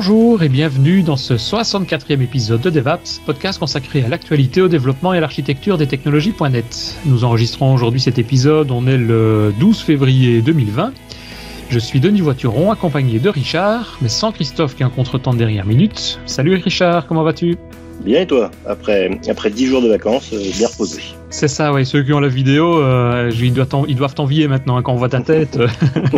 Bonjour 0.00 0.44
et 0.44 0.48
bienvenue 0.48 1.02
dans 1.02 1.16
ce 1.16 1.34
64e 1.34 2.22
épisode 2.22 2.60
de 2.60 2.70
DevApps, 2.70 3.20
podcast 3.26 3.58
consacré 3.58 4.04
à 4.04 4.08
l'actualité, 4.08 4.62
au 4.62 4.68
développement 4.68 5.12
et 5.12 5.16
à 5.16 5.20
l'architecture 5.20 5.76
des 5.76 5.88
technologies.net. 5.88 6.94
Nous 7.04 7.24
enregistrons 7.24 7.74
aujourd'hui 7.74 8.00
cet 8.00 8.16
épisode, 8.16 8.70
on 8.70 8.86
est 8.86 8.96
le 8.96 9.52
12 9.58 9.80
février 9.80 10.40
2020. 10.40 10.92
Je 11.68 11.78
suis 11.80 11.98
Denis 11.98 12.20
Voituron, 12.20 12.70
accompagné 12.70 13.18
de 13.18 13.28
Richard, 13.28 13.98
mais 14.00 14.08
sans 14.08 14.30
Christophe 14.30 14.76
qui 14.76 14.84
est 14.84 14.86
un 14.86 14.90
contretemps 14.90 15.32
de 15.32 15.38
dernière 15.38 15.66
minute. 15.66 16.20
Salut 16.26 16.54
Richard, 16.54 17.08
comment 17.08 17.24
vas-tu? 17.24 17.56
Bien 18.04 18.20
et 18.20 18.26
toi? 18.28 18.52
Après, 18.66 19.10
après 19.28 19.50
10 19.50 19.66
jours 19.66 19.82
de 19.82 19.88
vacances, 19.88 20.30
euh, 20.32 20.38
bien 20.56 20.68
reposé. 20.68 21.00
C'est 21.30 21.48
ça, 21.48 21.72
oui. 21.72 21.84
Ceux 21.84 22.02
qui 22.02 22.12
ont 22.12 22.20
la 22.20 22.28
vidéo, 22.28 22.80
euh, 22.80 23.30
ils, 23.38 23.52
doivent 23.52 24.14
t'envier 24.14 24.48
maintenant 24.48 24.78
hein, 24.78 24.82
quand 24.82 24.92
on 24.92 24.96
voit 24.96 25.10
ta 25.10 25.20
tête. 25.20 25.58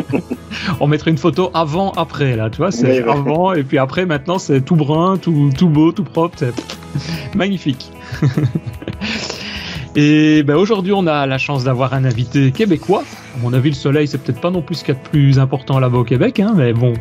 on 0.80 0.86
mettrait 0.86 1.10
une 1.10 1.18
photo 1.18 1.50
avant, 1.52 1.92
après, 1.92 2.36
là, 2.36 2.48
tu 2.48 2.58
vois. 2.58 2.70
C'est 2.70 3.02
avant, 3.02 3.52
et 3.52 3.64
puis 3.64 3.78
après, 3.78 4.06
maintenant, 4.06 4.38
c'est 4.38 4.60
tout 4.60 4.76
brun, 4.76 5.16
tout, 5.16 5.50
tout 5.56 5.68
beau, 5.68 5.90
tout 5.90 6.04
propre. 6.04 6.38
C'est 6.38 6.54
magnifique. 7.34 7.90
et 9.96 10.44
ben, 10.44 10.54
aujourd'hui, 10.54 10.92
on 10.92 11.06
a 11.08 11.26
la 11.26 11.38
chance 11.38 11.64
d'avoir 11.64 11.92
un 11.92 12.04
invité 12.04 12.52
québécois. 12.52 13.02
À 13.36 13.42
mon 13.42 13.52
avis, 13.52 13.70
le 13.70 13.76
soleil, 13.76 14.06
c'est 14.06 14.18
peut-être 14.18 14.40
pas 14.40 14.50
non 14.50 14.62
plus 14.62 14.76
ce 14.76 14.84
qu'il 14.84 14.94
y 14.94 14.96
a 14.96 15.00
de 15.00 15.08
plus 15.08 15.40
important 15.40 15.80
là-bas 15.80 15.98
au 15.98 16.04
Québec, 16.04 16.38
hein, 16.38 16.52
mais 16.56 16.72
bon. 16.72 16.94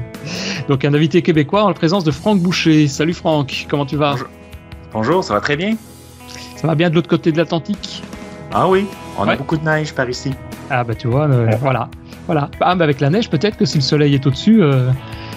Donc, 0.67 0.84
un 0.84 0.95
invité 0.95 1.22
québécois 1.22 1.64
en 1.64 1.67
la 1.67 1.76
présence 1.76 2.03
de 2.03 2.12
Franck 2.12 2.39
Boucher. 2.41 2.88
Salut 2.88 3.14
Franck, 3.14 3.67
comment 3.70 3.86
tu 3.86 3.98
vas? 3.98 4.16
Bonjour, 4.94 5.23
ça 5.23 5.36
va 5.36 5.41
très 5.41 5.56
bien. 5.56 5.75
Ça 6.60 6.68
va 6.68 6.76
bien 6.76 6.90
de 6.90 6.96
l'autre 6.96 7.08
côté 7.08 7.32
de 7.32 7.38
l'Atlantique? 7.38 8.04
Ah 8.54 8.68
oui, 8.68 8.86
on 9.18 9.26
a 9.30 9.38
beaucoup 9.38 9.56
de 9.56 9.64
neige 9.64 9.94
par 9.94 10.10
ici. 10.10 10.34
Ah 10.70 10.84
bah 10.84 10.94
tu 10.94 11.08
vois, 11.08 11.30
euh, 11.30 11.50
voilà. 11.62 11.88
voilà. 12.28 12.50
Ah, 12.60 12.76
mais 12.76 12.84
avec 12.84 13.00
la 13.00 13.10
neige, 13.10 13.30
peut-être 13.30 13.56
que 13.56 13.64
si 13.64 13.78
le 13.78 13.82
soleil 13.82 14.14
est 14.14 14.28
au-dessus, 14.28 14.62
euh, 14.62 14.90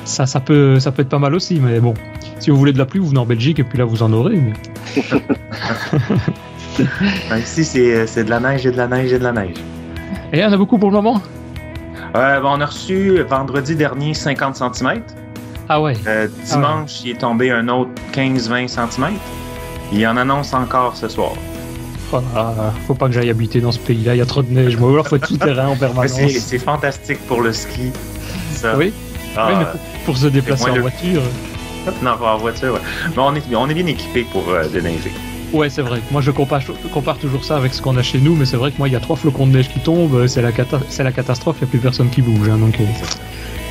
ça, 0.05 0.27
ça, 0.27 0.41
peut, 0.41 0.81
ça 0.81 0.91
peut 0.91 1.03
être 1.03 1.09
pas 1.09 1.21
mal 1.21 1.33
aussi. 1.37 1.61
Mais 1.61 1.79
bon, 1.79 1.95
si 2.41 2.51
vous 2.51 2.57
voulez 2.57 2.73
de 2.73 2.79
la 2.79 2.87
pluie, 2.87 2.99
vous 2.99 3.07
venez 3.07 3.21
en 3.21 3.25
Belgique 3.25 3.61
et 3.61 3.63
puis 3.63 3.79
là, 3.79 3.85
vous 3.85 4.03
en 4.03 4.13
aurez. 4.13 4.41
Ben, 7.29 7.37
ici, 7.37 7.65
c'est 7.67 8.25
de 8.25 8.31
la 8.31 8.41
neige 8.41 8.67
et 8.67 8.73
de 8.73 8.79
la 8.79 8.89
neige 8.89 9.13
et 9.13 9.19
de 9.19 9.25
la 9.25 9.33
neige. 9.33 9.57
Et 10.33 10.39
y 10.39 10.45
en 10.45 10.51
a 10.51 10.57
beaucoup 10.57 10.79
pour 10.79 10.89
le 10.91 10.97
moment? 10.97 11.21
Euh, 12.17 12.41
ben, 12.41 12.49
On 12.51 12.61
a 12.63 12.67
reçu 12.67 13.21
vendredi 13.23 13.77
dernier 13.77 14.15
50 14.15 14.57
cm. 14.57 15.03
Ah 15.69 15.81
ouais. 15.81 15.93
Euh, 16.07 16.27
dimanche, 16.47 17.03
il 17.05 17.11
est 17.11 17.21
tombé 17.21 17.51
un 17.51 17.69
autre 17.69 17.91
15-20 18.13 18.69
cm. 18.69 19.13
Il 19.93 20.07
en 20.07 20.17
annonce 20.17 20.55
encore 20.55 20.97
ce 20.97 21.09
soir. 21.09 21.33
Oh 22.15 22.19
faut 22.87 22.95
pas 22.95 23.09
que 23.09 23.15
j'aille 23.15 23.31
habiter 23.31 23.61
dans 23.61 23.73
ce 23.73 23.79
pays-là, 23.79 24.15
il 24.15 24.19
y 24.19 24.23
a 24.23 24.27
trop 24.27 24.43
de 24.43 24.53
neige. 24.53 24.77
Moi, 24.77 24.93
il 25.03 25.09
faut 25.09 25.17
être 25.17 25.27
souterrain 25.27 25.69
en 25.69 25.77
permanence. 25.77 26.11
C'est 26.11 26.59
fantastique 26.59 27.19
pour 27.27 27.41
le 27.41 27.53
ski. 27.53 27.91
Oui. 28.77 28.93
Ah, 29.37 29.49
mais 29.59 29.81
pour, 30.05 30.17
se 30.17 30.27
déplacer 30.27 30.71
en 30.71 30.81
voiture. 30.81 31.23
Non, 32.03 32.13
en 32.23 32.37
voiture, 32.37 32.75
ouais. 32.75 32.81
Mais 33.17 33.23
on 33.23 33.35
est, 33.35 33.43
on 33.55 33.69
est 33.69 33.75
bien 33.75 33.87
équipé 33.87 34.27
pour 34.31 34.49
euh, 34.51 34.69
déneiger. 34.69 35.11
Ouais, 35.53 35.71
c'est 35.71 35.83
vrai. 35.83 36.01
Moi, 36.11 36.21
je 36.21 36.31
compare, 36.31 36.61
compare 36.93 37.19
toujours 37.19 37.45
ça 37.45 37.57
avec 37.57 37.75
ce 37.75 37.83
qu'on 37.83 37.97
a 37.97 38.03
chez 38.03 38.19
nous, 38.19 38.37
mais 38.37 38.45
c'est 38.45 38.57
vrai 38.57 38.71
que 38.71 38.79
moi, 38.79 38.89
il 38.89 38.93
y 38.93 38.97
a 38.97 39.01
trois 39.01 39.17
flocons 39.17 39.47
de 39.47 39.53
neige 39.53 39.69
qui 39.71 39.81
tombent, 39.81 40.27
c'est 40.27 40.43
la, 40.43 40.53
cata 40.53 40.81
la 40.99 41.13
catastrophe, 41.13 41.57
il 41.61 41.65
n'y 41.65 41.69
a 41.69 41.71
plus 41.71 41.79
personne 41.79 42.11
qui 42.11 42.23
bouge. 42.23 42.49
Hein, 42.49 42.59
donc, 42.59 42.79
euh, 42.79 42.85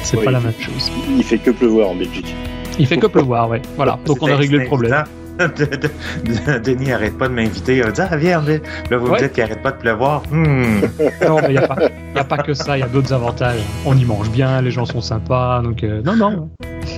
c'est 0.03 0.17
pas 0.17 0.31
la 0.31 0.39
même 0.39 0.53
chose. 0.59 0.91
Il 1.15 1.23
fait 1.23 1.37
que 1.37 1.51
pleuvoir 1.51 1.89
en 1.89 1.95
Belgique. 1.95 2.35
Il 2.79 2.87
fait 2.87 2.97
que 2.97 3.07
pleuvoir, 3.07 3.49
ouais. 3.49 3.61
Voilà. 3.75 3.99
Donc 4.05 4.17
on 4.21 4.27
a 4.27 4.35
réglé 4.35 4.59
le 4.59 4.65
problème. 4.65 5.03
Denis 6.63 6.91
arrête 6.91 7.17
pas 7.17 7.27
de 7.27 7.33
m'inviter. 7.33 7.77
Il 7.77 7.83
va 7.83 7.91
dire, 7.91 8.07
ah, 8.09 8.17
viens, 8.17 8.41
là, 8.41 8.97
vous 8.97 9.07
me 9.07 9.17
dites 9.17 9.33
qu'il 9.33 9.43
arrête 9.43 9.61
pas 9.61 9.71
de 9.71 9.77
pleuvoir. 9.77 10.23
Hmm. 10.31 10.81
Non, 11.27 11.37
mais 11.41 11.49
il 11.49 11.51
n'y 11.51 11.57
a, 11.57 12.21
a, 12.21 12.23
pas 12.23 12.37
que 12.37 12.53
ça, 12.53 12.77
il 12.77 12.81
y 12.81 12.83
a 12.83 12.87
d'autres 12.87 13.13
avantages. 13.13 13.61
On 13.85 13.95
y 13.95 14.05
mange 14.05 14.29
bien, 14.31 14.61
les 14.61 14.71
gens 14.71 14.85
sont 14.85 15.01
sympas. 15.01 15.61
Donc, 15.61 15.83
euh, 15.83 16.01
non, 16.03 16.15
non. 16.15 16.49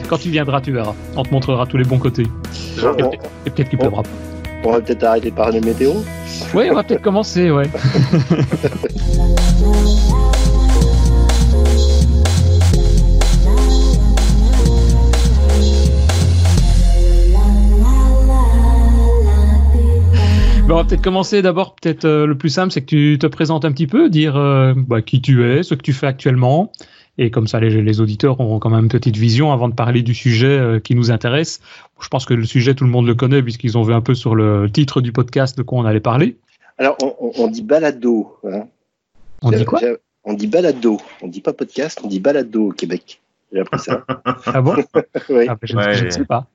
Quand 0.09 0.17
tu 0.17 0.29
viendras, 0.29 0.61
tu 0.61 0.71
verras. 0.71 0.93
On 1.15 1.23
te 1.23 1.31
montrera 1.31 1.65
tous 1.65 1.77
les 1.77 1.83
bons 1.83 1.99
côtés. 1.99 2.23
Et, 2.23 3.49
peut-être 3.49 3.69
qu'il 3.69 3.79
pleuvra 3.79 4.03
pas. 4.03 4.09
On 4.63 4.71
va 4.71 4.81
peut-être 4.81 5.03
arrêter 5.03 5.29
de 5.29 5.35
parler 5.35 5.59
de 5.59 5.65
météo 5.65 5.91
Oui, 6.53 6.67
on 6.71 6.75
va 6.75 6.83
peut-être 6.83 7.01
commencer, 7.01 7.51
ouais. 7.51 7.65
on 20.73 20.77
va 20.77 20.85
peut-être 20.85 21.03
commencer 21.03 21.43
d'abord, 21.43 21.75
peut-être 21.75 22.05
euh, 22.05 22.25
le 22.25 22.35
plus 22.35 22.49
simple, 22.49 22.71
c'est 22.71 22.81
que 22.81 22.87
tu 22.87 23.19
te 23.19 23.27
présentes 23.27 23.63
un 23.63 23.71
petit 23.71 23.85
peu, 23.85 24.09
dire 24.09 24.35
euh, 24.35 24.73
bah, 24.75 25.03
qui 25.03 25.21
tu 25.21 25.45
es, 25.45 25.61
ce 25.61 25.75
que 25.75 25.83
tu 25.83 25.93
fais 25.93 26.07
actuellement. 26.07 26.71
Et 27.19 27.29
comme 27.29 27.45
ça, 27.45 27.59
les, 27.59 27.83
les, 27.83 28.01
auditeurs 28.01 28.39
auront 28.39 28.57
quand 28.57 28.71
même 28.71 28.85
une 28.85 28.89
petite 28.89 29.15
vision 29.15 29.53
avant 29.53 29.69
de 29.69 29.75
parler 29.75 30.01
du 30.01 30.15
sujet 30.15 30.47
euh, 30.47 30.79
qui 30.79 30.95
nous 30.95 31.11
intéresse. 31.11 31.61
Je 32.01 32.07
pense 32.07 32.25
que 32.25 32.33
le 32.33 32.45
sujet, 32.45 32.73
tout 32.73 32.85
le 32.85 32.89
monde 32.89 33.05
le 33.05 33.13
connaît 33.13 33.43
puisqu'ils 33.43 33.77
ont 33.77 33.83
vu 33.83 33.93
un 33.93 34.01
peu 34.01 34.15
sur 34.15 34.33
le 34.33 34.67
titre 34.67 34.99
du 34.99 35.11
podcast 35.11 35.55
de 35.55 35.61
quoi 35.61 35.77
on 35.77 35.85
allait 35.85 35.99
parler. 35.99 36.37
Alors, 36.79 36.97
on, 37.19 37.47
dit 37.47 37.61
balado. 37.61 38.35
Hein. 38.43 38.63
On 39.43 39.51
dit 39.51 39.65
quoi? 39.65 39.79
On 40.23 40.33
dit 40.33 40.47
balado. 40.47 40.97
On 41.21 41.27
dit 41.27 41.41
pas 41.41 41.53
podcast, 41.53 42.01
on 42.03 42.07
dit 42.07 42.19
balado 42.19 42.69
au 42.69 42.71
Québec. 42.71 43.21
J'ai 43.51 43.59
appris 43.59 43.77
ça. 43.77 44.03
ah 44.47 44.61
bon? 44.61 44.77
Oui. 45.29 45.45
Ah, 45.47 45.55
je, 45.61 46.05
ne 46.05 46.09
sais 46.09 46.25
pas. 46.25 46.47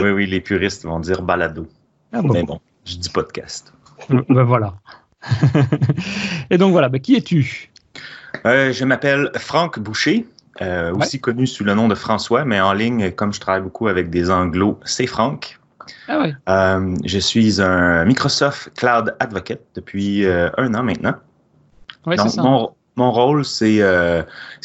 Oui, 0.00 0.10
oui, 0.10 0.26
les 0.26 0.40
puristes 0.40 0.84
vont 0.84 0.98
dire 0.98 1.22
balado. 1.22 1.68
Ah, 2.12 2.20
bon. 2.20 2.32
Mais 2.32 2.42
bon. 2.42 2.58
Je 2.84 2.96
dis 2.96 3.08
podcast. 3.08 3.72
ben 4.08 4.44
voilà. 4.44 4.74
Et 6.50 6.58
donc 6.58 6.72
voilà, 6.72 6.88
ben, 6.88 7.00
qui 7.00 7.16
es-tu? 7.16 7.70
Euh, 8.46 8.72
je 8.72 8.84
m'appelle 8.84 9.30
Franck 9.36 9.78
Boucher, 9.78 10.26
euh, 10.60 10.92
aussi 10.94 11.20
connu 11.20 11.46
sous 11.46 11.64
le 11.64 11.74
nom 11.74 11.88
de 11.88 11.94
François, 11.94 12.44
mais 12.44 12.60
en 12.60 12.72
ligne, 12.72 13.10
comme 13.12 13.32
je 13.32 13.40
travaille 13.40 13.62
beaucoup 13.62 13.88
avec 13.88 14.10
des 14.10 14.30
anglos, 14.30 14.78
c'est 14.84 15.06
Franck. 15.06 15.58
Ah 16.08 16.20
ouais. 16.20 16.34
Euh, 16.48 16.94
je 17.04 17.18
suis 17.18 17.60
un 17.62 18.04
Microsoft 18.04 18.70
Cloud 18.76 19.14
Advocate 19.20 19.62
depuis 19.74 20.26
un 20.26 20.74
an 20.74 20.82
maintenant. 20.82 21.14
Oui, 22.06 22.16
c'est 22.18 22.28
ça 22.28 22.42
mon 22.42 22.74
rôle, 22.96 23.44
c'est 23.44 23.78
euh, 23.80 24.22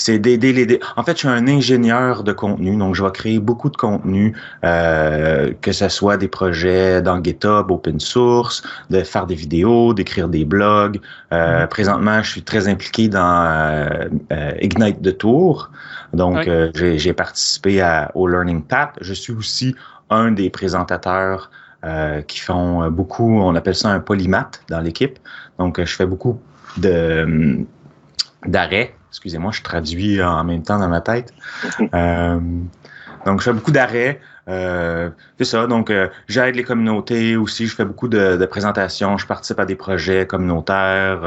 d'aider 0.07 0.53
les. 0.53 0.79
En 0.95 1.03
fait, 1.03 1.13
je 1.13 1.19
suis 1.19 1.27
un 1.27 1.47
ingénieur 1.47 2.23
de 2.23 2.31
contenu, 2.31 2.77
donc 2.77 2.93
je 2.93 3.03
vais 3.03 3.11
créer 3.11 3.39
beaucoup 3.39 3.69
de 3.69 3.75
contenu, 3.75 4.35
euh, 4.63 5.51
que 5.61 5.71
ce 5.71 5.89
soit 5.89 6.17
des 6.17 6.27
projets 6.27 7.01
dans 7.01 7.23
GitHub, 7.23 7.71
open 7.71 7.99
source, 7.99 8.61
de 8.89 9.01
faire 9.01 9.25
des 9.25 9.35
vidéos, 9.35 9.93
d'écrire 9.93 10.27
des 10.27 10.45
blogs. 10.45 10.99
Euh, 11.33 11.63
mm-hmm. 11.65 11.67
Présentement, 11.69 12.21
je 12.21 12.29
suis 12.29 12.43
très 12.43 12.67
impliqué 12.67 13.07
dans 13.07 13.45
euh, 13.45 14.09
euh, 14.31 14.51
Ignite 14.61 15.01
de 15.01 15.11
Tour, 15.11 15.71
donc 16.13 16.47
j'ai 16.73 17.13
participé 17.13 17.81
à, 17.81 18.11
au 18.13 18.27
Learning 18.27 18.61
Path. 18.61 18.93
Je 19.01 19.13
suis 19.13 19.33
aussi 19.33 19.75
un 20.09 20.31
des 20.31 20.49
présentateurs 20.49 21.49
qui 22.27 22.39
font 22.39 22.89
beaucoup, 22.91 23.39
on 23.39 23.55
appelle 23.55 23.75
ça 23.75 23.89
un 23.89 24.01
polymath 24.01 24.61
dans 24.69 24.81
l'équipe. 24.81 25.17
Donc, 25.59 25.79
je 25.81 25.95
fais 25.95 26.05
beaucoup 26.05 26.41
de 26.77 27.65
d'arrêts. 28.45 28.95
Excusez-moi, 29.09 29.51
je 29.51 29.63
traduis 29.63 30.21
en 30.21 30.43
même 30.43 30.63
temps 30.63 30.79
dans 30.79 30.89
ma 30.89 31.01
tête. 31.01 31.33
Euh, 31.93 32.39
donc, 33.25 33.39
je 33.39 33.45
fais 33.45 33.53
beaucoup 33.53 33.71
d'arrêts. 33.71 34.21
Euh, 34.47 35.09
c'est 35.37 35.45
ça. 35.45 35.67
Donc, 35.67 35.89
euh, 35.89 36.07
j'aide 36.27 36.55
les 36.55 36.63
communautés 36.63 37.35
aussi. 37.35 37.67
Je 37.67 37.75
fais 37.75 37.83
beaucoup 37.83 38.07
de, 38.07 38.45
présentations. 38.45 39.17
Je 39.17 39.25
participe 39.25 39.59
à 39.59 39.65
des 39.65 39.75
projets 39.75 40.25
communautaires. 40.25 41.21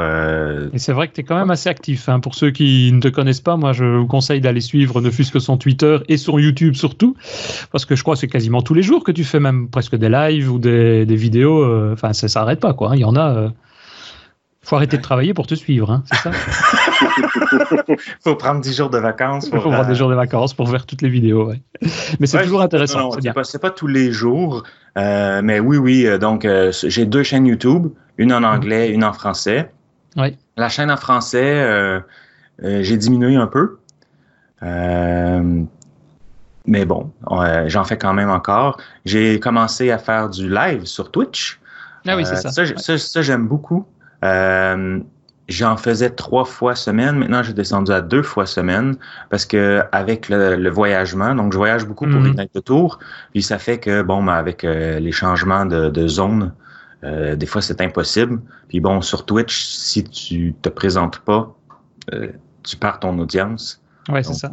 Et 0.73 0.79
c'est 0.79 0.93
vrai 0.93 1.09
que 1.09 1.15
tu 1.15 1.21
es 1.21 1.25
quand 1.25 1.37
même 1.37 1.51
assez 1.51 1.69
actif. 1.69 2.09
Hein. 2.09 2.21
Pour 2.21 2.35
ceux 2.35 2.51
qui 2.51 2.91
ne 2.93 3.01
te 3.01 3.09
connaissent 3.09 3.41
pas, 3.41 3.57
moi, 3.57 3.73
je 3.73 3.85
vous 3.85 4.07
conseille 4.07 4.41
d'aller 4.41 4.61
suivre 4.61 5.01
ne 5.01 5.11
fût-ce 5.11 5.33
que 5.33 5.41
son 5.41 5.57
Twitter 5.57 5.99
et 6.09 6.17
sur 6.17 6.41
YouTube 6.41 6.75
surtout. 6.75 7.17
Parce 7.73 7.85
que 7.85 7.97
je 7.97 8.03
crois 8.03 8.15
que 8.15 8.21
c'est 8.21 8.29
quasiment 8.29 8.63
tous 8.63 8.75
les 8.75 8.83
jours 8.83 9.05
que 9.05 9.13
tu 9.13 9.25
fais 9.25 9.41
même 9.41 9.69
presque 9.69 9.97
des 9.97 10.09
lives 10.09 10.51
ou 10.51 10.59
des, 10.59 11.05
vidéos. 11.05 11.93
Enfin, 11.93 12.13
ça 12.13 12.29
s'arrête 12.29 12.61
pas, 12.61 12.73
quoi. 12.73 12.93
Hein. 12.93 12.97
Il 12.97 13.01
y 13.01 13.05
en 13.05 13.17
a 13.17 13.53
faut 14.63 14.77
arrêter 14.77 14.97
de 14.97 15.03
travailler 15.03 15.35
pour 15.35 15.47
te 15.47 15.55
suivre, 15.55 15.91
hein, 15.91 16.03
c'est 16.07 16.17
ça 16.19 16.31
faut 18.25 18.37
prendre 18.37 18.61
10 18.61 18.77
jours 18.77 18.91
de 18.91 18.99
vacances. 18.99 19.47
Il 19.47 19.61
faut 19.61 19.71
prendre 19.71 19.87
des 19.87 19.95
jours 19.95 20.11
de 20.11 20.15
vacances 20.15 20.55
pour 20.55 20.71
faire 20.71 20.87
toutes 20.87 21.03
les 21.03 21.09
vidéos. 21.09 21.49
Ouais. 21.49 21.63
Mais 22.21 22.27
c'est 22.27 22.43
toujours 22.43 22.63
intéressant. 22.63 23.11
C'est 23.13 23.33
pas, 23.33 23.43
pas, 23.61 23.71
tous 23.71 23.87
les 23.87 24.13
jours. 24.13 24.65
Euh, 24.99 25.41
mais 25.43 25.61
oui, 25.61 25.77
oui. 25.77 26.07
Euh, 26.07 26.19
donc, 26.19 26.45
euh, 26.45 26.73
j'ai 26.83 27.07
deux 27.07 27.23
chaînes 27.23 27.47
YouTube, 27.47 27.89
une 28.19 28.33
en 28.33 28.41
mhm. 28.41 28.47
anglais, 28.47 28.91
une 28.91 29.05
en 29.05 29.13
français. 29.13 29.71
Oui. 30.17 30.37
La 30.57 30.69
chaîne 30.69 30.91
en 30.91 30.97
français, 30.97 31.67
j'ai 32.63 32.97
diminué 32.97 33.37
un 33.37 33.47
peu. 33.47 33.79
mais 36.67 36.85
bon, 36.85 37.11
j'en 37.67 37.85
fais 37.85 37.97
quand 37.97 38.13
même 38.13 38.31
encore. 38.31 38.79
J'ai 39.05 39.41
commencé 39.41 39.91
à 39.91 39.99
faire 39.99 40.29
du 40.29 40.49
live 40.51 40.85
sur 40.85 41.11
Twitch. 41.11 41.59
Ah 42.07 42.17
oui, 42.17 42.27
c'est 42.27 42.37
ça. 42.37 42.51
Ça, 42.51 42.99
ça 42.99 43.23
j'aime 43.23 43.47
beaucoup. 43.47 43.87
Euh, 44.25 45.01
j'en 45.49 45.77
faisais 45.77 46.11
trois 46.11 46.45
fois 46.45 46.75
semaine. 46.75 47.17
Maintenant, 47.17 47.43
j'ai 47.43 47.53
descendu 47.53 47.93
à 47.93 48.01
deux 48.01 48.23
fois 48.23 48.47
semaine 48.47 48.97
parce 49.31 49.45
que 49.45 49.83
avec 49.93 50.29
le, 50.29 50.69
voyagement, 50.71 51.35
donc 51.35 51.53
je 51.53 51.59
voyage 51.59 51.87
beaucoup 51.87 52.07
pour 52.07 52.21
les 52.21 52.31
nights 52.31 52.55
de 52.55 52.61
tour, 52.61 52.99
puis 53.33 53.43
ça 53.43 53.59
fait 53.59 53.79
que 53.79 54.03
bon, 54.03 54.23
ben, 54.23 54.35
avec 54.35 54.65
euh, 54.65 54.99
les 54.99 55.13
changements 55.13 55.67
de, 55.67 56.09
zone, 56.09 56.53
euh, 57.05 57.37
des 57.37 57.47
fois 57.47 57.61
c'est 57.61 57.81
impossible. 57.81 58.41
Puis 58.69 58.81
bon, 58.81 59.01
sur 59.01 59.27
Twitch, 59.27 59.65
si 59.65 60.05
tu 60.05 60.55
te 60.63 60.69
présentes 60.69 61.19
pas, 61.21 61.55
tu 62.63 62.77
perds 62.77 63.01
ton 63.01 63.19
audience. 63.19 63.83
Ouais, 64.09 64.23
c'est 64.23 64.35
ça. 64.35 64.51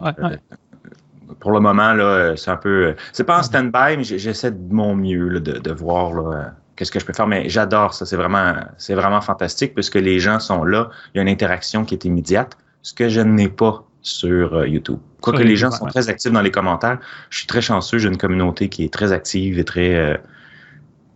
pour 1.39 1.51
le 1.51 1.59
moment, 1.59 1.93
là, 1.93 2.35
c'est 2.35 2.51
un 2.51 2.57
peu. 2.57 2.95
C'est 3.13 3.23
pas 3.23 3.39
en 3.39 3.43
stand-by, 3.43 3.97
mais 3.97 4.03
j'essaie 4.03 4.51
de 4.51 4.73
mon 4.73 4.95
mieux 4.95 5.39
de, 5.39 5.53
de, 5.53 5.71
voir 5.71 6.13
là, 6.13 6.53
qu'est-ce 6.79 6.91
que 6.91 6.99
je 6.99 7.05
peux 7.05 7.13
faire. 7.13 7.27
Mais 7.27 7.49
j'adore 7.49 7.93
ça. 7.93 8.05
C'est 8.05 8.15
vraiment, 8.15 8.53
c'est 8.77 8.95
vraiment 8.95 9.19
fantastique 9.19 9.73
puisque 9.73 9.95
les 9.95 10.19
gens 10.19 10.39
sont 10.39 10.63
là. 10.63 10.89
Il 11.13 11.17
y 11.17 11.19
a 11.19 11.21
une 11.21 11.29
interaction 11.29 11.83
qui 11.83 11.93
est 11.93 12.05
immédiate, 12.05 12.57
ce 12.81 12.93
que 12.93 13.09
je 13.09 13.19
n'ai 13.19 13.49
pas 13.49 13.83
sur 14.01 14.55
euh, 14.55 14.67
YouTube. 14.67 14.99
Quoique 15.19 15.43
les 15.43 15.57
gens 15.57 15.71
sont 15.71 15.85
très 15.87 16.07
actifs 16.07 16.31
dans 16.31 16.41
les 16.41 16.51
commentaires, 16.51 16.99
je 17.29 17.39
suis 17.39 17.47
très 17.47 17.61
chanceux. 17.61 17.97
J'ai 17.97 18.07
une 18.07 18.17
communauté 18.17 18.69
qui 18.69 18.85
est 18.85 18.93
très 18.93 19.11
active 19.11 19.59
et 19.59 19.65
très 19.65 19.93
euh, 19.95 20.17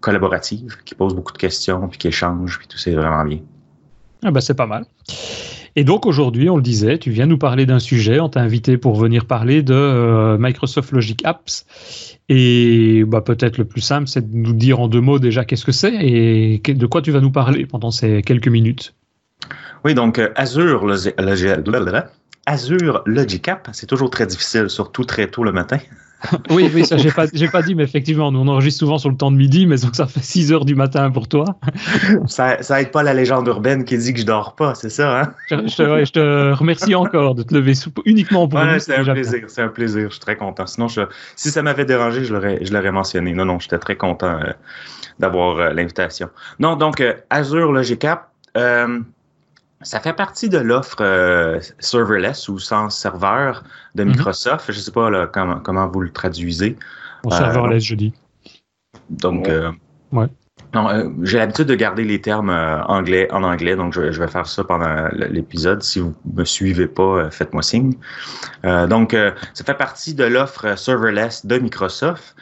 collaborative, 0.02 0.76
qui 0.84 0.96
pose 0.96 1.16
beaucoup 1.16 1.32
de 1.32 1.38
questions, 1.38 1.88
puis 1.88 1.98
qui 1.98 2.10
échange, 2.10 2.60
puis 2.60 2.68
tout 2.68 2.78
c'est 2.78 2.92
vraiment 2.92 3.24
bien. 3.24 3.40
Ah 4.22 4.32
ben, 4.32 4.42
c'est 4.42 4.54
pas 4.54 4.68
mal. 4.68 4.86
Et 5.76 5.84
donc 5.84 6.06
aujourd'hui, 6.06 6.50
on 6.50 6.56
le 6.56 6.62
disait, 6.62 7.00
tu 7.00 7.10
viens 7.10 7.26
nous 7.26 7.38
parler 7.38 7.66
d'un 7.66 7.80
sujet, 7.80 8.20
on 8.20 8.30
t'a 8.30 8.42
invité 8.42 8.78
pour 8.78 8.96
venir 8.96 9.26
parler 9.26 9.64
de 9.64 9.74
euh, 9.74 10.38
Microsoft 10.40 10.92
Logic 10.92 11.26
Apps. 11.26 11.66
Et 12.30 13.04
bah, 13.06 13.22
peut-être 13.22 13.58
le 13.58 13.66
plus 13.66 13.82
simple, 13.82 14.08
c'est 14.08 14.30
de 14.30 14.36
nous 14.36 14.54
dire 14.54 14.80
en 14.80 14.88
deux 14.88 15.02
mots 15.02 15.20
déjà 15.20 15.46
qu'est-ce 15.46 15.66
que 15.66 15.72
c'est 15.72 15.94
et 15.96 16.60
de 16.60 16.86
quoi 16.86 17.02
tu 17.02 17.12
vas 17.12 17.22
nous 17.22 17.32
parler 17.32 17.66
pendant 17.66 17.92
ces 17.92 18.22
quelques 18.22 18.48
minutes. 18.48 18.94
Oui, 19.84 19.94
donc 19.94 20.22
Azure, 20.36 20.86
le, 20.86 20.96
Azure 22.46 23.04
Logic 23.06 23.48
App, 23.48 23.70
c'est 23.72 23.88
toujours 23.88 24.10
très 24.10 24.28
difficile, 24.28 24.70
surtout 24.70 25.06
très 25.06 25.28
tôt 25.28 25.44
le 25.44 25.52
matin. 25.52 25.78
oui, 26.50 26.72
oui, 26.74 26.86
ça 26.86 26.98
j'ai 26.98 27.12
pas, 27.12 27.26
j'ai 27.34 27.48
pas 27.48 27.62
dit, 27.62 27.76
mais 27.76 27.84
effectivement, 27.84 28.32
nous 28.32 28.40
on 28.40 28.48
enregistre 28.48 28.80
souvent 28.80 28.98
sur 28.98 29.10
le 29.10 29.18
temps 29.18 29.32
de 29.32 29.36
midi, 29.36 29.66
mais 29.66 29.78
donc 29.78 29.96
ça 29.96 30.08
fait 30.08 30.24
6 30.24 30.54
heures 30.54 30.66
du 30.66 30.76
matin 30.76 31.12
pour 31.12 31.28
toi. 31.28 31.46
ça, 32.28 32.62
ça 32.62 32.82
aide 32.82 32.92
pas 32.92 33.04
la 33.04 33.14
légende 33.14 33.48
urbaine 33.48 33.84
qui 33.84 33.98
dit 33.98 34.14
que 34.14 34.20
je 34.20 34.26
dors 34.26 34.56
pas, 34.56 34.76
c'est 34.76 34.90
ça, 34.90 35.22
hein? 35.22 35.34
je, 35.50 36.12
te, 36.12 36.54
remercie 36.54 36.96
encore 36.96 37.36
de 37.36 37.44
te 37.44 37.54
lever 37.54 37.74
uniquement 38.06 38.48
pour 38.48 38.60
ouais, 38.60 38.80
C'est 38.80 38.96
un 38.96 39.04
plaisir, 39.04 39.44
c'est 39.48 39.62
un 39.62 39.68
plaisir, 39.68 40.06
je 40.10 40.14
suis 40.14 40.20
très 40.20 40.38
content. 40.38 40.66
Sinon, 40.66 40.88
si 40.88 41.50
ça 41.50 41.62
m'avait 41.62 41.86
dérangé, 41.86 42.24
je 42.24 42.34
l'aurais, 42.34 42.64
je 42.64 42.74
l'aurais 42.74 42.92
mentionné. 42.92 43.34
Non, 43.34 43.46
non, 43.46 43.60
j'étais 43.60 43.80
très 43.80 43.96
content 43.96 44.40
euh, 44.40 44.52
d'avoir 45.20 45.58
euh, 45.58 45.74
l'invitation. 45.74 46.30
Non, 46.60 46.76
donc 46.76 47.02
euh, 47.02 47.14
Azure 47.30 47.72
Logic 47.72 48.04
App, 48.06 48.30
ça 49.84 50.00
fait 50.00 50.14
partie 50.14 50.50
de 50.50 50.58
l'offre 50.58 50.98
euh, 51.02 51.60
serverless 51.80 52.50
ou 52.50 52.60
sans 52.60 52.90
serveur 52.90 53.64
de 53.96 54.04
mhm. 54.04 54.12
Microsoft. 54.12 54.72
Je 54.72 54.78
ne 54.78 54.82
sais 54.82 54.92
pas 54.92 55.28
comment, 55.28 55.88
vous 55.88 56.02
le 56.02 56.12
traduisez. 56.12 56.78
serverless, 57.30 57.84
je 57.84 57.96
dis. 57.96 58.14
Donc, 59.10 59.50
ouais. 60.12 60.28
Euh, 60.76 61.10
j'ai 61.22 61.38
l'habitude 61.38 61.68
de 61.68 61.76
garder 61.76 62.04
les 62.04 62.20
termes 62.20 62.50
euh, 62.50 62.84
anglais 62.86 63.32
en 63.32 63.44
anglais, 63.44 63.76
donc 63.76 63.94
je, 63.94 64.02
vais 64.02 64.28
faire 64.28 64.48
ça 64.48 64.64
pendant 64.64 65.08
l'épisode. 65.12 65.84
Si 65.84 66.00
vous 66.00 66.16
me 66.34 66.44
suivez 66.44 66.88
pas, 66.88 67.30
faites-moi 67.30 67.62
signe. 67.62 67.94
donc, 68.64 69.16
ça 69.54 69.64
fait 69.64 69.74
partie 69.76 70.14
de 70.14 70.24
l'offre 70.24 70.78
serverless 70.78 71.46
de 71.46 71.60
Microsoft, 71.60 72.36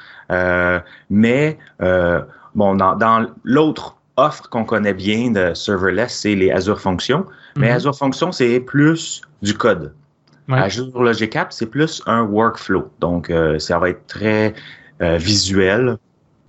mais 1.09 1.57
bon, 1.79 2.75
dans, 2.75 2.95
dans 2.95 3.27
l'autre 3.43 3.97
offre 4.17 4.49
qu'on 4.49 4.65
connaît 4.65 4.93
bien 4.93 5.31
de 5.31 5.53
serverless, 5.53 6.13
c'est 6.13 6.35
les 6.35 6.51
Azure 6.51 6.79
Functions. 6.79 7.25
Mais 7.55 7.69
mhm. 7.69 7.75
Azure 7.75 7.97
Functions, 7.97 8.31
c'est 8.31 8.59
plus 8.59 9.21
du 9.41 9.53
code. 9.53 9.93
Azure 10.49 11.01
Logic 11.01 11.33
App, 11.35 11.53
c'est 11.53 11.65
plus 11.65 12.01
un 12.05 12.23
workflow. 12.23 12.89
Donc, 12.99 13.29
euh, 13.29 13.57
ça 13.59 13.79
va 13.79 13.89
être 13.89 14.05
très 14.07 14.53
euh, 15.01 15.17
visuel. 15.17 15.97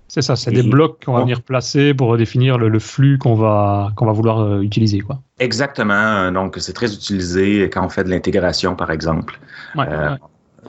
C'est 0.09 0.21
ça, 0.21 0.35
c'est 0.35 0.51
des 0.51 0.61
blocs 0.61 1.03
qu'on 1.03 1.13
va 1.13 1.21
venir 1.21 1.41
placer 1.41 1.93
pour 1.93 2.17
définir 2.17 2.57
le, 2.57 2.79
flux 2.79 3.17
qu'on 3.17 3.33
va, 3.33 3.91
qu'on 3.95 4.05
va 4.05 4.11
vouloir 4.11 4.41
euh, 4.41 4.61
utiliser. 4.61 4.99
Quoi. 4.99 5.19
Exactement. 5.39 6.31
Donc, 6.31 6.57
c'est 6.59 6.73
très 6.73 6.93
utilisé 6.93 7.69
quand 7.69 7.85
on 7.85 7.89
fait 7.89 8.03
de 8.03 8.09
l'intégration, 8.09 8.75
par 8.75 8.91
exemple. 8.91 9.39
Ouais, 9.75 9.87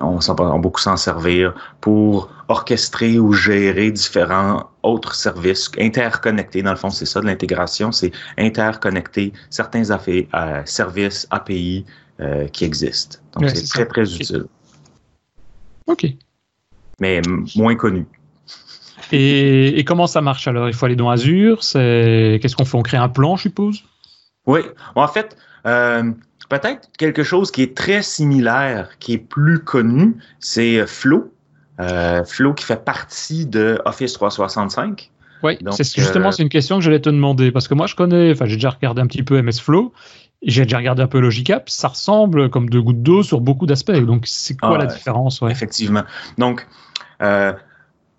on, 0.01 0.19
va 0.19 0.59
beaucoup 0.59 0.81
s'en 0.81 0.97
servir 0.97 1.55
pour 1.81 2.31
orchestrer 2.49 3.19
ou 3.19 3.33
gérer 3.33 3.91
différents 3.91 4.71
autres 4.83 5.15
services 5.15 5.71
interconnectés. 5.79 6.63
Dans 6.63 6.71
le 6.71 6.77
fond, 6.77 6.91
c'est 6.91 7.07
ça 7.07 7.21
de 7.21 7.27
l'intégration, 7.27 7.93
c'est 7.93 8.13
interconnecter 8.39 9.33
certains 9.51 9.91
affaires, 9.91 10.25
euh, 10.35 10.63
services 10.65 11.27
API 11.31 11.85
euh, 12.21 12.47
qui 12.49 12.65
existent. 12.65 13.19
Donc, 13.33 13.51
c'est 13.51 13.69
très, 13.69 13.87
très 13.87 14.15
utile. 14.15 14.45
OK. 15.87 16.07
Mais 17.01 17.21
moins 17.57 17.77
connu. 17.77 18.07
Et, 19.13 19.85
comment 19.87 20.07
ça 20.07 20.21
marche 20.21 20.49
alors? 20.49 20.69
Il 20.69 20.75
faut 20.75 20.87
aller 20.87 20.97
dans 20.97 21.11
Azure. 21.11 21.61
Qu'est-ce 21.61 22.57
qu'on 22.57 22.65
fait? 22.65 22.77
On 22.77 22.83
crée 22.83 22.97
un 22.97 23.09
plan, 23.09 23.37
je 23.37 23.43
suppose? 23.43 23.85
Oui. 24.47 24.61
En 24.95 25.09
fait, 25.09 25.37
euh, 25.67 26.13
peut-être 26.49 26.89
quelque 26.99 27.23
chose 27.23 27.51
qui 27.51 27.63
est 27.63 27.77
très 27.77 28.03
similaire, 28.03 28.91
qui 28.99 29.15
est 29.15 29.19
plus 29.19 29.61
connu, 29.61 30.17
c'est 30.41 30.87
Flow. 30.87 31.33
Euh, 31.81 32.25
Flow 32.25 32.55
qui 32.55 32.65
fait 32.65 32.85
partie 32.85 33.47
de 33.47 33.81
Office 33.85 34.13
365. 34.13 35.11
Oui, 35.43 35.59
c'est 35.73 35.85
justement 35.95 36.29
euh, 36.29 36.31
c'est 36.31 36.43
une 36.43 36.49
question 36.49 36.79
que 36.79 36.85
j'allais 36.85 37.01
te 37.01 37.11
demander 37.11 37.53
parce 37.53 37.69
que 37.69 37.75
moi 37.75 37.87
je 37.87 37.95
connais, 37.95 38.33
enfin 38.33 38.47
j'ai 38.47 38.55
déjà 38.55 38.71
regardé 38.71 39.03
un 39.03 39.07
petit 39.07 39.23
peu 39.23 39.43
MS 39.43 39.61
Flow, 39.61 39.93
j'ai 40.43 40.63
déjà 40.63 40.79
regardé 40.79 41.03
un 41.03 41.07
peu 41.07 41.21
Logicap, 41.21 41.69
ça 41.69 41.89
ressemble 41.89 42.49
comme 42.49 42.71
deux 42.71 42.81
gouttes 42.81 43.03
d'eau 43.03 43.23
sur 43.23 43.41
beaucoup 43.41 43.67
d'aspects. 43.67 43.93
Donc 43.93 44.25
c'est 44.27 44.57
quoi 44.57 44.79
la 44.79 44.87
différence? 44.87 45.43
Effectivement. 45.51 46.05
Donc 46.39 46.67
euh, 47.21 47.53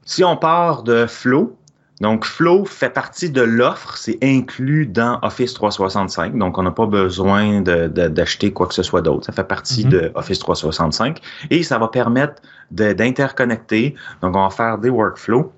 si 0.03 0.23
on 0.23 0.37
part 0.37 0.83
de 0.83 1.07
Flow, 1.07 1.57
donc, 2.01 2.25
Flow 2.25 2.65
fait 2.65 2.89
partie 2.89 3.29
de 3.29 3.41
l'offre, 3.41 3.95
c'est 3.95 4.17
inclus 4.21 4.85
dans 4.85 5.17
Office 5.21 5.53
365. 5.53 6.37
Donc, 6.37 6.57
on 6.57 6.63
n'a 6.63 6.71
pas 6.71 6.87
besoin 6.87 7.61
d'acheter 7.61 8.51
quoi 8.51 8.67
que 8.67 8.73
ce 8.73 8.83
soit 8.83 9.01
d'autre. 9.01 9.25
Ça 9.25 9.31
fait 9.31 9.47
partie 9.47 9.85
mm-hmm. 9.85 9.89
de 9.89 10.11
Office 10.15 10.39
365 10.39 11.21
et 11.51 11.63
ça 11.63 11.77
va 11.77 11.87
permettre 11.87 12.41
d'interconnecter. 12.71 13.95
Donc, 14.21 14.35
on 14.35 14.43
va 14.43 14.49
faire 14.49 14.77
des 14.77 14.89
workflows 14.89 15.53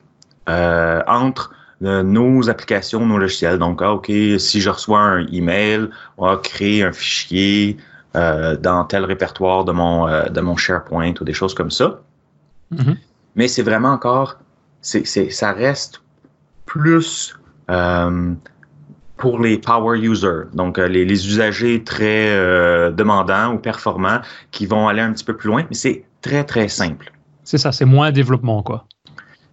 euh, 0.47 1.01
entre 1.07 1.51
euh, 1.83 2.03
nos 2.03 2.47
applications, 2.51 3.03
nos 3.03 3.17
logiciels. 3.17 3.57
Donc, 3.57 3.81
ah, 3.81 3.93
OK, 3.93 4.11
si 4.37 4.61
je 4.61 4.69
reçois 4.69 4.99
un 4.99 5.25
email, 5.27 5.89
on 6.19 6.27
va 6.27 6.37
créer 6.37 6.83
un 6.83 6.91
fichier 6.91 7.77
euh, 8.15 8.55
dans 8.57 8.83
tel 8.83 9.05
répertoire 9.05 9.65
de 9.65 9.71
mon, 9.71 10.05
de 10.29 10.41
mon 10.41 10.55
SharePoint 10.55 11.13
ou 11.19 11.23
des 11.23 11.33
choses 11.33 11.55
comme 11.55 11.71
ça. 11.71 11.99
Mm-hmm. 12.75 12.95
Mais 13.35 13.47
c'est 13.47 13.63
vraiment 13.63 13.89
encore, 13.89 14.35
c'est, 14.81 15.03
ça 15.31 15.51
reste 15.51 16.01
plus 16.67 17.35
euh, 17.71 18.33
pour 19.17 19.39
les 19.39 19.57
power 19.57 19.97
users, 19.97 20.43
donc 20.53 20.77
euh, 20.77 20.87
les, 20.87 21.27
usagers 21.27 21.83
très 21.83 22.29
euh, 22.29 22.91
demandants 22.91 23.55
ou 23.55 23.57
performants 23.57 24.19
qui 24.51 24.67
vont 24.67 24.87
aller 24.87 25.01
un 25.01 25.11
petit 25.11 25.23
peu 25.23 25.35
plus 25.35 25.47
loin, 25.47 25.65
mais 25.67 25.75
c'est 25.75 26.03
très, 26.21 26.43
très 26.43 26.67
simple. 26.67 27.11
C'est 27.43 27.57
ça, 27.57 27.71
c'est 27.71 27.85
moins 27.85 28.11
développement, 28.11 28.61
quoi. 28.61 28.85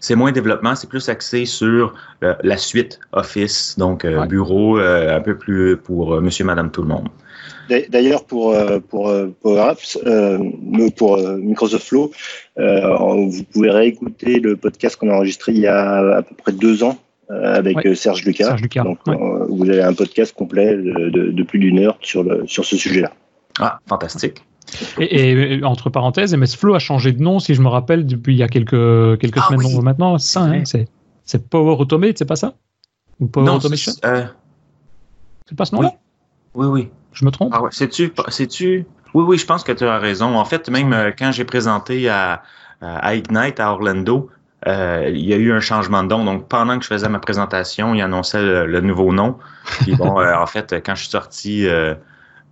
C'est 0.00 0.16
moins 0.16 0.33
développement, 0.33 0.75
c'est 0.75 0.88
plus 0.90 1.09
axé 1.09 1.47
sur 1.47 1.94
la 2.21 2.59
suite 2.59 3.00
Office, 3.12 3.76
donc 3.78 4.04
bureau, 4.28 4.76
un 4.76 5.21
peu 5.23 5.35
plus 5.35 5.78
pour 5.78 6.21
monsieur, 6.21 6.44
madame, 6.44 6.71
tout 6.71 6.83
le 6.83 6.88
monde. 6.88 7.09
D'ailleurs, 7.88 8.26
pour, 8.26 8.54
pour 8.90 9.11
Power 9.40 9.61
Apps, 9.61 9.99
pour 10.97 11.18
Microsoft 11.38 11.88
Flow, 11.88 12.11
vous 12.59 13.44
pouvez 13.50 13.71
réécouter 13.71 14.40
le 14.40 14.56
podcast 14.56 14.97
qu'on 14.97 15.09
a 15.09 15.14
enregistré 15.14 15.52
il 15.52 15.61
y 15.61 15.66
a 15.66 16.16
à 16.16 16.23
peu 16.23 16.35
près 16.35 16.52
deux 16.52 16.85
ans 16.85 16.99
avec 17.30 17.86
euh, 17.86 17.94
Serge 17.94 18.24
Lucas. 18.24 18.56
Donc, 18.56 18.98
euh, 19.08 19.46
vous 19.48 19.68
avez 19.68 19.82
un 19.82 19.94
podcast 19.94 20.34
complet 20.34 20.76
de, 20.76 21.42
plus 21.42 21.58
d'une 21.58 21.78
heure 21.78 21.98
sur, 22.00 22.22
le, 22.22 22.46
sur 22.46 22.64
ce 22.64 22.76
sujet-là. 22.76 23.12
Ah, 23.60 23.78
fantastique. 23.88 24.44
Et, 24.98 25.60
entre 25.62 25.90
parenthèses, 25.90 26.34
MS 26.34 26.56
Flow 26.58 26.74
a 26.74 26.78
changé 26.78 27.12
de 27.12 27.22
nom, 27.22 27.38
si 27.38 27.54
je 27.54 27.62
me 27.62 27.68
rappelle, 27.68 28.06
depuis 28.06 28.34
il 28.34 28.38
y 28.38 28.42
a 28.42 28.48
quelques, 28.48 29.18
quelques 29.20 29.38
ah 29.38 29.48
semaines 29.48 29.82
maintenant. 29.82 30.18
Ça, 30.18 30.42
hein, 30.42 30.62
c'est 31.24 31.48
Power 31.48 31.76
Automate, 31.78 32.18
c'est 32.18 32.24
pas 32.24 32.36
ça? 32.36 32.54
Ou 33.20 33.26
Power 33.26 33.50
Automation? 33.50 33.92
C'est 35.46 35.56
pas 35.56 35.64
ce 35.64 35.74
nom-là? 35.74 35.92
Oui. 36.54 36.66
oui, 36.66 36.90
Je 37.12 37.24
me 37.24 37.30
trompe? 37.30 37.52
Ah 37.54 37.62
ouais. 37.62 37.70
C'est-tu 37.72 38.12
Oui, 39.14 39.24
oui, 39.26 39.38
je 39.38 39.46
pense 39.46 39.62
que 39.62 39.72
tu 39.72 39.84
as 39.84 39.98
raison. 39.98 40.36
En 40.36 40.44
fait, 40.44 40.68
même 40.68 41.12
quand 41.18 41.32
j'ai 41.32 41.44
présenté 41.44 42.08
à, 42.08 42.42
à 42.80 43.14
Ignite 43.14 43.60
à 43.60 43.72
Orlando, 43.72 44.30
euh, 44.66 45.11
il 45.12 45.25
y 45.25 45.35
a 45.35 45.37
eu 45.37 45.52
un 45.52 45.61
changement 45.61 46.02
de 46.02 46.09
nom. 46.09 46.25
Donc, 46.25 46.49
pendant 46.49 46.78
que 46.78 46.85
je 46.85 46.88
faisais 46.88 47.09
ma 47.09 47.18
présentation, 47.18 47.94
il 47.94 48.00
annonçait 48.00 48.42
le, 48.42 48.80
nouveau 48.80 49.12
nom. 49.12 49.38
Puis 49.80 49.94
bon, 49.94 50.21
euh, 50.21 50.35
en 50.35 50.47
fait, 50.47 50.75
quand 50.85 50.94
je 50.94 51.02
suis 51.02 51.11
sorti, 51.11 51.66
euh, 51.66 51.94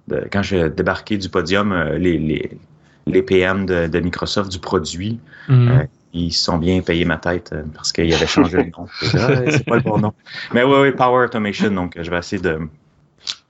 de, 0.08 0.26
quand 0.30 0.42
j'ai 0.42 0.68
débarqué 0.68 1.16
du 1.16 1.28
podium, 1.28 1.74
les, 1.96 2.18
les, 2.18 2.58
les, 3.06 3.22
PM 3.22 3.66
de, 3.66 4.00
Microsoft 4.00 4.50
du 4.50 4.58
produit, 4.58 5.20
mhm. 5.48 5.86
ils 6.12 6.32
sont 6.32 6.58
bien 6.58 6.80
payés 6.82 7.06
ma 7.06 7.16
tête 7.16 7.54
parce 7.74 7.92
qu'il 7.92 8.12
avait 8.12 8.26
changé 8.26 8.58
le 8.58 8.70
nom. 8.76 8.86
Ah, 9.14 9.50
c'est 9.50 9.64
pas 9.64 9.76
le 9.76 9.82
bon 9.82 9.98
nom. 9.98 10.12
Mais 10.52 10.64
oui, 10.64 10.76
oui, 10.82 10.92
Power 10.92 11.24
Automation. 11.24 11.70
Donc, 11.70 11.96
je 11.98 12.10
vais 12.10 12.18
essayer 12.18 12.42
de. 12.42 12.60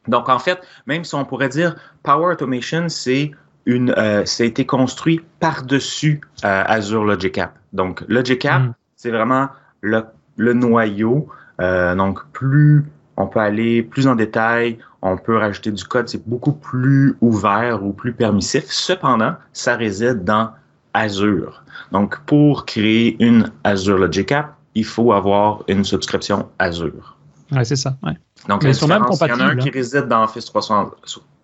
Donc, 0.07 0.29
en 0.29 0.39
fait, 0.39 0.61
même 0.87 1.05
si 1.05 1.15
on 1.15 1.25
pourrait 1.25 1.49
dire 1.49 1.75
Power 2.03 2.33
Automation, 2.33 2.89
c'est 2.89 3.33
une, 3.67 3.95
ça 4.25 4.45
a 4.45 4.47
été 4.47 4.67
construit 4.67 5.21
par-dessus 5.41 6.21
Azure 6.43 7.05
Logic 7.05 7.39
App. 7.39 7.55
Donc, 7.73 8.05
Logic 8.09 8.45
App, 8.45 8.63
mm. 8.63 8.75
c'est 8.97 9.11
vraiment 9.11 9.49
le, 9.81 10.05
noyau. 10.37 11.29
Euh, 11.61 11.95
donc, 11.95 12.21
plus 12.33 12.85
on 13.17 13.27
peut 13.27 13.41
aller 13.41 13.83
plus 13.83 14.07
en 14.07 14.15
détail, 14.15 14.79
on 15.03 15.17
peut 15.19 15.37
rajouter 15.37 15.71
du 15.71 15.85
code, 15.85 16.09
c'est 16.09 16.27
beaucoup 16.27 16.53
plus 16.53 17.15
ouvert 17.21 17.85
ou 17.85 17.93
plus 17.93 18.13
permissif. 18.13 18.65
Cependant, 18.69 19.35
ça 19.53 19.77
réside 19.77 20.25
dans 20.25 20.51
Azure. 20.95 21.63
Donc, 21.91 22.19
pour 22.25 22.65
créer 22.65 23.23
une 23.23 23.51
Azure 23.65 23.99
Logic 23.99 24.33
App, 24.33 24.55
il 24.75 24.85
faut 24.85 25.13
avoir 25.13 25.63
une 25.69 25.85
subscription 25.85 26.49
Azure. 26.59 27.17
Oui, 27.53 27.65
c'est 27.67 27.77
ça. 27.77 27.97
Ouais. 28.03 28.15
Donc. 28.49 28.65
Il 28.65 28.75
y 28.75 28.85
en 28.85 28.91
a 28.91 29.45
un 29.45 29.57
qui 29.57 29.69
hein. 29.69 29.73
réside 29.75 30.09
dans 30.09 30.25
Office 30.25 30.51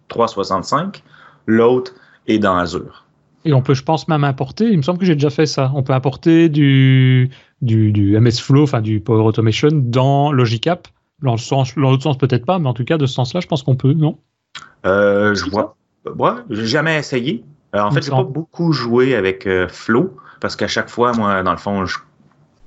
365, 0.09 1.03
l'autre 1.47 1.93
est 2.29 2.39
dans 2.39 2.57
Azure. 2.57 3.05
Et 3.45 3.53
on 3.53 3.63
peut, 3.63 3.75
je 3.75 3.83
pense, 3.83 4.09
même 4.09 4.25
importer. 4.25 4.69
Il 4.71 4.77
me 4.77 4.83
semble 4.83 4.99
que 4.99 5.07
j'ai 5.07 5.15
déjà 5.15 5.31
fait 5.31 5.47
ça. 5.47 5.73
On 5.75 5.83
peut 5.83 5.93
importer 5.93 6.49
du, 6.49 7.31
du, 7.63 7.93
du 7.93 8.19
MS 8.19 8.41
Flow, 8.43 8.65
enfin 8.65 8.81
du 8.81 9.01
Power 9.01 9.25
Automation, 9.25 9.69
dans 9.73 10.33
Logic 10.33 10.67
App. 10.67 10.89
Dans 11.23 11.37
l'autre 11.77 12.03
sens, 12.03 12.19
peut-être 12.19 12.45
pas, 12.47 12.59
mais 12.59 12.69
en 12.69 12.75
tout 12.75 12.85
cas, 12.85 12.97
de 12.97 13.07
ce 13.07 13.15
sens-là, 13.15 13.41
je 13.41 13.47
pense 13.47 13.63
qu'on 13.63 13.75
peut, 13.75 13.93
non? 13.93 14.19
Euh, 14.87 15.35
Je 15.35 15.51
vois. 15.51 15.77
Ouais, 16.17 16.31
j'ai 16.51 16.67
jamais 16.67 16.99
essayé. 16.99 17.45
Euh, 17.75 17.81
en 17.81 17.91
fait, 17.91 18.03
j'ai 18.03 18.11
pas 18.11 18.23
beaucoup 18.23 18.73
joué 18.73 19.15
avec 19.15 19.47
euh, 19.47 19.69
Flow 19.69 20.17
parce 20.41 20.57
qu'à 20.57 20.69
chaque 20.69 20.89
fois, 20.89 21.13
moi, 21.13 21.43
dans 21.43 21.51
le 21.51 21.59
fond, 21.59 21.85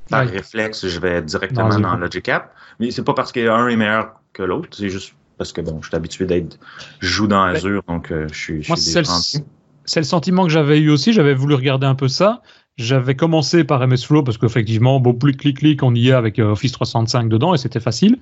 par 0.09 0.27
réflexe, 0.27 0.87
je 0.87 0.99
vais 0.99 1.21
directement 1.21 1.79
dans 1.79 1.95
Logic 1.95 2.27
App. 2.29 2.53
Mais 2.79 2.91
c'est 2.91 3.03
pas 3.03 3.13
parce 3.13 3.31
qu'un 3.31 3.67
est 3.67 3.75
meilleur 3.75 4.13
que 4.33 4.43
l'autre, 4.43 4.69
c'est 4.71 4.89
juste 4.89 5.13
parce 5.41 5.53
que 5.53 5.61
bon, 5.61 5.81
je 5.81 5.87
suis 5.87 5.95
habitué 5.95 6.25
d'être, 6.25 6.59
joue 6.99 7.27
dans 7.27 7.41
Azure, 7.41 7.81
donc 7.87 8.11
je 8.11 8.33
suis. 8.33 8.63
Je 8.63 8.75
suis 8.75 9.41
c'est 9.85 9.99
le 9.99 10.05
sentiment 10.05 10.43
que 10.43 10.51
j'avais 10.51 10.79
eu 10.79 10.89
aussi. 10.89 11.13
J'avais 11.13 11.33
voulu 11.33 11.55
regarder 11.55 11.87
un 11.87 11.95
peu 11.95 12.07
ça. 12.07 12.41
J'avais 12.77 13.15
commencé 13.15 13.63
par 13.63 13.85
MS 13.85 14.05
Flow 14.05 14.23
parce 14.23 14.37
qu'effectivement, 14.37 14.99
bon, 14.99 15.13
clic, 15.13 15.37
clic, 15.37 15.57
clic, 15.57 15.83
on 15.83 15.93
y 15.93 16.09
est 16.09 16.13
avec 16.13 16.39
euh, 16.39 16.51
Office 16.51 16.71
365 16.71 17.29
dedans 17.29 17.53
et 17.53 17.57
c'était 17.57 17.79
facile. 17.79 18.17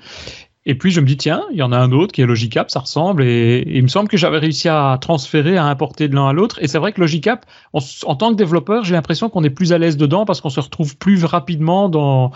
Et 0.66 0.76
puis 0.76 0.92
je 0.92 1.00
me 1.00 1.06
dis, 1.06 1.16
tiens, 1.16 1.44
il 1.52 1.58
y 1.58 1.62
en 1.62 1.72
a 1.72 1.78
un 1.78 1.92
autre 1.92 2.12
qui 2.12 2.22
est 2.22 2.26
Logicap, 2.26 2.70
ça 2.70 2.80
ressemble. 2.80 3.24
Et, 3.24 3.64
il 3.68 3.84
me 3.84 3.88
semble 3.88 4.10
que 4.10 4.18
j'avais 4.18 4.40
réussi 4.40 4.68
à 4.68 4.98
transférer, 5.00 5.58
à 5.58 5.66
importer 5.66 6.08
de 6.08 6.16
l'un 6.16 6.28
à 6.28 6.34
l'autre. 6.34 6.58
Et 6.62 6.68
c'est 6.68 6.80
vrai 6.80 6.92
que 6.92 7.00
Logicap, 7.00 7.46
en 7.74 8.16
tant 8.16 8.32
que 8.32 8.36
développeur, 8.36 8.84
j'ai 8.84 8.96
l'impression 8.96 9.30
qu'on 9.30 9.44
est 9.44 9.50
plus 9.50 9.72
à 9.72 9.78
l'aise 9.78 9.96
dedans 9.96 10.26
parce 10.26 10.42
qu'on 10.42 10.50
se 10.50 10.60
retrouve 10.60 10.98
plus 10.98 11.24
rapidement 11.24 11.88
dans, 11.88 12.32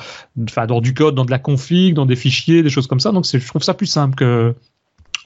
enfin, 0.47 0.67
dans 0.67 0.81
du 0.81 0.93
code, 0.93 1.15
dans 1.15 1.25
de 1.25 1.31
la 1.31 1.39
config, 1.39 1.95
dans 1.95 2.05
des 2.05 2.15
fichiers, 2.15 2.63
des 2.63 2.69
choses 2.69 2.87
comme 2.87 2.99
ça. 2.99 3.11
Donc 3.11 3.25
je 3.25 3.47
trouve 3.47 3.63
ça 3.63 3.73
plus 3.73 3.87
simple 3.87 4.15
que, 4.15 4.55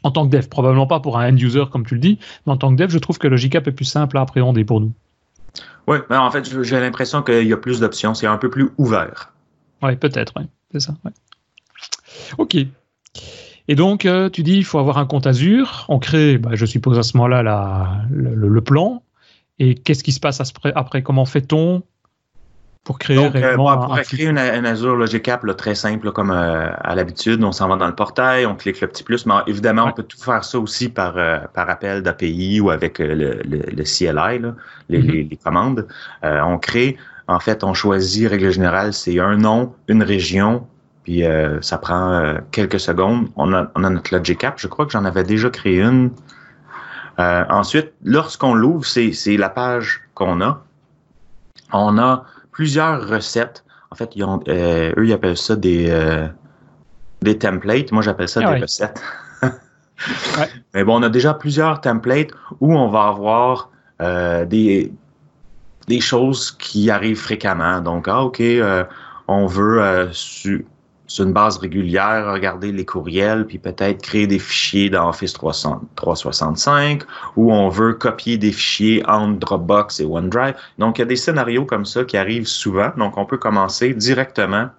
en 0.03 0.11
tant 0.11 0.27
que 0.27 0.35
dev. 0.35 0.47
Probablement 0.47 0.87
pas 0.87 0.99
pour 0.99 1.17
un 1.17 1.31
end 1.31 1.37
user 1.37 1.65
comme 1.71 1.85
tu 1.85 1.95
le 1.95 1.99
dis, 1.99 2.19
mais 2.45 2.53
en 2.53 2.57
tant 2.57 2.71
que 2.71 2.81
dev, 2.81 2.89
je 2.89 2.99
trouve 2.99 3.17
que 3.17 3.27
Logicap 3.27 3.67
est 3.67 3.71
plus 3.71 3.85
simple 3.85 4.17
à 4.17 4.21
appréhender 4.21 4.63
pour 4.63 4.81
nous. 4.81 4.93
Oui, 5.87 5.97
mais 6.09 6.17
en 6.17 6.29
fait, 6.29 6.63
j'ai 6.63 6.79
l'impression 6.79 7.23
qu'il 7.23 7.47
y 7.47 7.53
a 7.53 7.57
plus 7.57 7.79
d'options, 7.79 8.13
c'est 8.13 8.27
un 8.27 8.37
peu 8.37 8.49
plus 8.49 8.69
ouvert. 8.77 9.33
Oui, 9.81 9.95
peut-être, 9.95 10.33
oui, 10.35 10.43
c'est 10.71 10.81
ça. 10.81 10.93
OK. 12.37 12.57
Et 13.69 13.75
donc, 13.75 14.05
euh, 14.05 14.29
tu 14.29 14.43
dis, 14.43 14.57
il 14.57 14.65
faut 14.65 14.79
avoir 14.79 14.97
un 14.97 15.05
compte 15.05 15.27
Azure. 15.27 15.85
On 15.89 15.99
crée, 15.99 16.37
bah, 16.37 16.51
je 16.53 16.65
suppose 16.65 16.97
à 16.97 17.03
ce 17.03 17.17
moment-là, 17.17 18.05
le, 18.09 18.61
plan. 18.61 19.03
Et 19.59 19.75
qu'est-ce 19.75 20.03
qui 20.03 20.11
se 20.11 20.19
passe 20.19 20.41
après? 20.75 21.03
Comment 21.03 21.25
fait-on? 21.25 21.83
Pour 22.87 22.99
créer 22.99 23.17
Donc, 23.17 23.35
euh, 23.35 23.55
pour 23.57 23.99
créer 23.99 24.27
une, 24.27 24.37
Azure 24.37 24.95
Logic 24.95 25.27
App 25.27 25.45
très 25.57 25.75
simple, 25.75 26.13
comme 26.13 26.31
euh, 26.31 26.69
à 26.79 26.95
l'habitude, 26.95 27.43
on 27.43 27.51
s'en 27.51 27.67
va 27.67 27.75
dans 27.75 27.85
le 27.85 27.93
portail, 27.93 28.45
on 28.45 28.55
clique 28.55 28.79
le 28.79 28.87
petit 28.87 29.03
plus, 29.03 29.25
mais 29.25 29.33
évidemment, 29.45 29.87
on 29.87 29.91
peut 29.91 30.03
tout 30.03 30.17
faire 30.17 30.45
ça 30.45 30.57
aussi 30.57 30.87
par, 30.87 31.17
euh, 31.17 31.39
par 31.53 31.69
appel 31.69 32.01
d'API 32.01 32.61
ou 32.61 32.69
avec 32.69 32.99
le, 32.99 33.41
le, 33.43 33.83
CLI, 33.83 34.39
là, 34.39 34.55
les, 34.87 35.03
mm-hmm. 35.03 35.29
les, 35.29 35.35
commandes. 35.35 35.85
on 36.23 36.57
crée, 36.59 36.95
en 37.27 37.41
fait, 37.41 37.65
on 37.65 37.73
choisit, 37.73 38.29
règle 38.29 38.51
générale, 38.51 38.93
c'est 38.93 39.19
un 39.19 39.35
nom, 39.35 39.73
une 39.89 40.01
région, 40.01 40.65
puis 41.03 41.23
ça 41.59 41.77
prend 41.79 42.37
quelques 42.51 42.79
secondes. 42.79 43.27
On 43.35 43.53
a, 43.53 43.69
on 43.75 43.83
a 43.83 43.89
notre 43.89 44.15
Logic 44.15 44.41
App, 44.45 44.59
je 44.59 44.67
crois 44.67 44.85
que 44.85 44.93
j'en 44.93 45.03
avais 45.03 45.25
déjà 45.25 45.49
créé 45.49 45.81
une. 45.81 46.11
ensuite, 47.17 47.91
lorsqu'on 48.05 48.53
l'ouvre, 48.53 48.85
c'est 48.85 49.35
la 49.35 49.49
page 49.49 50.03
qu'on 50.13 50.39
a. 50.39 50.63
On 51.73 51.97
a 51.97 52.23
plusieurs 52.57 53.07
recettes. 53.07 53.63
En 53.91 53.95
fait, 53.95 54.15
ils 54.15 54.23
ont, 54.23 54.39
euh, 54.47 54.91
eux, 54.97 55.05
ils 55.05 55.13
appellent 55.13 55.37
ça 55.37 55.55
des, 55.55 55.91
euh, 55.91 56.27
des 57.21 57.37
templates. 57.37 57.91
Moi, 57.91 58.01
j'appelle 58.01 58.27
ça 58.27 58.41
ah 58.43 58.55
des 58.55 58.61
recettes. 58.61 58.99
Mais 60.73 60.83
bon, 60.83 60.99
on 60.99 61.03
a 61.03 61.09
déjà 61.09 61.35
plusieurs 61.35 61.81
templates 61.81 62.31
où 62.59 62.75
on 62.75 62.89
va 62.89 63.09
avoir 63.09 63.69
euh, 64.01 64.43
des, 64.45 64.91
des 65.87 65.99
choses 65.99 66.49
qui 66.49 66.89
arrivent 66.89 67.19
fréquemment. 67.19 67.79
Donc, 67.79 68.07
ah, 68.07 68.23
OK, 68.23 68.41
on 69.27 69.45
veut 69.45 70.09
sur 71.07 71.25
une 71.25 71.33
base 71.33 71.57
régulière, 71.57 72.31
regarder 72.31 72.71
les 72.71 72.85
courriels, 72.85 73.45
puis 73.47 73.57
peut-être 73.57 74.01
créer 74.01 74.27
des 74.27 74.39
fichiers 74.39 74.89
dans 74.89 75.09
Office 75.09 75.33
365, 75.33 77.03
ou 77.37 77.51
on 77.51 77.69
veut 77.69 77.93
copier 77.93 78.37
des 78.37 78.51
fichiers 78.51 79.03
entre 79.07 79.39
Dropbox 79.39 80.01
et 80.01 80.05
OneDrive. 80.05 80.55
Donc, 80.77 80.97
il 80.97 81.01
y 81.01 81.03
a 81.03 81.07
des 81.07 81.15
scénarios 81.15 81.65
comme 81.65 81.85
ça 81.85 82.03
qui 82.03 82.17
arrivent 82.17 82.47
souvent. 82.47 82.91
Donc, 82.97 83.17
on 83.17 83.25
peut 83.25 83.37
commencer 83.37 83.93
directement 83.93 84.69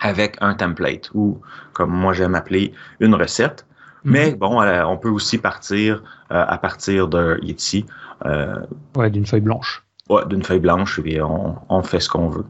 avec 0.00 0.36
un 0.40 0.54
template, 0.54 1.10
ou 1.14 1.40
comme 1.72 1.90
moi 1.90 2.12
j'aime 2.12 2.34
appeler, 2.34 2.72
une 3.00 3.14
recette. 3.14 3.66
Mhm. 4.04 4.12
Mais 4.12 4.34
bon, 4.34 4.60
euh, 4.60 4.84
on 4.84 4.96
peut 4.96 5.08
aussi 5.08 5.38
partir 5.38 6.02
euh, 6.32 6.44
à 6.46 6.58
partir 6.58 7.08
de 7.08 7.38
ici. 7.42 7.86
Euh, 8.26 8.56
ouais, 8.96 9.10
d'une 9.10 9.26
feuille 9.26 9.40
blanche. 9.40 9.84
Ouais, 10.08 10.24
d'une 10.26 10.42
feuille 10.42 10.60
blanche, 10.60 11.00
et 11.04 11.20
on, 11.20 11.56
on 11.68 11.82
fait 11.82 12.00
ce 12.00 12.08
qu'on 12.08 12.28
veut. 12.28 12.44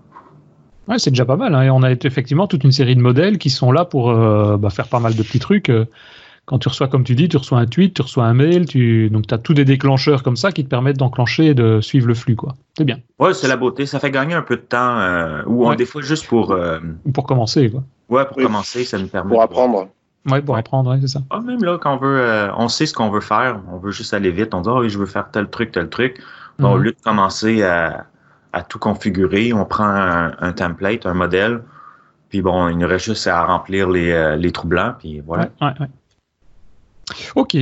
Ouais, 0.89 0.99
c'est 0.99 1.11
déjà 1.11 1.27
pas 1.27 1.37
mal. 1.37 1.55
Hein. 1.55 1.63
Et 1.63 1.71
on 1.71 1.83
a 1.83 1.91
effectivement 1.91 2.47
toute 2.47 2.65
une 2.65 2.73
série 2.73 2.97
de 2.97 3.01
modèles 3.01 3.39
qui 3.39 3.51
sont 3.51 3.71
là 3.73 3.85
pour 3.85 4.11
euh, 4.11 4.57
bah, 4.57 4.71
faire 4.71 4.89
pas 4.89 5.01
mal 5.01 5.15
de 5.15 5.23
petits 5.23 5.39
trucs. 5.39 5.69
Euh. 5.69 5.85
Quand 6.47 6.59
tu 6.59 6.69
reçois, 6.69 6.89
comme 6.89 7.05
tu 7.05 7.15
dis, 7.15 7.29
tu 7.29 7.37
reçois 7.37 7.59
un 7.59 7.67
tweet, 7.67 7.93
tu 7.93 8.01
reçois 8.01 8.25
un 8.25 8.33
mail, 8.33 8.65
tu... 8.65 9.11
donc 9.11 9.27
tu 9.27 9.35
as 9.35 9.39
tous 9.39 9.53
des 9.53 9.67
déclencheurs 9.67 10.23
comme 10.23 10.37
ça 10.37 10.51
qui 10.51 10.65
te 10.65 10.71
permettent 10.71 10.97
d'enclencher 10.97 11.49
et 11.49 11.55
de 11.55 11.83
suivre 11.83 12.09
le 12.09 12.15
flux. 12.15 12.37
quoi. 12.37 12.55
C'est 12.79 12.85
bien. 12.85 13.01
Ouais, 13.19 13.35
c'est 13.35 13.49
la 13.49 13.59
beauté. 13.59 13.85
Ça 13.85 14.01
fait 14.01 14.11
gagner 14.11 14.33
un 14.33 14.41
peu 14.41 14.57
de 14.57 14.63
temps, 14.63 14.99
euh, 14.99 15.43
ou 15.45 15.75
des 15.75 15.85
fois 15.85 16.01
juste 16.01 16.27
pour. 16.27 16.57
Pour 17.13 17.25
commencer. 17.25 17.71
Quoi. 17.71 17.85
Ouais, 18.09 18.25
pour 18.25 18.39
commencer, 18.39 18.85
ça 18.85 18.97
nous 18.97 19.09
permet. 19.09 19.31
Pour 19.31 19.43
apprendre. 19.43 19.89
Ouais, 20.31 20.41
pour 20.41 20.57
apprendre, 20.57 20.91
ouais, 20.91 20.99
c'est 21.03 21.09
ça. 21.09 21.21
Ah, 21.29 21.41
même 21.41 21.63
là, 21.63 21.77
quand 21.77 21.95
on 21.95 21.99
veut, 21.99 22.51
on 22.57 22.69
sait 22.69 22.87
ce 22.87 22.95
qu'on 22.95 23.11
veut 23.11 23.21
faire, 23.21 23.61
on 23.71 23.77
veut 23.77 23.91
juste 23.91 24.15
aller 24.15 24.31
vite, 24.31 24.55
on 24.55 24.63
dit, 24.63 24.71
oh, 24.73 24.81
oui, 24.81 24.89
je 24.89 24.99
veux 24.99 25.07
faire 25.07 25.31
tel 25.31 25.51
truc, 25.51 25.73
tel 25.73 25.91
truc. 25.91 26.19
Au 26.63 26.77
mhm. 26.77 26.83
lieu 26.83 26.91
de 26.93 26.97
commencer 27.05 27.63
à 27.63 28.07
à 28.53 28.63
tout 28.63 28.79
configurer. 28.79 29.53
On 29.53 29.65
prend 29.65 29.87
un, 29.87 30.53
template, 30.53 31.07
un 31.07 31.15
modèle, 31.15 31.63
puis 32.29 32.43
bon, 32.43 32.69
il 32.69 32.79
nous 32.79 32.87
reste 32.87 33.07
juste 33.07 33.27
à 33.27 33.45
remplir 33.45 33.89
les, 33.89 34.11
euh, 34.13 34.37
les 34.37 34.53
trous 34.53 34.69
blancs, 34.69 34.97
puis 34.99 35.21
voilà. 35.21 35.49
OK. 37.35 37.57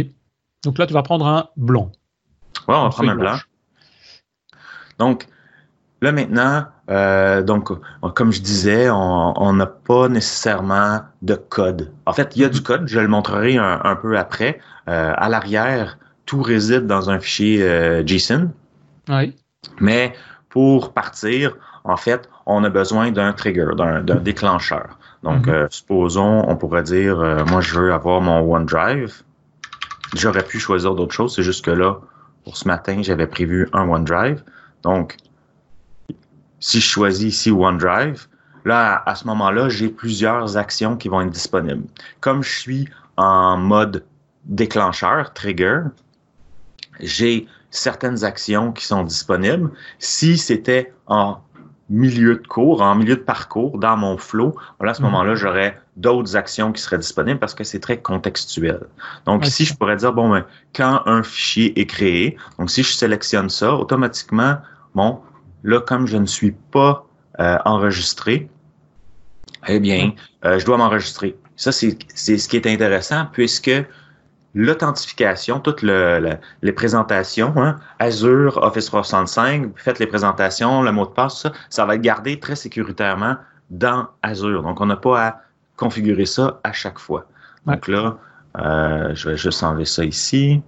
Donc 0.65 0.79
là, 0.79 0.87
tu 0.87 0.93
vas 0.93 1.03
prendre 1.03 1.27
un 1.27 1.49
blanc. 1.57 1.93
Oui, 2.69 2.75
on 2.75 2.85
va 2.85 2.89
prendre 2.89 3.11
un 3.11 3.17
blanc. 3.17 3.37
Donc, 4.99 5.29
là 6.01 6.11
maintenant, 6.11 6.65
euh, 6.91 7.43
donc, 7.43 7.71
comme 8.15 8.33
je 8.33 8.41
disais, 8.41 8.89
on 8.91 9.53
n'a 9.53 9.67
pas 9.67 10.09
nécessairement 10.09 11.03
de 11.23 11.35
code. 11.35 11.93
En 12.07 12.13
fait, 12.13 12.35
il 12.37 12.43
y 12.43 12.45
a 12.45 12.49
du 12.49 12.63
code, 12.63 12.89
je 12.89 12.99
le 12.99 13.09
montrerai 13.09 13.57
un, 13.57 13.97
peu 13.97 14.19
après. 14.19 14.59
Euh, 14.89 15.13
à 15.17 15.29
l'arrière, 15.29 15.99
tout 16.27 16.43
réside 16.43 16.87
dans 16.87 17.11
un 17.11 17.21
fichier 17.21 18.03
JSON. 18.07 18.51
Oui. 19.09 19.37
Mais 19.81 20.15
pour 20.57 20.95
partir, 20.95 21.55
en 21.85 21.99
fait, 21.99 22.31
on 22.47 22.65
a 22.65 22.71
besoin 22.71 23.11
d'un 23.11 23.35
trigger, 23.35 23.73
d'un 23.77 24.01
déclencheur. 24.01 24.99
Donc, 25.23 25.49
mhm. 25.49 25.53
euh, 25.53 25.67
supposons, 25.69 26.49
on 26.49 26.57
pourrait 26.57 26.83
dire, 26.83 27.21
euh, 27.21 27.45
moi, 27.45 27.61
je 27.61 27.79
veux 27.79 27.93
avoir 27.93 28.23
mon 28.23 28.41
OneDrive. 28.41 29.23
J'aurais 30.15 30.43
pu 30.43 30.59
choisir 30.59 30.95
d'autres 30.95 31.13
choses. 31.13 31.35
C'est 31.35 31.43
juste 31.43 31.63
que 31.63 31.71
là, 31.71 31.99
pour 32.45 32.57
ce 32.57 32.67
matin, 32.67 33.03
j'avais 33.03 33.27
prévu 33.27 33.69
un 33.75 33.87
OneDrive. 33.87 34.43
Donc, 34.83 35.19
si 36.59 36.81
je 36.81 36.87
choisis 36.87 37.37
ici 37.37 37.51
OneDrive, 37.51 38.27
là, 38.65 39.03
à 39.05 39.15
ce 39.15 39.27
moment-là, 39.27 39.69
j'ai 39.69 39.91
plusieurs 39.91 40.57
actions 40.57 40.97
qui 40.97 41.11
vont 41.11 41.21
être 41.21 41.29
disponibles. 41.29 41.85
Comme 42.21 42.43
je 42.43 42.59
suis 42.59 42.89
en 43.19 43.59
mode 43.59 44.07
déclencheur, 44.47 45.35
trigger, 45.35 45.83
j'ai 46.99 47.47
certaines 47.71 48.25
actions 48.25 48.73
qui 48.73 48.85
sont 48.85 49.03
disponibles. 49.03 49.71
Si 49.99 50.39
c'était 50.39 50.93
en 51.07 51.39
milieu 51.89 52.37
de 52.37 52.47
cours, 52.47 52.83
en 52.83 52.95
milieu 52.97 53.17
de 53.17 53.21
parcours, 53.21 53.79
dans 53.79 53.97
mon 53.97 54.19
flow, 54.19 54.57
à 54.81 54.95
ce 54.95 55.01
mhm. 55.01 55.09
moment-là, 55.09 55.35
j'aurais 55.35 55.81
d'autres 55.97 56.37
actions 56.37 56.73
qui 56.73 56.83
seraient 56.83 56.99
disponibles 56.99 57.39
parce 57.39 57.55
que 57.55 57.65
c'est 57.65 57.81
très 57.81 57.99
contextuel. 57.99 58.81
Donc 59.25 59.47
ici, 59.47 59.65
je 59.65 59.75
pourrais 59.75 59.97
dire, 59.97 60.13
bon, 60.13 60.31
ben, 60.31 60.45
quand 60.75 61.03
un 61.07 61.23
fichier 61.23 61.79
est 61.79 61.87
créé, 61.87 62.37
donc 62.59 62.71
si 62.71 62.83
je 62.83 62.93
sélectionne 62.93 63.49
ça, 63.49 63.75
automatiquement, 63.75 64.57
bon, 64.95 65.21
là, 65.63 65.81
comme 65.81 66.07
je 66.07 66.17
ne 66.17 66.27
suis 66.27 66.53
pas 66.53 67.07
euh, 67.41 67.59
enregistré, 67.65 68.49
eh 69.69 69.81
bien, 69.81 70.13
euh, 70.45 70.59
je 70.59 70.65
dois 70.65 70.77
m'enregistrer. 70.77 71.37
Ça, 71.57 71.73
c'est 71.73 71.97
ce 72.15 72.49
qui 72.49 72.57
est 72.57 72.67
intéressant 72.67 73.27
puisque 73.33 73.71
l'authentification, 74.57 75.61
toutes 75.61 75.83
les 75.83 76.73
présentations, 76.73 77.53
hein, 77.57 77.77
Azure, 77.99 78.59
Office 78.63 78.87
365, 78.87 79.73
faites 79.77 79.99
les 79.99 80.07
présentations, 80.07 80.83
le 80.83 80.91
mot 80.93 81.05
de 81.05 81.11
passe, 81.11 81.43
ça, 81.43 81.53
ça 81.69 81.85
va 81.85 81.95
être 81.95 82.01
gardé 82.01 82.41
très 82.41 82.57
sécuritairement 82.57 83.37
dans 83.71 84.09
Azure. 84.23 84.63
Donc, 84.63 84.81
on 84.81 84.87
n'a 84.87 84.97
pas 84.97 85.27
à 85.27 85.41
configurer 85.77 86.25
ça 86.25 86.59
à 86.65 86.73
chaque 86.73 86.99
fois. 86.99 87.27
Donc 87.67 87.87
là, 87.87 88.17
euh, 88.59 89.15
je 89.15 89.29
vais 89.29 89.37
juste 89.37 89.63
enlever 89.63 89.85
ça 89.85 90.05
ici. 90.05 90.63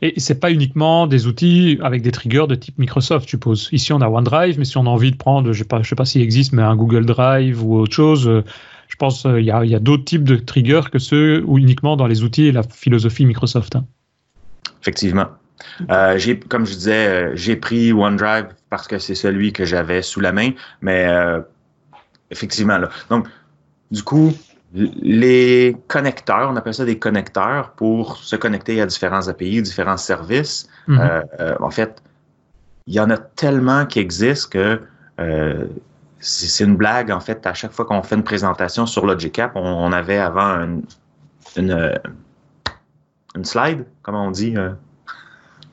Et 0.00 0.18
c'est 0.18 0.40
pas 0.40 0.50
uniquement 0.50 1.06
des 1.06 1.26
outils 1.26 1.78
avec 1.82 2.02
des 2.02 2.12
triggers 2.12 2.46
de 2.48 2.54
type 2.54 2.78
Microsoft, 2.78 3.26
je 3.26 3.30
suppose. 3.30 3.68
Ici, 3.72 3.92
on 3.92 4.00
a 4.00 4.08
OneDrive, 4.08 4.58
mais 4.58 4.64
si 4.64 4.78
on 4.78 4.86
a 4.86 4.90
envie 4.90 5.10
de 5.10 5.16
prendre, 5.16 5.52
je 5.52 5.58
sais 5.58 5.64
pas, 5.64 5.82
je 5.82 5.88
sais 5.88 5.96
pas 5.96 6.04
s'il 6.04 6.22
existe, 6.22 6.52
mais 6.52 6.62
un 6.62 6.76
Google 6.76 7.04
Drive 7.04 7.62
ou 7.62 7.76
autre 7.76 7.94
chose, 7.94 8.26
euh, 8.26 8.42
je 8.88 8.96
pense 8.96 9.22
qu'il 9.22 9.44
y 9.44 9.50
a, 9.50 9.64
y 9.64 9.74
a 9.74 9.78
d'autres 9.78 10.04
types 10.04 10.24
de 10.24 10.36
triggers 10.36 10.88
que 10.90 10.98
ceux 10.98 11.42
ou 11.46 11.58
uniquement 11.58 11.96
dans 11.96 12.06
les 12.06 12.22
outils 12.22 12.46
et 12.46 12.52
la 12.52 12.62
philosophie 12.62 13.26
Microsoft. 13.26 13.76
Hein. 13.76 13.84
Effectivement. 14.80 15.26
Euh, 15.90 16.18
j'ai, 16.18 16.38
comme 16.38 16.66
je 16.66 16.74
disais, 16.74 17.08
euh, 17.08 17.32
j'ai 17.34 17.56
pris 17.56 17.92
OneDrive 17.92 18.48
parce 18.70 18.86
que 18.86 18.98
c'est 18.98 19.14
celui 19.14 19.52
que 19.52 19.64
j'avais 19.64 20.02
sous 20.02 20.20
la 20.20 20.32
main, 20.32 20.50
mais 20.80 21.06
euh, 21.08 21.40
effectivement, 22.30 22.78
là. 22.78 22.90
Donc, 23.10 23.26
du 23.90 24.02
coup, 24.02 24.32
les 24.74 25.76
connecteurs, 25.88 26.50
on 26.50 26.56
appelle 26.56 26.74
ça 26.74 26.84
des 26.84 26.98
connecteurs 26.98 27.70
pour 27.72 28.18
se 28.18 28.36
connecter 28.36 28.80
à 28.80 28.86
différents 28.86 29.28
API, 29.28 29.62
différents 29.62 29.96
services. 29.96 30.68
Mhm. 30.86 30.98
Euh, 31.00 31.22
euh, 31.40 31.56
en 31.60 31.70
fait, 31.70 32.02
il 32.86 32.94
y 32.94 33.00
en 33.00 33.10
a 33.10 33.16
tellement 33.16 33.86
qui 33.86 33.98
existent 33.98 34.50
que 34.50 34.80
euh, 35.18 35.64
c'est 36.20 36.64
une 36.64 36.76
blague. 36.76 37.10
En 37.10 37.20
fait, 37.20 37.46
à 37.46 37.54
chaque 37.54 37.72
fois 37.72 37.84
qu'on 37.84 38.02
fait 38.02 38.14
une 38.16 38.24
présentation 38.24 38.86
sur 38.86 39.06
Logic 39.06 39.38
App, 39.38 39.52
on, 39.54 39.60
on 39.60 39.92
avait 39.92 40.18
avant 40.18 40.54
une, 40.64 40.82
une, 41.56 41.98
une 43.34 43.44
slide, 43.44 43.84
comment 44.02 44.26
on 44.26 44.30
dit, 44.30 44.56
euh, 44.56 44.70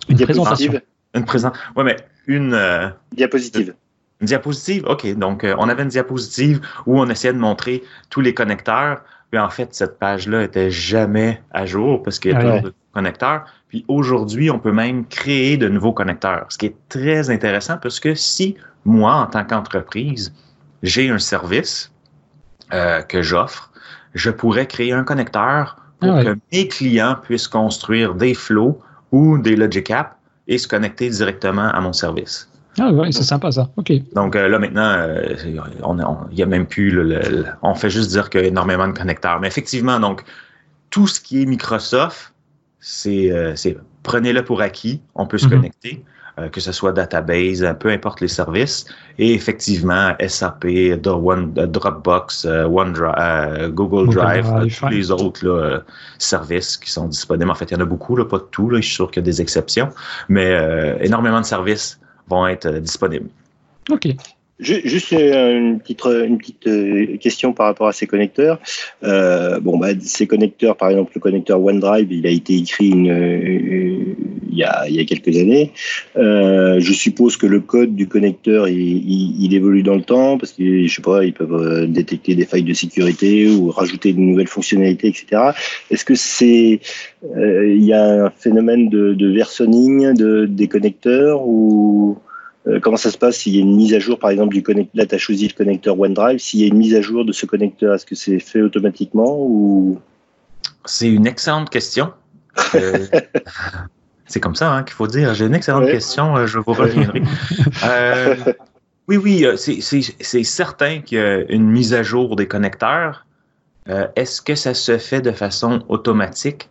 Une 0.09 0.15
Diapositive. 0.17 0.45
présentation. 0.45 0.81
une 1.15 1.25
présent. 1.25 1.51
Ouais, 1.75 1.83
mais 1.83 1.95
une 2.27 2.53
euh, 2.53 2.89
Diapositive. 3.13 3.73
une 4.21 4.27
diapositive, 4.27 4.85
OK. 4.87 5.05
Donc, 5.15 5.43
euh, 5.43 5.55
on 5.57 5.69
avait 5.69 5.83
une 5.83 5.89
diapositive 5.89 6.61
où 6.85 6.99
on 6.99 7.09
essayait 7.09 7.33
de 7.33 7.39
montrer 7.39 7.83
tous 8.09 8.21
les 8.21 8.33
connecteurs. 8.33 9.01
Puis 9.31 9.39
en 9.39 9.49
fait, 9.49 9.73
cette 9.73 9.97
page-là 9.97 10.43
était 10.43 10.69
jamais 10.69 11.41
à 11.51 11.65
jour 11.65 12.03
parce 12.03 12.19
qu'il 12.19 12.31
y 12.31 12.33
a 12.33 12.37
Ah 12.37 12.41
toujours 12.41 12.55
ouais. 12.57 12.61
de 12.61 12.73
connecteurs. 12.93 13.45
Puis 13.73 13.83
aujourd'hui, 13.87 14.51
on 14.51 14.59
peut 14.59 14.71
même 14.71 15.03
créer 15.07 15.57
de 15.57 15.67
nouveaux 15.67 15.93
connecteurs, 15.93 16.45
ce 16.49 16.59
qui 16.59 16.67
est 16.67 16.75
très 16.89 17.31
intéressant 17.31 17.77
parce 17.81 17.99
que 17.99 18.13
si 18.13 18.55
moi, 18.85 19.15
en 19.15 19.25
tant 19.25 19.43
qu'entreprise, 19.43 20.31
j'ai 20.83 21.09
un 21.09 21.17
service 21.17 21.91
euh, 22.71 23.01
que 23.01 23.23
j'offre, 23.23 23.71
je 24.13 24.29
pourrais 24.29 24.67
créer 24.67 24.91
un 24.93 25.03
connecteur 25.03 25.77
pour 25.99 26.11
Ah 26.11 26.15
ouais. 26.17 26.23
que 26.23 26.37
mes 26.51 26.67
clients 26.67 27.15
puissent 27.23 27.47
construire 27.47 28.13
des 28.13 28.35
flows 28.35 28.79
ou 29.11 29.39
des 29.39 29.55
Logic 29.55 29.89
Apps 29.89 30.15
et 30.47 30.59
se 30.59 30.67
connecter 30.67 31.09
directement 31.09 31.69
à 31.69 31.81
mon 31.81 31.93
service. 31.93 32.47
Ah 32.77 32.91
ouais, 32.91 33.11
c'est 33.11 33.23
sympa 33.23 33.51
ça. 33.51 33.71
Ok. 33.77 33.91
Donc 34.13 34.35
euh, 34.35 34.49
là 34.49 34.59
maintenant, 34.59 34.93
euh, 34.97 35.35
on, 35.81 35.97
y 36.31 36.43
a 36.43 36.45
même 36.45 36.67
plus 36.67 36.91
le, 36.91 37.01
le- 37.01 37.19
le- 37.27 37.45
on 37.63 37.73
fait 37.73 37.89
juste 37.89 38.11
dire 38.11 38.29
qu'il 38.29 38.41
y 38.41 38.43
a 38.43 38.47
énormément 38.49 38.87
de 38.87 38.93
connecteurs. 38.95 39.39
Mais 39.39 39.47
effectivement, 39.47 39.99
donc 39.99 40.23
tout 40.91 41.07
ce 41.07 41.19
qui 41.19 41.41
est 41.41 41.45
Microsoft, 41.47 42.32
c'est 42.85 43.31
euh, 43.31 43.55
c'est- 43.55 43.77
prenez-le 44.03 44.43
pour 44.43 44.61
acquis, 44.61 45.01
on 45.15 45.25
peut 45.25 45.37
se 45.37 45.45
Mhm. 45.45 45.51
connecter, 45.51 46.03
euh, 46.37 46.49
que 46.49 46.59
ce 46.59 46.71
soit 46.73 46.91
database, 46.91 47.63
euh, 47.63 47.73
peu 47.73 47.89
importe 47.89 48.19
les 48.19 48.27
services. 48.27 48.85
Et 49.17 49.33
effectivement, 49.33 50.13
SAP, 50.19 50.65
One- 51.05 51.53
Dropbox, 51.53 52.45
OneDrive, 52.45 53.13
euh, 53.17 53.69
Google, 53.69 54.07
Google 54.07 54.15
Drive, 54.15 54.45
Drive, 54.49 54.77
tous 54.79 54.87
les 54.89 55.11
autres 55.11 55.47
là, 55.47 55.81
services 56.17 56.75
qui 56.75 56.91
sont 56.91 57.07
disponibles. 57.07 57.49
En 57.49 57.55
fait, 57.55 57.71
il 57.71 57.75
y 57.75 57.77
en 57.77 57.81
a 57.81 57.85
beaucoup, 57.85 58.15
là, 58.17 58.25
pas 58.25 58.39
de 58.39 58.47
tout. 58.51 58.69
Là, 58.69 58.81
je 58.81 58.85
suis 58.85 58.95
sûr 58.95 59.09
qu'il 59.09 59.21
y 59.21 59.23
a 59.23 59.29
des 59.31 59.41
exceptions, 59.41 59.89
mais 60.27 60.47
euh, 60.53 60.97
énormément 60.99 61.39
de 61.39 61.45
services 61.45 61.99
vont 62.27 62.45
être 62.47 62.67
disponibles. 62.79 63.29
Ok. 63.89 64.07
Ju- 64.63 64.81
Juste 64.85 65.13
euh, 65.13 65.57
une 65.57 65.79
petite, 65.79 65.99
petite 66.01 66.67
euh, 66.67 67.17
question 67.17 67.53
par 67.53 67.65
rapport 67.67 67.87
à 67.87 67.93
ces 67.93 68.07
connecteurs. 68.07 68.59
Euh, 69.03 69.59
bon, 69.59 69.77
bah, 69.77 69.89
ces 70.01 70.25
connecteurs, 70.25 70.77
par 70.77 70.89
exemple, 70.89 71.11
le 71.15 71.21
connecteur 71.21 71.61
OneDrive, 71.61 72.11
il 72.11 72.25
a 72.25 72.29
été 72.29 72.55
écrit 72.55 72.93
euh, 73.09 74.15
il, 74.49 74.57
y 74.57 74.63
a, 74.63 75.05
quelques 75.05 75.37
années. 75.37 75.71
Euh, 76.15 76.79
je 76.79 76.93
suppose 76.93 77.35
que 77.37 77.45
le 77.45 77.59
code 77.59 77.95
du 77.95 78.07
connecteur, 78.07 78.67
il, 78.69 79.53
évolue 79.53 79.83
dans 79.83 79.95
le 79.95 80.03
temps 80.03 80.37
parce 80.37 80.53
que, 80.53 80.87
je 80.87 80.93
sais 80.93 81.01
pas, 81.01 81.25
ils 81.25 81.33
peuvent 81.33 81.53
euh, 81.53 81.85
détecter 81.85 82.33
des 82.33 82.45
failles 82.45 82.63
de 82.63 82.73
sécurité 82.73 83.49
ou 83.49 83.69
rajouter 83.69 84.13
de 84.13 84.19
nouvelles 84.19 84.47
fonctionnalités, 84.47 85.09
etc. 85.09 85.51
Est-ce 85.91 86.05
que 86.05 86.15
c'est, 86.15 86.79
euh, 87.37 87.67
il 87.67 87.83
y 87.83 87.93
a 87.93 88.25
un 88.25 88.29
phénomène 88.29 88.89
de, 88.89 89.13
de 89.13 89.27
versionning 89.31 90.13
de, 90.13 90.45
des 90.45 90.67
connecteurs 90.67 91.45
ou 91.45 92.17
euh, 92.17 92.32
comment 92.81 92.97
ça 92.97 93.11
se 93.11 93.17
passe 93.17 93.37
s'il 93.37 93.55
y 93.55 93.59
a 93.59 93.61
une 93.61 93.75
mise 93.75 93.93
à 93.93 93.99
jour, 93.99 94.17
par 94.19 94.29
exemple, 94.29 94.53
du 94.53 94.63
connecteur, 94.63 94.91
là, 94.95 95.05
tu 95.05 95.15
as 95.15 95.17
choisi 95.17 95.47
le 95.47 95.53
connecteur 95.53 95.99
OneDrive, 95.99 96.39
s'il 96.39 96.61
y 96.61 96.63
a 96.63 96.67
une 96.67 96.77
mise 96.77 96.95
à 96.95 97.01
jour 97.01 97.25
de 97.25 97.31
ce 97.31 97.45
connecteur, 97.45 97.93
est-ce 97.93 98.05
que 98.05 98.15
c'est 98.15 98.39
fait 98.39 98.61
automatiquement 98.61 99.37
ou? 99.39 99.99
C'est 100.85 101.09
une 101.09 101.27
excellente 101.27 101.69
question. 101.69 102.11
Euh, 102.75 103.05
c'est 104.25 104.39
comme 104.39 104.55
ça 104.55 104.71
hein, 104.73 104.83
qu'il 104.83 104.93
faut 104.93 105.07
dire. 105.07 105.33
J'ai 105.33 105.45
une 105.45 105.55
excellente 105.55 105.83
Ouais. 105.85 105.91
question, 105.91 106.37
euh, 106.37 106.45
je 106.45 106.59
vous 106.59 106.73
reviendrai. 106.73 107.21
Euh, 107.85 108.35
oui, 109.07 109.17
oui, 109.17 109.45
euh, 109.45 109.55
c'est- 109.57 110.43
certain 110.43 111.01
qu'il 111.01 111.17
y 111.17 111.21
a 111.21 111.39
une 111.51 111.69
mise 111.69 111.93
à 111.93 112.03
jour 112.03 112.35
des 112.35 112.47
connecteurs. 112.47 113.25
Euh, 113.89 114.07
Est-ce 114.15 114.41
que 114.41 114.55
ça 114.55 114.73
se 114.73 114.97
fait 114.97 115.21
de 115.21 115.31
façon 115.31 115.83
automatique? 115.89 116.69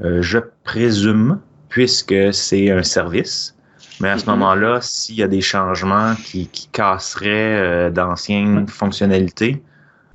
Euh, 0.00 0.22
je 0.22 0.38
présume, 0.64 1.40
puisque 1.68 2.14
c'est 2.32 2.70
un 2.70 2.82
service. 2.84 3.56
Mais 4.02 4.08
à 4.08 4.18
ce 4.18 4.26
Mhm. 4.26 4.32
moment-là, 4.32 4.80
s'il 4.80 5.14
y 5.14 5.22
a 5.22 5.28
des 5.28 5.40
changements 5.40 6.14
qui, 6.16 6.48
qui 6.48 6.66
casseraient 6.72 7.56
euh, 7.56 7.90
d'anciennes 7.90 8.66
fonctionnalités, 8.66 9.62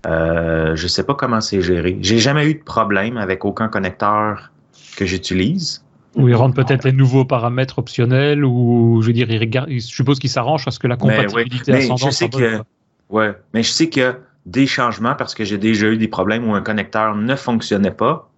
euh, 0.05 0.75
je 0.75 0.87
sais 0.87 1.03
pas 1.03 1.15
comment 1.15 1.39
c'est 1.39 1.61
géré. 1.61 1.97
J'ai 2.01 2.19
jamais 2.19 2.45
eu 2.49 2.55
de 2.55 2.63
problème 2.63 3.17
avec 3.17 3.45
aucun 3.45 3.69
connecteur 3.69 4.51
que 4.97 5.05
j'utilise. 5.05 5.83
Ou 6.15 6.27
ils 6.27 6.35
rendent 6.35 6.55
peut-être 6.55 6.83
les 6.83 6.91
nouveaux 6.91 7.25
paramètres 7.25 7.79
optionnels, 7.79 8.43
ou 8.43 8.99
je 9.01 9.07
veux 9.07 9.13
dire, 9.13 9.29
ils 9.29 9.39
regardent, 9.39 9.69
je 9.69 9.79
suppose 9.79 10.19
qu'ils 10.19 10.31
s'arrangent 10.31 10.67
à 10.67 10.71
ce 10.71 10.79
que 10.79 10.87
la 10.87 10.95
Mais 10.95 11.25
compatibilité 11.25 11.71
mais 11.71 11.77
ascendante 11.79 12.11
je 12.11 12.15
sais 12.15 12.29
que-. 12.29 12.61
Ouais, 13.09 13.33
mais 13.53 13.63
je 13.63 13.69
sais 13.69 13.87
qu'il 13.87 14.01
y 14.01 14.05
a 14.05 14.17
des 14.45 14.67
changements 14.67 15.15
parce 15.15 15.33
que 15.33 15.45
j'ai 15.45 15.57
déjà 15.57 15.87
eu 15.87 15.97
des 15.97 16.07
problèmes 16.07 16.47
où 16.49 16.53
un 16.55 16.61
connecteur 16.61 17.15
ne 17.15 17.35
fonctionnait 17.35 17.91
pas 17.91 18.29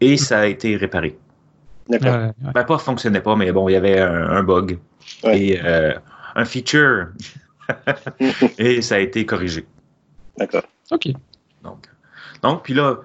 et 0.00 0.16
ça 0.16 0.40
a 0.40 0.46
été 0.46 0.76
réparé. 0.76 1.16
D'accord. 1.88 2.14
Ouais, 2.14 2.26
ouais. 2.26 2.52
Ben, 2.54 2.64
pas 2.64 2.78
fonctionnait 2.78 3.20
pas, 3.20 3.36
mais 3.36 3.52
bon, 3.52 3.68
il 3.68 3.72
y 3.72 3.76
avait 3.76 3.98
un, 4.00 4.28
un 4.30 4.42
bug 4.42 4.78
Ouais. 5.24 5.40
et 5.40 5.60
euh, 5.64 5.92
un 6.36 6.44
feature 6.44 7.08
et 8.58 8.82
ça 8.82 8.96
a 8.96 8.98
été 8.98 9.26
corrigé. 9.26 9.66
D'accord. 10.38 10.62
Ok. 10.90 11.08
Donc, 11.62 11.88
donc 12.42 12.62
puis 12.62 12.74
là, 12.74 12.98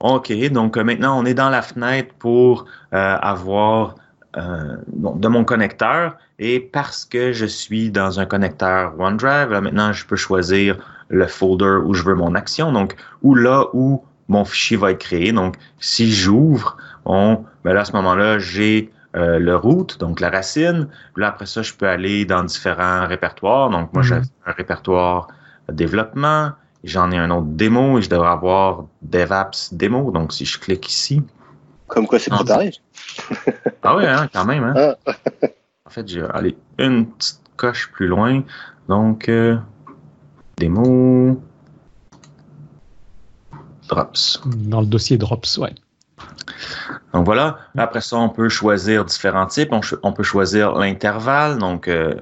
OK, 0.00 0.32
donc 0.50 0.76
euh, 0.76 0.84
maintenant 0.84 1.18
on 1.20 1.24
est 1.24 1.34
dans 1.34 1.48
la 1.50 1.62
fenêtre 1.62 2.14
pour 2.18 2.66
euh, 2.92 3.16
avoir 3.20 3.94
euh, 4.36 4.76
bon, 4.88 5.14
de 5.16 5.28
mon 5.28 5.44
connecteur 5.44 6.16
et 6.38 6.60
parce 6.60 7.04
que 7.04 7.32
je 7.32 7.46
suis 7.46 7.90
dans 7.90 8.18
un 8.18 8.26
connecteur 8.26 8.98
OneDrive, 8.98 9.50
là, 9.50 9.60
maintenant 9.60 9.92
je 9.92 10.04
peux 10.06 10.16
choisir 10.16 10.76
le 11.08 11.26
folder 11.26 11.78
où 11.84 11.94
je 11.94 12.02
veux 12.02 12.14
mon 12.14 12.34
action, 12.34 12.72
donc 12.72 12.96
ou 13.22 13.34
là 13.34 13.66
où 13.74 14.04
mon 14.28 14.44
fichier 14.44 14.76
va 14.76 14.90
être 14.92 15.00
créé. 15.00 15.32
Donc, 15.32 15.56
si 15.78 16.10
j'ouvre, 16.10 16.76
on, 17.04 17.44
ben 17.64 17.72
là, 17.74 17.80
à 17.80 17.84
ce 17.84 17.92
moment-là, 17.92 18.38
j'ai 18.38 18.90
euh, 19.14 19.38
le 19.38 19.56
root, 19.56 19.86
donc 19.98 20.20
la 20.20 20.30
racine. 20.30 20.88
Puis 21.14 21.20
là, 21.22 21.28
après 21.28 21.46
ça, 21.46 21.60
je 21.62 21.74
peux 21.74 21.86
aller 21.86 22.24
dans 22.24 22.42
différents 22.44 23.06
répertoires. 23.06 23.68
Donc, 23.70 23.92
moi, 23.92 24.02
Mhm. 24.02 24.08
j'ai 24.08 24.14
un 24.46 24.52
répertoire 24.52 25.28
développement. 25.70 26.52
J'en 26.84 27.10
ai 27.12 27.18
un 27.18 27.30
autre 27.30 27.46
démo 27.46 27.98
et 27.98 28.02
je 28.02 28.08
devrais 28.10 28.30
avoir 28.30 28.86
DevApps 29.02 29.74
démo. 29.74 30.10
Donc, 30.10 30.32
si 30.32 30.44
je 30.44 30.58
clique 30.58 30.90
ici. 30.90 31.22
Comme 31.88 32.06
quoi, 32.06 32.18
c'est 32.18 32.30
préparé. 32.30 32.72
Ah 33.82 33.96
ouais, 33.96 34.06
hein, 34.06 34.28
quand 34.32 34.44
même. 34.46 34.64
Hein? 34.64 34.94
Ah. 35.06 35.12
En 35.84 35.90
fait, 35.90 36.08
je 36.08 36.20
vais 36.20 36.28
aller 36.32 36.56
une 36.78 37.06
petite 37.06 37.40
coche 37.56 37.90
plus 37.92 38.06
loin. 38.08 38.42
Donc, 38.88 39.28
euh, 39.28 39.58
démo. 40.56 41.40
Drops. 43.88 44.40
Dans 44.46 44.80
le 44.80 44.86
dossier 44.86 45.18
Drops, 45.18 45.58
ouais. 45.58 45.74
Donc 47.12 47.24
voilà. 47.24 47.58
Après 47.76 48.00
ça, 48.00 48.16
on 48.16 48.28
peut 48.28 48.48
choisir 48.48 49.04
différents 49.04 49.46
types. 49.46 49.72
On, 50.02 50.12
peut 50.12 50.22
choisir 50.22 50.74
l'intervalle. 50.74 51.58
Donc, 51.58 51.88
euh, 51.88 52.14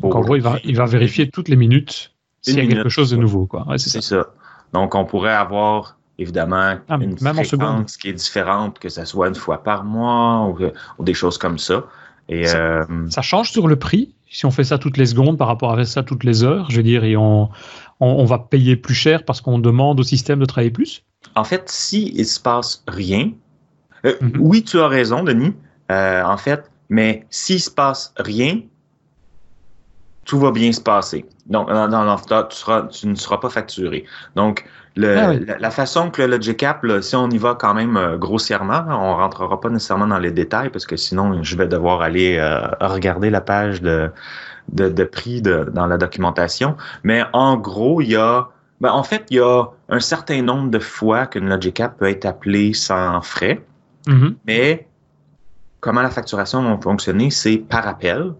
Donc 0.00 0.14
en 0.14 0.20
gros, 0.20 0.36
il 0.36 0.42
va, 0.42 0.58
il 0.64 0.76
va 0.76 0.86
vérifier 0.86 1.30
toutes 1.30 1.48
les 1.48 1.56
minutes 1.56 2.12
s'il 2.42 2.56
y 2.56 2.60
a 2.60 2.66
quelque 2.66 2.88
chose 2.88 3.10
de 3.10 3.16
nouveau, 3.16 3.46
quoi. 3.46 3.66
Ouais, 3.68 3.78
c'est 3.78 3.90
ça. 3.90 4.00
ça. 4.00 4.26
Donc, 4.72 4.94
on 4.94 5.04
pourrait 5.04 5.34
avoir 5.34 5.98
évidemment 6.18 6.76
Ah, 6.88 6.98
une 7.00 7.16
même 7.20 7.34
fréquence 7.34 7.96
qui 7.96 8.08
est 8.08 8.12
différente, 8.12 8.78
que 8.78 8.88
ce 8.88 9.04
soit 9.04 9.28
une 9.28 9.34
fois 9.34 9.62
par 9.62 9.84
mois 9.84 10.54
ou, 10.98 11.02
des 11.04 11.14
choses 11.14 11.38
comme 11.38 11.58
ça. 11.58 11.84
Et 12.28 12.46
Ça- 12.46 12.58
euh, 12.58 12.84
Ça 13.08 13.22
change 13.22 13.50
sur 13.50 13.66
le 13.66 13.76
prix 13.76 14.14
si 14.30 14.46
on 14.46 14.52
fait 14.52 14.62
ça 14.64 14.78
toutes 14.78 14.96
les 14.96 15.06
secondes 15.06 15.36
par 15.36 15.48
rapport 15.48 15.76
à 15.76 15.84
ça 15.84 16.04
toutes 16.04 16.22
les 16.22 16.44
heures. 16.44 16.70
Je 16.70 16.76
veux 16.76 16.82
dire, 16.84 17.02
et 17.02 17.16
on, 17.16 17.48
on, 17.98 18.06
on 18.06 18.24
va 18.24 18.38
payer 18.38 18.76
plus 18.76 18.94
cher 18.94 19.24
parce 19.24 19.40
qu'on 19.40 19.58
demande 19.58 19.98
au 19.98 20.04
système 20.04 20.38
de 20.38 20.44
travailler 20.44 20.70
plus. 20.70 21.02
En 21.36 21.44
fait, 21.44 21.68
si 21.68 22.12
il 22.16 22.26
se 22.26 22.40
passe 22.40 22.82
rien, 22.88 23.32
euh, 24.04 24.14
Mhm. 24.20 24.32
oui, 24.38 24.62
tu 24.64 24.78
as 24.80 24.88
raison, 24.88 25.22
Denis. 25.22 25.54
euh, 25.90 26.22
en 26.24 26.36
fait, 26.36 26.70
mais 26.88 27.26
s'il 27.30 27.60
se 27.60 27.70
passe 27.70 28.12
rien, 28.16 28.60
tout 30.24 30.38
va 30.38 30.52
bien 30.52 30.70
se 30.72 30.80
passer. 30.80 31.24
Donc, 31.46 31.68
dans, 31.68 31.88
dans 31.88 32.16
tu, 32.16 32.56
seras, 32.56 32.82
tu 32.82 33.08
ne 33.08 33.14
seras 33.16 33.38
pas 33.38 33.50
facturé. 33.50 34.04
Donc, 34.36 34.64
le, 34.96 35.16
ah 35.18 35.32
la, 35.58 35.70
façon 35.70 36.10
que 36.10 36.22
le 36.22 36.28
Logic 36.36 36.62
App, 36.62 36.84
si 37.00 37.16
on 37.16 37.28
y 37.30 37.38
va 37.38 37.54
quand 37.54 37.74
même 37.74 37.96
euh, 37.96 38.16
grossièrement, 38.16 38.84
on 38.88 39.16
rentrera 39.16 39.60
pas 39.60 39.68
nécessairement 39.68 40.06
dans 40.06 40.18
les 40.18 40.30
détails 40.30 40.70
parce 40.70 40.86
que 40.86 40.96
sinon, 40.96 41.42
je 41.42 41.56
vais 41.56 41.66
devoir 41.66 42.00
aller 42.02 42.36
euh, 42.38 42.60
regarder 42.80 43.30
la 43.30 43.40
page 43.40 43.82
de, 43.82 44.10
de, 44.72 44.88
de 44.88 45.04
prix 45.04 45.42
de, 45.42 45.68
dans 45.72 45.86
la 45.86 45.96
documentation. 45.98 46.76
Mais 47.02 47.22
en 47.32 47.56
gros, 47.56 48.00
il 48.00 48.10
y 48.10 48.16
a, 48.16 48.48
ben, 48.80 48.90
en 48.92 49.02
fait, 49.02 49.26
il 49.30 49.36
y 49.38 49.40
a 49.40 49.64
un 49.90 50.00
certain 50.00 50.42
nombre 50.42 50.70
de 50.70 50.78
fois 50.78 51.26
qu'une 51.26 51.48
Logic 51.48 51.78
App 51.80 51.98
peut 51.98 52.08
être 52.08 52.24
appelée 52.24 52.72
sans 52.72 53.20
frais. 53.22 53.60
Mm-hmm. 54.06 54.34
Mais 54.46 54.86
comment 55.80 56.02
la 56.02 56.10
facturation 56.10 56.62
va 56.62 56.80
fonctionner, 56.80 57.30
c'est 57.30 57.58
par 57.58 57.86
appel. 57.86 58.32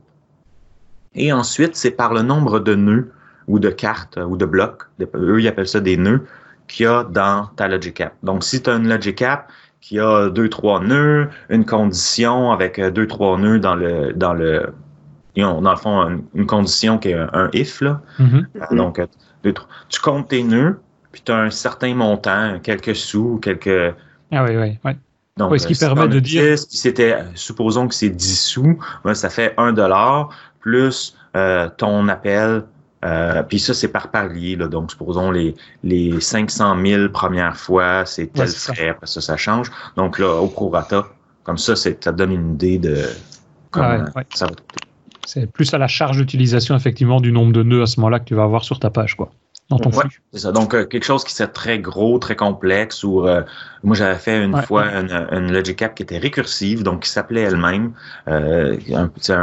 Et 1.15 1.33
ensuite, 1.33 1.75
c'est 1.75 1.91
par 1.91 2.15
le 2.15 2.23
nombre 2.23 2.61
de 2.61 2.75
nœuds 2.75 3.13
ou 3.49 3.59
de 3.59 3.69
cartes 3.69 4.17
ou 4.17 4.37
de 4.37 4.47
blocs, 4.47 4.85
eux 5.15 5.41
ils 5.41 5.49
appellent 5.49 5.67
ça 5.67 5.81
des 5.81 5.97
nœuds, 5.97 6.25
qu'il 6.69 6.85
y 6.85 6.87
a 6.87 7.03
dans 7.03 7.47
ta 7.57 7.67
Logic 7.67 8.01
App. 8.01 8.15
Donc, 8.23 8.45
si 8.45 8.63
tu 8.63 8.71
as 8.71 8.75
une 8.75 8.89
Logic 8.89 9.21
App 9.23 9.51
qui 9.81 9.99
a 9.99 10.29
deux, 10.29 10.49
trois 10.49 10.81
nœuds, 10.81 11.29
une 11.49 11.65
condition 11.65 12.53
avec 12.53 12.81
deux, 12.81 13.09
trois 13.09 13.37
nœuds 13.39 13.59
dans 13.59 13.75
le 13.75 14.13
dans 14.13 14.35
le 14.35 14.73
dans 15.37 15.71
le 15.71 15.77
fond, 15.77 16.23
une, 16.35 16.47
condition 16.47 16.99
qui 16.99 17.09
est 17.11 17.15
un, 17.15 17.49
if, 17.55 17.81
là. 17.81 18.03
Mm-hmm. 18.19 18.77
Donc, 18.77 18.99
euh, 18.99 19.07
tu 19.89 20.01
comptes 20.01 20.29
tes 20.29 20.43
nœuds, 20.43 20.79
puis 21.13 21.23
tu 21.25 21.33
as 21.33 21.37
un 21.37 21.51
certain 21.51 21.95
montant, 21.95 22.59
quelques 22.63 22.97
sous, 22.97 23.39
quelques. 23.43 23.95
Ah 24.33 24.45
oui, 24.45 24.57
oui, 24.57 24.79
oui. 24.85 24.93
Donc, 25.37 25.59
ce 25.59 25.67
qui 25.67 25.75
permet 25.75 26.09
de 26.09 26.21
dire. 26.21 26.59
c'était, 26.59 27.17
supposons 27.35 27.89
que 27.89 27.95
c'est 27.95 28.11
10 28.11 28.41
sous, 28.41 28.79
ben, 29.05 29.15
ça 29.15 29.31
fait 29.31 29.55
1 29.57 29.73
dollar 29.73 30.29
plus 30.61 31.17
ton 31.79 32.09
appel 32.09 32.65
euh, 33.05 33.43
puis 33.43 33.59
ça, 33.59 33.73
c'est 33.75 33.89
par 33.89 34.11
palier. 34.11 34.57
Là, 34.57 34.69
donc, 34.69 34.91
supposons 34.91 35.31
les, 35.31 35.55
les 35.83 36.21
500 36.21 36.77
000 36.85 37.09
premières 37.09 37.57
fois, 37.57 38.05
c'est 38.05 38.27
tel 38.27 38.49
frais. 38.49 38.91
Après 38.91 39.07
ça, 39.07 39.21
ça 39.21 39.37
change. 39.37 39.71
Donc 39.97 40.19
là, 40.19 40.35
au 40.35 40.49
prorata, 40.49 41.07
comme 41.45 41.59
ça, 41.59 41.75
ça 41.77 42.13
donne 42.13 42.33
une 42.33 42.55
idée 42.55 42.79
de 42.79 42.99
comment 43.71 44.05
ça 44.35 44.47
va 44.47 44.53
C'est 45.27 45.51
plus 45.51 45.73
à 45.73 45.79
la 45.79 45.89
charge 45.89 46.19
d'utilisation, 46.19 46.77
effectivement, 46.77 47.21
du 47.21 47.33
nombre 47.33 47.53
de 47.53 47.63
nœuds 47.63 47.83
à 47.83 47.87
ce 47.87 47.99
moment-là 48.01 48.21
que 48.21 48.25
tu 48.25 48.35
vas 48.35 48.45
avoir 48.45 48.65
sur 48.65 48.79
ta 48.79 48.91
page. 48.91 49.17
quoi. 49.17 49.31
Dans 49.71 49.79
ton 49.79 49.91
flux. 49.91 50.21
C'est 50.33 50.41
ça. 50.41 50.53
Donc, 50.53 50.75
euh, 50.75 50.85
quelque 50.85 51.05
chose 51.05 51.25
qui 51.25 51.33
serait 51.33 51.51
très 51.51 51.79
gros, 51.79 52.19
très 52.19 52.37
complexe, 52.37 53.03
ou 53.03 53.27
euh, 53.27 53.43
moi, 53.83 53.97
j'avais 53.97 54.19
fait 54.19 54.45
une 54.45 54.61
fois 54.63 54.85
Une, 54.87 55.27
une, 55.31 55.53
Logic 55.53 55.81
App 55.81 55.95
qui 55.95 56.03
était 56.03 56.19
récursive, 56.19 56.83
donc 56.83 57.05
qui 57.05 57.09
s'appelait 57.09 57.43
elle-même. 57.43 57.93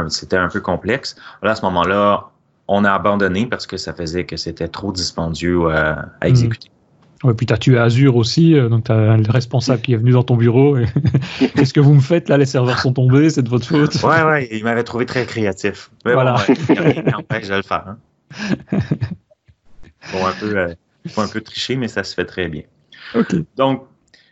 C'était 0.08 0.36
un 0.36 0.48
peu 0.48 0.60
complexe. 0.60 1.16
Là, 1.42 1.52
à 1.52 1.54
ce 1.54 1.62
moment-là, 1.62 2.28
on 2.68 2.84
a 2.84 2.92
abandonné 2.92 3.46
parce 3.46 3.66
que 3.66 3.76
ça 3.76 3.94
faisait 3.94 4.24
que 4.24 4.36
c'était 4.36 4.68
trop 4.68 4.92
dispendieux 4.92 5.62
euh, 5.62 5.70
à, 5.70 6.08
à 6.20 6.26
hmm. 6.26 6.28
exécuter. 6.28 6.70
Ouais, 7.24 7.34
puis 7.34 7.46
tu 7.46 7.52
as 7.52 7.58
tué 7.58 7.76
Azure 7.76 8.14
aussi, 8.14 8.54
euh, 8.54 8.68
donc 8.68 8.84
tu 8.84 8.92
as 8.92 9.16
le 9.16 9.30
responsable 9.32 9.80
qui 9.80 9.92
est 9.94 9.96
venu 9.96 10.12
dans 10.12 10.22
ton 10.22 10.36
bureau. 10.36 10.76
Qu'est-ce 11.56 11.72
que 11.72 11.80
vous 11.80 11.94
me 11.94 12.00
faites 12.00 12.28
là? 12.28 12.36
Les 12.36 12.46
serveurs 12.46 12.78
sont 12.78 12.92
tombés, 12.92 13.30
c'est 13.30 13.42
de 13.42 13.48
votre 13.48 13.66
faute. 13.66 13.94
Ouais, 14.04 14.22
ouais, 14.22 14.48
il 14.52 14.62
m'avait 14.62 14.84
trouvé 14.84 15.04
très 15.04 15.26
créatif. 15.26 15.90
Mais 16.04 16.12
voilà. 16.12 16.34
Bon, 16.34 16.54
ouais, 16.54 17.42
je 17.42 17.48
vais 17.48 17.56
le 17.56 17.62
faire. 17.62 17.84
Hein. 17.88 17.98
Bon, 20.12 20.26
un 20.26 20.32
peu, 20.32 20.56
euh, 20.56 20.74
faut 21.08 21.20
un 21.20 21.28
peu 21.28 21.40
tricher, 21.40 21.76
mais 21.76 21.88
ça 21.88 22.04
se 22.04 22.14
fait 22.14 22.24
très 22.24 22.48
bien. 22.48 22.62
OK. 23.14 23.34
Donc, 23.56 23.86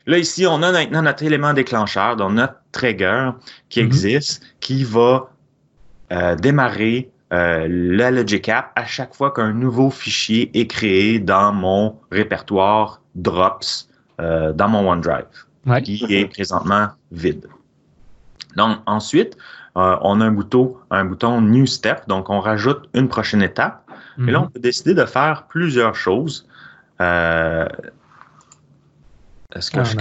là, 0.06 0.18
ici, 0.18 0.46
on 0.46 0.62
a 0.62 0.72
maintenant 0.72 1.02
notre 1.02 1.22
élément 1.22 1.52
déclencheur, 1.52 2.16
donc 2.16 2.32
notre 2.32 2.56
trigger 2.72 3.30
qui 3.68 3.80
mm-hmm. 3.80 3.86
existe, 3.86 4.42
qui 4.60 4.84
va 4.84 5.30
euh, 6.12 6.34
démarrer 6.36 7.10
euh, 7.32 7.66
la 7.68 8.12
Logic 8.12 8.48
App 8.48 8.70
à 8.76 8.84
chaque 8.84 9.14
fois 9.14 9.32
qu'un 9.32 9.52
nouveau 9.52 9.90
fichier 9.90 10.50
est 10.58 10.68
créé 10.68 11.18
dans 11.18 11.52
mon 11.52 11.98
répertoire 12.12 13.00
Drops 13.16 13.88
euh, 14.20 14.52
dans 14.52 14.68
mon 14.68 14.88
OneDrive, 14.88 15.26
qui 15.82 16.06
est 16.08 16.26
présentement 16.26 16.88
vide. 17.10 17.48
Donc 18.56 18.78
ensuite, 18.86 19.36
euh, 19.76 19.96
on 20.02 20.20
a 20.20 20.26
un 20.26 20.30
bouton, 20.30 20.76
un 20.90 21.04
bouton 21.04 21.40
New 21.40 21.66
Step, 21.66 22.06
donc 22.06 22.30
on 22.30 22.40
rajoute 22.40 22.88
une 22.94 23.08
prochaine 23.08 23.42
étape. 23.42 23.85
Et 24.18 24.30
là, 24.30 24.40
on 24.40 24.44
mhm. 24.44 24.50
peut 24.50 24.60
décider 24.60 24.94
de 24.94 25.04
faire 25.04 25.46
plusieurs 25.48 25.94
choses. 25.94 26.46
Est-ce 27.00 27.70
que 29.70 29.84
je 29.84 29.88
suis 29.90 29.98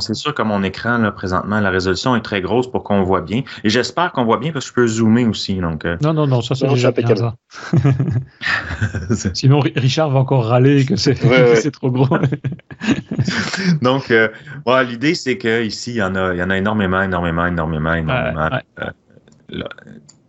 c'est 0.00 0.14
sûr 0.14 0.34
que 0.34 0.42
mon 0.42 0.62
écran, 0.62 0.98
là, 0.98 1.10
présentement, 1.10 1.60
la 1.60 1.70
résolution 1.70 2.16
est 2.16 2.20
très 2.20 2.40
grosse 2.40 2.70
pour 2.70 2.84
qu'on 2.84 3.02
voit 3.02 3.20
bien. 3.20 3.42
Et 3.64 3.70
j'espère 3.70 4.12
qu'on 4.12 4.24
voit 4.24 4.38
bien 4.38 4.52
parce 4.52 4.70
que 4.70 4.70
je 4.70 4.74
peux 4.74 4.86
zoomer 4.86 5.26
aussi. 5.26 5.56
Donc, 5.56 5.84
euh. 5.84 5.96
Non, 6.02 6.12
non, 6.12 6.26
non, 6.26 6.40
ça 6.40 6.54
c'est 6.54 6.68
déjà 6.68 6.90
bien 6.90 7.14
ça. 7.16 7.34
Sinon, 9.32 9.60
Richard 9.60 10.10
va 10.10 10.20
encore 10.20 10.46
râler 10.46 10.84
que 10.84 10.96
c'est 10.96 11.14
trop 11.72 11.90
gros. 11.90 12.08
donc, 13.82 14.10
euh, 14.10 14.28
l'idée, 14.88 15.14
c'est 15.14 15.38
qu'ici, 15.38 15.92
il 15.92 15.96
y, 15.96 16.02
en 16.02 16.14
a, 16.14 16.34
il 16.34 16.38
y 16.38 16.42
en 16.42 16.50
a 16.50 16.58
énormément, 16.58 17.02
énormément, 17.02 17.46
énormément, 17.46 17.94
énormément. 17.94 18.50
Euh, 18.80 18.90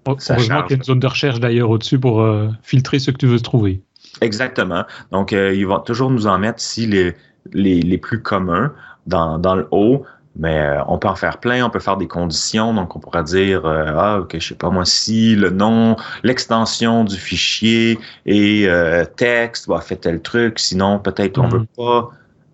heureusement 0.07 0.63
qu'il 0.63 0.71
y 0.71 0.73
a 0.73 0.77
une 0.77 0.83
zone 0.83 0.99
de 0.99 1.07
recherche 1.07 1.39
d'ailleurs 1.39 1.69
au-dessus 1.69 1.99
pour 1.99 2.25
filtrer 2.63 2.99
ce 2.99 3.11
que 3.11 3.17
tu 3.17 3.27
veux 3.27 3.39
trouver. 3.39 3.81
Exactement. 4.21 4.83
Donc, 5.11 5.31
ils 5.31 5.65
vont 5.65 5.79
toujours 5.79 6.11
nous 6.11 6.27
en 6.27 6.37
mettre 6.37 6.61
ici 6.61 6.85
les, 6.85 7.15
les, 7.53 7.81
les 7.81 7.97
plus 7.97 8.21
communs 8.21 8.73
dans, 9.07 9.37
dans 9.39 9.55
le 9.55 9.67
haut, 9.71 10.03
mais 10.35 10.59
euh, 10.59 10.83
on 10.87 10.97
peut 10.97 11.07
en 11.07 11.15
faire 11.15 11.37
plein, 11.39 11.65
on 11.65 11.69
peut 11.69 11.79
faire 11.79 11.97
des 11.97 12.07
conditions, 12.07 12.73
donc 12.73 12.95
on 12.95 12.99
pourra 12.99 13.23
dire 13.23 13.65
euh, 13.65 13.93
ah 13.95 14.19
ok 14.19 14.37
je 14.39 14.47
sais 14.49 14.55
pas 14.55 14.69
moi 14.69 14.85
si 14.85 15.35
le 15.35 15.49
nom, 15.49 15.97
l'extension 16.23 17.03
du 17.03 17.17
fichier 17.17 17.99
et 18.25 18.67
euh, 18.67 19.03
texte 19.03 19.67
va 19.67 19.81
faire 19.81 19.99
tel 19.99 20.21
truc, 20.21 20.59
sinon 20.59 20.99
peut-être 20.99 21.37
on 21.39 21.49
veut 21.49 21.65
pas 21.75 22.09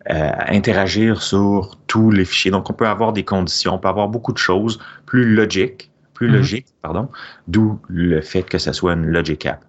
interagir 0.10 1.22
sur 1.22 1.78
tous 1.88 2.12
les 2.12 2.24
fichiers. 2.24 2.50
Donc 2.50 2.70
on 2.70 2.74
peut 2.74 2.88
avoir 2.88 3.12
des 3.12 3.26
conditions, 3.26 3.74
on 3.74 3.78
peut 3.78 3.90
avoir 3.90 4.08
beaucoup 4.08 4.32
de 4.32 4.38
choses 4.38 4.80
plus 5.06 5.36
logiques, 5.36 5.92
plus 6.18 6.28
mm-hmm. 6.28 6.32
logiques, 6.32 6.68
pardon, 6.82 7.10
d'où 7.48 7.80
le 7.88 8.22
fait 8.22 8.42
que 8.44 8.58
ce 8.58 8.74
soit 8.74 8.94
une 8.94 9.06
Logic 9.06 9.46
App. 9.46 9.64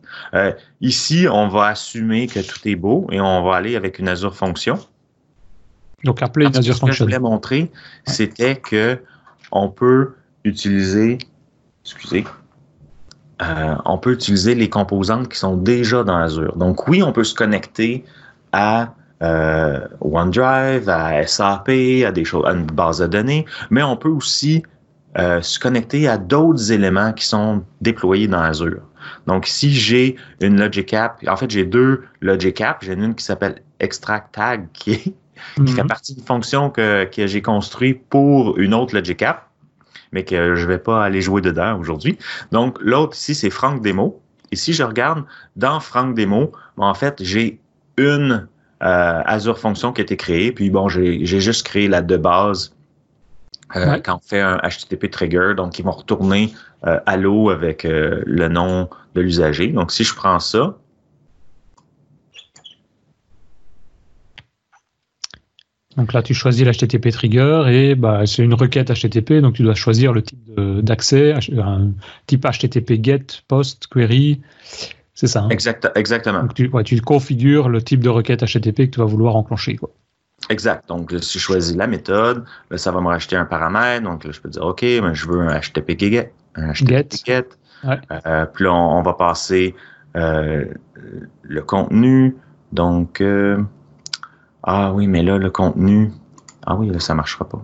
ici, 0.80 1.26
on 1.30 1.48
va 1.48 1.66
assumer 1.66 2.26
que 2.26 2.40
tout 2.40 2.66
est 2.66 2.74
beau 2.74 3.06
et 3.12 3.20
on 3.20 3.42
va 3.42 3.56
aller 3.56 3.76
avec 3.76 3.98
une 3.98 4.08
Azure 4.08 4.34
Function. 4.34 4.78
Donc, 6.04 6.22
appeler 6.22 6.46
une 6.46 6.56
Azure 6.56 6.74
Function. 6.74 6.86
Ce 6.86 6.90
que 6.90 6.96
je 6.96 7.04
voulais 7.04 7.18
montrer, 7.18 7.70
c'était 8.06 8.56
que 8.56 8.98
on 9.52 9.68
peut 9.68 10.14
utiliser, 10.44 11.18
excusez, 11.84 12.24
euh, 13.42 13.74
on 13.84 13.98
peut 13.98 14.12
utiliser 14.12 14.54
les 14.54 14.70
composantes 14.70 15.28
qui 15.28 15.38
sont 15.38 15.56
déjà 15.56 16.02
dans 16.02 16.16
Azure. 16.16 16.56
Donc, 16.56 16.88
oui, 16.88 17.02
on 17.02 17.12
peut 17.12 17.24
se 17.24 17.34
connecter 17.34 18.04
à 18.52 18.94
euh, 19.22 19.80
OneDrive, 20.00 20.88
à 20.88 21.26
SAP, 21.26 21.68
à 22.06 22.12
des 22.12 22.24
choses, 22.24 22.46
à 22.46 22.52
une 22.52 22.66
base 22.66 23.00
de 23.00 23.06
données, 23.06 23.44
mais 23.70 23.82
on 23.82 23.96
peut 23.96 24.08
aussi 24.08 24.62
euh, 25.16 25.40
se 25.40 25.58
connecter 25.58 26.06
à 26.06 26.18
d'autres 26.18 26.70
éléments 26.70 27.12
qui 27.12 27.24
sont 27.24 27.64
déployés 27.80 28.28
dans 28.28 28.40
Azure. 28.40 28.82
Donc, 29.26 29.46
si 29.46 29.72
j'ai 29.72 30.16
une 30.40 30.60
Logic 30.60 30.92
App, 30.92 31.22
en 31.26 31.36
fait, 31.36 31.50
j'ai 31.50 31.64
deux 31.64 32.04
Logic 32.20 32.60
Apps. 32.60 32.84
J'ai 32.84 32.92
une 32.92 33.14
qui 33.14 33.24
s'appelle 33.24 33.62
Extract 33.80 34.34
Tag, 34.34 34.68
qui 34.72 34.92
est 34.92 35.14
qui 35.54 35.72
fait 35.72 35.82
mhm. 35.82 35.88
partie 35.88 36.14
d'une 36.14 36.24
fonction 36.24 36.68
que, 36.68 37.04
que 37.04 37.26
j'ai 37.26 37.42
construite 37.42 38.02
pour 38.10 38.58
une 38.58 38.74
autre 38.74 38.94
Logic 38.94 39.22
App, 39.22 39.48
mais 40.12 40.24
que 40.24 40.56
je 40.56 40.66
vais 40.66 40.78
pas 40.78 41.04
aller 41.04 41.20
jouer 41.20 41.40
dedans 41.40 41.78
aujourd'hui. 41.78 42.18
Donc, 42.52 42.76
l'autre 42.80 43.16
ici, 43.16 43.34
c'est 43.34 43.50
Frank 43.50 43.82
Demo. 43.82 44.20
Et 44.50 44.56
si 44.56 44.72
je 44.72 44.82
regarde 44.82 45.24
dans 45.56 45.80
Frank 45.80 46.16
Demo, 46.16 46.52
en 46.76 46.94
fait, 46.94 47.22
j'ai 47.22 47.60
une 47.96 48.48
euh, 48.82 49.22
Azure 49.24 49.58
fonction 49.58 49.92
qui 49.92 50.00
a 50.00 50.04
été 50.04 50.16
créée, 50.16 50.52
puis 50.52 50.70
bon, 50.70 50.88
j'ai 50.88 51.24
juste 51.24 51.66
créé 51.66 51.88
la 51.88 52.02
de 52.02 52.16
base 52.16 52.74
euh, 53.76 54.00
quand 54.02 54.16
on 54.16 54.26
fait 54.26 54.40
un 54.40 54.58
HTTP 54.58 55.10
trigger, 55.10 55.52
donc 55.56 55.78
ils 55.78 55.84
vont 55.84 55.92
retourner 55.92 56.52
euh, 56.86 57.00
à 57.06 57.16
l'eau 57.16 57.50
avec 57.50 57.84
euh, 57.84 58.22
le 58.26 58.48
nom 58.48 58.88
de 59.14 59.20
l'usager. 59.20 59.68
Donc, 59.68 59.92
si 59.92 60.04
je 60.04 60.14
prends 60.14 60.40
ça, 60.40 60.76
Donc 65.96 66.12
là, 66.12 66.22
tu 66.22 66.32
choisis 66.32 66.64
l'HTTP 66.64 67.10
trigger 67.10 67.64
et 67.66 67.96
bah, 67.96 68.24
c'est 68.24 68.44
une 68.44 68.54
requête 68.54 68.88
HTTP, 68.88 69.40
donc 69.40 69.54
tu 69.54 69.64
dois 69.64 69.74
choisir 69.74 70.12
le 70.12 70.22
type 70.22 70.48
d'accès, 70.56 71.34
un 71.58 71.90
type 72.28 72.46
HTTP 72.46 73.04
GET, 73.04 73.42
POST, 73.48 73.88
query. 73.88 74.40
C'est 75.14 75.26
ça. 75.26 75.40
Hein 75.40 75.48
exact, 75.48 75.90
exactement. 75.96 76.42
Donc 76.42 76.54
tu, 76.54 76.70
tu, 76.84 77.00
configures 77.00 77.68
le 77.68 77.82
type 77.82 77.98
de 77.98 78.10
requête 78.10 78.44
HTTP 78.44 78.76
que 78.76 78.90
tu 78.94 79.00
vas 79.00 79.06
vouloir 79.06 79.34
enclencher. 79.34 79.74
Quoi. 79.74 79.90
Exact. 80.48 80.88
Donc, 80.88 81.12
si 81.20 81.38
je 81.38 81.42
choisis 81.44 81.76
la 81.76 81.86
méthode, 81.86 82.44
là, 82.70 82.78
ça 82.78 82.90
va 82.90 83.00
me 83.00 83.08
racheter 83.08 83.36
un 83.36 83.44
paramètre. 83.44 84.04
Donc, 84.04 84.24
là, 84.24 84.30
je 84.32 84.40
peux 84.40 84.48
dire, 84.48 84.62
OK, 84.62 84.82
mais 84.82 85.14
je 85.14 85.28
veux 85.28 85.40
un 85.40 85.58
HTTP 85.58 85.98
GET. 85.98 86.32
Un 86.54 86.72
HTTP 86.72 87.26
get. 87.26 87.48
Euh, 87.84 88.46
puis 88.46 88.64
là, 88.64 88.72
on, 88.72 89.02
va 89.02 89.12
passer 89.12 89.74
euh, 90.16 90.64
le 91.42 91.62
contenu. 91.62 92.36
Donc, 92.72 93.20
euh, 93.20 93.62
ah 94.62 94.92
oui, 94.92 95.06
mais 95.06 95.22
là, 95.22 95.38
le 95.38 95.50
contenu. 95.50 96.10
Ah 96.66 96.74
oui, 96.74 96.88
là, 96.88 96.98
ça 96.98 97.12
ne 97.12 97.18
marchera 97.18 97.48
pas. 97.48 97.62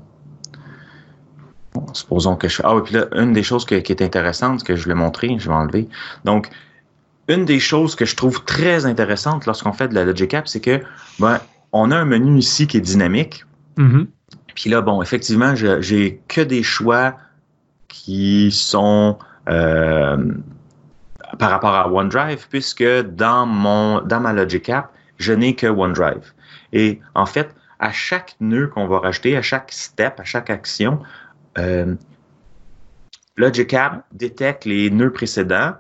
supposons 1.93 2.37
que 2.37 2.49
je 2.49 2.57
fais. 2.57 2.63
Ah 2.65 2.77
oui, 2.77 2.83
puis 2.85 2.95
là, 2.95 3.07
une 3.13 3.33
des 3.33 3.43
choses 3.43 3.65
qui 3.65 3.75
est 3.75 4.03
intéressante, 4.03 4.63
que 4.63 4.77
je 4.77 4.83
voulais 4.85 4.95
montrer, 4.95 5.37
je 5.39 5.49
vais 5.49 5.55
enlever. 5.55 5.89
Donc, 6.25 6.51
une 7.29 7.45
des 7.45 7.59
choses 7.59 7.95
que 7.95 8.05
je 8.05 8.17
trouve 8.17 8.45
très 8.45 8.87
intéressante 8.87 9.47
lorsqu'on 9.47 9.73
fait 9.73 9.89
de 9.89 9.95
la 9.95 10.05
Logic 10.05 10.33
App, 10.35 10.47
c'est 10.47 10.61
que 10.61 10.83
ben, 11.19 11.41
on 11.75 11.91
a 11.91 11.97
un 11.97 12.05
menu 12.05 12.39
ici 12.39 12.67
qui 12.67 12.79
est 12.79 12.81
dynamique. 12.81 13.45
Mm-hmm. 13.77 14.07
Puis 14.55 14.71
là, 14.71 14.81
bon, 14.81 15.03
effectivement, 15.03 15.55
j'ai 15.55 16.21
que 16.29 16.41
des 16.41 16.63
choix 16.63 17.17
qui 17.89 18.51
sont 18.53 19.19
euh, 19.49 20.17
par 21.39 21.51
rapport 21.51 21.75
à 21.75 21.91
OneDrive, 21.93 22.47
puisque 22.49 22.85
dans 23.03 23.45
mon 23.45 24.01
dans 24.01 24.21
ma 24.21 24.33
Logic 24.33 24.69
App, 24.71 24.93
je 25.19 25.33
n'ai 25.33 25.55
que 25.57 25.67
OneDrive. 25.67 26.33
Et 26.73 27.01
en 27.15 27.27
fait, 27.27 27.55
à 27.81 27.91
chaque 27.93 28.37
nœud 28.41 28.69
qu'on 28.69 28.87
va 28.87 29.01
rajouter, 29.01 29.37
à 29.37 29.43
chaque 29.43 29.73
step, 29.73 30.21
à 30.21 30.25
chaque 30.25 30.51
action, 30.51 31.01
euh, 31.59 31.95
Logic 33.37 33.75
App 33.75 34.05
détecte 34.13 34.65
les 34.65 34.91
nœuds 34.91 35.13
précédents 35.13 35.73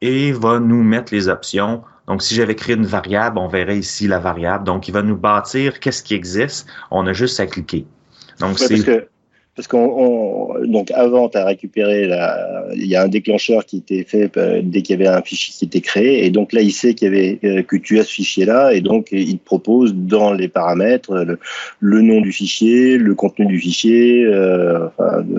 et 0.00 0.32
va 0.32 0.58
nous 0.58 0.82
mettre 0.82 1.14
les 1.14 1.28
options. 1.28 1.84
Donc, 2.08 2.22
si 2.22 2.34
j'avais 2.34 2.54
créé 2.54 2.76
une 2.76 2.86
variable, 2.86 3.38
on 3.38 3.48
verrait 3.48 3.78
ici 3.78 4.06
la 4.06 4.18
variable. 4.18 4.64
Donc, 4.64 4.88
il 4.88 4.92
va 4.92 5.02
nous 5.02 5.16
bâtir 5.16 5.80
qu'est-ce 5.80 6.02
qui 6.02 6.14
existe. 6.14 6.66
On 6.90 7.06
a 7.06 7.12
juste 7.12 7.40
à 7.40 7.46
cliquer. 7.46 7.86
Donc, 8.40 8.58
c'est 8.58 9.08
parce 9.56 9.68
qu'on 9.68 10.54
donc 10.66 10.90
avant 10.90 11.30
tu 11.30 11.38
as 11.38 11.46
récupéré 11.46 12.06
la, 12.06 12.66
il 12.74 12.86
y 12.86 12.94
a 12.94 13.02
un 13.02 13.08
déclencheur 13.08 13.64
qui 13.64 13.78
était 13.78 14.04
fait 14.04 14.36
euh, 14.36 14.60
dès 14.62 14.82
qu'il 14.82 15.00
y 15.00 15.02
avait 15.02 15.16
un 15.16 15.22
fichier 15.22 15.54
qui 15.58 15.64
était 15.64 15.80
créé 15.80 16.26
et 16.26 16.30
donc 16.30 16.52
là 16.52 16.60
il 16.60 16.72
sait 16.72 16.92
qu'il 16.92 17.06
y 17.06 17.16
avait 17.16 17.38
euh, 17.42 17.62
que 17.62 17.76
tu 17.76 17.98
as 17.98 18.04
ce 18.04 18.12
fichier 18.12 18.44
là 18.44 18.74
et 18.74 18.82
donc 18.82 19.08
il 19.12 19.38
te 19.38 19.44
propose 19.44 19.94
dans 19.94 20.34
les 20.34 20.48
paramètres 20.48 21.38
le, 21.80 22.02
nom 22.02 22.20
du 22.20 22.32
fichier, 22.32 22.98
le 22.98 23.14
contenu 23.14 23.46
du 23.46 23.58
fichier, 23.58 24.26
euh, 24.26 24.88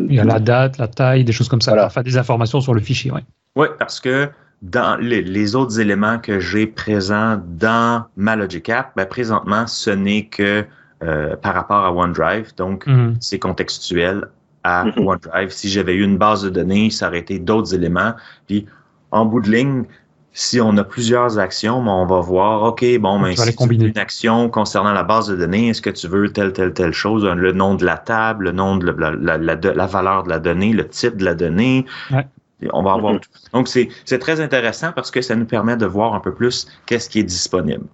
il 0.09 0.15
y 0.15 0.19
a 0.19 0.23
la 0.23 0.39
date, 0.39 0.79
la 0.79 0.87
taille, 0.87 1.23
des 1.23 1.31
choses 1.31 1.47
comme 1.47 1.61
ça, 1.61 1.85
enfin 1.85 2.01
des 2.01 2.17
informations 2.17 2.59
sur 2.59 2.73
le 2.73 2.81
fichier, 2.81 3.11
oui. 3.11 3.21
Oui, 3.55 3.67
parce 3.77 3.99
que 3.99 4.29
dans 4.61 4.99
les, 4.99 5.55
autres 5.55 5.79
éléments 5.79 6.17
que 6.17 6.39
j'ai 6.39 6.65
présents 6.65 7.41
dans 7.45 8.05
ma 8.15 8.35
Logic 8.35 8.67
App, 8.69 8.93
ben, 8.95 9.05
présentement 9.05 9.67
ce 9.67 9.91
n'est 9.91 10.25
que 10.25 10.65
euh, 11.03 11.35
par 11.35 11.53
rapport 11.53 11.85
à 11.85 11.93
OneDrive. 11.93 12.55
Donc, 12.55 12.87
mhm. 12.87 13.17
c'est 13.19 13.37
contextuel 13.37 14.27
à 14.63 14.85
mhm. 14.85 15.07
OneDrive. 15.07 15.49
Si 15.51 15.69
j'avais 15.69 15.93
eu 15.93 16.03
une 16.03 16.17
base 16.17 16.41
de 16.41 16.49
données, 16.49 16.89
ça 16.89 17.07
aurait 17.07 17.19
été 17.19 17.37
d'autres 17.37 17.75
éléments. 17.75 18.13
Puis, 18.47 18.65
en 19.11 19.25
bout 19.25 19.41
de 19.41 19.51
ligne, 19.51 19.83
si 20.33 20.59
on 20.59 20.75
a 20.77 20.83
plusieurs 20.83 21.37
actions, 21.37 21.83
ben, 21.83 21.91
on 21.91 22.07
va 22.07 22.19
voir, 22.19 22.63
OK, 22.63 22.83
bon, 22.99 23.19
mais 23.19 23.35
si 23.35 23.55
tu 23.55 23.67
veux 23.67 23.73
une 23.73 23.97
action 23.97 24.49
concernant 24.49 24.91
la 24.91 25.03
base 25.03 25.27
de 25.27 25.35
données, 25.35 25.69
est-ce 25.69 25.83
que 25.83 25.91
tu 25.91 26.07
veux 26.07 26.31
telle, 26.33 26.51
telle, 26.51 26.73
telle 26.73 26.93
chose, 26.93 27.23
le 27.23 27.51
nom 27.51 27.75
de 27.75 27.85
la 27.85 27.97
table, 27.97 28.45
le 28.45 28.51
nom 28.51 28.77
de 28.77 28.89
la, 28.89 29.37
la, 29.37 29.55
la, 29.55 29.85
valeur 29.85 30.23
de 30.23 30.29
la 30.29 30.39
donnée, 30.39 30.73
le 30.73 30.87
type 30.87 31.17
de 31.17 31.25
la 31.25 31.35
donnée. 31.35 31.85
On 32.73 32.83
va 32.83 32.93
avoir 32.93 33.13
mhm. 33.13 33.19
tout. 33.19 33.29
Donc, 33.53 33.67
c'est 33.67 34.19
très 34.19 34.41
intéressant 34.41 34.91
parce 34.91 35.11
que 35.11 35.21
ça 35.21 35.35
nous 35.35 35.45
permet 35.45 35.77
de 35.77 35.85
voir 35.85 36.13
un 36.13 36.19
peu 36.19 36.33
plus 36.33 36.67
qu'est-ce 36.85 37.09
qui 37.09 37.19
est 37.19 37.23
disponible 37.23 37.85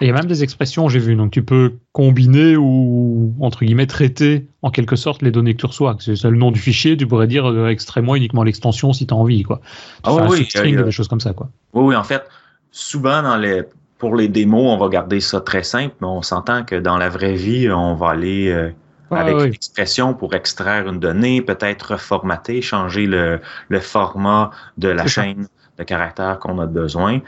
il 0.00 0.06
y 0.06 0.10
a 0.10 0.14
même 0.14 0.26
des 0.26 0.42
expressions, 0.42 0.88
j'ai 0.88 0.98
vu. 0.98 1.14
Donc, 1.14 1.30
tu 1.30 1.42
peux 1.42 1.74
combiner 1.92 2.56
ou, 2.56 3.34
entre 3.40 3.64
guillemets, 3.64 3.86
traiter 3.86 4.46
en 4.62 4.70
quelque 4.70 4.96
sorte 4.96 5.20
les 5.20 5.30
données 5.30 5.54
que 5.54 5.60
tu 5.60 5.66
reçois. 5.66 5.96
C'est 6.00 6.22
le 6.24 6.36
nom 6.36 6.50
du 6.50 6.58
fichier, 6.58 6.96
tu 6.96 7.06
pourrais 7.06 7.26
dire 7.26 7.46
euh, 7.46 7.68
extrais-moi 7.68 8.16
uniquement 8.16 8.42
l'extension 8.42 8.92
si 8.92 9.06
tu 9.06 9.12
as 9.12 9.16
envie. 9.16 9.42
Quoi. 9.42 9.60
Ah 10.04 10.26
oui, 10.28 10.46
string, 10.48 10.82
des 10.82 10.90
choses 10.90 11.08
comme 11.08 11.20
ça. 11.20 11.34
Quoi. 11.34 11.50
Oui, 11.74 11.88
oui, 11.88 11.96
en 11.96 12.04
fait, 12.04 12.22
souvent 12.70 13.22
dans 13.22 13.36
les, 13.36 13.62
pour 13.98 14.16
les 14.16 14.28
démos, 14.28 14.74
on 14.74 14.78
va 14.78 14.88
garder 14.88 15.20
ça 15.20 15.40
très 15.40 15.62
simple, 15.62 15.94
mais 16.00 16.06
on 16.06 16.22
s'entend 16.22 16.64
que 16.64 16.76
dans 16.76 16.96
la 16.96 17.10
vraie 17.10 17.34
vie, 17.34 17.70
on 17.70 17.94
va 17.94 18.10
aller 18.10 18.50
euh, 18.50 18.70
avec 19.10 19.34
une 19.34 19.54
expression 19.54 20.14
pour 20.14 20.34
extraire 20.34 20.88
une 20.88 21.00
donnée, 21.00 21.42
peut-être 21.42 21.92
reformater, 21.92 22.62
changer 22.62 23.06
le, 23.06 23.40
le 23.68 23.80
format 23.80 24.50
de 24.78 24.88
la 24.88 25.06
chaîne 25.06 25.48
de 25.78 25.84
caractères 25.84 26.38
qu'on 26.38 26.58
a 26.58 26.66
besoin. 26.66 27.20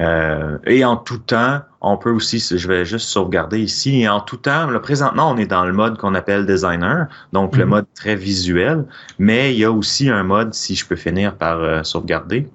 Euh, 0.00 0.58
et 0.66 0.84
en 0.84 0.96
tout 0.96 1.18
temps, 1.18 1.60
on 1.80 1.96
peut 1.96 2.10
aussi, 2.10 2.38
je 2.38 2.66
vais 2.66 2.84
juste 2.84 3.08
sauvegarder 3.08 3.60
ici, 3.60 4.02
et 4.02 4.08
en 4.08 4.20
tout 4.20 4.38
temps, 4.38 4.68
là, 4.70 4.80
présentement, 4.80 5.30
on 5.30 5.36
est 5.36 5.46
dans 5.46 5.64
le 5.64 5.72
mode 5.72 5.98
qu'on 5.98 6.14
appelle 6.14 6.46
designer, 6.46 7.06
donc 7.32 7.56
le 7.56 7.64
mhm. 7.64 7.70
mode 7.70 7.86
très 7.94 8.16
visuel, 8.16 8.84
mais 9.18 9.54
il 9.54 9.58
y 9.58 9.64
a 9.64 9.70
aussi 9.70 10.08
un 10.08 10.22
mode, 10.22 10.54
si 10.54 10.74
je 10.74 10.86
peux 10.86 10.96
finir 10.96 11.36
par 11.36 11.58
euh, 11.58 11.82
sauvegarder, 11.82 12.48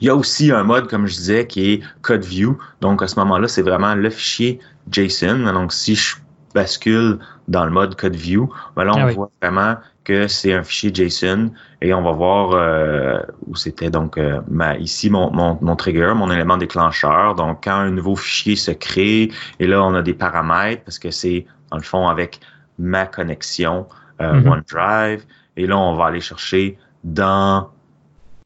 il 0.00 0.08
y 0.08 0.10
a 0.10 0.16
aussi 0.16 0.50
un 0.50 0.64
mode, 0.64 0.88
comme 0.88 1.06
je 1.06 1.14
disais, 1.14 1.46
qui 1.46 1.72
est 1.72 1.80
code 2.02 2.24
view. 2.24 2.58
Donc, 2.80 3.02
à 3.02 3.08
ce 3.08 3.18
moment-là, 3.20 3.48
c'est 3.48 3.62
vraiment 3.62 3.94
le 3.94 4.10
fichier 4.10 4.58
JSON. 4.90 5.52
Donc, 5.52 5.72
si 5.72 5.94
je 5.94 6.16
bascule 6.54 7.18
dans 7.48 7.64
le 7.64 7.70
mode 7.70 7.96
code 7.96 8.14
view, 8.14 8.50
ben 8.76 8.84
là, 8.84 8.92
on 8.94 9.08
ah 9.08 9.12
voit 9.12 9.30
vraiment 9.42 9.76
que 10.04 10.28
c'est 10.28 10.52
un 10.52 10.62
fichier 10.62 10.92
JSON 10.94 11.50
et 11.82 11.92
on 11.92 12.02
va 12.02 12.12
voir 12.12 12.52
euh, 12.52 13.18
où 13.46 13.56
c'était 13.56 13.90
donc 13.90 14.18
euh, 14.18 14.40
ma, 14.48 14.76
ici 14.76 15.10
mon, 15.10 15.30
mon, 15.32 15.58
mon, 15.60 15.76
trigger, 15.76 16.12
mon 16.14 16.30
élément 16.30 16.56
déclencheur. 16.56 17.34
Donc 17.34 17.64
quand 17.64 17.74
un 17.74 17.90
nouveau 17.90 18.14
fichier 18.14 18.56
se 18.56 18.70
crée 18.70 19.30
et 19.60 19.66
là 19.66 19.82
on 19.82 19.94
a 19.94 20.02
des 20.02 20.14
paramètres 20.14 20.84
parce 20.84 20.98
que 20.98 21.10
c'est 21.10 21.46
dans 21.70 21.78
le 21.78 21.82
fond 21.82 22.08
avec 22.08 22.40
ma 22.78 23.06
connexion 23.06 23.86
euh, 24.20 24.40
mm-hmm. 24.40 24.48
OneDrive 24.48 25.24
et 25.56 25.66
là 25.66 25.76
on 25.76 25.94
va 25.96 26.06
aller 26.06 26.20
chercher 26.20 26.78
dans 27.02 27.70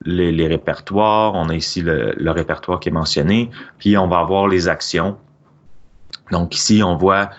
les, 0.05 0.31
les 0.31 0.47
répertoires. 0.47 1.35
On 1.35 1.49
a 1.49 1.55
ici 1.55 1.83
le, 1.83 2.15
le 2.17 2.31
répertoire 2.31 2.79
qui 2.79 2.89
est 2.89 2.93
mentionné 2.93 3.51
puis 3.79 3.99
on 3.99 4.07
va 4.07 4.21
avoir 4.21 4.47
les 4.47 4.69
actions. 4.69 5.19
Donc 6.31 6.55
ici 6.55 6.83
on 6.85 6.97
voit 6.97 7.31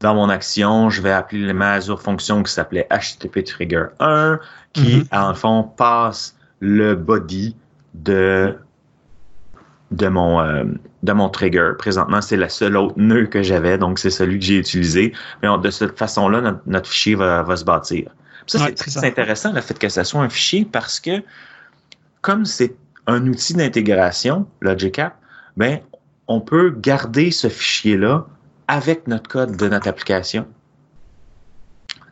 dans 0.00 0.14
mon 0.14 0.28
action, 0.28 0.90
je 0.90 1.00
vais 1.00 1.10
appeler 1.10 1.52
ma 1.52 1.72
Azure 1.72 2.00
fonction 2.00 2.42
qui 2.42 2.52
s'appelait 2.52 2.86
HTTP 2.90 3.44
Trigger 3.44 3.86
1, 4.00 4.38
qui, 4.72 5.00
mm-hmm. 5.00 5.18
en 5.18 5.34
fond, 5.34 5.62
passe 5.62 6.36
le 6.60 6.94
body 6.94 7.56
de, 7.94 8.56
de, 9.90 10.08
mon, 10.08 10.40
euh, 10.40 10.64
de 11.02 11.12
mon 11.12 11.28
trigger. 11.28 11.72
Présentement, 11.78 12.20
c'est 12.20 12.36
la 12.36 12.48
seule 12.48 12.76
autre 12.76 12.94
nœud 12.96 13.26
que 13.26 13.42
j'avais, 13.42 13.78
donc 13.78 13.98
c'est 13.98 14.10
celui 14.10 14.38
que 14.38 14.44
j'ai 14.44 14.58
utilisé. 14.58 15.12
Mais 15.42 15.48
de 15.58 15.70
cette 15.70 15.98
façon-là, 15.98 16.60
notre, 16.66 16.88
fichier 16.88 17.14
va, 17.14 17.42
va, 17.42 17.56
se 17.56 17.64
bâtir. 17.64 18.10
ça, 18.46 18.58
c'est 18.58 18.74
très 18.74 19.04
intéressant, 19.04 19.52
le 19.52 19.60
fait 19.60 19.78
que 19.78 19.88
ça 19.88 20.04
soit 20.04 20.20
un 20.20 20.28
fichier, 20.28 20.66
parce 20.70 21.00
que 21.00 21.22
comme 22.20 22.44
c'est 22.44 22.74
un 23.06 23.26
outil 23.26 23.54
d'intégration, 23.54 24.46
Logic 24.60 24.98
App, 24.98 25.16
ben, 25.56 25.80
on 26.28 26.40
peut 26.40 26.70
garder 26.70 27.30
ce 27.30 27.48
fichier-là 27.48 28.26
avec 28.68 29.06
notre 29.06 29.28
code 29.28 29.56
de 29.56 29.68
notre 29.68 29.88
application. 29.88 30.46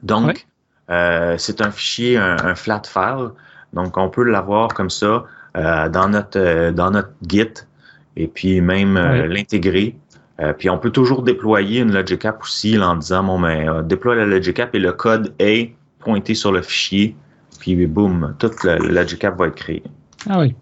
Donc, 0.03 0.47
euh, 0.91 1.37
c'est 1.39 1.61
un 1.61 1.71
fichier, 1.71 2.17
un, 2.17 2.55
flat 2.55 2.83
file. 2.85 3.31
Donc, 3.73 3.97
on 3.97 4.09
peut 4.09 4.25
l'avoir 4.25 4.69
comme 4.69 4.91
ça 4.91 5.25
euh, 5.57 5.89
dans 5.89 6.09
notre 6.09 6.39
euh, 6.39 6.73
dans 6.73 6.91
notre 6.91 7.13
Git 7.27 7.67
et 8.17 8.29
puis 8.29 8.61
même 8.61 8.97
l'intégrer. 9.27 9.97
puis 10.59 10.71
on 10.71 10.79
peut 10.79 10.91
toujours 10.91 11.23
déployer 11.23 11.81
une 11.81 11.93
Logic 11.93 12.25
App 12.25 12.43
aussi 12.43 12.79
en 12.79 12.95
disant 12.97 13.25
bon 13.25 13.39
mais 13.39 13.67
déploie 13.83 14.15
la 14.15 14.25
Logic 14.25 14.57
App 14.61 14.73
et 14.75 14.79
le 14.79 14.93
code 14.93 15.35
est 15.41 15.75
pointé 15.99 16.35
sur 16.35 16.53
le 16.53 16.63
fichier. 16.63 17.17
Puis 17.59 17.87
boum, 17.87 18.37
toute 18.39 18.63
la, 18.63 18.77
Logic 18.79 19.25
App 19.25 19.37
va 19.37 19.49
être 19.49 19.57
créée. 19.57 19.83
Ah 20.31 20.39
oui. 20.39 20.55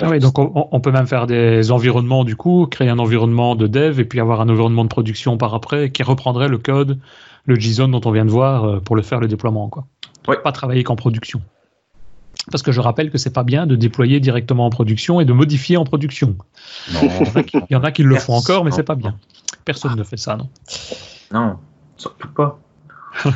Ah 0.00 0.08
oui, 0.08 0.18
donc 0.18 0.38
on, 0.38 0.80
peut 0.80 0.92
même 0.92 1.06
faire 1.06 1.26
des 1.26 1.70
environnements 1.70 2.24
du 2.24 2.36
coup, 2.36 2.66
créer 2.66 2.88
un 2.88 2.98
environnement 2.98 3.54
de 3.56 3.66
dev 3.66 4.00
et 4.00 4.04
puis 4.04 4.20
avoir 4.20 4.40
un 4.40 4.48
environnement 4.48 4.84
de 4.84 4.88
production 4.88 5.36
par 5.36 5.54
après 5.54 5.90
qui 5.90 6.02
reprendrait 6.02 6.48
le 6.48 6.58
code, 6.58 6.98
le 7.46 7.58
JSON 7.58 7.88
dont 7.88 8.00
on 8.04 8.10
vient 8.10 8.24
de 8.24 8.30
voir 8.30 8.64
euh, 8.64 8.80
pour 8.80 8.96
le 8.96 9.02
faire 9.02 9.20
le 9.20 9.28
déploiement. 9.28 9.68
Quoi. 9.68 9.86
Pas 10.24 10.52
travailler 10.52 10.84
qu'en 10.84 10.96
production. 10.96 11.42
Parce 12.50 12.62
que 12.62 12.72
je 12.72 12.80
rappelle 12.80 13.10
que 13.10 13.18
c'est 13.18 13.32
pas 13.32 13.44
bien 13.44 13.66
de 13.66 13.76
déployer 13.76 14.18
directement 14.18 14.66
en 14.66 14.70
production 14.70 15.20
et 15.20 15.24
de 15.24 15.32
modifier 15.32 15.76
en 15.76 15.84
production. 15.84 16.36
Il, 17.02 17.10
y 17.70 17.76
en 17.76 17.84
a 17.84 17.92
qui, 17.92 18.02
le 18.02 18.16
font 18.16 18.34
encore, 18.34 18.64
mais 18.64 18.70
c'est 18.70 18.82
pas 18.82 18.94
bien. 18.94 19.16
Personne 19.64 19.96
ne 19.96 20.02
fait 20.02 20.16
ça, 20.16 20.36
non 20.36 20.48
Non, 21.32 21.58
surtout 21.96 22.28
pas. 22.28 22.58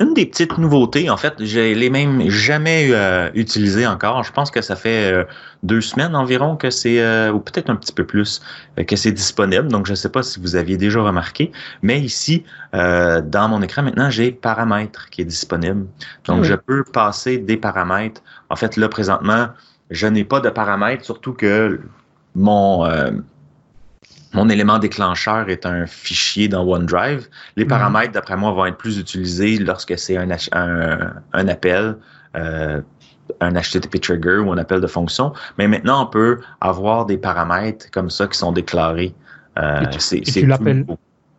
Une 0.00 0.12
des 0.12 0.26
petites 0.26 0.58
nouveautés, 0.58 1.08
en 1.08 1.16
fait, 1.16 1.34
je 1.44 1.72
l'ai 1.72 1.88
même 1.88 2.28
jamais 2.28 2.88
euh, 2.90 3.30
utilisé 3.34 3.86
encore. 3.86 4.24
Je 4.24 4.32
pense 4.32 4.50
que 4.50 4.60
ça 4.60 4.74
fait 4.74 5.12
euh, 5.12 5.24
deux 5.62 5.80
semaines 5.80 6.16
environ 6.16 6.56
que 6.56 6.68
c'est, 6.68 7.00
euh, 7.00 7.30
ou 7.30 7.38
peut-être 7.38 7.70
un 7.70 7.76
petit 7.76 7.92
peu 7.92 8.04
plus, 8.04 8.42
que 8.88 8.96
c'est 8.96 9.12
disponible. 9.12 9.68
Donc, 9.68 9.86
je 9.86 9.92
ne 9.92 9.96
sais 9.96 10.08
pas 10.08 10.24
si 10.24 10.40
vous 10.40 10.56
aviez 10.56 10.76
déjà 10.76 11.00
remarqué, 11.00 11.52
mais 11.82 12.00
ici, 12.00 12.42
dans 12.72 13.48
mon 13.48 13.62
écran 13.62 13.84
maintenant, 13.84 14.10
j'ai 14.10 14.32
paramètres 14.32 15.10
qui 15.10 15.20
est 15.20 15.26
disponible. 15.26 15.86
Donc, 16.24 16.42
je 16.42 16.54
peux 16.54 16.82
passer 16.82 17.38
des 17.38 17.56
paramètres. 17.56 18.20
En 18.50 18.56
fait, 18.56 18.76
là, 18.76 18.88
présentement, 18.88 19.48
je 19.90 20.08
n'ai 20.08 20.24
pas 20.24 20.40
de 20.40 20.50
paramètres, 20.50 21.04
surtout 21.04 21.34
que 21.34 21.80
mon 22.34 22.84
mon 24.34 24.48
élément 24.48 24.78
déclencheur 24.78 25.48
est 25.48 25.64
un 25.64 25.86
fichier 25.86 26.48
dans 26.48 26.64
OneDrive. 26.64 27.28
Les 27.56 27.64
mhm. 27.64 27.70
paramètres, 27.70 28.12
d'après 28.12 28.36
moi, 28.36 28.52
vont 28.52 28.66
être 28.66 28.76
plus 28.76 28.98
utilisés 28.98 29.58
lorsque 29.58 29.96
c'est 29.98 30.16
un, 30.16 30.28
un, 30.52 31.48
appel, 31.48 31.96
euh, 32.36 32.80
un 33.40 33.52
HTTP 33.52 34.00
trigger 34.00 34.38
ou 34.38 34.52
un 34.52 34.58
appel 34.58 34.80
de 34.80 34.86
fonction. 34.86 35.32
Mais 35.58 35.68
maintenant, 35.68 36.04
on 36.04 36.06
peut 36.06 36.40
avoir 36.60 37.06
des 37.06 37.16
paramètres 37.16 37.90
comme 37.90 38.10
ça 38.10 38.26
qui 38.26 38.38
sont 38.38 38.52
déclarés. 38.52 39.14
Euh, 39.56 39.84
et 40.12 40.20
tu, 40.22 40.46
l'appelles 40.46 40.84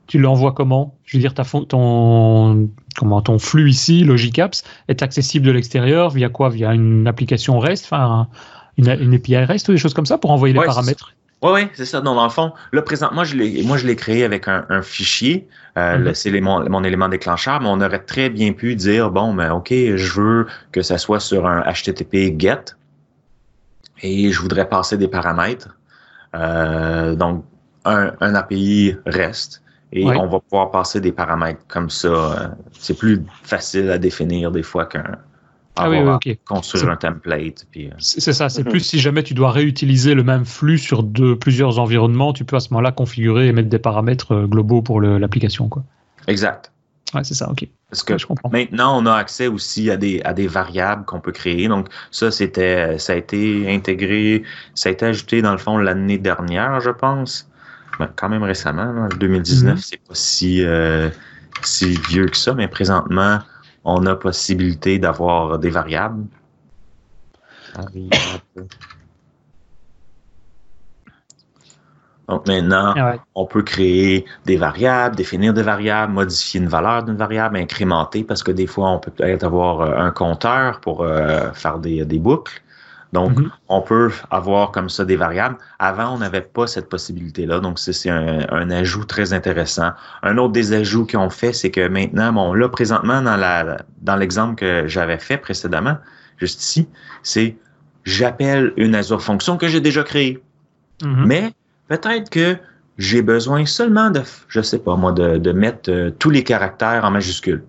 tu 0.07 0.19
l'envoies 0.19 0.53
comment? 0.53 0.95
Je 1.03 1.17
veux 1.17 1.21
dire, 1.21 1.33
ta 1.33 1.43
ton, 1.43 2.69
comment, 2.95 3.21
ton 3.21 3.39
flux 3.39 3.69
ici, 3.69 4.03
Logicapps, 4.03 4.63
est 4.87 5.01
accessible 5.01 5.45
de 5.45 5.51
l'extérieur 5.51 6.11
via 6.11 6.29
quoi? 6.29 6.49
Via 6.49 6.73
une 6.73 7.07
application 7.07 7.59
REST, 7.59 7.85
enfin 7.85 8.27
une, 8.77 8.89
une, 8.89 9.13
API 9.15 9.37
REST 9.37 9.69
ou 9.69 9.71
des 9.71 9.77
choses 9.77 9.93
comme 9.93 10.05
ça 10.05 10.17
pour 10.17 10.31
envoyer 10.31 10.53
les 10.53 10.63
paramètres? 10.63 11.13
Oui, 11.41 11.51
oui, 11.53 11.67
c'est 11.73 11.85
ça. 11.85 12.01
dans 12.01 12.23
le 12.23 12.29
fond, 12.29 12.53
là, 12.71 12.81
présentement, 12.81 13.23
je 13.23 13.63
moi, 13.65 13.77
je 13.77 13.85
l'ai 13.85 13.95
créé 13.95 14.23
avec 14.23 14.47
un, 14.47 14.81
fichier. 14.81 15.47
Euh, 15.77 15.97
mm-hmm. 15.97 16.13
C'est 16.13 16.41
mon, 16.41 16.69
mon, 16.69 16.83
élément 16.83 17.09
déclencheur, 17.09 17.59
mais 17.61 17.67
on 17.67 17.81
aurait 17.81 17.99
très 17.99 18.29
bien 18.29 18.53
pu 18.53 18.75
dire, 18.75 19.11
bon, 19.11 19.33
ben, 19.33 19.51
OK, 19.51 19.69
je 19.71 20.19
veux 20.19 20.47
que 20.71 20.81
ça 20.81 20.97
soit 20.97 21.19
sur 21.19 21.45
un 21.45 21.61
HTTP 21.61 22.39
GET 22.39 22.75
et 24.01 24.31
je 24.31 24.41
voudrais 24.41 24.67
passer 24.67 24.97
des 24.97 25.07
paramètres. 25.07 25.77
Euh, 26.35 27.15
donc, 27.15 27.45
un, 27.85 28.13
un, 28.19 28.35
API 28.35 28.95
REST 29.05 29.61
et 29.91 30.05
on 30.05 30.27
va 30.27 30.39
pouvoir 30.39 30.71
passer 30.71 30.99
des 30.99 31.11
paramètres 31.11 31.61
comme 31.67 31.89
ça. 31.89 32.55
C'est 32.73 32.97
plus 32.97 33.21
facile 33.43 33.89
à 33.91 33.97
définir 33.97 34.51
des 34.51 34.63
fois 34.63 34.85
qu'un 34.85 35.19
ah 35.77 35.89
oui, 35.89 35.97
oui, 35.99 36.39
construire 36.45 36.89
un 36.89 36.95
template. 36.95 37.67
Euh, 37.75 37.89
c'est 37.99 38.33
ça, 38.33 38.49
c'est 38.49 38.63
mhm. 38.63 38.71
plus 38.71 38.79
si 38.79 38.99
jamais 38.99 39.23
tu 39.23 39.33
dois 39.33 39.51
réutiliser 39.51 40.13
le 40.13 40.23
même 40.23 40.45
flux 40.45 40.77
sur 40.77 41.05
plusieurs 41.39 41.79
environnements, 41.79 42.33
tu 42.33 42.45
peux 42.45 42.55
à 42.55 42.59
ce 42.59 42.69
moment-là 42.71 42.91
configurer 42.91 43.47
et 43.47 43.51
mettre 43.51 43.69
des 43.69 43.79
paramètres 43.79 44.33
euh, 44.33 44.47
globaux 44.47 44.81
pour 44.81 45.01
l'application. 45.01 45.67
quoi. 45.67 45.83
Exact. 46.27 46.71
Ouais, 47.13 47.23
c'est 47.23 47.33
ça, 47.33 47.49
ok. 47.49 47.67
Parce 47.89 48.03
que 48.03 48.17
je 48.17 48.25
comprends. 48.25 48.49
maintenant, 48.49 49.01
on 49.01 49.05
a 49.05 49.13
accès 49.13 49.47
aussi 49.47 49.91
à 49.91 49.97
des, 49.97 50.21
à 50.23 50.33
des 50.33 50.47
variables 50.47 51.05
qu'on 51.05 51.19
peut 51.19 51.31
créer. 51.31 51.67
Donc, 51.67 51.87
ça, 52.11 52.31
c'était, 52.31 52.97
ça 52.97 53.13
a 53.13 53.15
été 53.15 53.73
intégré, 53.73 54.43
ça 54.73 54.89
a 54.89 54.91
été 54.91 55.05
ajouté 55.05 55.41
dans 55.41 55.51
le 55.51 55.57
fond 55.57 55.77
l'année 55.77 56.17
dernière, 56.17 56.79
je 56.81 56.89
pense. 56.89 57.49
Ben, 57.99 58.09
quand 58.15 58.29
même 58.29 58.43
récemment, 58.43 59.07
2019, 59.19 59.75
mhm. 59.75 59.81
c'est 59.81 59.97
pas 59.97 60.13
si, 60.15 60.63
euh, 60.63 61.09
si 61.61 61.97
vieux 62.09 62.25
que 62.25 62.37
ça, 62.37 62.53
mais 62.53 62.67
présentement, 62.67 63.39
on 63.85 64.05
a 64.05 64.15
possibilité 64.15 64.99
d'avoir 64.99 65.59
des 65.59 65.69
variables. 65.69 66.25
Donc 72.27 72.47
maintenant, 72.47 72.93
ah 72.97 73.15
on 73.35 73.45
peut 73.45 73.61
créer 73.61 74.25
des 74.45 74.57
variables, 74.57 75.15
définir 75.15 75.53
des 75.53 75.61
variables, 75.61 76.11
modifier 76.11 76.59
une 76.59 76.67
valeur 76.67 77.03
d'une 77.03 77.15
variable, 77.15 77.57
incrémenter, 77.57 78.23
parce 78.23 78.41
que 78.41 78.51
des 78.51 78.65
fois, 78.65 78.89
on 78.89 78.99
peut 78.99 79.11
peut-être 79.11 79.43
avoir 79.43 79.81
euh, 79.81 79.97
un 79.97 80.09
compteur 80.09 80.79
pour 80.79 81.03
euh, 81.03 81.51
faire 81.53 81.77
des, 81.77 82.03
des, 82.03 82.17
boucles. 82.17 82.63
Donc, 83.15 83.39
mhm. 83.39 83.49
on 83.69 83.81
peut 83.81 84.11
avoir 84.29 84.71
comme 84.71 84.89
ça 84.89 85.05
des 85.05 85.15
variables. 85.15 85.57
Avant, 85.79 86.13
on 86.13 86.17
n'avait 86.17 86.41
pas 86.41 86.67
cette 86.67 86.89
possibilité-là. 86.89 87.61
Donc, 87.61 87.79
c'est 87.79 88.09
un, 88.09 88.69
ajout 88.69 89.05
très 89.05 89.31
intéressant. 89.31 89.91
Un 90.21 90.37
autre 90.37 90.51
des 90.51 90.73
ajouts 90.73 91.07
qu'on 91.07 91.29
fait, 91.29 91.53
c'est 91.53 91.71
que 91.71 91.87
maintenant, 91.87 92.33
bon, 92.33 92.53
là, 92.53 92.67
présentement, 92.67 93.21
dans 93.21 93.37
la 93.37 93.77
dans 94.01 94.17
l'exemple 94.17 94.55
que 94.55 94.85
j'avais 94.87 95.17
fait 95.17 95.37
précédemment, 95.37 95.97
juste 96.39 96.61
ici, 96.61 96.89
c'est 97.23 97.55
j'appelle 98.03 98.73
une 98.75 98.95
Azure 98.95 99.21
fonction 99.21 99.55
que 99.55 99.69
j'ai 99.69 99.79
déjà 99.79 100.03
créée. 100.03 100.43
Mhm. 101.01 101.23
Mais 101.25 101.53
peut-être 101.87 102.29
que 102.29 102.57
j'ai 102.97 103.21
besoin 103.21 103.65
seulement 103.65 104.09
de, 104.11 104.23
je 104.49 104.59
sais 104.59 104.79
pas 104.79 104.97
moi, 104.97 105.13
de, 105.13 105.51
mettre 105.53 105.89
euh, 105.89 106.11
tous 106.19 106.31
les 106.31 106.43
caractères 106.43 107.05
en 107.05 107.11
majuscules. 107.11 107.63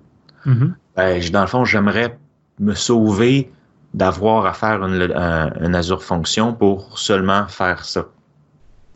Mhm. 0.45 0.75
ben, 0.97 1.23
dans 1.31 1.43
le 1.43 1.47
fond, 1.47 1.65
j'aimerais 1.65 2.19
me 2.59 2.75
sauver 2.75 3.53
d'avoir 3.97 4.45
à 4.45 4.53
faire 4.53 4.85
une, 4.85 5.75
Azure 5.75 6.05
fonction 6.05 6.53
pour 6.53 6.99
seulement 6.99 7.49
faire 7.49 7.85
ça. 7.85 8.07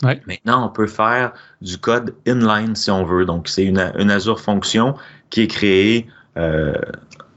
Maintenant, 0.03 0.67
on 0.67 0.69
peut 0.69 0.87
faire 0.87 1.33
du 1.61 1.77
code 1.79 2.15
inline 2.27 2.77
si 2.77 2.91
on 2.91 3.05
veut. 3.05 3.25
Donc, 3.25 3.49
c'est 3.49 3.65
une, 3.65 3.79
Azure 3.79 4.41
fonction 4.41 4.95
qui 5.31 5.43
est 5.43 5.47
créée 5.47 6.07
euh, 6.37 6.75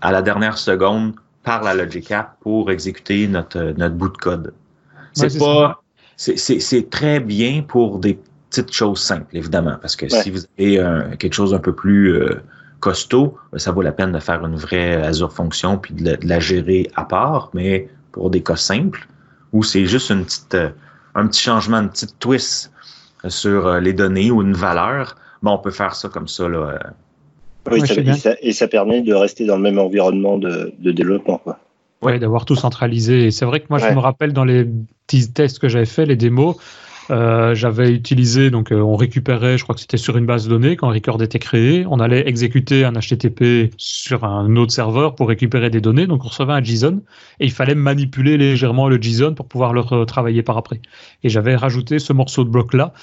à 0.01 0.11
la 0.11 0.21
dernière 0.21 0.57
seconde 0.57 1.15
par 1.43 1.63
la 1.63 1.73
Logic 1.73 2.11
App 2.11 2.37
pour 2.41 2.69
exécuter 2.69 3.27
notre, 3.27 3.73
notre 3.77 3.95
bout 3.95 4.09
de 4.09 4.17
code. 4.17 4.53
C'est 5.13 5.37
pas, 5.37 5.81
c'est 6.17 6.89
très 6.89 7.19
bien 7.19 7.63
pour 7.63 7.99
des 7.99 8.19
petites 8.49 8.73
choses 8.73 9.01
simples, 9.01 9.35
évidemment, 9.35 9.77
parce 9.81 9.95
que 9.95 10.09
si 10.09 10.31
vous 10.31 10.45
avez 10.57 11.15
quelque 11.17 11.33
chose 11.33 11.53
un 11.53 11.59
peu 11.59 11.73
plus 11.73 12.13
euh, 12.13 12.41
costaud, 12.83 13.37
ça 13.55 13.71
vaut 13.71 13.81
la 13.81 13.93
peine 13.93 14.11
de 14.11 14.19
faire 14.19 14.45
une 14.45 14.57
vraie 14.57 14.95
Azure 15.01 15.31
fonction 15.31 15.77
puis 15.77 15.93
de 15.93 16.17
la, 16.21 16.39
gérer 16.41 16.89
à 16.95 17.05
part, 17.05 17.49
mais 17.53 17.87
pour 18.11 18.29
des 18.29 18.43
cas 18.43 18.57
simples, 18.57 19.07
où 19.53 19.63
c'est 19.63 19.85
juste 19.85 20.09
une 20.09 20.25
petite, 20.25 20.53
euh, 20.53 20.69
un 21.15 21.27
petit 21.27 21.41
changement, 21.41 21.77
une 21.77 21.89
petite 21.89 22.19
twist 22.19 22.73
sur 23.29 23.67
euh, 23.67 23.79
les 23.79 23.93
données 23.93 24.31
ou 24.31 24.41
une 24.41 24.51
valeur, 24.51 25.15
ben 25.43 25.51
on 25.51 25.59
peut 25.59 25.71
faire 25.71 25.95
ça 25.95 26.09
comme 26.09 26.27
ça. 26.27 26.49
Là, 26.49 26.57
euh. 26.57 27.71
oui, 27.71 27.81
et, 28.41 28.51
ça, 28.51 28.67
permet 28.67 29.01
de 29.01 29.13
rester 29.13 29.45
dans 29.45 29.55
le 29.55 29.61
même 29.61 29.79
environnement 29.79 30.37
de, 30.37 30.73
développement. 30.81 31.39
Oui, 32.01 32.19
d'avoir 32.19 32.43
tout 32.43 32.57
centralisé. 32.57 33.31
c'est 33.31 33.45
vrai 33.45 33.61
que 33.61 33.67
moi, 33.69 33.79
je 33.79 33.87
me 33.93 33.99
rappelle 33.99 34.33
dans 34.33 34.43
les 34.43 34.67
petits 35.07 35.31
tests 35.31 35.59
que 35.59 35.69
j'avais 35.69 35.85
fait, 35.85 36.05
les 36.05 36.17
démos, 36.17 36.57
euh, 37.09 37.55
j'avais 37.55 37.91
utilisé, 37.91 38.49
donc 38.49 38.71
euh, 38.71 38.79
on 38.79 38.95
récupérait, 38.95 39.57
je 39.57 39.63
crois 39.63 39.75
que 39.75 39.81
c'était 39.81 39.97
sur 39.97 40.17
une 40.17 40.25
base 40.25 40.45
de 40.45 40.49
données 40.49 40.75
quand 40.75 40.89
un 40.89 40.93
record 40.93 41.21
était 41.21 41.39
créé, 41.39 41.85
on 41.89 41.99
allait 41.99 42.27
exécuter 42.27 42.85
un 42.85 42.93
HTTP 42.93 43.73
sur 43.77 44.23
un 44.23 44.55
autre 44.55 44.71
serveur 44.71 45.15
pour 45.15 45.27
récupérer 45.27 45.69
des 45.69 45.81
données, 45.81 46.07
donc 46.07 46.23
on 46.23 46.27
recevait 46.27 46.53
un 46.53 46.63
JSON 46.63 47.01
et 47.39 47.45
il 47.45 47.51
fallait 47.51 47.75
manipuler 47.75 48.37
légèrement 48.37 48.87
le 48.87 49.01
JSON 49.01 49.33
pour 49.33 49.47
pouvoir 49.47 49.73
le 49.73 49.81
retravailler 49.81 50.43
par 50.43 50.57
après. 50.57 50.81
Et 51.23 51.29
j'avais 51.29 51.55
rajouté 51.55 51.99
ce 51.99 52.13
morceau 52.13 52.43
de 52.43 52.49
bloc 52.49 52.73
là. 52.73 52.93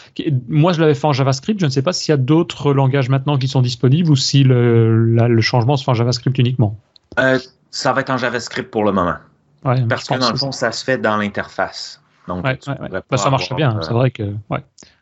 moi, 0.49 0.73
je 0.73 0.81
l'avais 0.81 0.95
fait 0.95 1.07
en 1.07 1.13
JavaScript. 1.13 1.61
Je 1.61 1.67
ne 1.67 1.71
sais 1.71 1.83
pas 1.83 1.93
s'il 1.93 2.13
y 2.13 2.15
a 2.15 2.19
d'autres 2.19 2.73
langages 2.73 3.09
maintenant 3.09 3.39
qui 3.39 3.49
sont 3.49 3.63
disponibles 3.63 4.11
ou 4.11 4.17
si 4.17 4.45
le, 4.45 5.15
le 5.15 5.41
changement 5.41 5.77
se 5.77 5.85
fait 5.85 5.91
en 5.91 5.95
JavaScript 5.95 6.39
uniquement. 6.39 6.79
Euh, 7.19 7.39
ça 7.71 7.93
va 7.93 8.01
être 8.01 8.11
en 8.11 8.19
JavaScript 8.19 8.71
pour 8.71 8.85
le 8.85 8.93
moment. 8.93 9.17
Parce 9.63 10.09
que 10.09 10.19
dans 10.19 10.31
le 10.31 10.37
fond, 10.37 10.53
ça 10.53 10.73
se 10.73 10.85
fait 10.85 10.99
dans 10.99 11.17
l'interface. 11.17 12.01
Bah, 12.43 13.17
ça 13.17 13.31
marche 13.31 13.55
bien. 13.55 13.79
C'est 13.83 13.93
vrai 13.93 14.11
que. 14.11 14.35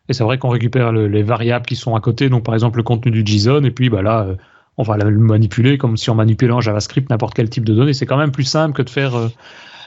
Et 0.09 0.15
c'est 0.15 0.25
vrai 0.25 0.39
qu'on 0.39 0.49
récupère 0.49 0.93
les 0.93 1.23
variables 1.23 1.67
qui 1.67 1.77
sont 1.77 1.95
à 1.95 2.01
côté, 2.01 2.29
donc 2.29 2.45
par 2.45 2.55
exemple 2.55 2.79
le 2.79 2.83
contenu 2.83 3.23
du 3.23 3.31
JSON, 3.31 3.63
et 3.65 3.71
puis 3.71 3.91
bah, 3.91 4.03
là, 4.03 4.23
euh, 4.23 4.37
on 4.79 4.83
va 4.83 4.97
le 4.97 5.11
manipuler 5.11 5.77
comme 5.77 5.97
si 5.97 6.09
on 6.09 6.15
manipulait 6.15 6.53
en 6.53 6.61
JavaScript 6.61 7.11
n'importe 7.11 7.35
quel 7.35 7.51
type 7.51 7.65
de 7.65 7.75
données. 7.75 7.93
C'est 7.93 8.07
quand 8.07 8.17
même 8.17 8.31
plus 8.31 8.45
simple 8.45 8.75
que 8.75 8.83
de 8.83 8.91
faire 8.91 9.15
euh, 9.17 9.29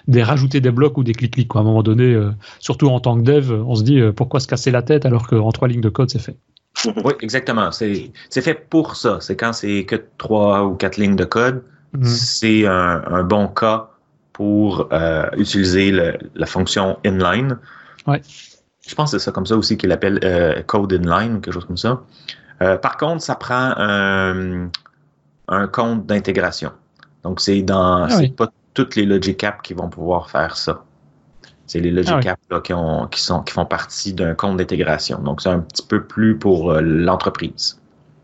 des 0.07 0.21
rajouter 0.21 0.61
des 0.61 0.71
blocs 0.71 0.97
ou 0.97 1.03
des 1.03 1.13
clics-clics. 1.13 1.55
À 1.55 1.59
un 1.59 1.63
moment 1.63 1.81
donné, 1.81 2.13
euh, 2.13 2.31
surtout 2.59 2.87
en 2.87 2.99
tant 2.99 3.17
que 3.17 3.23
dev, 3.23 3.51
on 3.51 3.73
se 3.73 3.83
dit 3.83 3.99
pourquoi 4.15 4.39
se 4.39 4.47
casser 4.47 4.69
la 4.69 4.83
tête 4.83 5.05
alors 5.05 5.27
qu'en 5.27 5.51
trois 5.51 5.67
lignes 5.67 5.81
de 5.81 5.89
code, 5.89 6.09
c'est 6.09 6.19
fait? 6.19 6.35
Oui, 7.03 7.13
exactement. 7.21 7.71
C'est 7.71 8.11
fait 8.29 8.53
pour 8.69 8.95
ça. 8.95 9.17
C'est 9.21 9.35
quand 9.35 9.53
c'est 9.53 9.85
que 9.85 9.95
trois 10.17 10.65
ou 10.65 10.75
quatre 10.75 10.97
lignes 10.97 11.15
de 11.15 11.25
code, 11.25 11.63
mhm. 11.93 12.03
c'est 12.05 12.65
un, 12.65 13.23
bon 13.23 13.47
cas 13.47 13.90
pour 14.33 14.87
euh, 14.91 15.29
utiliser 15.37 15.91
la 15.91 16.45
fonction 16.45 16.97
inline. 17.05 17.57
Ouais. 18.07 18.21
Je 18.87 18.95
pense 18.95 19.11
que 19.11 19.19
c'est 19.19 19.25
ça 19.25 19.31
comme 19.31 19.45
ça 19.45 19.55
aussi 19.55 19.77
qu'il 19.77 19.91
appelle 19.91 20.19
euh, 20.23 20.61
code 20.63 20.93
inline, 20.93 21.41
quelque 21.41 21.53
chose 21.53 21.65
comme 21.65 21.77
ça. 21.77 22.01
Euh, 22.61 22.77
par 22.77 22.97
contre, 22.97 23.21
ça 23.21 23.35
prend 23.35 23.73
un, 23.77 24.69
compte 25.71 26.05
d'intégration. 26.05 26.71
Donc, 27.23 27.41
c'est 27.41 27.61
dans, 27.61 28.07
ah 28.09 28.19
pas 28.35 28.51
toutes 28.73 28.95
les 28.95 29.05
Logic 29.05 29.43
Apps 29.43 29.61
qui 29.63 29.73
vont 29.73 29.89
pouvoir 29.89 30.29
faire 30.29 30.55
ça. 30.55 30.83
C'est 31.67 31.79
les 31.79 31.91
Logic 31.91 32.25
ah 32.25 32.31
Apps 32.31 32.63
qui, 32.63 32.73
ont, 32.73 33.07
qui, 33.07 33.21
sont, 33.21 33.41
qui 33.43 33.53
font 33.53 33.65
partie 33.65 34.13
d'un 34.13 34.33
compte 34.33 34.57
d'intégration. 34.57 35.19
Donc, 35.19 35.41
c'est 35.41 35.49
un 35.49 35.59
petit 35.59 35.85
peu 35.85 36.03
plus 36.03 36.37
pour 36.37 36.73
l'entreprise. 36.73 37.80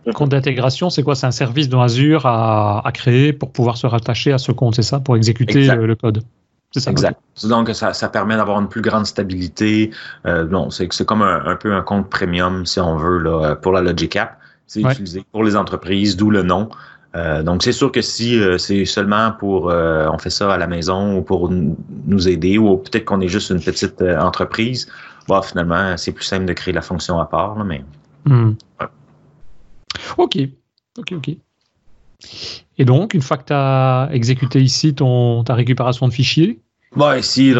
Le 0.08 0.14
compte 0.14 0.30
d'intégration, 0.30 0.90
c'est 0.90 1.04
quoi? 1.04 1.16
C'est 1.16 1.28
un 1.28 1.32
service 1.32 1.68
dans 1.68 1.82
Azure 1.82 2.26
à, 2.26 2.90
créer 2.94 3.34
pour 3.34 3.52
pouvoir 3.52 3.78
se 3.78 3.86
rattacher 3.86 4.32
à 4.32 4.38
ce 4.38 4.54
compte, 4.54 4.76
c'est 4.76 4.82
ça? 4.82 5.02
Pour 5.02 5.18
exécuter 5.18 5.68
le, 5.68 5.96
code 5.96 6.24
c'est 6.72 6.80
ça. 6.80 6.92
Exact. 6.92 7.20
Donc, 7.44 7.70
ça, 7.74 7.94
ça 7.94 8.10
permet 8.10 8.38
d'avoir 8.38 8.60
une 8.60 8.70
plus 8.70 8.82
grande 8.82 9.06
stabilité. 9.06 9.92
Euh, 10.26 10.70
c'est 10.70 11.06
comme 11.06 11.22
un, 11.22 11.56
peu 11.58 11.74
un 11.74 11.82
compte 11.82 12.10
premium, 12.10 12.66
si 12.66 12.80
on 12.80 12.96
veut, 12.96 13.20
là, 13.20 13.56
pour 13.56 13.74
la 13.74 13.82
Logic 13.82 14.16
App. 14.16 14.38
C'est 14.66 14.82
utilisé 14.82 15.24
pour 15.32 15.44
les 15.44 15.56
entreprises, 15.56 16.18
d'où 16.18 16.30
le 16.30 16.42
nom. 16.42 16.70
Euh, 17.16 17.42
donc, 17.42 17.64
c'est 17.64 17.72
sûr 17.72 17.92
que 17.92 18.02
si 18.02 18.40
euh, 18.40 18.58
c'est 18.58 18.86
seulement 18.86 19.32
pour, 19.32 19.70
euh, 19.70 20.08
on 20.12 20.18
fait 20.18 20.30
ça 20.30 20.54
à 20.54 20.58
la 20.58 20.68
maison 20.68 21.18
ou 21.18 21.22
pour 21.22 21.50
nous 21.50 22.30
aider, 22.30 22.58
ou 22.58 22.78
peut-être 22.78 23.06
qu'on 23.06 23.22
est 23.22 23.28
juste 23.28 23.50
une 23.50 23.62
petite 23.62 24.02
entreprise, 24.02 24.88
bah, 25.28 25.42
finalement, 25.44 25.98
c'est 25.98 26.12
plus 26.12 26.26
simple 26.26 26.46
de 26.46 26.54
créer 26.54 26.74
la 26.74 26.82
fonction 26.82 27.20
à 27.20 27.26
part, 27.26 27.64
mais. 27.66 27.84
Hmm. 28.26 28.52
Ok, 30.18 30.38
ok, 30.98 31.14
ok. 31.14 31.30
Et 32.78 32.86
donc, 32.86 33.14
une 33.14 33.22
fois 33.22 33.38
que 33.38 33.46
tu 33.46 33.54
as 33.54 34.10
exécuté 34.12 34.62
ici 34.62 34.94
ton, 34.94 35.44
ta 35.44 35.54
récupération 35.54 36.08
de 36.08 36.14
fichiers, 36.14 36.60
Bon, 36.96 37.14
ici, 37.14 37.54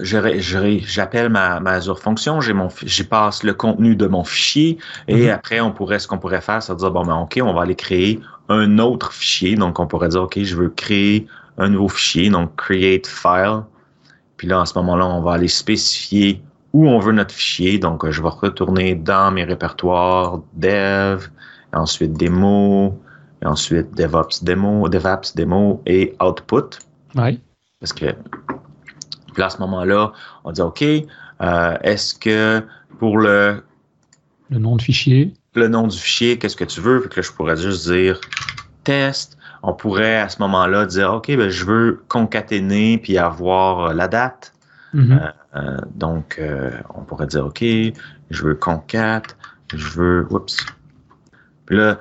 j'appelle 0.00 1.28
ma, 1.28 1.58
ma 1.60 1.70
Azure 1.72 1.98
fonction, 1.98 2.40
j'y 2.40 3.04
passe 3.04 3.42
le 3.42 3.52
contenu 3.52 3.96
de 3.96 4.06
mon 4.06 4.22
fichier 4.22 4.78
et 5.08 5.24
mhm. 5.24 5.30
après, 5.30 5.60
on 5.60 5.72
pourrait, 5.72 5.98
ce 5.98 6.06
qu'on 6.06 6.18
pourrait 6.18 6.40
faire, 6.40 6.62
c'est 6.62 6.74
dire, 6.76 6.90
bon, 6.92 7.04
ben, 7.04 7.16
OK, 7.16 7.38
on 7.42 7.52
va 7.52 7.62
aller 7.62 7.74
créer 7.74 8.20
un 8.48 8.78
autre 8.78 9.12
fichier. 9.12 9.56
Donc, 9.56 9.80
on 9.80 9.86
pourrait 9.86 10.08
dire, 10.08 10.22
OK, 10.22 10.40
je 10.40 10.56
veux 10.56 10.70
créer 10.70 11.26
un 11.58 11.68
nouveau 11.68 11.88
fichier, 11.88 12.30
donc 12.30 12.54
create 12.56 13.06
file. 13.08 13.62
Puis 14.36 14.46
là, 14.46 14.60
à 14.60 14.66
ce 14.66 14.78
moment-là, 14.78 15.06
on 15.06 15.20
va 15.20 15.32
aller 15.32 15.48
spécifier 15.48 16.40
où 16.72 16.88
on 16.88 16.98
veut 17.00 17.12
notre 17.12 17.34
fichier. 17.34 17.78
Donc, 17.78 18.08
je 18.08 18.22
vais 18.22 18.28
retourner 18.28 18.94
dans 18.94 19.32
mes 19.32 19.44
répertoires 19.44 20.40
dev, 20.54 21.26
ensuite 21.74 22.12
démo, 22.14 23.00
et 23.42 23.46
ensuite 23.46 23.94
DevOps 23.94 24.42
démo, 24.42 24.88
DevOps 24.88 25.34
démo 25.34 25.82
et 25.86 26.14
output. 26.20 26.78
Oui. 27.14 27.40
Parce 27.80 27.92
que 27.92 28.14
puis 29.34 29.42
à 29.42 29.50
ce 29.50 29.58
moment-là, 29.58 30.12
on 30.44 30.52
dit 30.52 30.62
OK, 30.62 30.82
euh, 30.82 31.76
est-ce 31.82 32.14
que 32.14 32.62
pour 32.98 33.18
le 33.18 33.62
le 34.50 34.58
nom 34.58 34.76
de 34.76 34.82
fichier, 34.82 35.34
le 35.54 35.68
nom 35.68 35.86
du 35.86 35.98
fichier, 35.98 36.38
qu'est-ce 36.38 36.56
que 36.56 36.64
tu 36.64 36.80
veux? 36.80 37.00
Puis 37.00 37.10
que 37.10 37.22
je 37.22 37.32
pourrais 37.32 37.56
juste 37.56 37.90
dire 37.90 38.20
test. 38.84 39.36
On 39.62 39.72
pourrait 39.72 40.18
à 40.18 40.28
ce 40.28 40.40
moment-là 40.40 40.86
dire 40.86 41.12
OK, 41.12 41.28
ben, 41.28 41.48
je 41.48 41.64
veux 41.64 42.02
concaténer 42.08 42.98
puis 42.98 43.18
avoir 43.18 43.94
la 43.94 44.08
date. 44.08 44.52
Mhm. 44.92 45.32
Euh, 45.56 45.78
donc, 45.94 46.36
euh, 46.38 46.70
on 46.94 47.02
pourrait 47.02 47.26
dire, 47.26 47.46
OK, 47.46 47.62
je 47.62 48.44
veux 48.44 48.54
concat, 48.54 49.22
je 49.74 49.88
veux, 49.98 50.26
oups. 50.30 50.64
Là, 51.68 51.98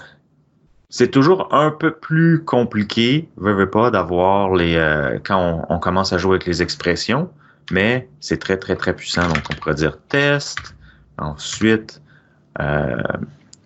c'est 0.89 1.09
toujours 1.09 1.53
un 1.53 1.72
peu 1.72 1.91
plus 1.91 2.43
compliqué, 2.43 3.30
veux, 3.38 3.53
veux 3.53 3.70
pas, 3.70 3.89
d'avoir 3.89 4.53
les, 4.53 4.76
euh, 4.76 5.18
quand 5.24 5.66
on, 5.70 5.76
on 5.76 5.80
commence 5.80 6.14
à 6.14 6.18
jouer 6.18 6.36
avec 6.36 6.45
les 6.45 6.61
expressions, 6.61 7.30
mais 7.72 8.07
c'est 8.20 8.38
très, 8.38 8.57
très, 8.57 8.76
très 8.76 8.95
puissant. 8.95 9.28
Donc, 9.28 9.43
on 9.51 9.55
pourrait 9.55 9.76
dire 9.76 9.97
test, 10.09 10.76
ensuite, 11.18 12.01
euh, 12.59 13.01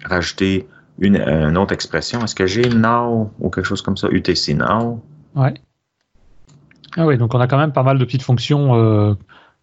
rajouter 0.05 0.67
une, 0.99 1.17
une 1.17 1.57
autre 1.57 1.73
expression. 1.73 2.23
Est-ce 2.23 2.35
que 2.35 2.47
j'ai 2.47 2.69
now 2.69 3.31
ou 3.39 3.49
quelque 3.49 3.65
chose 3.65 3.81
comme 3.81 3.97
ça? 3.97 4.07
UTC 4.09 4.53
now. 4.53 5.03
Ouais. 5.35 5.53
Ah 6.95 7.05
oui, 7.05 7.17
donc 7.17 7.33
on 7.35 7.39
a 7.39 7.47
quand 7.47 7.57
même 7.57 7.73
pas 7.73 7.83
mal 7.83 7.99
de 7.99 8.05
petites 8.05 8.23
fonctions, 8.23 8.75
euh, 8.75 9.13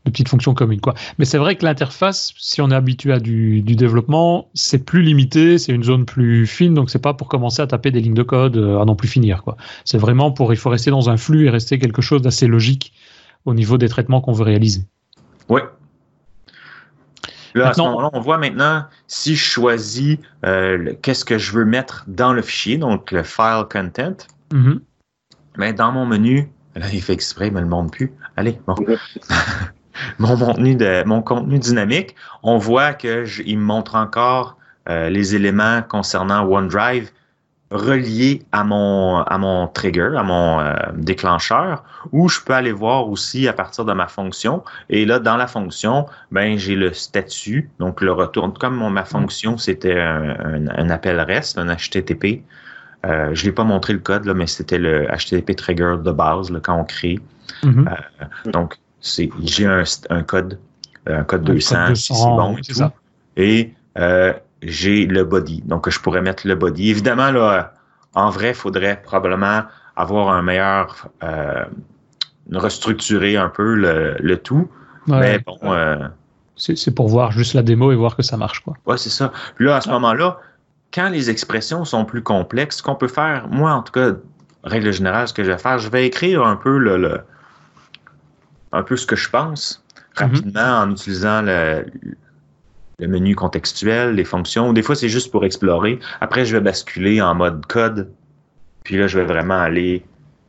de 0.05 0.11
petites 0.11 0.29
fonctions 0.29 0.53
communes, 0.55 0.81
quoi. 0.81 0.95
Mais 1.19 1.25
c'est 1.25 1.39
vrai 1.39 1.57
que 1.57 1.65
l'interface, 1.65 2.33
si 2.39 2.61
on 2.61 2.71
est 2.71 2.75
habitué 2.75 3.13
à 3.13 3.21
du, 3.21 3.63
du 3.63 3.75
développement, 3.77 4.49
c'est 4.55 4.85
plus 4.85 5.03
limité, 5.03 5.57
c'est 5.59 5.73
une 5.73 5.83
zone 5.85 6.05
plus 6.05 6.47
fine, 6.47 6.75
donc 6.75 6.91
c'est 6.91 6.99
pas 6.99 7.15
pour 7.15 7.29
commencer 7.29 7.63
à 7.63 7.67
taper 7.67 7.91
des 7.91 8.01
lignes 8.01 8.15
de 8.15 8.23
code 8.23 8.57
euh, 8.57 8.81
à 8.81 8.85
non 8.85 8.97
plus 8.97 9.09
finir, 9.09 9.43
quoi. 9.43 9.57
C'est 9.85 9.99
vraiment 9.99 10.31
pour, 10.31 10.53
il 10.53 10.57
faut 10.57 10.69
rester 10.71 10.91
dans 10.91 11.09
un 11.09 11.17
flux 11.17 11.47
et 11.47 11.51
rester 11.51 11.79
quelque 11.79 12.03
chose 12.03 12.21
d'assez 12.23 12.47
logique 12.47 12.93
au 13.47 13.55
niveau 13.55 13.79
des 13.79 13.89
traitements 13.89 14.21
qu'on 14.21 14.33
veut 14.33 14.45
réaliser. 14.45 14.83
Oui. 15.49 15.61
Là, 17.55 17.69
à 17.69 17.73
ce 17.73 17.79
Maintenant- 17.81 17.93
moment-là, 17.93 18.11
on 18.15 18.21
voit 18.21 18.37
maintenant 18.39 18.85
si 19.07 19.37
je 19.37 19.45
choisis 19.45 20.19
euh, 20.45 20.77
le- 20.77 20.93
qu'est-ce 20.95 21.25
que 21.25 21.39
je 21.39 21.53
veux 21.53 21.65
mettre 21.65 22.05
dans 22.09 22.33
le 22.33 22.43
fichier, 22.43 22.79
donc 22.79 23.11
le 23.13 23.23
file 23.23 23.65
content. 23.71 24.17
Mais 25.57 25.73
dans 25.73 25.93
mon 25.93 26.05
menu, 26.05 26.49
là, 26.75 26.87
il 26.93 27.01
fait 27.01 27.13
exprès, 27.13 27.47
il 27.47 27.53
me 27.55 27.61
le 27.61 27.67
montre 27.67 27.93
plus. 27.93 28.13
Allez, 28.37 28.59
bon. 28.67 28.75
mon 30.19 30.37
contenu 30.37 30.75
de 30.77 31.03
mon 31.07 31.23
contenu 31.23 31.59
dynamique, 31.59 32.15
on 32.43 32.59
voit 32.59 32.93
que 32.95 33.25
je- 33.25 33.43
il 33.45 33.59
me 33.59 33.65
montre 33.65 33.95
encore 33.95 34.57
euh, 34.89 35.09
les 35.09 35.35
éléments 35.35 35.83
concernant 35.83 36.45
OneDrive 36.47 37.11
reliés 37.71 38.43
à 38.53 38.63
mon 38.63 39.19
à 39.23 39.39
mon 39.39 39.67
trigger, 39.67 40.11
à 40.17 40.23
mon 40.23 40.61
euh, 40.61 40.75
déclencheur, 40.95 41.83
où 42.13 42.29
je 42.29 42.41
peux 42.41 42.53
aller 42.53 42.71
voir 42.73 43.09
aussi 43.09 43.49
à 43.49 43.53
partir 43.53 43.85
de 43.85 43.93
ma 43.93 44.07
fonction. 44.07 44.63
Et 44.91 45.05
là, 45.07 45.19
dans 45.19 45.37
la 45.37 45.47
fonction, 45.47 46.07
ben 46.31 46.57
j'ai 46.59 46.77
le 46.77 46.93
statut, 46.93 47.71
donc 47.81 48.01
le 48.01 48.13
retour. 48.13 48.53
Comme 48.61 48.77
mon- 48.77 48.91
ma 48.91 49.05
fonction 49.05 49.57
c'était 49.59 49.99
un, 49.99 50.37
un- 50.39 50.69
un 50.69 50.91
appel 50.91 51.19
REST, 51.21 51.59
un 51.59 51.69
HTTP. 51.75 52.43
Euh, 53.07 53.31
je 53.35 53.45
l'ai 53.45 53.53
pas 53.53 53.65
montré 53.65 53.93
le 53.93 53.99
code 53.99 54.25
là, 54.25 54.35
mais 54.35 54.47
c'était 54.47 54.79
le 54.79 55.07
HTTP 55.09 55.55
trigger 55.57 55.97
de 56.03 56.13
base 56.13 56.51
là, 56.51 56.61
quand 56.63 56.75
on 56.79 56.85
crée. 56.85 57.19
Mhm. 57.63 57.89
Donc, 58.53 58.79
j'ai 59.43 59.67
un, 59.67 59.85
un 60.11 60.23
code, 60.23 60.59
euh, 61.09 61.21
un 61.21 61.25
code 61.25 61.43
Un 61.43 61.45
code 61.47 61.55
200, 61.55 61.89
200, 61.89 61.95
si 61.95 62.15
c'est 62.15 62.25
bon 62.25 62.57
et 62.57 62.61
c'est 62.63 62.73
tout. 62.73 62.79
ça. 62.79 62.93
Et 63.37 63.73
euh, 63.99 64.33
j'ai 64.63 65.07
le 65.07 65.25
body. 65.25 65.63
Donc, 65.67 65.89
je 65.91 66.01
pourrais 66.01 66.23
mettre 66.23 66.47
le 66.47 66.55
body. 66.55 66.91
Évidemment, 66.91 67.31
là, 67.31 67.75
en 68.15 68.31
vrai, 68.31 68.51
il 68.51 68.55
faudrait 68.55 69.01
probablement 69.03 69.63
avoir 69.97 70.29
un 70.31 70.43
meilleur, 70.43 71.09
euh, 71.23 71.65
restructurer 72.53 73.37
un 73.37 73.49
peu 73.49 73.75
le, 73.75 74.17
le 74.21 74.37
tout. 74.39 74.69
Ouais. 75.09 75.21
Mais 75.21 75.39
bon, 75.41 75.59
euh, 75.65 75.97
C'est 76.57 76.95
pour 76.95 77.09
voir 77.09 77.33
juste 77.33 77.55
la 77.55 77.63
démo 77.63 77.93
et 77.93 77.97
voir 77.97 78.17
que 78.17 78.23
ça 78.23 78.37
marche, 78.37 78.61
quoi. 78.61 78.75
Ouais, 78.87 78.97
c'est 78.99 79.11
ça. 79.11 79.33
Puis 79.57 79.67
là, 79.67 79.77
à 79.77 79.81
ce 79.81 79.89
moment-là, 79.91 80.39
quand 80.93 81.09
les 81.09 81.31
expressions 81.31 81.85
sont 81.85 82.05
plus 82.05 82.23
complexes, 82.23 82.79
ce 82.79 82.83
qu'on 82.83 82.95
peut 82.95 83.09
faire, 83.09 83.49
moi, 83.49 83.73
en 83.73 83.83
tout 83.83 83.93
cas, 83.93 84.13
règle 84.63 84.93
générale, 84.93 85.29
ce 85.29 85.35
que 85.35 85.45
je 85.45 85.51
vais 85.51 85.59
faire, 85.59 85.79
je 85.79 85.89
vais 85.91 86.07
écrire 86.07 86.45
un 86.45 86.57
peu 86.57 86.79
le, 86.79 86.97
le- 86.97 87.21
un 88.75 88.83
peu 88.83 88.97
ce 88.97 89.07
que 89.07 89.17
je 89.17 89.31
pense 89.31 89.83
rapidement 90.17 90.81
en 90.83 90.91
utilisant 90.93 91.43
le, 91.43 91.87
le 93.01 93.09
menu 93.09 93.35
contextuel, 93.35 94.15
les 94.15 94.25
fonctions. 94.25 94.73
Des 94.73 94.83
fois, 94.83 94.95
c'est 94.95 95.09
juste 95.09 95.31
pour 95.33 95.45
explorer. 95.45 95.99
Après, 96.21 96.45
je 96.45 96.55
vais 96.57 96.61
basculer 96.61 97.21
en 97.21 97.35
mode 97.35 97.67
code. 97.67 98.11
Puis 98.85 98.97
là, 98.97 99.07
je 99.07 99.19
vais 99.19 99.25
vraiment 99.25 99.59
aller 99.61 100.05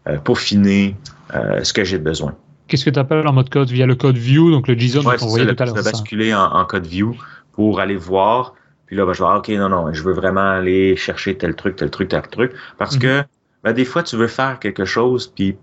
euh, 0.08 0.18
peaufiner 0.18 0.96
euh, 1.34 1.64
ce 1.64 1.74
que 1.74 1.84
j'ai 1.84 1.98
besoin. 1.98 2.36
Qu'est-ce 2.68 2.86
que 2.86 2.90
tu 2.90 3.00
appelles 3.00 3.26
en 3.28 3.34
mode 3.34 3.50
code? 3.50 3.70
Via 3.70 3.86
le 3.86 3.96
code 3.96 4.18
view, 4.18 4.52
donc 4.52 4.68
le 4.68 4.78
JSON 4.78 5.00
Ouais, 5.00 5.04
dont 5.06 5.12
on 5.14 5.18
c'est 5.18 5.26
voyait 5.28 5.56
tout 5.56 5.64
à 5.64 5.66
je 5.66 5.72
l'heure 5.72 5.76
vais 5.76 5.84
c'est 5.84 5.92
ça. 5.92 5.92
basculer 5.92 6.34
en, 6.34 6.44
en 6.44 6.66
code 6.66 6.86
view 6.86 7.16
pour 7.54 7.80
aller 7.80 7.96
voir. 7.96 8.54
Puis 8.88 8.96
là, 8.96 9.06
ben, 9.06 9.14
je 9.14 9.24
vais 9.24 9.30
dire, 9.30 9.38
OK, 9.38 9.50
non, 9.50 9.70
non, 9.70 9.94
je 9.94 10.04
veux 10.04 10.14
vraiment 10.14 10.52
aller 10.52 10.96
chercher 10.96 11.36
tel 11.38 11.56
truc, 11.56 11.76
tel 11.76 11.90
truc, 11.90 12.10
tel 12.10 12.22
truc. 12.24 12.52
Parce 12.78 12.96
Mhm. 12.96 13.02
que 13.02 13.24
ben, 13.64 13.74
des 13.74 13.86
fois, 13.86 14.04
tu 14.04 14.16
veux 14.16 14.28
faire 14.28 14.60
quelque 14.60 14.86
chose, 14.86 15.26
puis 15.34 15.56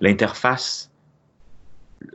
l'interface, 0.00 0.87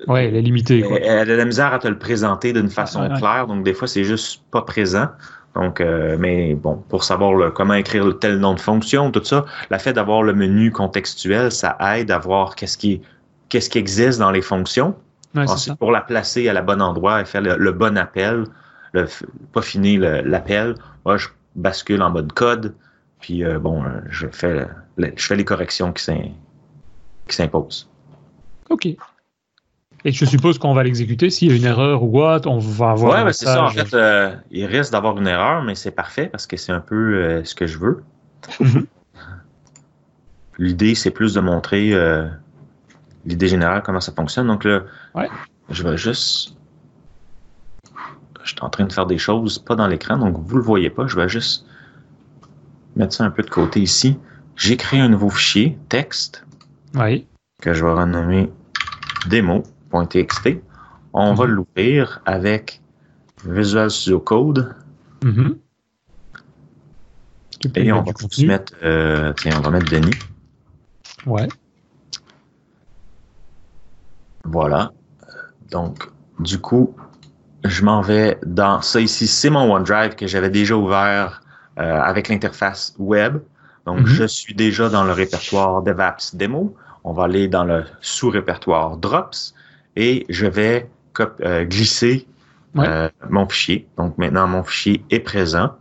Ouais, 0.07 0.25
elle 0.27 0.35
est 0.35 0.41
limitée, 0.41 0.81
quoi. 0.81 0.97
elle, 0.97 1.03
elle 1.05 1.19
a 1.19 1.25
de 1.25 1.33
la 1.33 1.45
misère 1.45 1.73
à 1.73 1.79
te 1.79 1.87
le 1.87 1.97
présenter 1.97 2.53
d'une 2.53 2.69
façon 2.69 3.01
claire. 3.17 3.47
Donc, 3.47 3.63
des 3.63 3.73
fois, 3.73 3.87
c'est 3.87 4.03
juste 4.03 4.41
pas 4.51 4.61
présent. 4.61 5.07
Donc, 5.55 5.81
euh, 5.81 6.17
mais 6.19 6.55
bon, 6.55 6.77
pour 6.89 7.03
savoir 7.03 7.33
le- 7.35 7.51
comment 7.51 7.73
écrire 7.75 8.05
le 8.05 8.13
tel 8.17 8.39
nom 8.39 8.53
de 8.55 8.59
fonction, 8.59 9.11
tout 9.11 9.23
ça, 9.23 9.45
le 9.69 9.77
fait 9.77 9.93
d'avoir 9.93 10.23
le 10.23 10.33
menu 10.33 10.71
contextuel, 10.71 11.51
ça 11.51 11.77
aide 11.95 12.09
à 12.11 12.17
voir 12.17 12.55
qu'est-ce 12.55 12.77
qui, 12.77 13.01
qu'est-ce 13.49 13.69
qui 13.69 13.77
existe 13.77 14.19
dans 14.19 14.31
les 14.31 14.41
fonctions. 14.41 14.95
Ouais, 15.35 15.43
Ensuite, 15.53 15.77
pour 15.77 15.91
la 15.91 16.01
placer 16.01 16.47
à 16.49 16.53
la 16.53 16.61
bonne 16.61 16.81
endroit 16.81 17.21
et 17.21 17.25
faire 17.25 17.41
le, 17.41 17.55
le 17.57 17.71
bon 17.71 17.97
appel, 17.97 18.45
le, 18.93 19.05
pas 19.51 19.61
finir 19.61 19.99
le- 20.01 20.21
l'appel, 20.21 20.75
moi, 21.05 21.17
je 21.17 21.27
bascule 21.55 22.01
en 22.01 22.09
mode 22.09 22.33
code, 22.33 22.73
puis 23.19 23.43
euh, 23.43 23.59
bon, 23.59 23.83
euh, 23.83 23.87
je 24.09 24.27
fais, 24.31 24.65
je 24.97 25.23
fais 25.25 25.35
les 25.35 25.45
corrections 25.45 25.91
qui 25.93 26.03
s'imposent. 27.29 27.89
Ok. 28.69 28.87
Et 30.05 30.11
je 30.11 30.25
suppose 30.25 30.57
qu'on 30.57 30.73
va 30.73 30.83
l'exécuter. 30.83 31.29
S'il 31.29 31.49
y 31.49 31.53
a 31.53 31.55
une 31.55 31.63
erreur 31.65 32.03
ou 32.03 32.11
quoi, 32.11 32.41
on 32.45 32.57
va 32.57 32.91
avoir. 32.91 33.13
Ouais, 33.19 33.23
ben, 33.23 33.31
c'est 33.31 33.45
ça. 33.45 33.63
En 33.63 33.69
fait, 33.69 33.93
euh, 33.93 34.35
il 34.51 34.65
risque 34.65 34.91
d'avoir 34.91 35.17
une 35.17 35.27
erreur, 35.27 35.63
mais 35.63 35.75
c'est 35.75 35.91
parfait 35.91 36.27
parce 36.27 36.45
que 36.45 36.57
c'est 36.57 36.71
un 36.73 36.81
peu 36.81 37.15
euh, 37.15 37.43
ce 37.45 37.55
que 37.55 37.67
je 37.67 37.77
veux. 37.77 38.03
Mhm. 38.59 38.85
L'idée, 40.59 40.93
c'est 40.95 41.11
plus 41.11 41.33
de 41.33 41.39
montrer 41.39 41.93
euh, 41.93 42.27
l'idée 43.25 43.47
générale, 43.47 43.81
comment 43.83 44.01
ça 44.01 44.11
fonctionne. 44.11 44.47
Donc 44.47 44.65
là, 44.65 44.81
Ouais. 45.15 45.29
je 45.69 45.83
vais 45.83 45.97
juste. 45.97 46.55
Je 48.43 48.49
suis 48.49 48.57
en 48.61 48.69
train 48.69 48.83
de 48.83 48.91
faire 48.91 49.05
des 49.05 49.17
choses 49.17 49.57
pas 49.57 49.75
dans 49.75 49.87
l'écran, 49.87 50.17
donc 50.17 50.35
vous 50.37 50.57
le 50.57 50.63
voyez 50.63 50.89
pas. 50.89 51.07
Je 51.07 51.15
vais 51.15 51.29
juste 51.29 51.65
mettre 52.97 53.13
ça 53.13 53.23
un 53.23 53.31
peu 53.31 53.41
de 53.41 53.49
côté 53.49 53.79
ici. 53.79 54.19
J'ai 54.57 54.75
créé 54.75 54.99
un 54.99 55.07
nouveau 55.07 55.29
fichier, 55.29 55.77
texte, 55.87 56.45
Oui. 56.93 57.25
que 57.61 57.73
je 57.73 57.85
vais 57.85 57.91
renommer 57.93 58.51
On 61.13 61.33
va 61.35 61.45
Mhm. 61.45 61.51
l'ouvrir 61.51 62.21
avec 62.25 62.81
Visual 63.45 63.89
Studio 63.91 64.19
Code 64.19 64.75
Mhm. 65.23 65.57
Et 67.75 67.91
on 67.93 68.01
va 68.01 68.11
mettre, 68.45 68.73
euh, 68.83 69.31
tiens, 69.37 69.53
on 69.57 69.61
va 69.61 69.69
mettre 69.69 69.89
Denis. 69.89 70.11
Ouais. 71.25 71.47
Voilà. 74.43 74.91
Donc, 75.71 76.09
du 76.39 76.59
coup, 76.59 76.93
je 77.63 77.85
m'en 77.85 78.01
vais 78.01 78.37
dans 78.45 78.81
ça 78.81 78.99
ici. 78.99 79.27
C'est 79.27 79.49
mon 79.49 79.73
OneDrive 79.73 80.15
que 80.15 80.27
j'avais 80.27 80.49
déjà 80.49 80.75
ouvert 80.75 81.41
euh, 81.79 82.01
avec 82.01 82.27
l'interface 82.27 82.93
web. 82.99 83.37
Donc, 83.85 83.99
Mhm. 84.01 84.05
je 84.07 84.23
suis 84.25 84.53
déjà 84.53 84.89
dans 84.89 85.03
le 85.05 85.13
répertoire 85.13 85.81
DevApps 85.81 86.35
Demo. 86.35 86.75
On 87.05 87.13
va 87.13 87.23
aller 87.23 87.47
dans 87.47 87.63
le 87.63 87.85
sous-répertoire 88.01 88.97
Drops 88.97 89.53
et 89.95 90.25
je 90.29 90.45
vais 90.45 90.89
euh, 91.19 91.63
glisser 91.65 92.27
Ouais. 92.75 92.87
euh, 92.87 93.09
mon 93.29 93.47
fichier. 93.47 93.87
Donc, 93.97 94.17
maintenant, 94.17 94.47
mon 94.47 94.63
fichier 94.63 95.05
est 95.11 95.19
présent. 95.19 95.75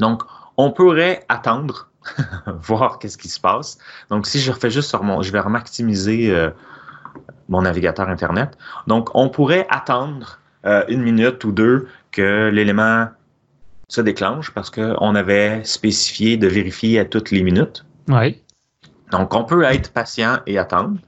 Donc, 0.00 0.24
on 0.56 0.72
pourrait 0.72 1.24
attendre, 1.28 1.88
voir 2.46 2.98
qu'est-ce 2.98 3.16
qui 3.16 3.28
se 3.28 3.38
passe. 3.38 3.78
Donc, 4.10 4.26
si 4.26 4.40
je 4.40 4.50
refais 4.50 4.70
juste 4.70 4.88
sur 4.88 5.04
mon, 5.04 5.22
je 5.22 5.30
vais 5.30 5.40
maximiser 5.44 6.34
euh, 6.34 6.50
mon 7.48 7.62
navigateur 7.62 8.08
Internet. 8.08 8.58
Donc, 8.88 9.10
on 9.14 9.28
pourrait 9.28 9.66
attendre 9.70 10.40
une 10.88 11.02
minute 11.02 11.42
ou 11.44 11.50
deux 11.50 11.88
que 12.12 12.48
l'élément 12.52 13.08
se 13.88 14.00
déclenche 14.00 14.50
parce 14.52 14.70
qu'on 14.70 15.14
avait 15.14 15.62
spécifié 15.64 16.36
de 16.36 16.46
vérifier 16.46 16.98
à 16.98 17.04
toutes 17.04 17.30
les 17.30 17.42
minutes. 17.42 17.84
Ouais. 18.08 18.40
Donc, 19.10 19.34
on 19.34 19.44
peut 19.44 19.62
être 19.64 19.92
patient 19.92 20.38
et 20.46 20.58
attendre. 20.58 20.98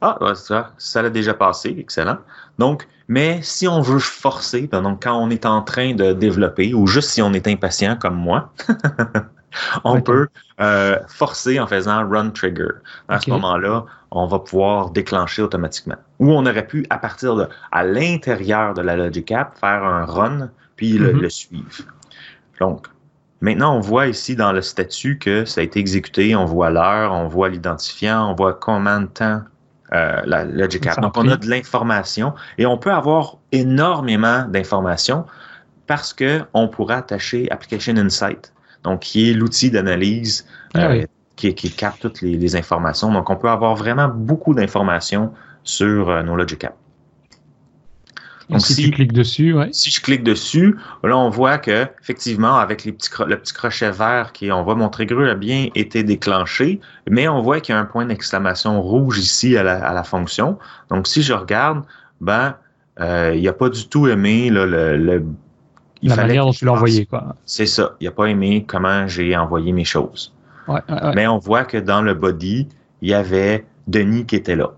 Ah, 0.00 0.18
ça, 0.34 0.72
ça 0.76 1.02
l'a 1.02 1.10
déjà 1.10 1.32
passé, 1.32 1.74
excellent. 1.78 2.18
Donc, 2.58 2.86
mais 3.08 3.40
si 3.42 3.66
on 3.66 3.80
veut 3.80 3.98
forcer, 3.98 4.66
donc 4.66 5.02
quand 5.04 5.16
on 5.16 5.30
est 5.30 5.46
en 5.46 5.62
train 5.62 5.94
de 5.94 6.12
développer, 6.12 6.74
ou 6.74 6.86
juste 6.86 7.10
si 7.10 7.22
on 7.22 7.32
est 7.32 7.46
impatient 7.46 7.96
comme 7.96 8.16
moi, 8.16 8.52
on 9.84 10.02
peut 10.02 10.28
euh, 10.60 10.98
forcer 11.08 11.58
en 11.58 11.66
faisant 11.66 12.06
run 12.08 12.30
trigger. 12.30 12.68
À 13.08 13.20
ce 13.20 13.30
moment-là, 13.30 13.84
on 14.10 14.26
va 14.26 14.38
pouvoir 14.38 14.90
déclencher 14.90 15.42
automatiquement. 15.42 15.96
Ou 16.18 16.32
on 16.32 16.44
aurait 16.44 16.66
pu, 16.66 16.86
à 16.90 16.98
partir 16.98 17.34
de, 17.36 17.48
à 17.72 17.84
l'intérieur 17.84 18.74
de 18.74 18.82
la 18.82 18.96
Logic 18.96 19.30
App, 19.32 19.58
faire 19.58 19.82
un 19.82 20.04
run, 20.04 20.50
puis 20.76 20.92
le, 20.92 21.12
mm-hmm. 21.12 21.20
le 21.20 21.30
suivre. 21.30 21.84
Donc, 22.60 22.88
Maintenant, 23.42 23.76
on 23.76 23.80
voit 23.80 24.08
ici 24.08 24.34
dans 24.34 24.50
le 24.50 24.62
statut 24.62 25.18
que 25.18 25.44
ça 25.44 25.60
a 25.60 25.64
été 25.64 25.78
exécuté, 25.78 26.34
on 26.34 26.46
voit 26.46 26.70
l'heure, 26.70 27.12
on 27.12 27.28
voit 27.28 27.50
l'identifiant, 27.50 28.30
on 28.30 28.34
voit 28.34 28.54
combien 28.54 29.02
de 29.02 29.06
temps 29.06 29.42
euh, 29.96 30.22
la 30.26 30.44
Logic 30.44 30.86
App. 30.86 31.00
Donc, 31.00 31.16
on 31.16 31.28
a 31.28 31.36
de 31.36 31.48
l'information 31.48 32.34
et 32.58 32.66
on 32.66 32.78
peut 32.78 32.92
avoir 32.92 33.38
énormément 33.52 34.44
d'informations 34.48 35.24
parce 35.86 36.12
qu'on 36.14 36.68
pourra 36.68 36.96
attacher 36.96 37.50
Application 37.50 37.96
Insight, 37.96 38.52
donc 38.82 39.00
qui 39.00 39.30
est 39.30 39.34
l'outil 39.34 39.70
d'analyse 39.70 40.46
ah 40.74 40.90
euh, 40.90 41.06
qui, 41.36 41.54
qui, 41.54 41.70
capte 41.70 42.02
toutes 42.02 42.22
les, 42.22 42.56
informations. 42.56 43.12
Donc, 43.12 43.30
on 43.30 43.36
peut 43.36 43.48
avoir 43.48 43.74
vraiment 43.76 44.08
beaucoup 44.08 44.54
d'informations 44.54 45.32
sur 45.62 46.10
euh, 46.10 46.22
nos 46.22 46.36
Logic 46.36 46.64
Apps. 46.64 46.76
Donc, 48.48 48.60
si, 48.60 48.76
tu 48.76 48.90
cliques 48.92 49.12
dessus, 49.12 49.52
ouais. 49.52 49.68
si 49.72 49.90
je 49.90 50.00
clique 50.00 50.22
dessus, 50.22 50.76
là, 51.02 51.16
on 51.16 51.30
voit 51.30 51.58
que 51.58 51.86
effectivement, 52.00 52.58
avec 52.58 52.84
les 52.84 52.92
petits, 52.92 53.10
le 53.26 53.36
petit 53.36 53.52
crochet 53.52 53.90
vert 53.90 54.32
qui, 54.32 54.52
on 54.52 54.62
voit 54.62 54.76
mon 54.76 54.88
trigger 54.88 55.28
a 55.28 55.34
bien 55.34 55.68
été 55.74 56.04
déclenché, 56.04 56.80
mais 57.10 57.26
on 57.26 57.42
voit 57.42 57.60
qu'il 57.60 57.74
y 57.74 57.76
a 57.76 57.80
un 57.80 57.84
point 57.86 58.06
d'exclamation 58.06 58.80
rouge 58.80 59.18
ici 59.18 59.56
à 59.56 59.64
la, 59.64 59.84
à 59.84 59.92
la, 59.92 60.04
fonction. 60.04 60.58
Donc, 60.90 61.08
si 61.08 61.22
je 61.22 61.32
regarde, 61.32 61.82
ben, 62.20 62.54
euh, 63.00 63.34
il 63.34 63.42
n'a 63.42 63.52
pas 63.52 63.68
du 63.68 63.88
tout 63.88 64.06
aimé 64.06 64.48
là, 64.48 64.64
le, 64.64 64.96
le 64.96 65.24
il 66.02 66.10
la 66.10 66.16
manière 66.16 66.44
dont 66.44 66.52
tu 66.52 66.64
l'as 66.64 66.72
envoyé, 66.72 67.06
quoi. 67.06 67.34
C'est 67.46 67.66
ça. 67.66 67.96
Il 68.00 68.04
n'a 68.04 68.10
pas 68.10 68.26
aimé 68.26 68.64
comment 68.66 69.08
j'ai 69.08 69.36
envoyé 69.36 69.72
mes 69.72 69.84
choses. 69.84 70.32
Ouais, 70.68 70.80
ouais, 70.88 71.14
Mais 71.14 71.26
on 71.26 71.38
voit 71.38 71.64
que 71.64 71.78
dans 71.78 72.02
le 72.02 72.14
body, 72.14 72.68
il 73.02 73.08
y 73.08 73.14
avait 73.14 73.64
Denis 73.86 74.26
qui 74.26 74.36
était 74.36 74.56
là. 74.56 74.72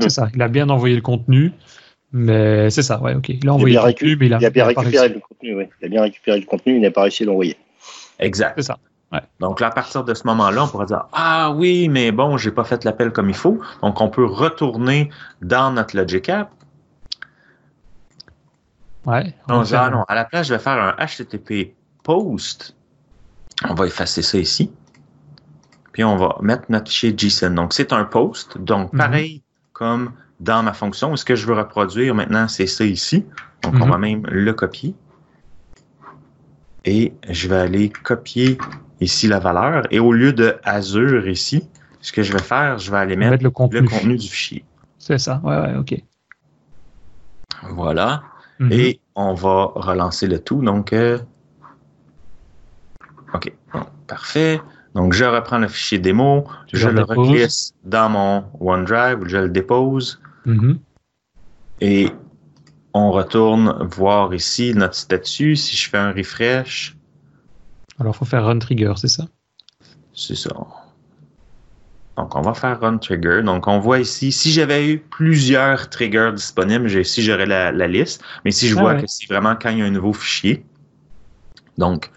C'est 0.00 0.08
ça. 0.08 0.28
Il 0.34 0.42
a 0.42 0.48
bien 0.48 0.68
envoyé 0.68 0.94
le 0.94 1.02
contenu. 1.02 1.52
Mais 2.18 2.70
c'est 2.70 2.82
ça, 2.82 2.98
ouais, 3.02 3.14
ok. 3.14 3.28
Il 3.28 3.46
a 3.46 3.52
envoyé 3.52 3.74
il 3.74 3.78
a 3.78 3.82
bien, 3.92 4.38
il 4.38 4.44
a, 4.46 4.50
bien 4.50 4.64
récupéré 4.64 5.08
le 5.10 5.20
contenu, 5.20 5.54
oui. 5.54 5.68
Il 5.82 5.84
a 5.84 5.88
bien 5.90 6.00
récupéré 6.00 6.40
le 6.40 6.46
contenu, 6.46 6.76
il 6.76 6.80
n'a 6.80 6.90
pas 6.90 7.02
réussi 7.02 7.24
à 7.24 7.26
l'envoyer. 7.26 7.58
Exact. 8.18 8.54
C'est 8.56 8.62
ça. 8.62 8.78
Ouais. 9.12 9.20
Donc 9.38 9.60
là, 9.60 9.66
à 9.66 9.70
partir 9.70 10.02
de 10.02 10.14
ce 10.14 10.26
moment-là, 10.26 10.64
on 10.64 10.68
pourra 10.68 10.86
dire 10.86 11.04
Ah 11.12 11.52
oui, 11.54 11.90
mais 11.90 12.12
bon, 12.12 12.38
j'ai 12.38 12.52
pas 12.52 12.64
fait 12.64 12.84
l'appel 12.84 13.12
comme 13.12 13.28
il 13.28 13.36
faut. 13.36 13.60
Donc 13.82 14.00
on 14.00 14.08
peut 14.08 14.24
retourner 14.24 15.10
dans 15.42 15.70
notre 15.72 15.94
Logic 15.94 16.26
App. 16.30 16.50
Ouais. 19.04 19.34
On 19.50 19.60
va 19.60 19.84
ah 19.84 19.90
non, 19.90 20.02
à 20.08 20.14
la 20.14 20.24
place, 20.24 20.48
je 20.48 20.54
vais 20.54 20.58
faire 20.58 20.82
un 20.82 20.96
HTTP 21.04 21.74
post. 22.02 22.74
On 23.68 23.74
va 23.74 23.86
effacer 23.86 24.22
ça 24.22 24.38
ici. 24.38 24.72
Puis 25.92 26.02
on 26.02 26.16
va 26.16 26.38
mettre 26.40 26.64
notre 26.70 26.90
fichier 26.90 27.14
JSON. 27.14 27.50
Donc 27.50 27.74
c'est 27.74 27.92
un 27.92 28.04
post. 28.04 28.56
Donc 28.56 28.90
mhm. 28.94 28.98
pareil 28.98 29.42
comme 29.74 30.12
dans 30.40 30.62
ma 30.62 30.72
fonction. 30.72 31.16
Ce 31.16 31.24
que 31.24 31.34
je 31.34 31.46
veux 31.46 31.54
reproduire 31.54 32.14
maintenant, 32.14 32.48
c'est 32.48 32.66
ça 32.66 32.84
ici. 32.84 33.24
Donc, 33.62 33.74
on 33.74 33.86
mhm. 33.86 33.90
va 33.90 33.98
même 33.98 34.26
le 34.26 34.52
copier. 34.52 34.94
Et 36.84 37.12
je 37.28 37.48
vais 37.48 37.56
aller 37.56 37.90
copier 37.90 38.58
ici 39.00 39.26
la 39.28 39.38
valeur. 39.38 39.82
Et 39.90 39.98
au 39.98 40.12
lieu 40.12 40.32
de 40.32 40.56
Azure 40.64 41.28
ici, 41.28 41.68
ce 42.00 42.12
que 42.12 42.22
je 42.22 42.32
vais 42.32 42.42
faire, 42.42 42.78
je 42.78 42.90
vais 42.90 42.98
aller 42.98 43.16
mettre, 43.16 43.42
le, 43.42 43.50
contenu. 43.50 44.16
du 44.16 44.28
fichier. 44.28 44.64
C'est 44.98 45.18
ça, 45.18 45.40
ouais, 45.42 45.56
ouais, 45.56 45.74
OK. 45.76 46.00
Voilà. 47.70 48.22
Mhm. 48.58 48.72
Et 48.72 49.00
on 49.14 49.34
va 49.34 49.72
relancer 49.74 50.26
le 50.26 50.38
tout. 50.38 50.62
Donc, 50.62 50.92
euh, 50.92 51.18
OK, 53.34 53.52
parfait. 54.06 54.60
Donc, 54.94 55.12
je 55.12 55.24
reprends 55.24 55.58
le 55.58 55.68
fichier 55.68 55.98
démo, 55.98 56.46
je, 56.72 56.88
le 56.88 57.02
reclisse 57.02 57.74
dans 57.84 58.08
mon 58.08 58.44
OneDrive, 58.60 59.26
je 59.26 59.36
le 59.36 59.48
dépose. 59.48 60.20
Mm-hmm. 60.46 60.78
Et 61.80 62.10
on 62.94 63.10
retourne 63.10 63.86
voir 63.90 64.32
ici 64.32 64.72
notre 64.74 64.94
statut. 64.94 65.56
Si 65.56 65.76
je 65.76 65.88
fais 65.88 65.98
un 65.98 66.12
refresh. 66.12 66.96
Alors, 67.98 68.14
il 68.14 68.18
faut 68.18 68.24
faire 68.24 68.44
run 68.44 68.58
trigger, 68.58 68.94
c'est 68.96 69.08
ça? 69.08 69.26
C'est 70.14 70.34
ça. 70.34 70.50
Donc, 72.16 72.34
on 72.34 72.40
va 72.40 72.54
faire 72.54 72.80
run 72.80 72.96
trigger. 72.96 73.42
Donc, 73.44 73.66
on 73.66 73.78
voit 73.78 73.98
ici, 73.98 74.32
si 74.32 74.50
j'avais 74.50 74.88
eu 74.88 74.98
plusieurs 74.98 75.90
triggers 75.90 76.30
disponibles, 76.34 76.90
ici, 76.90 77.22
j'aurais 77.22 77.46
la, 77.46 77.86
liste. 77.86 78.22
Mais 78.44 78.50
si 78.50 78.68
je 78.68 78.76
ah 78.78 78.80
vois 78.80 78.94
que 78.94 79.06
c'est 79.06 79.26
vraiment 79.28 79.54
quand 79.54 79.70
il 79.70 79.78
y 79.78 79.82
a 79.82 79.84
un 79.84 79.90
nouveau 79.90 80.14
fichier. 80.14 80.64
Donc, 81.76 82.10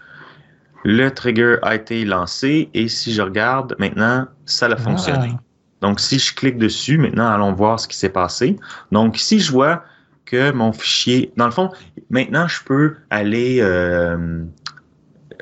le 0.84 1.10
trigger 1.10 1.56
a 1.62 1.74
été 1.74 2.06
lancé 2.06 2.70
et 2.72 2.88
si 2.88 3.12
je 3.12 3.20
regarde 3.20 3.76
maintenant, 3.78 4.26
ça 4.46 4.66
a 4.66 4.76
fonctionné. 4.76 5.34
Donc, 5.80 6.00
si 6.00 6.18
je 6.18 6.34
clique 6.34 6.58
dessus, 6.58 6.98
maintenant, 6.98 7.28
allons 7.28 7.52
voir 7.52 7.80
ce 7.80 7.88
qui 7.88 7.96
s'est 7.96 8.10
passé. 8.10 8.56
Donc, 8.92 9.16
ici, 9.18 9.40
je 9.40 9.50
vois 9.50 9.84
que 10.26 10.52
mon 10.52 10.72
fichier, 10.72 11.32
dans 11.36 11.46
le 11.46 11.50
fond, 11.50 11.70
maintenant, 12.10 12.46
je 12.46 12.62
peux 12.64 12.96
aller, 13.08 13.58
euh, 13.60 14.44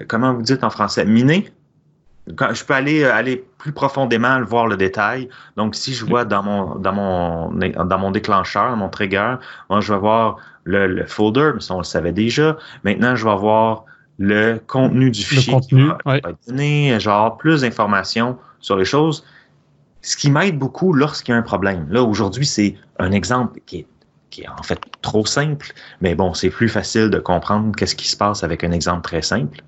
comment 0.06 0.32
vous 0.32 0.42
dites 0.42 0.64
en 0.64 0.70
français, 0.70 1.04
miner. 1.04 1.50
Je 2.28 2.64
peux 2.64 2.74
aller, 2.74 3.02
euh, 3.02 3.14
aller 3.14 3.44
plus 3.56 3.72
profondément 3.72 4.40
voir 4.42 4.66
le 4.66 4.76
détail. 4.76 5.28
Donc, 5.56 5.74
si 5.74 5.94
je 5.94 6.04
vois 6.04 6.24
dans 6.24 6.42
mon, 6.42 6.74
dans 6.76 6.92
mon, 6.92 7.50
dans 7.52 7.98
mon 7.98 8.10
déclencheur, 8.10 8.76
mon 8.76 8.90
trigger, 8.90 9.36
moi, 9.70 9.80
je 9.80 9.92
vais 9.92 9.98
voir 9.98 10.36
le, 10.64 11.04
folder, 11.06 11.52
mais 11.54 11.60
ça, 11.60 11.74
on 11.74 11.78
le 11.78 11.84
savait 11.84 12.12
déjà. 12.12 12.56
Maintenant, 12.84 13.16
je 13.16 13.24
vais 13.24 13.36
voir 13.36 13.84
le 14.18 14.58
contenu 14.66 15.10
du 15.10 15.22
fichier. 15.22 15.54
Le 15.54 15.58
contenu, 15.58 16.90
Je 16.90 17.04
vais 17.04 17.10
avoir 17.10 17.38
plus 17.38 17.62
d'informations 17.62 18.36
sur 18.60 18.76
les 18.76 18.84
choses 18.84 19.24
ce 20.02 20.16
qui 20.16 20.30
m'aide 20.30 20.58
beaucoup 20.58 20.92
lorsqu'il 20.92 21.32
y 21.32 21.34
a 21.34 21.38
un 21.38 21.42
problème. 21.42 21.86
Là, 21.90 22.02
aujourd'hui, 22.02 22.46
c'est 22.46 22.76
un 22.98 23.12
exemple 23.12 23.60
qui 23.66 23.78
est, 23.78 23.86
qui 24.30 24.42
est 24.42 24.48
en 24.48 24.62
fait 24.62 24.80
trop 25.02 25.26
simple, 25.26 25.72
mais 26.00 26.14
bon, 26.14 26.34
c'est 26.34 26.50
plus 26.50 26.68
facile 26.68 27.10
de 27.10 27.18
comprendre 27.18 27.74
qu'est-ce 27.76 27.96
qui 27.96 28.08
se 28.08 28.16
passe 28.16 28.44
avec 28.44 28.64
un 28.64 28.72
exemple 28.72 29.02
très 29.02 29.22
simple. 29.22 29.62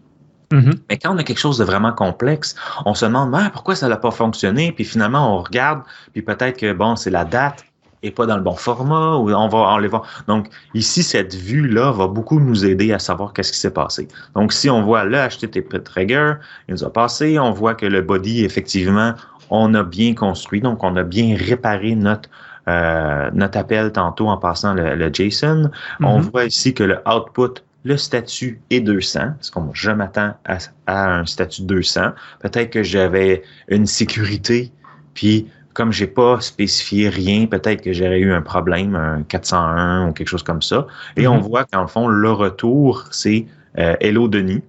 Mm-hmm. 0.52 0.78
Mais 0.88 0.98
quand 0.98 1.14
on 1.14 1.18
a 1.18 1.22
quelque 1.22 1.38
chose 1.38 1.58
de 1.58 1.64
vraiment 1.64 1.92
complexe, 1.92 2.56
on 2.84 2.94
se 2.94 3.04
demande 3.04 3.34
ah, 3.34 3.50
pourquoi 3.52 3.76
ça 3.76 3.88
n'a 3.88 3.96
pas 3.96 4.10
fonctionné, 4.10 4.72
puis 4.72 4.84
finalement 4.84 5.36
on 5.36 5.42
regarde, 5.42 5.82
puis 6.12 6.22
peut-être 6.22 6.58
que 6.58 6.72
bon, 6.72 6.96
c'est 6.96 7.10
la 7.10 7.24
date 7.24 7.64
et 8.02 8.10
pas 8.10 8.26
dans 8.26 8.36
le 8.36 8.42
bon 8.42 8.54
format, 8.54 9.16
ou 9.16 9.30
on 9.30 9.48
va 9.48 9.58
enlever. 9.58 9.88
voir. 9.88 10.24
Donc 10.26 10.48
ici, 10.74 11.02
cette 11.02 11.34
vue-là 11.34 11.92
va 11.92 12.06
beaucoup 12.06 12.40
nous 12.40 12.64
aider 12.64 12.92
à 12.92 12.98
savoir 12.98 13.32
qu'est-ce 13.32 13.52
qui 13.52 13.58
s'est 13.58 13.72
passé. 13.72 14.08
Donc 14.34 14.52
si 14.52 14.70
on 14.70 14.82
voit 14.82 15.04
le 15.04 15.18
HTTP 15.18 15.82
trigger, 15.84 16.34
il 16.68 16.72
nous 16.72 16.84
a 16.84 16.92
passé, 16.92 17.38
on 17.38 17.52
voit 17.52 17.74
que 17.74 17.86
le 17.86 18.00
body, 18.00 18.44
effectivement, 18.44 19.14
on 19.50 19.74
a 19.74 19.82
bien 19.82 20.14
construit, 20.14 20.60
donc 20.60 20.82
on 20.84 20.96
a 20.96 21.02
bien 21.02 21.36
réparé 21.36 21.94
notre 21.94 22.28
euh, 22.68 23.30
notre 23.32 23.58
appel 23.58 23.90
tantôt 23.90 24.28
en 24.28 24.36
passant 24.36 24.74
le, 24.74 25.10
JSON. 25.12 25.70
On 26.00 26.18
mhm. 26.18 26.30
voit 26.30 26.44
ici 26.44 26.74
que 26.74 26.84
le 26.84 26.98
output, 27.06 27.54
le 27.84 27.96
statut 27.96 28.60
est 28.70 28.80
200, 28.80 29.20
parce 29.36 29.50
que 29.50 29.60
je 29.72 29.90
m'attends 29.90 30.34
à, 30.44 30.58
un 30.86 31.26
statut 31.26 31.62
200. 31.62 32.10
Peut-être 32.40 32.70
que 32.70 32.82
j'avais 32.82 33.42
une 33.68 33.86
sécurité, 33.86 34.70
puis 35.14 35.48
comme 35.72 35.90
j'ai 35.90 36.06
pas 36.06 36.40
spécifié 36.40 37.08
rien, 37.08 37.46
peut-être 37.46 37.80
que 37.80 37.92
j'aurais 37.92 38.20
eu 38.20 38.32
un 38.32 38.42
problème, 38.42 38.94
un 38.94 39.22
401 39.22 40.08
ou 40.08 40.12
quelque 40.12 40.28
chose 40.28 40.42
comme 40.42 40.62
ça. 40.62 40.86
Et 41.16 41.26
on 41.26 41.36
mhm. 41.36 41.42
voit 41.42 41.64
qu'en 41.64 41.86
fond, 41.86 42.06
le 42.06 42.30
retour, 42.30 43.04
c'est 43.10 43.46
euh, 43.78 43.96
Hello 44.00 44.28
Denis 44.28 44.62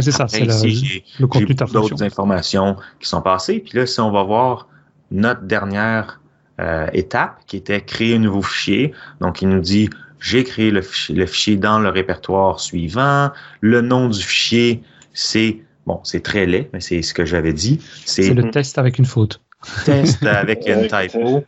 c'est 0.00 0.12
ça, 0.12 0.26
c'est 0.28 0.44
le, 0.44 1.26
contenu 1.26 1.54
d'autres 1.54 2.02
informations 2.02 2.76
qui 3.00 3.08
sont 3.08 3.22
passées. 3.22 3.60
Puis 3.60 3.78
là, 3.78 3.86
si 3.86 4.00
on 4.00 4.10
va 4.10 4.22
voir 4.22 4.68
notre 5.10 5.42
dernière 5.42 6.20
euh, 6.60 6.88
étape, 6.92 7.40
qui 7.46 7.56
était 7.56 7.80
créer 7.80 8.16
un 8.16 8.20
nouveau 8.20 8.42
fichier, 8.42 8.92
donc 9.20 9.42
il 9.42 9.48
nous 9.48 9.60
dit 9.60 9.90
j'ai 10.20 10.42
créé 10.42 10.70
le 10.70 10.80
fichier, 10.80 11.14
le 11.14 11.26
fichier 11.26 11.56
dans 11.56 11.78
le 11.78 11.90
répertoire 11.90 12.60
suivant. 12.60 13.30
Le 13.60 13.82
nom 13.82 14.08
du 14.08 14.22
fichier, 14.22 14.82
c'est 15.12 15.60
bon, 15.86 16.00
c'est 16.02 16.22
très 16.22 16.46
laid, 16.46 16.70
mais 16.72 16.80
c'est 16.80 17.02
ce 17.02 17.12
que 17.12 17.24
j'avais 17.24 17.52
dit. 17.52 17.80
C'est 18.06 18.32
le 18.32 18.50
test 18.50 18.78
avec 18.78 18.98
une 18.98 19.04
faute. 19.04 19.40
Test 19.84 20.24
avec 20.24 20.64
une 20.66 20.86
typo. 20.86 21.44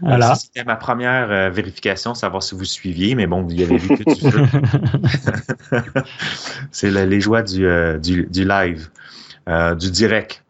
Voilà. 0.00 0.34
C'était 0.34 0.64
ma 0.64 0.76
première 0.76 1.30
euh, 1.30 1.50
vérification, 1.50 2.14
savoir 2.14 2.42
si 2.42 2.54
vous 2.54 2.64
suiviez, 2.64 3.14
mais 3.14 3.26
bon, 3.26 3.42
vous 3.42 3.52
y 3.52 3.62
avez 3.62 3.78
vu 3.78 3.96
que 3.96 4.14
tu 4.14 4.28
veux. 4.28 4.46
C'est 6.70 6.90
les 6.90 7.20
joies 7.20 7.42
du, 7.42 7.66
euh, 7.66 7.98
du, 7.98 8.26
du 8.26 8.46
live, 8.46 8.88
euh, 9.48 9.74
du 9.74 9.90
direct. 9.90 10.44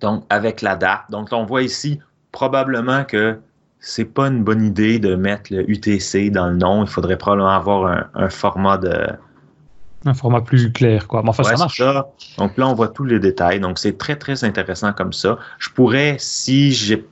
Donc, 0.00 0.24
avec 0.30 0.62
la 0.62 0.76
date. 0.76 1.02
Donc, 1.10 1.28
on 1.32 1.44
voit 1.44 1.62
ici 1.62 2.00
probablement 2.30 3.04
que 3.04 3.38
c'est 3.78 4.04
pas 4.06 4.28
une 4.28 4.44
bonne 4.44 4.64
idée 4.64 4.98
de 4.98 5.16
mettre 5.16 5.52
le 5.52 5.68
UTC 5.68 6.30
dans 6.30 6.48
le 6.48 6.56
nom. 6.56 6.84
Il 6.84 6.88
faudrait 6.88 7.18
probablement 7.18 7.50
avoir 7.50 7.86
un, 7.86 8.08
un 8.14 8.30
format 8.30 8.78
de. 8.78 9.08
Un 10.04 10.14
format 10.14 10.40
plus 10.40 10.72
clair, 10.72 11.06
quoi. 11.06 11.22
Mais 11.22 11.28
enfin, 11.28 11.42
ça 11.42 11.56
marche. 11.56 11.82
Donc 12.38 12.56
là, 12.56 12.68
on 12.68 12.74
voit 12.74 12.88
tous 12.88 13.04
les 13.04 13.20
détails. 13.20 13.60
Donc, 13.60 13.78
c'est 13.78 13.98
très, 13.98 14.16
très 14.16 14.44
intéressant 14.44 14.92
comme 14.92 15.12
ça. 15.12 15.38
Je 15.58 15.68
pourrais, 15.68 16.16
si 16.18 16.72
j'ai 16.72 17.04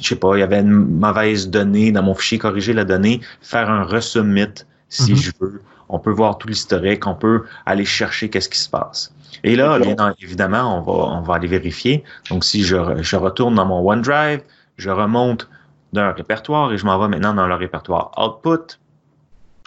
je 0.00 0.08
sais 0.08 0.16
pas, 0.16 0.36
il 0.36 0.40
y 0.40 0.42
avait 0.42 0.60
une 0.60 0.70
mauvaise 0.72 1.48
donnée 1.48 1.92
dans 1.92 2.02
mon 2.02 2.14
fichier, 2.14 2.38
corriger 2.38 2.72
la 2.72 2.84
donnée, 2.84 3.20
faire 3.42 3.68
un 3.70 3.84
resubmit 3.84 4.64
si 4.88 5.12
Mhm. 5.12 5.18
je 5.18 5.30
veux. 5.40 5.62
On 5.90 5.98
peut 5.98 6.10
voir 6.10 6.38
tout 6.38 6.48
l'historique, 6.48 7.06
on 7.06 7.14
peut 7.14 7.44
aller 7.66 7.84
chercher 7.84 8.28
qu'est-ce 8.28 8.48
qui 8.48 8.58
se 8.58 8.68
passe. 8.68 9.12
Et 9.44 9.56
là, 9.56 9.78
évidemment, 10.20 10.78
on 10.78 10.82
va, 10.82 10.92
on 11.18 11.20
va 11.22 11.34
aller 11.34 11.48
vérifier. 11.48 12.04
Donc, 12.30 12.44
si 12.44 12.62
je, 12.64 12.76
re- 12.76 13.02
je 13.02 13.16
retourne 13.16 13.54
dans 13.54 13.64
mon 13.66 13.80
OneDrive, 13.88 14.42
je 14.76 14.90
remonte 14.90 15.48
d'un 15.92 16.12
répertoire 16.12 16.72
et 16.72 16.78
je 16.78 16.84
m'en 16.84 16.98
vais 16.98 17.08
maintenant 17.08 17.32
dans 17.34 17.46
le 17.46 17.54
répertoire 17.54 18.10
Output. 18.18 18.78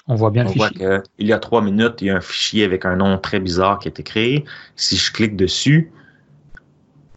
On 0.08 0.16
voit 0.16 0.30
bien 0.32 0.46
On 0.46 0.50
le 0.50 0.56
voit 0.56 0.68
fichier. 0.70 0.88
qu'il 1.18 1.28
y 1.28 1.34
a 1.34 1.40
trois 1.40 1.62
minutes, 1.62 2.02
il 2.02 2.08
y 2.08 2.10
a 2.10 2.18
un 2.18 2.22
fichier 2.22 2.66
avec 2.66 2.86
un 2.86 2.96
nom 2.96 3.18
très 3.18 3.40
bizarre 3.40 3.80
qui 3.80 3.88
a 3.88 3.90
été 3.90 4.04
créé. 4.04 4.46
Si 4.76 4.98
je 4.98 5.12
clique 5.12 5.36
dessus, 5.36 5.92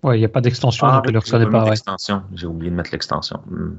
Ouais, 0.04 0.16
il 0.16 0.20
n'y 0.20 0.24
a 0.24 0.28
pas 0.28 0.40
d'extension, 0.42 0.86
ah, 0.86 0.96
donc 0.96 1.04
il 1.06 1.08
ne 1.08 1.14
le 1.14 1.20
j'ai 1.24 1.30
pas 1.30 1.38
reconnaît 1.38 1.46
mis 1.46 1.64
pas. 1.64 1.70
Ouais. 2.14 2.20
J'ai 2.36 2.46
oublié 2.46 2.70
de 2.70 2.76
mettre 2.76 2.90
l'extension. 2.92 3.40
Hmm. 3.48 3.72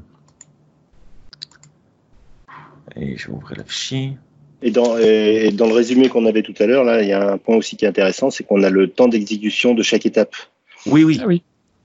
Et 2.95 3.15
je 3.17 3.27
vais 3.27 3.33
ouvrir 3.33 3.57
le 3.57 3.63
fichier. 3.63 4.17
Et 4.61 4.71
dans, 4.71 4.97
et 4.97 5.51
dans 5.51 5.67
le 5.67 5.73
résumé 5.73 6.09
qu'on 6.09 6.25
avait 6.25 6.41
tout 6.41 6.53
à 6.59 6.65
l'heure, 6.65 6.83
là, 6.83 7.01
il 7.03 7.09
y 7.09 7.13
a 7.13 7.33
un 7.33 7.37
point 7.37 7.55
aussi 7.57 7.75
qui 7.77 7.85
est 7.85 7.87
intéressant, 7.87 8.31
c'est 8.31 8.43
qu'on 8.43 8.63
a 8.63 8.69
le 8.69 8.87
temps 8.87 9.07
d'exécution 9.07 9.73
de 9.75 9.83
chaque 9.83 10.05
étape. 10.05 10.33
Oui, 10.87 11.03
oui. 11.03 11.19
Ah 11.21 11.25
oui. 11.27 11.43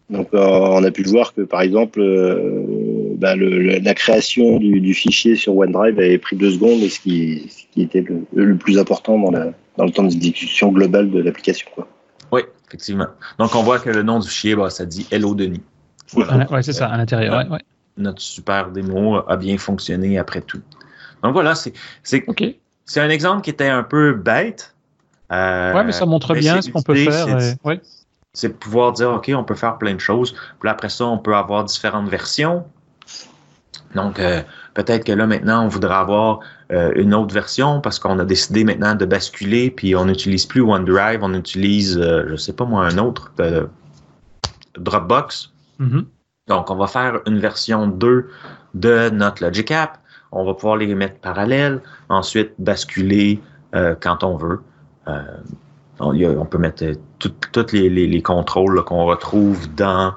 Donc, 0.08 0.28
euh, 0.34 0.38
on 0.40 0.82
a 0.82 0.90
pu 0.90 1.02
le 1.02 1.10
voir 1.10 1.34
que, 1.34 1.42
par 1.42 1.60
exemple, 1.60 2.00
euh, 2.00 2.64
bah, 3.16 3.36
le- 3.36 3.58
le- 3.62 3.78
la 3.78 3.94
création 3.94 4.58
du, 4.58 4.80
du 4.80 4.94
fichier 4.94 5.36
sur 5.36 5.56
OneDrive 5.56 5.98
avait 5.98 6.18
pris 6.18 6.36
deux 6.36 6.50
secondes, 6.52 6.80
et 6.82 6.88
ce 6.88 6.98
qui, 7.00 7.46
ce 7.50 7.62
qui 7.72 7.82
était 7.82 8.00
le, 8.00 8.24
le 8.34 8.56
plus 8.56 8.78
important 8.78 9.18
dans, 9.18 9.30
la, 9.30 9.52
dans 9.76 9.84
le 9.84 9.90
temps 9.92 10.02
d'exécution 10.02 10.72
global 10.72 11.10
de 11.10 11.20
l'application. 11.20 11.68
quoi. 11.74 11.86
Oui, 12.70 12.76
effectivement. 12.78 13.06
Donc, 13.38 13.54
on 13.54 13.62
voit 13.62 13.78
que 13.78 13.90
le 13.90 14.02
nom 14.02 14.18
du 14.18 14.28
fichier, 14.28 14.54
bah, 14.54 14.70
ça 14.70 14.86
dit 14.86 15.06
Hello 15.10 15.34
Denis. 15.34 15.62
Voilà. 16.12 16.50
Ouais, 16.50 16.62
c'est 16.62 16.72
ça, 16.72 16.88
à 16.88 16.96
l'intérieur. 16.96 17.36
Ouais, 17.36 17.48
ouais. 17.48 17.60
Notre 17.96 18.20
super 18.22 18.70
démo 18.70 19.16
a 19.28 19.36
bien 19.36 19.58
fonctionné 19.58 20.18
après 20.18 20.40
tout. 20.40 20.60
Donc 21.22 21.34
voilà, 21.34 21.54
c'est 21.54 21.72
c'est 22.02 22.24
Ok. 22.28 22.42
c'est 22.86 23.00
un 23.00 23.10
exemple 23.10 23.42
qui 23.42 23.50
était 23.50 23.68
un 23.68 23.82
peu 23.82 24.14
bête. 24.14 24.74
Euh, 25.32 25.74
Ouais, 25.74 25.84
mais 25.84 25.92
ça 25.92 26.06
montre 26.06 26.32
mais 26.34 26.40
bien 26.40 26.62
ce 26.62 26.70
qu'on 26.70 26.82
peut 26.82 26.94
faire. 26.94 27.40
c'est- 27.40 27.52
et- 27.52 27.56
ouais. 27.68 27.80
c'est 28.32 28.48
de 28.48 28.52
pouvoir 28.54 28.92
dire, 28.92 29.10
OK, 29.10 29.30
on 29.34 29.44
peut 29.44 29.54
faire 29.54 29.76
plein 29.76 29.94
de 29.94 30.00
choses. 30.00 30.32
Puis 30.32 30.66
là, 30.66 30.72
après 30.72 30.88
ça, 30.88 31.04
on 31.04 31.18
peut 31.18 31.36
avoir 31.36 31.64
différentes 31.64 32.08
versions. 32.08 32.64
Donc, 33.94 34.18
euh, 34.18 34.42
peut-être 34.74 35.04
que 35.04 35.12
là, 35.12 35.26
maintenant, 35.26 35.64
on 35.64 35.68
voudrait 35.68 35.94
avoir 35.94 36.40
euh, 36.70 36.92
une 36.94 37.14
autre 37.14 37.34
version 37.34 37.80
parce 37.80 37.98
qu'on 37.98 38.18
a 38.18 38.24
décidé 38.24 38.64
maintenant 38.64 38.94
de 38.94 39.04
basculer, 39.04 39.70
puis 39.70 39.96
on 39.96 40.04
n'utilise 40.04 40.46
plus 40.46 40.60
OneDrive, 40.60 41.20
on 41.22 41.34
utilise, 41.34 41.98
euh, 41.98 42.24
je 42.28 42.36
sais 42.36 42.52
pas 42.52 42.64
moi, 42.64 42.84
un 42.86 42.98
autre, 42.98 43.32
euh, 43.40 43.66
Dropbox. 44.78 45.52
Mhm. 45.78 46.06
Donc, 46.48 46.70
on 46.70 46.76
va 46.76 46.86
faire 46.86 47.20
une 47.26 47.38
version 47.38 47.86
2 47.86 48.28
de 48.74 49.10
notre 49.10 49.42
Logic 49.44 49.70
App. 49.70 49.98
On 50.32 50.44
va 50.44 50.54
pouvoir 50.54 50.76
les 50.76 50.94
mettre 50.94 51.18
parallèles. 51.20 51.80
Ensuite, 52.08 52.52
basculer 52.58 53.40
euh, 53.74 53.94
quand 54.00 54.22
on 54.24 54.36
veut. 54.36 54.60
On, 55.98 56.12
il 56.12 56.20
y 56.20 56.24
a- 56.24 56.30
on 56.30 56.44
peut 56.46 56.58
mettre 56.58 56.84
tous 57.18 57.32
les, 57.72 57.90
les- 57.90 58.06
les 58.06 58.22
contrôles 58.22 58.82
qu'on 58.84 59.04
retrouve 59.06 59.68
dans 59.74 60.14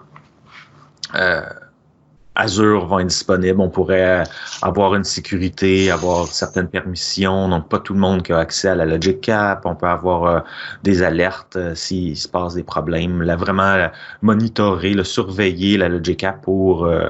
Azure 2.35 2.85
vont 2.87 2.99
être 2.99 3.07
disponibles. 3.07 3.59
On 3.61 3.69
pourrait 3.69 4.21
euh, 4.21 4.23
avoir 4.61 4.95
une 4.95 5.03
sécurité, 5.03 5.91
avoir 5.91 6.27
certaines 6.27 6.67
permissions. 6.67 7.49
Donc, 7.49 7.69
pas 7.69 7.79
tout 7.79 7.93
le 7.93 7.99
monde 7.99 8.23
qui 8.23 8.33
a 8.33 8.39
accès 8.39 8.69
à 8.69 8.75
la 8.75 8.85
Logic 8.85 9.27
App. 9.29 9.65
On 9.65 9.75
peut 9.75 9.87
avoir 9.87 10.23
euh, 10.23 10.39
des 10.83 11.03
alertes 11.03 11.55
euh, 11.55 11.75
s'il 11.75 12.17
se 12.17 12.27
passe 12.27 12.55
des 12.55 12.63
problèmes. 12.63 13.21
Là, 13.21 13.35
vraiment 13.35 13.89
monitorer, 14.21 14.93
le 14.93 15.03
surveiller 15.03 15.77
la 15.77 15.89
Logic 15.89 16.23
App 16.23 16.41
pour 16.41 16.85
euh, 16.85 17.09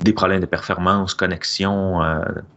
des 0.00 0.12
problèmes 0.12 0.40
de 0.40 0.46
performance, 0.46 1.14
connexion, 1.14 2.00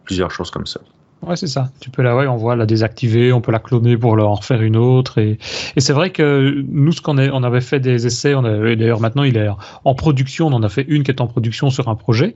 plusieurs 0.03 0.31
choses 0.31 0.49
comme 0.49 0.65
ça. 0.65 0.79
Ouais, 1.27 1.35
c'est 1.35 1.47
ça. 1.47 1.71
Tu 1.79 1.89
peux 1.89 2.03
la, 2.03 2.15
ouais, 2.15 2.27
on 2.27 2.35
voit 2.35 2.55
la 2.55 2.65
désactiver, 2.65 3.33
on 3.33 3.41
peut 3.41 3.51
la 3.51 3.59
cloner 3.59 3.97
pour 3.97 4.13
en 4.13 4.35
refaire 4.35 4.61
une 4.61 4.77
autre. 4.77 5.17
Et, 5.17 5.37
c'est 5.77 5.93
vrai 5.93 6.11
que 6.11 6.63
nous, 6.67 6.91
ce 6.91 7.01
qu'on 7.01 7.17
on 7.17 7.43
avait 7.43 7.61
fait 7.61 7.79
des 7.79 8.05
essais, 8.05 8.35
on 8.35 8.43
avait, 8.45 8.75
d'ailleurs 8.75 8.99
maintenant 8.99 9.23
il 9.23 9.37
est 9.37 9.47
en 9.83 9.95
production, 9.95 10.47
on 10.47 10.53
en 10.53 10.63
a 10.63 10.69
fait 10.69 10.85
une 10.87 11.03
qui 11.03 11.11
est 11.11 11.21
en 11.21 11.27
production 11.27 11.69
sur 11.69 11.87
un 11.89 11.95
projet. 11.95 12.35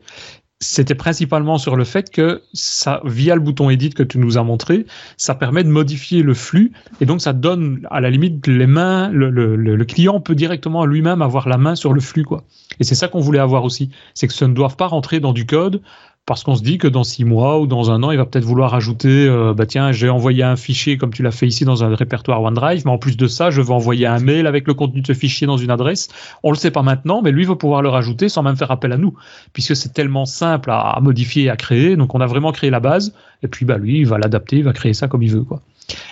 C'était 0.61 0.95
principalement 0.95 1.57
sur 1.57 1.77
le 1.77 1.85
fait 1.85 2.11
que 2.11 2.41
ça, 2.51 2.99
via 3.05 3.33
le 3.33 3.39
bouton 3.39 3.69
Edit 3.69 3.91
que 3.91 4.03
tu 4.03 4.17
nous 4.17 4.37
as 4.37 4.43
montré, 4.43 4.85
ça 5.15 5.33
permet 5.33 5.63
de 5.63 5.69
modifier 5.69 6.21
le 6.21 6.33
flux 6.33 6.73
et 6.99 7.05
donc 7.05 7.21
ça 7.21 7.31
donne 7.31 7.87
à 7.89 8.01
la 8.01 8.09
limite 8.09 8.45
les 8.45 8.67
mains, 8.67 9.07
le, 9.09 9.29
le, 9.29 9.55
le, 9.55 9.85
client 9.85 10.19
peut 10.19 10.35
directement 10.35 10.85
lui-même 10.85 11.21
avoir 11.21 11.47
la 11.47 11.57
main 11.57 11.75
sur 11.75 11.93
le 11.93 12.01
flux 12.01 12.25
quoi. 12.25 12.43
Et 12.81 12.83
c'est 12.83 12.95
ça 12.95 13.07
qu'on 13.07 13.21
voulait 13.21 13.39
avoir 13.39 13.63
aussi, 13.63 13.89
c'est 14.13 14.27
que 14.27 14.33
ça 14.33 14.49
ne 14.49 14.53
doivent 14.53 14.75
pas 14.75 14.87
rentrer 14.87 15.21
dans 15.21 15.31
du 15.31 15.45
code 15.45 15.81
parce 16.30 16.43
qu'on 16.43 16.53
se 16.53 16.61
dit 16.61 16.77
que 16.77 16.88
dans 16.88 17.03
six 17.03 17.25
mois 17.25 17.59
ou 17.59 17.65
dans 17.65 17.89
un 17.89 18.03
an, 18.03 18.11
il 18.11 18.17
va 18.17 18.25
peut-être 18.27 18.45
vouloir 18.45 18.75
ajouter, 18.75 19.27
euh, 19.27 19.55
bah 19.55 19.65
tiens, 19.65 19.91
j'ai 19.91 20.09
envoyé 20.09 20.43
un 20.43 20.55
fichier 20.55 20.95
comme 20.99 21.11
tu 21.11 21.23
l'as 21.23 21.32
fait 21.32 21.47
ici 21.47 21.65
dans 21.65 21.84
un 21.84 21.95
répertoire 21.95 22.43
OneDrive, 22.43 22.84
mais 22.86 22.91
en 22.91 22.99
plus 22.99 23.17
de 23.17 23.25
ça, 23.25 23.49
je 23.49 23.61
veux 23.61 23.71
envoyer 23.71 24.05
un 24.05 24.19
mail 24.19 24.45
avec 24.45 24.67
le 24.67 24.75
contenu 24.75 25.01
de 25.01 25.07
ce 25.07 25.13
fichier 25.13 25.47
dans 25.47 25.57
une 25.57 25.71
adresse. 25.71 26.07
On 26.43 26.51
le 26.51 26.55
sait 26.55 26.69
pas 26.69 26.84
maintenant, 26.84 27.23
mais 27.23 27.32
lui 27.32 27.45
va 27.45 27.55
pouvoir 27.55 27.82
le 27.82 27.89
rajouter 27.89 28.30
sans 28.30 28.43
même 28.43 28.57
faire 28.57 28.69
appel 28.69 28.91
à 28.91 28.97
nous, 28.97 29.15
puisque 29.53 29.75
c'est 29.75 29.91
tellement 29.91 30.27
simple 30.27 30.69
à, 30.69 30.82
à 30.82 30.99
modifier, 30.99 31.49
à 31.49 31.55
créer. 31.55 31.95
Donc 31.95 32.13
on 32.13 32.21
a 32.21 32.27
vraiment 32.27 32.51
créé 32.51 32.69
la 32.69 32.80
base, 32.80 33.11
et 33.41 33.47
puis 33.47 33.65
bah 33.65 33.80
lui, 33.80 33.97
il 33.97 34.05
va 34.05 34.19
l'adapter, 34.19 34.57
il 34.57 34.63
va 34.63 34.73
créer 34.73 34.93
ça 34.93 35.07
comme 35.07 35.23
il 35.23 35.32
veut, 35.32 35.43
quoi. 35.43 35.61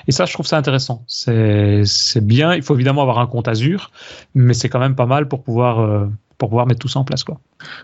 Et 0.08 0.12
ça, 0.12 0.26
je 0.26 0.34
trouve 0.34 0.48
ça 0.48 0.58
intéressant. 0.58 1.04
C'est 1.06 1.84
bien. 2.24 2.56
Il 2.56 2.64
faut 2.64 2.74
évidemment 2.74 3.04
avoir 3.04 3.20
un 3.20 3.28
compte 3.28 3.48
Azure, 3.48 3.92
mais 4.34 4.56
c'est 4.56 4.68
quand 4.68 4.80
même 4.80 4.96
pas 4.96 5.06
mal 5.06 5.28
pour 5.28 5.44
pouvoir 5.44 5.80
euh, 5.80 6.08
pour 6.38 6.50
pouvoir 6.50 6.68
mettre 6.68 6.80
tout 6.80 6.88
ça 6.88 7.00
en 7.00 7.04
place, 7.04 7.24
quoi. 7.24 7.40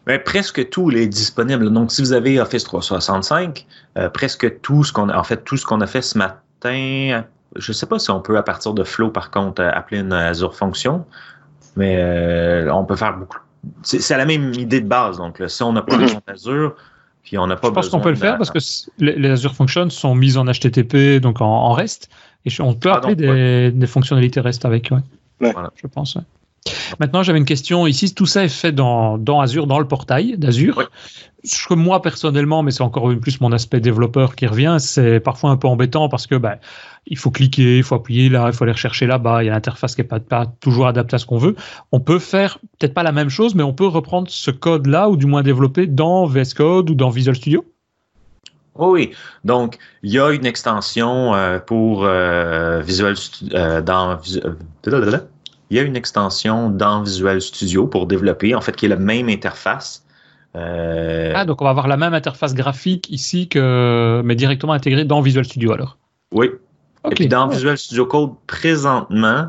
Mais 0.07 0.19
presque 0.19 0.69
tout 0.69 0.91
est 0.91 1.07
disponible. 1.07 1.71
Donc, 1.71 1.91
si 1.91 2.01
vous 2.01 2.13
avez 2.13 2.39
Office 2.39 2.63
365, 2.63 3.65
euh, 3.97 4.09
presque 4.09 4.61
tout 4.61 4.83
ce 4.83 4.93
qu'on 4.93 5.09
a, 5.09 5.17
en 5.17 5.23
fait, 5.23 5.43
tout 5.43 5.57
ce 5.57 5.65
qu'on 5.65 5.81
a 5.81 5.87
fait 5.87 6.01
ce 6.01 6.17
matin, 6.17 7.23
je 7.55 7.71
ne 7.71 7.73
sais 7.73 7.85
pas 7.85 7.99
si 7.99 8.11
on 8.11 8.21
peut, 8.21 8.37
à 8.37 8.43
partir 8.43 8.73
de 8.73 8.83
Flow, 8.83 9.09
par 9.09 9.31
contre, 9.31 9.61
euh, 9.61 9.71
appeler 9.73 10.01
une 10.01 10.13
Azure 10.13 10.55
Function, 10.55 11.05
mais 11.75 11.97
euh, 11.97 12.71
on 12.73 12.85
peut 12.85 12.95
faire 12.95 13.17
beaucoup. 13.17 13.39
C'est 13.81 13.99
c'est 13.99 14.17
la 14.17 14.25
même 14.25 14.53
idée 14.53 14.81
de 14.81 14.87
base. 14.87 15.17
Donc, 15.17 15.39
là, 15.39 15.47
si 15.47 15.63
on 15.63 15.73
n'a 15.73 15.81
pas 15.81 15.97
de 15.97 16.11
compte 16.11 16.23
Azure, 16.27 16.75
puis 17.23 17.37
on 17.37 17.47
n'a 17.47 17.55
pas 17.55 17.69
Je 17.69 17.73
pense 17.73 17.85
besoin 17.85 17.99
qu'on 17.99 18.03
peut 18.03 18.09
le 18.09 18.15
faire 18.17 18.37
parce 18.37 18.51
que 18.51 18.59
les, 18.99 19.29
Azure 19.29 19.55
Functions 19.55 19.89
sont 19.89 20.13
mises 20.13 20.37
en 20.37 20.45
HTTP, 20.45 21.21
donc 21.21 21.41
en, 21.41 21.45
en 21.47 21.71
REST, 21.71 22.09
et 22.45 22.49
on 22.59 22.73
peut 22.73 22.89
Ah, 22.91 22.97
appeler 22.97 23.15
donc, 23.15 23.25
des, 23.35 23.71
des 23.71 23.87
fonctionnalités 23.87 24.41
REST 24.41 24.65
avec, 24.65 24.89
ouais. 24.91 24.99
Ouais. 25.39 25.53
Voilà. 25.53 25.71
Je 25.75 25.87
pense. 25.87 26.17
Maintenant, 26.99 27.23
j'avais 27.23 27.39
une 27.39 27.45
question 27.45 27.87
ici. 27.87 28.13
Tout 28.13 28.25
ça 28.25 28.43
est 28.43 28.49
fait 28.49 28.71
dans, 28.71 29.17
dans 29.17 29.41
Azure, 29.41 29.67
dans 29.67 29.79
le 29.79 29.87
portail 29.87 30.37
d'Azure. 30.37 30.77
Oui. 30.77 30.85
Ce 31.45 31.67
que 31.67 31.73
moi 31.73 32.01
personnellement, 32.01 32.63
mais 32.63 32.71
c'est 32.71 32.83
encore 32.83 33.11
une 33.11 33.19
plus 33.19 33.41
mon 33.41 33.51
aspect 33.51 33.81
développeur 33.81 34.35
qui 34.35 34.47
revient, 34.47 34.77
c'est 34.79 35.19
parfois 35.19 35.49
un 35.49 35.57
peu 35.57 35.67
embêtant 35.67 36.07
parce 36.07 36.25
que 36.25 36.35
ben, 36.35 36.55
il 37.05 37.17
faut 37.17 37.31
cliquer, 37.31 37.77
il 37.79 37.83
faut 37.83 37.95
appuyer 37.95 38.29
là, 38.29 38.47
il 38.47 38.53
faut 38.53 38.63
aller 38.63 38.71
rechercher 38.71 39.07
là-bas. 39.07 39.43
Il 39.43 39.47
y 39.47 39.49
a 39.49 39.51
l'interface 39.51 39.95
qui 39.95 40.01
est 40.01 40.05
pas, 40.05 40.21
pas 40.21 40.45
toujours 40.61 40.87
adaptée 40.87 41.15
à 41.15 41.19
ce 41.19 41.25
qu'on 41.25 41.37
veut. 41.37 41.55
On 41.91 41.99
peut 41.99 42.19
faire 42.19 42.59
peut-être 42.79 42.93
pas 42.93 43.03
la 43.03 43.11
même 43.11 43.29
chose, 43.29 43.55
mais 43.55 43.63
on 43.63 43.73
peut 43.73 43.87
reprendre 43.87 44.29
ce 44.29 44.51
code-là 44.51 45.09
ou 45.09 45.17
du 45.17 45.25
moins 45.25 45.43
développer 45.43 45.85
dans 45.85 46.25
VS 46.25 46.53
Code 46.55 46.89
ou 46.89 46.95
dans 46.95 47.09
Visual 47.09 47.35
Studio. 47.35 47.65
Oh 48.75 48.93
oui, 48.93 49.11
donc 49.43 49.77
il 50.01 50.11
y 50.11 50.19
a 50.19 50.31
une 50.31 50.47
extension 50.47 51.35
euh, 51.35 51.59
pour 51.59 52.05
euh, 52.05 52.81
Visual 52.81 53.15
euh, 53.53 53.81
dans 53.81 54.13
euh. 54.13 55.19
Il 55.69 55.77
y 55.77 55.79
a 55.79 55.83
une 55.83 55.95
extension 55.95 56.69
dans 56.69 57.01
Visual 57.03 57.41
Studio 57.41 57.87
pour 57.87 58.05
développer, 58.07 58.53
en 58.55 58.61
fait, 58.61 58.75
qui 58.75 58.85
est 58.85 58.89
la 58.89 58.95
même 58.97 59.29
interface. 59.29 60.05
Euh, 60.55 61.31
Ah, 61.35 61.45
donc 61.45 61.61
on 61.61 61.65
va 61.65 61.71
avoir 61.71 61.87
la 61.87 61.97
même 61.97 62.13
interface 62.13 62.53
graphique 62.53 63.09
ici 63.09 63.47
que, 63.47 64.21
mais 64.23 64.35
directement 64.35 64.73
intégrée 64.73 65.03
dans 65.05 65.21
Visual 65.21 65.45
Studio 65.45 65.71
alors. 65.73 65.97
oui. 66.31 66.49
Et 67.11 67.15
puis 67.15 67.27
dans 67.27 67.49
Ouais. 67.49 67.55
Visual 67.55 67.77
Studio 67.77 68.05
Code, 68.05 68.29
présentement, 68.47 69.47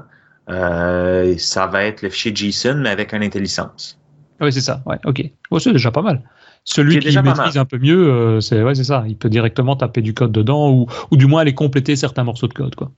euh, 0.51 1.37
ça 1.39 1.69
va 1.69 1.85
être 1.85 2.03
le 2.03 2.11
fichier 2.11 2.35
JSON, 2.35 2.79
mais 2.79 2.89
avec 2.89 3.13
une 3.13 3.23
IntelliSense. 3.23 3.97
Oui, 4.41 4.53
c'est 4.53 4.61
ça. 4.61 4.83
Ouais, 4.87 4.99
ok. 5.05 5.23
C'est 5.61 5.73
déjà 5.73 5.93
pas 5.93 6.03
mal. 6.03 6.23
Celui 6.65 6.99
qui 6.99 7.17
maîtrise 7.17 7.57
un 7.57 7.65
peu 7.65 7.79
mieux, 7.79 8.11
euh, 8.11 8.41
c'est 8.41 8.61
ouais, 8.63 8.75
ça. 8.75 9.05
Il 9.07 9.17
peut 9.17 9.29
directement 9.29 9.77
taper 9.77 10.03
du 10.03 10.15
code 10.15 10.33
dedans 10.33 10.71
ou, 10.73 10.87
ou 11.13 11.17
du 11.17 11.27
moins 11.27 11.43
aller 11.43 11.55
compléter 11.55 11.95
certains 11.95 12.25
morceaux 12.25 12.49
de 12.49 12.55
code, 12.55 12.75
quoi. 12.75 12.91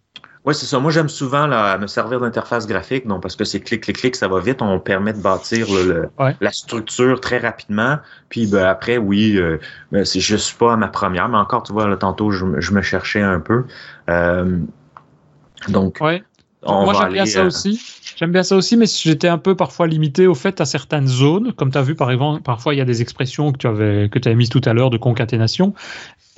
Oui, 0.46 0.54
c'est 0.54 0.66
ça. 0.66 0.78
Moi, 0.78 0.92
j'aime 0.92 1.08
souvent 1.08 1.48
là, 1.48 1.76
me 1.76 1.88
servir 1.88 2.20
d'interface 2.20 2.68
graphique, 2.68 3.04
donc 3.06 3.20
parce 3.20 3.34
que 3.34 3.44
c'est 3.44 3.58
clic, 3.58 3.82
clic, 3.82 3.96
clic, 3.96 4.14
ça 4.14 4.28
va 4.28 4.38
vite. 4.38 4.62
On 4.62 4.78
permet 4.78 5.12
de 5.12 5.20
bâtir 5.20 5.66
le- 5.72 5.82
le- 5.92 6.08
Ouais. 6.20 6.36
la 6.40 6.52
structure 6.52 7.20
très 7.20 7.38
rapidement. 7.38 7.98
Puis 8.28 8.46
ben, 8.46 8.64
après, 8.64 8.96
oui, 8.96 9.36
euh, 9.36 9.58
ben, 9.90 10.04
c'est 10.04 10.20
juste 10.20 10.56
pas 10.56 10.76
ma 10.76 10.86
première, 10.86 11.28
mais 11.28 11.36
encore, 11.38 11.64
tu 11.64 11.72
vois, 11.72 11.88
là, 11.88 11.96
tantôt, 11.96 12.30
je, 12.30 12.44
me- 12.44 12.60
je 12.60 12.72
me 12.72 12.80
cherchais 12.80 13.22
un 13.22 13.40
peu. 13.40 13.64
Euh, 14.08 14.58
donc, 15.68 15.98
Ouais. 16.00 16.22
Moi, 16.64 16.94
j'aime 16.94 17.12
bien 17.12 17.26
ça 17.26 17.44
aussi. 17.44 17.80
J'aime 18.16 18.32
bien 18.32 18.42
ça 18.42 18.56
aussi, 18.56 18.78
mais 18.78 18.86
j'étais 18.86 19.28
un 19.28 19.36
peu 19.36 19.54
parfois 19.54 19.86
limité 19.86 20.26
au 20.26 20.34
fait 20.34 20.62
à 20.62 20.64
certaines 20.64 21.06
zones. 21.06 21.52
Comme 21.52 21.70
tu 21.70 21.76
as 21.76 21.82
vu, 21.82 21.94
par 21.94 22.10
exemple, 22.10 22.42
parfois 22.42 22.74
il 22.74 22.78
y 22.78 22.80
a 22.80 22.86
des 22.86 23.02
expressions 23.02 23.52
que 23.52 23.58
tu 23.58 23.66
avais, 23.66 24.08
que 24.08 24.18
tu 24.18 24.26
avais 24.26 24.34
mises 24.34 24.48
tout 24.48 24.62
à 24.64 24.72
l'heure 24.72 24.88
de 24.88 24.96
concaténation. 24.96 25.74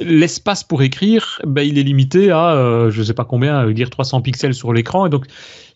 L'espace 0.01 0.65
pour 0.65 0.83
écrire, 0.83 1.41
ben, 1.47 1.63
il 1.63 1.79
est 1.79 1.85
limité 1.85 2.33
à, 2.33 2.51
euh, 2.51 2.91
je 2.91 3.03
sais 3.03 3.15
pas 3.15 3.25
combien, 3.25 3.67
euh, 3.67 3.73
dire 3.73 3.91
300 3.91 4.23
pixels 4.23 4.55
sur 4.55 4.73
l'écran. 4.73 5.07
Et 5.07 5.09
donc, 5.09 5.27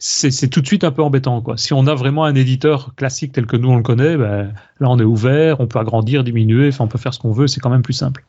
c'est 0.01 0.49
tout 0.49 0.61
de 0.61 0.67
suite 0.67 0.83
un 0.83 0.91
peu 0.91 1.03
embêtant. 1.03 1.41
Quoi. 1.41 1.57
Si 1.57 1.73
on 1.73 1.87
a 1.87 1.95
vraiment 1.95 2.25
un 2.25 2.35
éditeur 2.35 2.95
classique 2.97 3.31
tel 3.33 3.47
que 3.47 3.57
nous 3.57 3.71
on 3.71 3.77
le 3.77 3.85
connaît, 3.85 4.17
ben, 4.17 4.53
là 4.81 4.91
on 4.91 4.99
est 4.99 5.05
ouvert, 5.05 5.61
on 5.61 5.69
peut 5.69 5.79
agrandir, 5.79 6.25
diminuer, 6.25 6.69
enfin, 6.69 6.85
on 6.85 6.89
peut 6.89 6.99
faire 6.99 7.15
ce 7.15 7.21
qu'on 7.21 7.33
veut, 7.33 7.47
c'est 7.47 7.61
quand 7.61 7.71
même 7.71 7.83
plus 7.83 7.93
simple. 7.93 8.25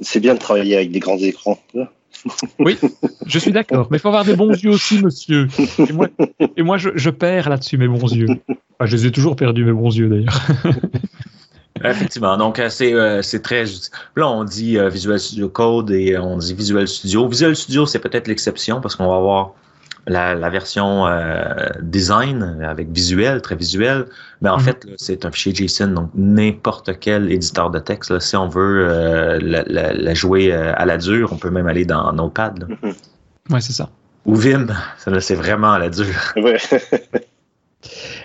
C'est 0.00 0.20
bien, 0.20 0.34
de 0.34 0.40
travailler 0.40 0.76
avec 0.76 0.90
des 0.90 0.98
grands 0.98 1.18
écrans. 1.18 1.58
Oui, 2.58 2.78
je 3.26 3.38
suis 3.38 3.52
d'accord. 3.52 3.88
Mais 3.90 3.96
il 3.96 4.00
faut 4.00 4.08
avoir 4.08 4.24
des 4.24 4.36
bons 4.36 4.52
yeux 4.52 4.70
aussi, 4.70 5.02
monsieur. 5.02 5.48
Et 6.56 6.62
moi, 6.62 6.76
je, 6.78 7.10
perds 7.10 7.48
là-dessus 7.48 7.78
mes 7.78 7.88
bons 7.88 8.12
yeux. 8.12 8.28
je 8.80 8.96
les 8.96 9.06
ai 9.06 9.10
toujours 9.10 9.36
perdus, 9.36 9.64
mes 9.64 9.72
bons 9.72 9.94
yeux, 9.96 10.08
d'ailleurs. 10.08 10.40
Effectivement. 11.84 12.36
Donc, 12.36 12.58
euh, 12.58 12.68
euh, 12.82 13.22
c'est 13.22 13.42
très. 13.42 13.64
Là, 14.16 14.28
on 14.28 14.44
dit 14.44 14.78
euh, 14.78 14.88
Visual 14.88 15.18
Studio 15.18 15.48
Code 15.48 15.90
et 15.90 16.16
on 16.16 16.36
dit 16.36 16.54
Visual 16.54 16.86
Studio. 16.86 17.26
Visual 17.28 17.56
Studio, 17.56 17.86
c'est 17.86 17.98
peut-être 17.98 18.28
l'exception 18.28 18.80
parce 18.80 18.94
qu'on 18.94 19.08
va 19.08 19.16
avoir 19.16 19.52
la, 20.06 20.50
version 20.50 21.06
euh, 21.06 21.68
design 21.80 22.62
avec 22.62 22.90
visuel, 22.90 23.40
très 23.42 23.56
visuel, 23.56 24.06
mais 24.40 24.48
en 24.48 24.58
mhm. 24.58 24.62
fait, 24.62 24.86
c'est 24.96 25.24
un 25.24 25.30
fichier 25.30 25.54
JSON, 25.54 25.88
donc 25.88 26.10
n'importe 26.14 26.98
quel 26.98 27.30
éditeur 27.30 27.70
de 27.70 27.78
texte, 27.78 28.18
si 28.18 28.36
on 28.36 28.48
veut 28.48 28.88
euh, 28.88 29.38
la, 29.40 30.14
jouer 30.14 30.52
euh, 30.52 30.72
à 30.76 30.84
la 30.86 30.98
dure, 30.98 31.32
on 31.32 31.36
peut 31.36 31.50
même 31.50 31.66
aller 31.66 31.84
dans 31.84 32.12
Notepad. 32.12 32.68
Mhm. 32.68 32.94
Oui, 33.50 33.62
c'est 33.62 33.72
ça. 33.72 33.88
Ou 34.24 34.36
Vim, 34.36 34.68
c'est 34.98 35.34
vraiment 35.34 35.72
à 35.72 35.78
la 35.78 35.88
dure. 35.88 36.34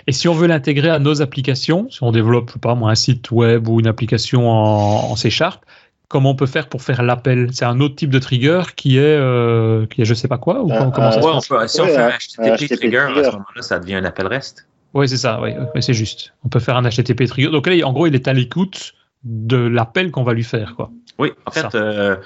Et 0.06 0.12
si 0.12 0.28
on 0.28 0.34
veut 0.34 0.46
l'intégrer 0.46 0.88
à 0.88 1.00
nos 1.00 1.20
applications, 1.20 1.88
si 1.90 2.02
on 2.04 2.12
développe 2.12 2.56
pas 2.58 2.76
moi, 2.76 2.92
un 2.92 2.94
site 2.94 3.32
web 3.32 3.66
ou 3.68 3.80
une 3.80 3.88
application 3.88 4.48
en, 4.48 5.10
en 5.10 5.16
C 5.16 5.30
Sharp, 5.30 5.64
comment 6.08 6.30
on 6.30 6.34
peut 6.34 6.46
faire 6.46 6.68
pour 6.68 6.82
faire 6.82 7.02
l'appel 7.02 7.48
C'est 7.52 7.64
un 7.64 7.80
autre 7.80 7.94
type 7.94 8.10
de 8.10 8.18
trigger 8.18 8.62
qui 8.76 8.98
est, 8.98 9.02
euh, 9.02 9.86
qui 9.86 10.02
est 10.02 10.04
je 10.04 10.14
sais 10.14 10.28
pas 10.28 10.38
quoi 10.38 10.62
ou 10.62 10.68
comment, 10.68 11.12
ça 11.12 11.40
se 11.40 11.48
passe? 11.48 11.72
Si 11.72 11.80
on 11.80 11.86
fait 11.86 11.96
un 11.96 12.10
HTTP, 12.10 12.76
trigger, 12.76 12.98
à 12.98 13.24
ce 13.24 13.30
moment-là, 13.32 13.62
ça 13.62 13.78
devient 13.78 13.96
un 13.96 14.04
appel 14.04 14.26
REST. 14.26 14.66
Oui, 14.94 15.08
c'est 15.08 15.18
ça, 15.18 15.40
oui, 15.40 15.52
c'est 15.80 15.94
juste. 15.94 16.32
On 16.44 16.48
peut 16.48 16.60
faire 16.60 16.76
un 16.76 16.88
HTTP 16.88 17.26
trigger. 17.26 17.50
Donc 17.50 17.66
là, 17.66 17.86
en 17.86 17.92
gros, 17.92 18.06
il 18.06 18.14
est 18.14 18.26
à 18.26 18.32
l'écoute 18.32 18.94
de 19.24 19.56
l'appel 19.56 20.10
qu'on 20.10 20.22
va 20.22 20.32
lui 20.32 20.44
faire. 20.44 20.74
Quoi. 20.74 20.90
Oui, 21.18 21.32
en 21.44 21.50
fait, 21.50 21.74
euh, 21.74 22.16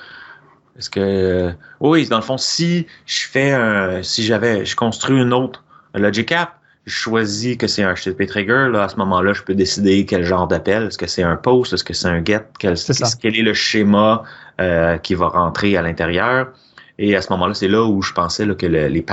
est-ce 0.79 0.89
que. 0.89 1.53
oui, 1.81 2.07
dans 2.07 2.19
le 2.19 2.23
fond, 2.23 2.39
si 2.39 2.87
je 3.07 3.27
fais 3.27 3.53
un, 3.53 4.03
si 4.03 4.25
j'avais, 4.25 4.65
je 4.65 4.77
construis 4.77 5.21
une 5.21 5.33
autre 5.33 5.65
Logic 5.95 6.31
App, 6.33 6.55
je 6.85 6.95
choisis 6.95 7.57
que 7.57 7.67
c'est 7.67 7.85
un 7.85 7.95
HTTP 7.95 8.27
trigger, 8.27 8.69
là, 8.73 8.85
à 8.85 8.89
ce 8.89 8.97
moment-là, 8.97 9.33
je 9.33 9.43
peux 9.43 9.55
décider 9.55 10.05
quel 10.05 10.25
genre 10.25 10.49
d'appel. 10.49 10.85
Est-ce 10.85 10.99
que 10.99 11.07
c'est 11.07 11.23
un 11.23 11.37
post? 11.37 11.73
Est-ce 11.73 11.85
que 11.85 11.95
c'est 11.95 12.09
un 12.09 12.25
get? 12.25 12.45
Quel, 12.59 12.73
est 12.73 13.21
quel 13.21 13.37
est 13.37 13.43
le 13.43 13.55
schéma 13.55 14.25
euh, 14.61 14.99
qui 14.99 15.15
va 15.15 15.29
rentrer 15.29 15.77
à 15.77 15.83
l'intérieur? 15.83 16.53
Et 16.99 17.15
à 17.15 17.23
ce 17.23 17.33
moment-là, 17.33 17.55
c'est 17.55 17.69
là 17.69 17.85
où 17.85 18.03
je 18.03 18.13
pensais 18.13 18.45
là, 18.45 18.55
que 18.55 18.67
le, 18.67 18.89
les, 18.89 19.05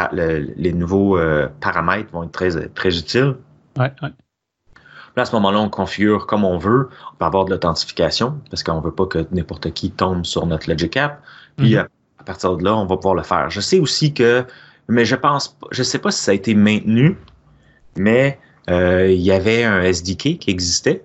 les 0.58 0.74
nouveaux 0.74 1.18
euh, 1.18 1.48
paramètres 1.62 2.12
vont 2.12 2.24
être 2.24 2.32
très, 2.32 2.68
très 2.70 2.98
utiles. 2.98 3.36
Ouais, 3.78 3.92
ouais. 4.02 4.10
à 5.16 5.26
ce 5.26 5.32
moment-là, 5.36 5.60
on 5.60 5.70
configure 5.70 6.26
comme 6.26 6.44
on 6.44 6.58
veut. 6.58 6.90
On 7.14 7.16
peut 7.18 7.26
avoir 7.26 7.46
de 7.46 7.52
l'authentification 7.52 8.40
parce 8.50 8.64
qu'on 8.64 8.80
veut 8.80 8.92
pas 8.92 9.06
que 9.06 9.26
n'importe 9.32 9.72
qui 9.74 9.92
tombe 9.92 10.26
sur 10.26 10.46
notre 10.48 10.70
Logic 10.70 10.98
App. 10.98 11.22
Puis 11.56 11.74
mm-hmm. 11.76 11.88
à 12.18 12.24
partir 12.24 12.58
de 12.58 12.64
là, 12.64 12.76
on 12.76 12.86
va 12.86 12.96
pouvoir 12.96 13.16
le 13.16 13.24
faire. 13.24 13.50
Je 13.50 13.62
sais 13.62 13.80
aussi 13.80 14.14
que, 14.14 14.44
mais 14.88 15.06
je 15.06 15.16
pense, 15.16 15.56
je 15.72 15.84
sais 15.84 16.00
pas 16.00 16.12
si 16.12 16.22
ça 16.22 16.32
a 16.32 16.34
été 16.34 16.56
maintenu, 16.56 17.16
mais 18.00 18.40
euh, 18.70 19.12
il 19.12 19.22
y 19.22 19.32
avait 19.32 19.64
un 19.66 19.82
SDK 19.82 20.40
qui 20.40 20.50
existait, 20.50 21.04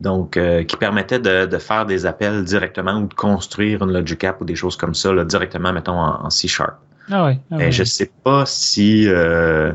donc 0.00 0.36
euh, 0.36 0.64
qui 0.64 0.76
permettait 0.76 1.18
de, 1.18 1.58
faire 1.58 1.86
des 1.86 2.04
appels 2.04 2.44
directement 2.44 2.98
ou 2.98 3.06
de 3.06 3.14
construire 3.14 3.82
une 3.82 3.92
Logic 3.92 4.22
App 4.22 4.40
ou 4.42 4.44
des 4.44 4.54
choses 4.54 4.76
comme 4.76 4.94
ça 4.94 5.24
directement, 5.24 5.72
mettons, 5.72 5.98
en, 5.98 6.28
C 6.30 6.46
Sharp. 6.46 6.74
Ah 7.10 7.26
oui. 7.26 7.38
Ah 7.50 7.70
je 7.70 7.84
sais 7.84 8.10
pas 8.22 8.44
si. 8.44 9.04
Euh, 9.08 9.72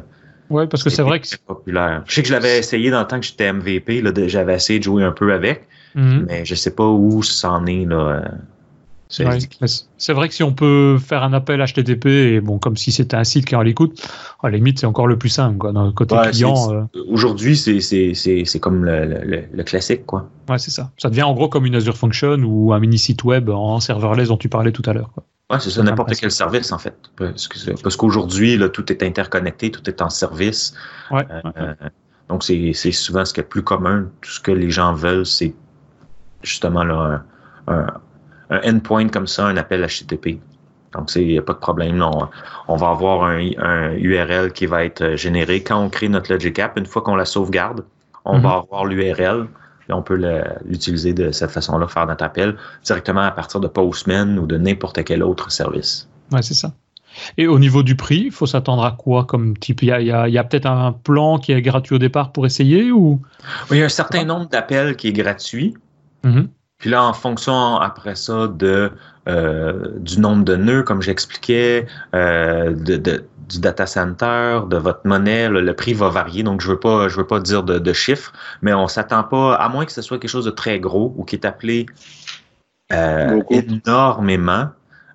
oui, 0.51 0.67
parce 0.67 0.83
que 0.83 0.89
c'est 0.89 1.01
vrai 1.01 1.19
que 1.19 1.27
c'est 1.27 1.41
populaire. 1.41 2.03
Je 2.05 2.13
sais 2.13 2.21
que 2.21 2.27
je 2.27 2.33
l'avais 2.33 2.59
essayé 2.59 2.91
dans 2.91 2.99
le 2.99 3.07
temps 3.07 3.19
que 3.19 3.25
j'étais 3.25 3.51
MVP, 3.51 4.03
j'avais 4.27 4.53
essayé 4.53 4.77
de 4.77 4.83
jouer 4.83 5.03
un 5.03 5.13
peu 5.13 5.33
avec, 5.33 5.67
mm-hmm. 5.95 6.25
mais 6.27 6.45
je 6.45 6.53
sais 6.53 6.75
pas 6.75 6.87
où 6.87 7.23
ça 7.23 7.53
en 7.53 7.65
est 7.65 7.85
là. 7.85 8.23
C'est 9.11 10.13
vrai 10.13 10.29
que 10.29 10.33
si 10.33 10.43
on 10.43 10.53
peut 10.53 10.97
faire 10.97 11.23
un 11.23 11.33
appel 11.33 11.63
HTTP, 11.63 12.05
et 12.05 12.41
bon, 12.41 12.59
comme 12.59 12.77
si 12.77 12.91
c'était 12.91 13.17
un 13.17 13.25
site 13.25 13.45
qui 13.45 13.55
à 13.55 13.63
l'écoute, 13.63 14.01
à 14.41 14.49
la 14.49 14.55
limite, 14.55 14.79
c'est 14.79 14.85
encore 14.85 15.07
le 15.07 15.17
plus 15.17 15.29
simple, 15.29 15.57
quoi, 15.57 15.73
dans 15.73 15.85
le 15.85 15.91
côté 15.91 16.15
client. 16.31 16.73
Euh. 16.73 16.83
Aujourd'hui, 17.09 17.57
c'est 17.57 18.59
comme 18.59 18.85
le, 18.85 19.47
le, 19.51 19.63
classique, 19.63 20.05
quoi. 20.05 20.29
Ouais, 20.49 20.57
c'est 20.57 20.71
ça. 20.71 20.91
Ça 20.97 21.09
devient 21.09 21.23
en 21.23 21.33
gros 21.33 21.49
comme 21.49 21.65
une 21.65 21.75
Azure 21.75 21.97
Function 21.97 22.37
ou 22.43 22.73
un 22.73 22.79
mini 22.79 22.97
site 22.97 23.23
web 23.23 23.49
en 23.49 23.79
serverless 23.79 24.29
dont 24.29 24.37
tu 24.37 24.49
parlais 24.49 24.71
tout 24.71 24.83
à 24.85 24.93
l'heure. 24.93 25.11
Ouais, 25.49 25.59
c'est 25.59 25.69
ça, 25.69 25.83
n'importe 25.83 26.15
quel 26.15 26.31
service, 26.31 26.71
en 26.71 26.77
fait. 26.77 26.95
Parce 27.17 27.97
qu'aujourd'hui, 27.97 28.57
tout 28.71 28.91
est 28.91 29.03
interconnecté, 29.03 29.71
tout 29.71 29.87
est 29.89 30.01
en 30.01 30.09
service. 30.09 30.73
Ouais, 31.11 31.27
euh, 31.57 31.73
donc, 32.29 32.43
c'est 32.43 32.73
souvent 32.93 33.25
ce 33.25 33.33
qui 33.33 33.41
est 33.41 33.43
plus 33.43 33.63
commun. 33.63 34.07
Tout 34.21 34.31
ce 34.31 34.39
que 34.39 34.51
les 34.51 34.69
gens 34.71 34.93
veulent, 34.93 35.25
c'est 35.25 35.53
justement 36.43 36.85
là, 36.85 36.93
un 36.93 37.25
un 37.67 37.87
endpoint 38.51 39.07
comme 39.07 39.27
ça, 39.27 39.47
un 39.47 39.57
appel 39.57 39.85
HTTP. 39.85 40.39
Donc, 40.93 41.15
il 41.15 41.27
n'y 41.27 41.37
a 41.37 41.41
pas 41.41 41.53
de 41.53 41.59
problème. 41.59 42.03
On, 42.67 42.75
va 42.75 42.89
avoir 42.89 43.23
un, 43.23 43.93
URL 43.95 44.51
qui 44.51 44.65
va 44.65 44.83
être 44.83 45.15
généré 45.15 45.63
quand 45.63 45.81
on 45.81 45.89
crée 45.89 46.09
notre 46.09 46.31
Logic 46.31 46.57
App. 46.59 46.77
Une 46.77 46.85
fois 46.85 47.01
qu'on 47.01 47.15
la 47.15 47.25
sauvegarde, 47.25 47.85
on 48.25 48.39
va 48.39 48.49
mhm. 48.49 48.63
avoir 48.63 48.85
l'URL 48.85 49.47
et 49.89 49.93
on 49.93 50.01
peut 50.01 50.19
l'utiliser 50.65 51.13
de 51.13 51.31
cette 51.31 51.51
façon-là, 51.51 51.87
faire 51.87 52.07
notre 52.07 52.23
appel 52.23 52.55
directement 52.83 53.21
à 53.21 53.31
partir 53.31 53.59
de 53.59 53.67
Postman 53.67 54.37
ou 54.37 54.45
de 54.45 54.57
n'importe 54.57 55.03
quel 55.03 55.23
autre 55.23 55.51
service. 55.51 56.09
Oui, 56.31 56.43
c'est 56.43 56.53
ça. 56.53 56.73
Et 57.37 57.47
au 57.47 57.59
niveau 57.59 57.83
du 57.83 57.95
prix, 57.95 58.23
il 58.25 58.31
faut 58.31 58.45
s'attendre 58.45 58.85
à 58.85 58.91
quoi 58.91 59.25
comme 59.25 59.57
type? 59.57 59.81
Il 59.81 59.89
y 59.89 60.11
a, 60.11 60.43
peut-être 60.43 60.65
un 60.65 60.93
plan 60.93 61.39
qui 61.39 61.51
est 61.51 61.61
gratuit 61.61 61.95
au 61.95 61.99
départ 61.99 62.31
pour 62.31 62.45
essayer 62.45 62.91
ou? 62.91 63.21
Il 63.69 63.77
y 63.77 63.81
a 63.81 63.85
un 63.85 63.89
certain 63.89 64.23
nombre 64.23 64.47
d'appels 64.47 64.95
qui 64.95 65.09
est 65.09 65.13
gratuit. 65.13 65.75
Mhm. 66.23 66.47
Puis 66.81 66.89
là, 66.89 67.03
en 67.03 67.13
fonction 67.13 67.77
après 67.77 68.15
ça 68.15 68.47
de 68.47 68.91
euh, 69.29 69.99
du 69.99 70.19
nombre 70.19 70.43
de 70.43 70.55
nœuds, 70.55 70.81
comme 70.81 71.03
j'expliquais, 71.03 71.85
euh, 72.15 72.73
de, 72.73 73.23
du 73.47 73.59
data 73.59 73.85
center, 73.85 74.61
de 74.67 74.77
votre 74.77 75.01
monnaie, 75.05 75.47
le, 75.47 75.73
prix 75.73 75.93
va 75.93 76.09
varier. 76.09 76.41
Donc, 76.41 76.59
je 76.59 76.69
veux 76.71 76.79
pas, 76.79 77.07
je 77.07 77.17
veux 77.17 77.27
pas 77.27 77.39
dire 77.39 77.61
de, 77.61 77.77
de 77.77 77.93
chiffres, 77.93 78.33
mais 78.63 78.73
on 78.73 78.87
s'attend 78.87 79.23
pas, 79.23 79.53
à 79.53 79.69
moins 79.69 79.85
que 79.85 79.91
ce 79.91 80.01
soit 80.01 80.17
quelque 80.17 80.31
chose 80.31 80.45
de 80.45 80.51
très 80.51 80.79
gros 80.79 81.13
ou 81.17 81.23
qui 81.23 81.35
est 81.35 81.45
appelé 81.45 81.85
euh, 82.91 83.43
énormément. 83.51 84.69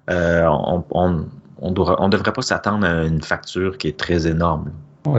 Euh, 0.09 0.45
on, 0.47 0.85
on, 0.91 1.27
on, 1.59 1.75
on 1.77 2.09
devrait 2.09 2.33
pas 2.33 2.43
s'attendre 2.43 2.87
à 2.87 3.03
une 3.03 3.23
facture 3.23 3.77
qui 3.77 3.89
est 3.89 3.99
très 3.99 4.29
énorme 4.29 4.71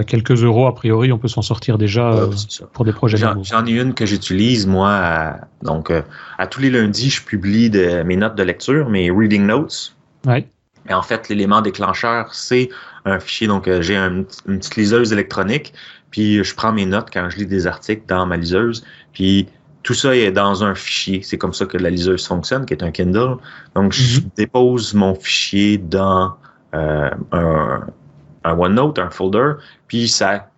quelques 0.06 0.44
euros, 0.44 0.68
a 0.68 0.76
priori, 0.76 1.12
on 1.12 1.18
peut 1.18 1.28
s'en 1.28 1.42
sortir 1.42 1.78
déjà 1.78 2.12
euh, 2.12 2.32
pour 2.74 2.86
des 2.86 2.94
projets. 2.94 3.18
J'en 3.18 3.66
ai 3.66 3.72
une 3.72 3.94
que 3.94 4.06
j'utilise, 4.06 4.68
moi. 4.68 5.36
donc, 5.64 5.92
euh, 5.92 6.02
à 6.38 6.48
tous 6.48 6.62
les 6.62 6.70
lundis, 6.70 7.10
je 7.10 7.24
publie 7.24 7.70
mes 8.06 8.16
notes 8.16 8.36
de 8.36 8.44
lecture, 8.44 8.90
mes 8.90 9.10
reading 9.12 9.46
notes. 9.46 9.96
Ouais. 10.26 10.48
Et 10.90 10.94
en 10.94 11.02
fait, 11.02 11.30
l'élément 11.30 11.62
déclencheur, 11.62 12.34
c'est 12.34 12.70
un 13.06 13.20
fichier. 13.20 13.48
Donc, 13.48 13.68
euh, 13.68 13.82
j'ai 13.82 13.98
une 13.98 14.26
petite 14.26 14.76
liseuse 14.76 15.12
électronique, 15.12 15.74
puis 16.12 16.44
je 16.44 16.56
prends 16.56 16.72
mes 16.72 16.86
notes 16.86 17.10
quand 17.12 17.30
je 17.30 17.38
lis 17.38 17.46
des 17.46 17.68
articles 17.68 18.04
dans 18.08 18.26
ma 18.26 18.38
liseuse, 18.38 18.86
puis 19.14 19.48
tout 19.84 19.94
ça 19.94 20.16
est 20.16 20.32
dans 20.32 20.64
un 20.64 20.76
fichier. 20.76 21.22
C'est 21.24 21.38
comme 21.38 21.54
ça 21.54 21.66
que 21.66 21.78
la 21.78 21.90
liseuse 21.90 22.26
fonctionne, 22.26 22.66
qui 22.66 22.74
est 22.74 22.84
un 22.84 22.92
Kindle. 22.92 23.36
Donc, 23.76 23.94
je 23.94 24.20
mm-hmm. 24.20 24.30
dépose 24.36 24.94
mon 24.94 25.16
fichier 25.16 25.78
dans 25.78 26.36
un, 26.74 27.12
un 28.44 28.58
OneNote, 28.58 29.00
un 29.00 29.10
folder, 29.10 29.54
puis 29.88 30.08
ça 30.08 30.50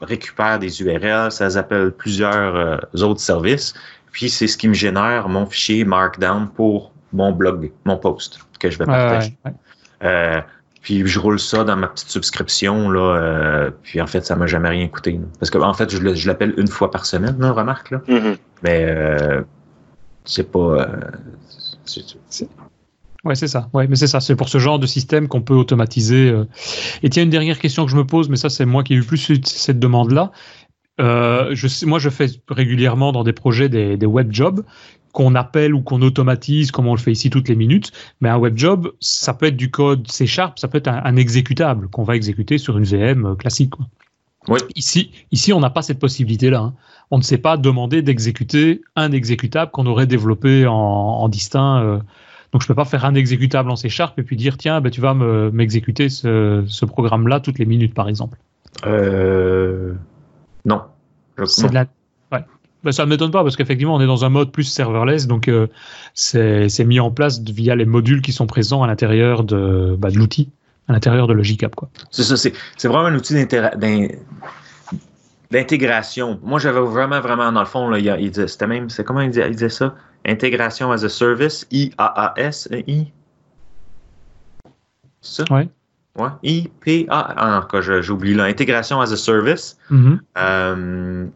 récupère 0.00 0.58
des 0.58 0.82
URL, 0.82 1.30
ça 1.30 1.46
appelle 1.58 1.92
plusieurs 1.92 2.56
euh, 2.56 3.02
autres 3.02 3.20
services, 3.20 3.74
puis 4.12 4.30
c'est 4.30 4.46
ce 4.46 4.56
qui 4.56 4.68
me 4.68 4.74
génère 4.74 5.28
mon 5.28 5.46
fichier 5.46 5.84
Markdown 5.84 6.48
pour 6.48 6.92
mon 7.12 7.32
blog, 7.32 7.70
mon 7.84 7.96
post 7.96 8.40
que 8.58 8.70
je 8.70 8.78
vais 8.78 8.86
partager. 8.86 9.36
Euh, 10.02 10.40
puis 10.82 11.06
je 11.06 11.18
roule 11.18 11.38
ça 11.38 11.64
dans 11.64 11.76
ma 11.76 11.88
petite 11.88 12.08
subscription 12.08 12.88
là, 12.88 13.00
euh, 13.00 13.70
puis 13.82 14.00
en 14.00 14.06
fait 14.06 14.24
ça 14.24 14.36
m'a 14.36 14.46
jamais 14.46 14.70
rien 14.70 14.88
coûté. 14.88 15.20
Parce 15.38 15.50
que 15.50 15.58
en 15.58 15.74
fait 15.74 15.90
je 15.90 16.26
l'appelle 16.26 16.54
une 16.56 16.68
fois 16.68 16.90
par 16.90 17.04
semaine, 17.04 17.38
là, 17.38 17.52
remarque 17.52 17.90
là. 17.90 17.98
Mm-hmm. 18.08 18.36
Mais 18.62 18.96
c'est 20.24 20.50
pas. 20.50 20.86
Ouais, 23.24 23.34
c'est 23.34 23.48
ça. 23.48 23.68
Ouais, 23.74 23.86
mais 23.86 23.96
c'est 23.96 24.06
ça. 24.06 24.20
C'est 24.20 24.36
pour 24.36 24.48
ce 24.48 24.58
genre 24.58 24.78
de 24.78 24.86
système 24.86 25.28
qu'on 25.28 25.42
peut 25.42 25.54
automatiser. 25.54 26.30
Euh. 26.30 26.44
Et 27.02 27.10
tiens, 27.10 27.22
une 27.22 27.30
dernière 27.30 27.58
question 27.58 27.84
que 27.84 27.90
je 27.90 27.96
me 27.96 28.06
pose, 28.06 28.28
mais 28.28 28.36
ça, 28.36 28.48
c'est 28.48 28.64
moi 28.64 28.82
qui 28.82 28.94
ai 28.94 28.96
eu 28.96 29.04
plus 29.04 29.40
cette 29.44 29.78
demande-là. 29.78 30.32
Euh, 31.00 31.50
je 31.52 31.86
moi, 31.86 31.98
je 31.98 32.08
fais 32.10 32.26
régulièrement 32.48 33.12
dans 33.12 33.24
des 33.24 33.32
projets 33.32 33.68
des, 33.68 33.96
des 33.96 34.06
web 34.06 34.28
jobs 34.32 34.64
qu'on 35.12 35.34
appelle 35.34 35.74
ou 35.74 35.82
qu'on 35.82 36.02
automatise 36.02 36.70
comme 36.70 36.86
on 36.86 36.94
le 36.94 37.00
fait 37.00 37.12
ici 37.12 37.30
toutes 37.30 37.48
les 37.48 37.56
minutes. 37.56 37.92
Mais 38.20 38.28
un 38.28 38.38
web 38.38 38.56
job, 38.56 38.92
ça 39.00 39.34
peut 39.34 39.46
être 39.46 39.56
du 39.56 39.70
code 39.70 40.10
C 40.10 40.26
Sharp, 40.26 40.58
ça 40.58 40.68
peut 40.68 40.78
être 40.78 40.88
un, 40.88 41.16
exécutable 41.16 41.88
qu'on 41.88 42.04
va 42.04 42.16
exécuter 42.16 42.58
sur 42.58 42.78
une 42.78 42.84
VM 42.84 43.26
euh, 43.26 43.34
classique. 43.34 43.74
Oui. 44.48 44.58
Ici, 44.74 45.10
ici, 45.32 45.52
on 45.52 45.60
n'a 45.60 45.70
pas 45.70 45.82
cette 45.82 45.98
possibilité-là. 45.98 46.60
Hein. 46.60 46.74
On 47.10 47.18
ne 47.18 47.22
sait 47.22 47.38
pas 47.38 47.56
demander 47.56 48.02
d'exécuter 48.02 48.80
un 48.96 49.12
exécutable 49.12 49.70
qu'on 49.70 49.86
aurait 49.86 50.06
développé 50.06 50.66
en, 50.66 51.28
distinct. 51.28 51.82
Euh. 51.82 51.98
Donc, 52.52 52.62
je 52.62 52.64
ne 52.64 52.68
peux 52.68 52.74
pas 52.74 52.84
faire 52.84 53.04
un 53.04 53.14
exécutable 53.14 53.70
en 53.70 53.76
C 53.76 53.88
Sharp 53.88 54.18
et 54.18 54.22
puis 54.22 54.36
dire, 54.36 54.56
tiens, 54.56 54.80
ben, 54.80 54.90
tu 54.90 55.00
vas 55.00 55.14
m'exécuter 55.14 56.08
ce, 56.08 56.84
programme-là 56.84 57.40
toutes 57.40 57.58
les 57.58 57.66
minutes, 57.66 57.94
par 57.94 58.08
exemple. 58.08 58.38
Euh... 58.86 59.94
Non. 60.64 60.82
C'est 61.46 61.68
de 61.68 61.74
la, 61.74 61.86
ben, 62.82 62.92
ça 62.92 63.04
ne 63.04 63.10
m'étonne 63.10 63.30
pas 63.30 63.42
parce 63.42 63.56
qu'effectivement, 63.56 63.94
on 63.94 64.00
est 64.00 64.06
dans 64.06 64.24
un 64.24 64.30
mode 64.30 64.52
plus 64.52 64.64
serverless, 64.64 65.26
donc 65.26 65.48
euh, 65.48 65.66
c'est 66.14 66.84
mis 66.84 66.98
en 66.98 67.10
place 67.10 67.40
via 67.40 67.76
les 67.76 67.84
modules 67.84 68.22
qui 68.22 68.32
sont 68.32 68.46
présents 68.46 68.82
à 68.82 68.86
l'intérieur 68.86 69.44
de, 69.44 69.96
bah, 69.98 70.10
de 70.10 70.16
l'outil, 70.16 70.48
à 70.88 70.94
l'intérieur 70.94 71.26
de 71.26 71.34
Logicap. 71.34 71.76
C'est 72.10 72.22
ça, 72.22 72.36
c'est 72.36 72.88
vraiment 72.88 73.06
un 73.06 73.14
outil 73.14 73.34
d'intégration. 75.50 76.40
Moi, 76.42 76.58
j'avais 76.58 76.80
vraiment, 76.80 77.20
vraiment, 77.20 77.52
dans 77.52 77.60
le 77.60 77.66
fond, 77.66 77.88
là, 77.90 77.98
il, 77.98 78.32
c'était 78.34 78.66
même, 78.66 78.88
c'est 78.88 79.04
comment 79.04 79.20
il 79.20 79.30
disait, 79.30 79.68
ça? 79.68 79.94
Intégration 80.24 80.92
as 80.92 81.04
a 81.04 81.08
service, 81.08 81.66
I-A-A-S, 81.70 82.68
I? 82.86 83.12
Ça? 85.20 85.44
Ouais. 85.50 85.68
Ouais, 86.18 86.28
I-P-A, 86.42 87.34
ah, 87.36 87.68
j'ai 87.80 88.10
oublié 88.10 88.34
là, 88.34 88.44
intégration 88.44 89.00
as 89.00 89.12
a 89.12 89.16
service. 89.16 89.78
Mm-hmm. 89.90 90.18
euh, 90.38 91.26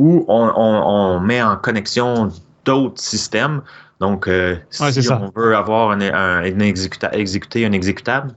où 0.00 0.24
on, 0.28 1.20
met 1.20 1.42
en 1.42 1.56
connexion 1.56 2.30
d'autres 2.64 3.00
systèmes. 3.00 3.62
Donc, 4.00 4.28
euh, 4.28 4.56
si 4.70 5.10
on 5.10 5.32
veut 5.34 5.56
avoir 5.56 5.90
un, 5.90 6.00
un, 6.00 6.42
exécuter 6.60 7.66
un 7.66 7.72
exécutable, 7.72 8.34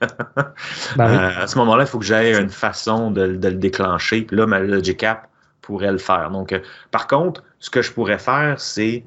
ben 0.96 1.10
euh, 1.10 1.42
à 1.42 1.46
ce 1.46 1.58
moment-là, 1.58 1.84
il 1.84 1.86
faut 1.86 1.98
que 1.98 2.04
j'aie 2.04 2.40
une 2.40 2.50
façon 2.50 3.10
de, 3.10 3.22
le 3.22 3.52
déclencher. 3.52 4.22
Puis 4.22 4.36
là, 4.36 4.46
ma 4.46 4.60
Logicap 4.60 5.28
pourrait 5.60 5.92
le 5.92 5.98
faire. 5.98 6.30
Donc, 6.30 6.52
euh, 6.52 6.60
par 6.90 7.06
contre, 7.06 7.42
ce 7.62 7.70
que 7.70 7.80
je 7.80 7.92
pourrais 7.92 8.18
faire, 8.18 8.60
c'est 8.60 9.02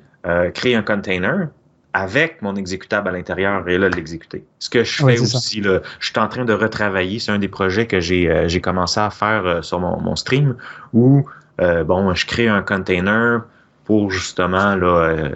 créer 0.55 0.73
un 0.73 0.81
container 0.81 1.49
avec 1.93 2.41
mon 2.41 2.55
exécutable 2.55 3.09
à 3.09 3.11
l'intérieur 3.11 3.69
et 3.69 3.77
là 3.77 3.89
l'exécuter. 3.89 4.43
Ce 4.57 4.71
que 4.71 4.83
je 4.83 5.05
fais 5.05 5.19
aussi, 5.19 5.61
là, 5.61 5.81
je 5.99 6.07
suis 6.07 6.19
en 6.19 6.27
train 6.27 6.45
de 6.45 6.53
retravailler, 6.53 7.19
c'est 7.19 7.31
un 7.31 7.37
des 7.37 7.47
projets 7.47 7.85
que 7.85 7.99
j'ai 7.99 8.61
commencé 8.61 8.99
à 8.99 9.11
faire 9.11 9.63
sur 9.63 9.79
mon, 9.79 10.01
mon, 10.01 10.15
stream 10.15 10.55
où 10.93 11.25
euh, 11.61 11.83
bon, 11.83 12.13
je 12.13 12.25
crée 12.25 12.47
un 12.47 12.61
container 12.61 13.41
pour 13.85 14.11
justement 14.11 14.75
là, 14.75 14.87
euh, 14.87 15.35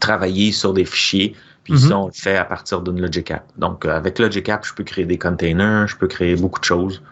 travailler 0.00 0.52
sur 0.52 0.72
des 0.72 0.84
fichiers. 0.84 1.36
Puis 1.64 1.78
ça, 1.78 1.88
mhm. 1.88 1.92
on 1.92 2.06
le 2.06 2.12
fait 2.12 2.36
à 2.36 2.44
partir 2.44 2.80
d'une 2.80 3.00
Logic 3.00 3.30
App. 3.30 3.44
Donc, 3.56 3.84
euh, 3.84 3.96
avec 3.96 4.18
Logic 4.18 4.48
App, 4.48 4.64
je 4.64 4.74
peux 4.74 4.84
créer 4.84 5.04
des 5.04 5.18
containers, 5.18 5.86
je 5.86 5.96
peux 5.96 6.08
créer 6.08 6.34
beaucoup 6.34 6.58
de 6.58 6.64
choses. 6.64 7.02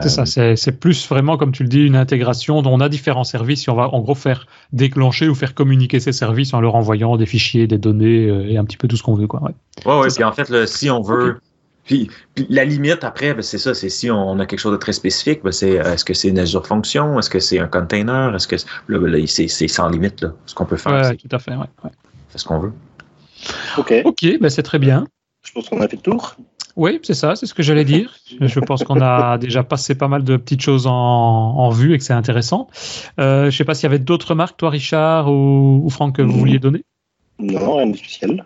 C'est 0.00 0.08
ça, 0.08 0.56
c'est 0.56 0.80
plus 0.80 1.08
vraiment, 1.08 1.36
comme 1.36 1.52
tu 1.52 1.62
le 1.62 1.68
dis, 1.68 1.84
une 1.84 1.96
intégration 1.96 2.62
dont 2.62 2.72
on 2.72 2.80
a 2.80 2.88
différents 2.88 3.24
services 3.24 3.68
et 3.68 3.70
on 3.70 3.74
va 3.74 3.88
en 3.88 4.00
gros 4.00 4.14
faire 4.14 4.46
déclencher 4.72 5.28
ou 5.28 5.34
faire 5.34 5.54
communiquer 5.54 6.00
ces 6.00 6.12
services 6.12 6.54
en 6.54 6.60
leur 6.60 6.74
envoyant 6.74 7.16
des 7.16 7.26
fichiers, 7.26 7.66
des 7.66 7.78
données 7.78 8.50
et 8.50 8.56
un 8.56 8.64
petit 8.64 8.76
peu 8.76 8.88
tout 8.88 8.96
ce 8.96 9.02
qu'on 9.02 9.14
veut. 9.14 9.26
Quoi. 9.26 9.42
Ouais, 9.42 9.52
ouais, 9.86 10.00
ouais 10.00 10.08
puis 10.14 10.24
en 10.24 10.32
fait, 10.32 10.66
si 10.66 10.90
on 10.90 11.02
veut 11.02 11.36
puis, 11.84 12.08
la 12.48 12.64
limite 12.64 13.02
après, 13.02 13.34
ben, 13.34 13.42
c'est 13.42 13.58
ça, 13.58 13.74
c'est 13.74 13.88
si 13.88 14.10
on 14.10 14.38
a 14.38 14.46
quelque 14.46 14.60
chose 14.60 14.72
de 14.72 14.76
très 14.76 14.92
spécifique, 14.92 15.42
ben, 15.42 15.50
c'est 15.50 15.80
euh, 15.80 15.94
est-ce 15.94 16.04
que 16.04 16.14
c'est 16.14 16.28
une 16.28 16.38
Azure 16.38 16.66
Function, 16.66 17.18
est-ce 17.18 17.28
que 17.28 17.40
c'est 17.40 17.58
un 17.58 17.66
container, 17.66 18.34
est-ce 18.34 18.46
que 18.46 18.56
ben, 18.88 19.26
c'est 19.26 19.68
sans 19.68 19.88
limite 19.88 20.22
là, 20.22 20.32
ce 20.46 20.54
qu'on 20.54 20.64
peut 20.64 20.76
faire. 20.76 21.10
Oui, 21.10 21.16
tout 21.16 21.34
à 21.34 21.38
fait, 21.40 21.56
ouais, 21.56 21.66
C'est 22.30 22.38
ce 22.38 22.44
qu'on 22.44 22.60
veut. 22.60 22.72
Ok. 23.78 23.92
Ok, 24.04 24.38
ben, 24.40 24.48
c'est 24.48 24.62
très 24.62 24.78
bien. 24.78 25.06
Je 25.44 25.50
pense 25.52 25.68
qu'on 25.68 25.80
a 25.80 25.88
fait 25.88 25.96
le 25.96 26.02
tour. 26.02 26.36
Oui, 26.76 26.98
c'est 27.02 27.14
ça, 27.14 27.36
c'est 27.36 27.46
ce 27.46 27.54
que 27.54 27.62
j'allais 27.62 27.84
dire. 27.84 28.14
Je 28.40 28.60
pense 28.60 28.82
qu'on 28.84 29.00
a 29.00 29.36
déjà 29.38 29.62
passé 29.62 29.94
pas 29.94 30.08
mal 30.08 30.24
de 30.24 30.36
petites 30.36 30.62
choses 30.62 30.86
en, 30.86 30.92
en 30.92 31.70
vue 31.70 31.94
et 31.94 31.98
que 31.98 32.04
c'est 32.04 32.12
intéressant. 32.12 32.68
Euh, 33.20 33.42
je 33.42 33.46
ne 33.46 33.50
sais 33.50 33.64
pas 33.64 33.74
s'il 33.74 33.84
y 33.84 33.86
avait 33.86 33.98
d'autres 33.98 34.28
remarques, 34.30 34.56
toi, 34.56 34.70
Richard 34.70 35.30
ou, 35.30 35.82
ou 35.84 35.90
Franck, 35.90 36.16
que 36.16 36.22
vous 36.22 36.38
vouliez 36.38 36.58
donner? 36.58 36.82
Non, 37.38 37.76
rien 37.76 37.86
de 37.88 37.96
spécial. 37.96 38.44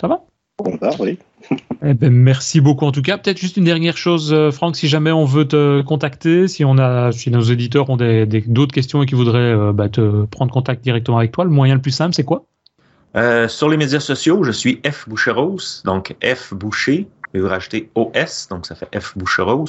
Ça 0.00 0.08
va? 0.08 0.22
On 0.64 0.76
va, 0.76 0.90
oui. 0.98 1.18
Eh 1.84 1.94
ben, 1.94 2.10
merci 2.12 2.60
beaucoup 2.60 2.84
en 2.84 2.90
tout 2.90 3.02
cas. 3.02 3.16
Peut-être 3.18 3.38
juste 3.38 3.56
une 3.56 3.64
dernière 3.64 3.96
chose, 3.96 4.32
euh, 4.32 4.50
Franck, 4.50 4.74
si 4.74 4.88
jamais 4.88 5.12
on 5.12 5.24
veut 5.24 5.46
te 5.46 5.80
contacter, 5.82 6.48
si 6.48 6.64
on 6.64 6.76
a, 6.76 7.12
si 7.12 7.30
nos 7.30 7.40
éditeurs 7.40 7.88
ont 7.88 7.96
d'autres 7.96 8.24
des, 8.24 8.40
d'autres 8.40 8.74
questions 8.74 9.00
et 9.00 9.06
qui 9.06 9.14
voudraient 9.14 9.38
euh, 9.38 9.72
bah, 9.72 9.88
te 9.88 10.24
prendre 10.24 10.52
contact 10.52 10.82
directement 10.82 11.18
avec 11.18 11.30
toi, 11.30 11.44
le 11.44 11.50
moyen 11.50 11.76
le 11.76 11.80
plus 11.80 11.92
simple, 11.92 12.14
c'est 12.14 12.24
quoi? 12.24 12.44
Euh, 13.16 13.46
Sur 13.46 13.68
les 13.68 13.76
médias 13.76 14.00
sociaux, 14.00 14.42
je 14.42 14.50
suis 14.50 14.80
F 14.84 15.08
Boucheros, 15.08 15.58
donc 15.84 16.16
F 16.24 16.52
Boucher. 16.52 17.06
Et 17.34 17.40
vous 17.40 17.48
rajoutez 17.48 17.90
OS, 17.94 18.48
donc 18.48 18.66
ça 18.66 18.74
fait 18.74 18.88
F 18.98 19.16
Boucheros. 19.16 19.66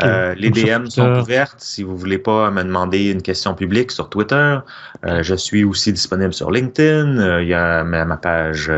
les 0.00 0.50
DM 0.50 0.86
sont 0.86 1.20
ouvertes 1.20 1.60
si 1.60 1.82
vous 1.82 1.96
voulez 1.96 2.18
pas 2.18 2.50
me 2.50 2.62
demander 2.62 3.10
une 3.10 3.22
question 3.22 3.54
publique 3.54 3.90
sur 3.90 4.10
Twitter. 4.10 4.58
je 5.02 5.34
suis 5.34 5.64
aussi 5.64 5.92
disponible 5.92 6.34
sur 6.34 6.50
LinkedIn. 6.50 7.40
Il 7.40 7.48
y 7.48 7.54
a 7.54 7.84
ma, 7.84 8.16
page 8.16 8.70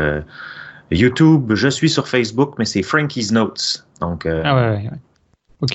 YouTube, 0.93 1.53
je 1.53 1.67
suis 1.67 1.89
sur 1.89 2.07
Facebook, 2.07 2.55
mais 2.57 2.65
c'est 2.65 2.83
Frankie's 2.83 3.31
Notes. 3.31 3.85
Donc, 3.99 4.25
euh, 4.25 4.41
ah 4.45 4.55
ouais, 4.55 4.69
ouais. 4.77 4.89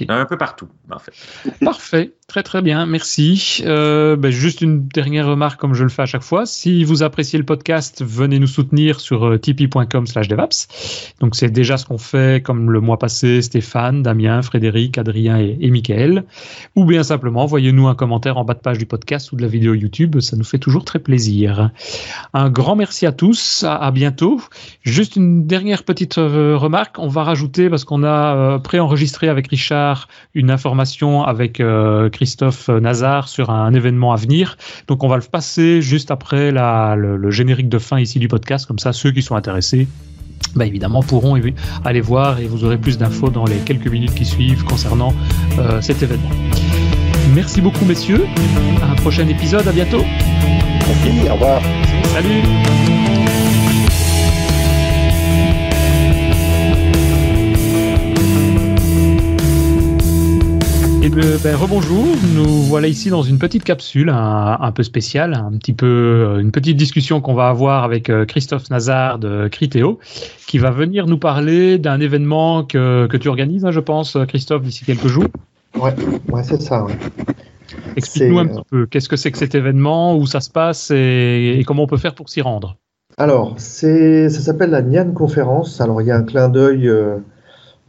Un 0.09 0.27
peu 0.27 0.37
partout, 0.37 0.69
en 0.91 0.99
fait. 0.99 1.13
Parfait, 1.65 2.13
très 2.27 2.43
très 2.43 2.61
bien, 2.61 2.85
merci. 2.85 3.63
Euh, 3.65 4.17
ben, 4.17 4.31
juste 4.31 4.61
une 4.61 4.87
dernière 4.87 5.27
remarque, 5.27 5.59
comme 5.59 5.73
je 5.73 5.83
le 5.83 5.89
fais 5.89 6.03
à 6.03 6.07
chaque 6.07 6.23
fois. 6.23 6.45
Si 6.45 6.85
vous 6.85 7.03
appréciez 7.03 7.39
le 7.39 7.45
podcast, 7.45 8.05
venez 8.05 8.39
nous 8.39 8.47
soutenir 8.47 9.01
sur 9.01 9.27
euh, 9.27 9.39
tipeee.com/devaps. 9.39 11.15
Donc 11.21 11.37
c'est 11.37 11.51
déjà 11.51 11.79
ce 11.79 11.87
qu'on 11.87 11.97
fait, 11.97 12.43
comme 12.43 12.71
le 12.71 12.81
mois 12.81 12.99
passé, 12.99 13.41
Stéphane, 13.41 14.03
Damien, 14.03 14.43
Frédéric, 14.43 14.99
Adrien 14.99 15.39
et, 15.39 15.57
et 15.61 15.71
Michael. 15.71 16.25
Ou 16.77 16.85
bien 16.85 17.03
simplement, 17.03 17.43
envoyez-nous 17.45 17.89
un 17.89 17.95
commentaire 17.95 18.37
en 18.37 18.45
bas 18.45 18.55
de 18.55 18.61
page 18.61 18.79
du 18.79 18.87
podcast 18.87 19.33
ou 19.33 19.37
de 19.37 19.43
la 19.43 19.49
vidéo 19.49 19.75
YouTube, 19.75 20.21
ça 20.21 20.37
nous 20.37 20.45
fait 20.45 20.59
toujours 20.59 20.85
très 20.85 20.99
plaisir. 20.99 21.71
Un 22.35 22.51
grand 22.51 22.77
merci 22.77 23.07
à 23.07 23.13
tous, 23.13 23.65
à, 23.67 23.91
bientôt. 23.91 24.41
Juste 24.83 25.17
une 25.17 25.47
dernière 25.47 25.83
petite 25.83 26.19
euh, 26.19 26.57
remarque, 26.57 26.97
on 26.99 27.09
va 27.09 27.23
rajouter 27.23 27.71
parce 27.71 27.85
qu'on 27.85 28.05
a 28.05 28.59
préenregistré 28.59 29.29
avec 29.29 29.49
Richard 29.49 29.78
une 30.35 30.51
information 30.51 31.25
avec 31.25 31.61
euh, 31.61 32.09
Christophe 32.11 32.69
Nazar 32.69 33.29
sur 33.29 33.51
un 33.51 33.73
événement 33.75 34.13
à 34.13 34.17
venir. 34.17 34.57
Donc 34.87 35.05
on 35.05 35.09
va 35.09 35.17
le 35.17 35.23
passer 35.23 35.83
juste 35.83 36.11
après 36.11 36.51
le, 36.53 37.31
générique 37.31 37.69
de 37.69 37.79
fin 37.79 37.99
ici 37.99 38.19
du 38.19 38.29
podcast, 38.29 38.67
comme 38.67 38.79
ça 38.79 38.93
ceux 38.93 39.11
qui 39.11 39.23
sont 39.23 39.37
intéressés 39.37 39.89
bah 40.55 40.65
évidemment 40.65 41.03
pourront 41.03 41.39
aller 41.85 42.01
voir 42.01 42.39
et 42.39 42.47
vous 42.47 42.65
aurez 42.65 42.79
plus 42.79 42.97
d'infos 42.97 43.29
dans 43.29 43.45
les 43.45 43.59
quelques 43.59 43.89
minutes 43.89 44.15
qui 44.15 44.25
suivent 44.25 44.65
concernant 44.65 45.13
euh, 45.59 45.81
cet 45.81 46.03
événement. 46.03 46.31
Merci 47.35 47.61
beaucoup 47.61 47.85
messieurs, 47.85 48.25
à 48.83 48.93
un 48.93 48.95
prochain 48.97 49.29
épisode, 49.29 49.67
à 49.69 49.73
bientôt. 49.73 50.05
Merci, 50.87 51.29
au 51.29 51.35
revoir. 51.35 51.61
Salut. 52.15 52.98
Ben, 61.07 61.55
rebonjour, 61.55 62.05
nous 62.35 62.63
voilà 62.65 62.89
ici 62.89 63.09
dans 63.09 63.23
une 63.23 63.39
petite 63.39 63.63
capsule 63.63 64.11
un, 64.11 64.73
peu 64.73 64.83
spéciale, 64.83 65.35
un 65.35 65.57
petit 65.57 65.73
peu 65.73 65.87
euh, 65.87 66.41
une 66.41 66.51
petite 66.51 66.77
discussion 66.77 67.21
qu'on 67.21 67.35
va 67.35 67.49
avoir 67.49 67.85
avec 67.85 68.11
euh, 68.11 68.25
Christophe 68.25 68.69
Nazar 68.71 69.19
de 69.19 69.49
Criteo, 69.49 70.01
qui 70.47 70.59
va 70.59 70.71
venir 70.71 71.07
nous 71.07 71.19
parler 71.19 71.79
d'un 71.79 72.01
événement 72.01 72.65
que, 72.65 73.07
que, 73.07 73.17
tu 73.17 73.29
organises, 73.29 73.65
hein, 73.65 73.71
je 73.71 73.81
pense, 73.81 74.17
Christophe, 74.27 74.63
d'ici 74.63 74.85
quelques 74.85 75.07
jours. 75.07 75.29
Ouais, 75.81 75.95
ouais 76.33 76.43
c'est 76.43 76.61
ça. 76.61 76.87
Explique-nous 77.97 78.39
un 78.39 78.47
petit 78.47 78.63
peu, 78.69 78.87
qu'est-ce 78.87 79.09
que 79.09 79.17
c'est 79.17 79.31
que 79.31 79.39
cet 79.39 79.55
événement, 79.55 80.17
où 80.17 80.27
ça 80.27 80.41
se 80.41 80.51
passe 80.51 80.91
et, 80.91 81.63
comment 81.67 81.85
on 81.85 81.89
peut 81.89 81.97
faire 81.97 82.15
pour 82.15 82.29
s'y 82.29 82.41
rendre 82.41 82.77
Alors, 83.17 83.55
ça 83.59 84.29
s'appelle 84.31 84.71
la 84.71 84.83
Nian 84.83 85.13
Conférence. 85.13 85.81
Alors, 85.81 86.03
il 86.03 86.09
y 86.09 86.11
a 86.11 86.17
un 86.17 86.25
clin 86.25 86.49
d'œil. 86.49 86.89
Euh, 86.89 87.19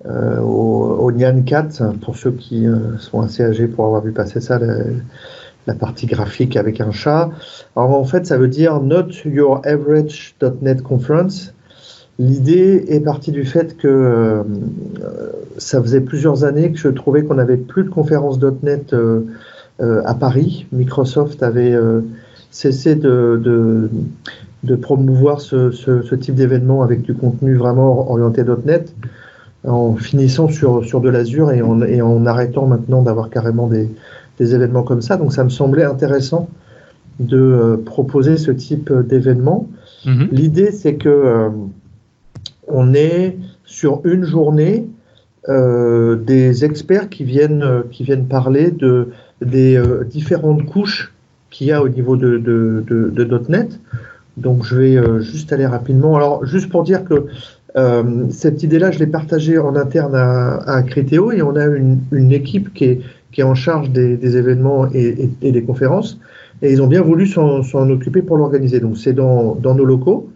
euh, 0.06 0.40
au, 0.40 0.98
au, 1.02 1.12
Nyan 1.12 1.44
4, 1.44 2.00
pour 2.02 2.16
ceux 2.16 2.32
qui 2.32 2.66
euh, 2.66 2.98
sont 3.00 3.20
assez 3.20 3.44
âgés 3.44 3.68
pour 3.68 3.86
avoir 3.86 4.02
vu 4.02 4.14
passer 4.14 4.40
ça, 4.40 4.58
la, 4.58 5.74
partie 5.76 6.08
graphique 6.08 6.56
avec 6.56 6.82
un 6.82 6.92
chat. 6.92 7.30
En 7.76 8.04
fait, 8.04 8.26
ça 8.26 8.38
veut 8.38 8.48
dire 8.48 8.80
Not 8.82 9.10
Your 9.26 9.62
Average 9.66 10.36
.NET 10.62 10.82
Conference. 10.82 11.54
L'idée 12.18 12.86
est 12.88 13.02
partie 13.02 13.32
du 13.32 13.46
fait 13.46 13.78
que 13.78 13.88
euh, 13.88 14.44
ça 15.58 15.82
faisait 15.82 16.02
plusieurs 16.02 16.44
années 16.44 16.72
que 16.72 16.80
je 16.80 16.88
trouvais 16.88 17.24
qu'on 17.24 17.36
n'avait 17.36 17.58
plus 17.58 17.84
de 17.84 17.90
conférences 17.90 18.40
.NET 18.64 18.96
à 19.80 20.14
Paris. 20.16 20.66
Microsoft 20.72 21.44
avait 21.44 21.78
cessé 22.50 22.96
de, 22.96 23.90
promouvoir 24.82 25.40
ce, 25.40 25.70
ce, 25.70 26.02
ce 26.02 26.16
type 26.16 26.36
d'événement 26.36 26.82
avec 26.82 27.04
du 27.04 27.14
contenu 27.14 27.56
vraiment 27.56 28.10
orienté 28.10 28.44
.NET 28.66 28.92
en 29.68 29.96
finissant 29.96 30.48
sur, 30.48 30.86
sur 30.86 31.02
de 31.02 31.10
l'Azure 31.10 31.52
et 31.52 31.62
en, 31.62 31.82
et 31.82 32.02
en 32.02 32.26
arrêtant 32.26 32.66
maintenant 32.66 33.02
d'avoir 33.02 33.30
carrément 33.30 33.68
des, 33.68 33.90
des, 34.40 34.56
événements 34.56 34.84
comme 34.84 35.02
ça. 35.02 35.18
Donc 35.18 35.34
ça 35.34 35.44
me 35.44 35.50
semblait 35.50 35.84
intéressant 35.84 36.50
de 37.20 37.82
proposer 37.86 38.38
ce 38.38 38.52
type 38.52 38.92
d'événement. 38.94 39.68
Mhm. 40.06 40.30
L'idée, 40.32 40.72
c'est 40.72 40.96
que 40.96 41.50
on 42.68 42.94
est 42.94 43.38
sur 43.66 44.02
une 44.06 44.24
journée 44.24 44.88
des 45.48 46.64
experts 46.64 47.10
qui 47.10 47.24
viennent, 47.24 47.84
qui 47.92 48.04
viennent 48.04 48.28
parler 48.28 48.72
de, 48.72 49.10
des 49.42 49.82
différentes 50.10 50.66
couches 50.66 51.14
qu'il 51.50 51.68
y 51.68 51.72
a 51.72 51.82
au 51.82 51.90
niveau 51.90 52.16
de, 52.16 52.38
de, 52.38 52.84
de, 52.88 53.42
.NET. 53.50 53.80
Donc 54.38 54.64
je 54.64 54.76
vais 54.76 55.22
juste 55.22 55.52
aller 55.52 55.66
rapidement. 55.66 56.16
Alors 56.16 56.46
juste 56.46 56.70
pour 56.70 56.84
dire 56.84 57.04
que 57.04 57.26
euh, 57.78 58.26
cette 58.30 58.64
idée-là, 58.64 58.92
je 58.92 59.00
l'ai 59.00 59.08
partagée 59.08 59.58
en 59.58 59.76
interne 59.76 60.16
à, 60.16 60.58
à 60.58 60.84
Critéo 60.84 61.32
et 61.32 61.42
on 61.42 61.56
a 61.56 61.66
une, 61.66 62.00
une 62.12 62.32
équipe 62.32 62.74
qui 62.74 62.86
est, 62.86 63.02
qui 63.32 63.42
est, 63.42 63.44
en 63.44 63.56
charge 63.56 63.92
des, 63.92 64.18
des 64.18 64.38
événements 64.38 64.88
et, 64.92 65.30
et, 65.42 65.52
des 65.52 65.64
conférences. 65.64 66.20
Et 66.62 66.72
ils 66.72 66.82
ont 66.82 66.88
bien 66.88 67.02
voulu 67.02 67.28
s'en 67.28 67.90
occuper 67.90 68.22
pour 68.22 68.38
l'organiser. 68.38 68.80
Donc 68.80 68.98
c'est 68.98 69.14
dans, 69.14 69.56
dans, 69.56 69.76
nos 69.76 69.86
locaux 69.86 70.30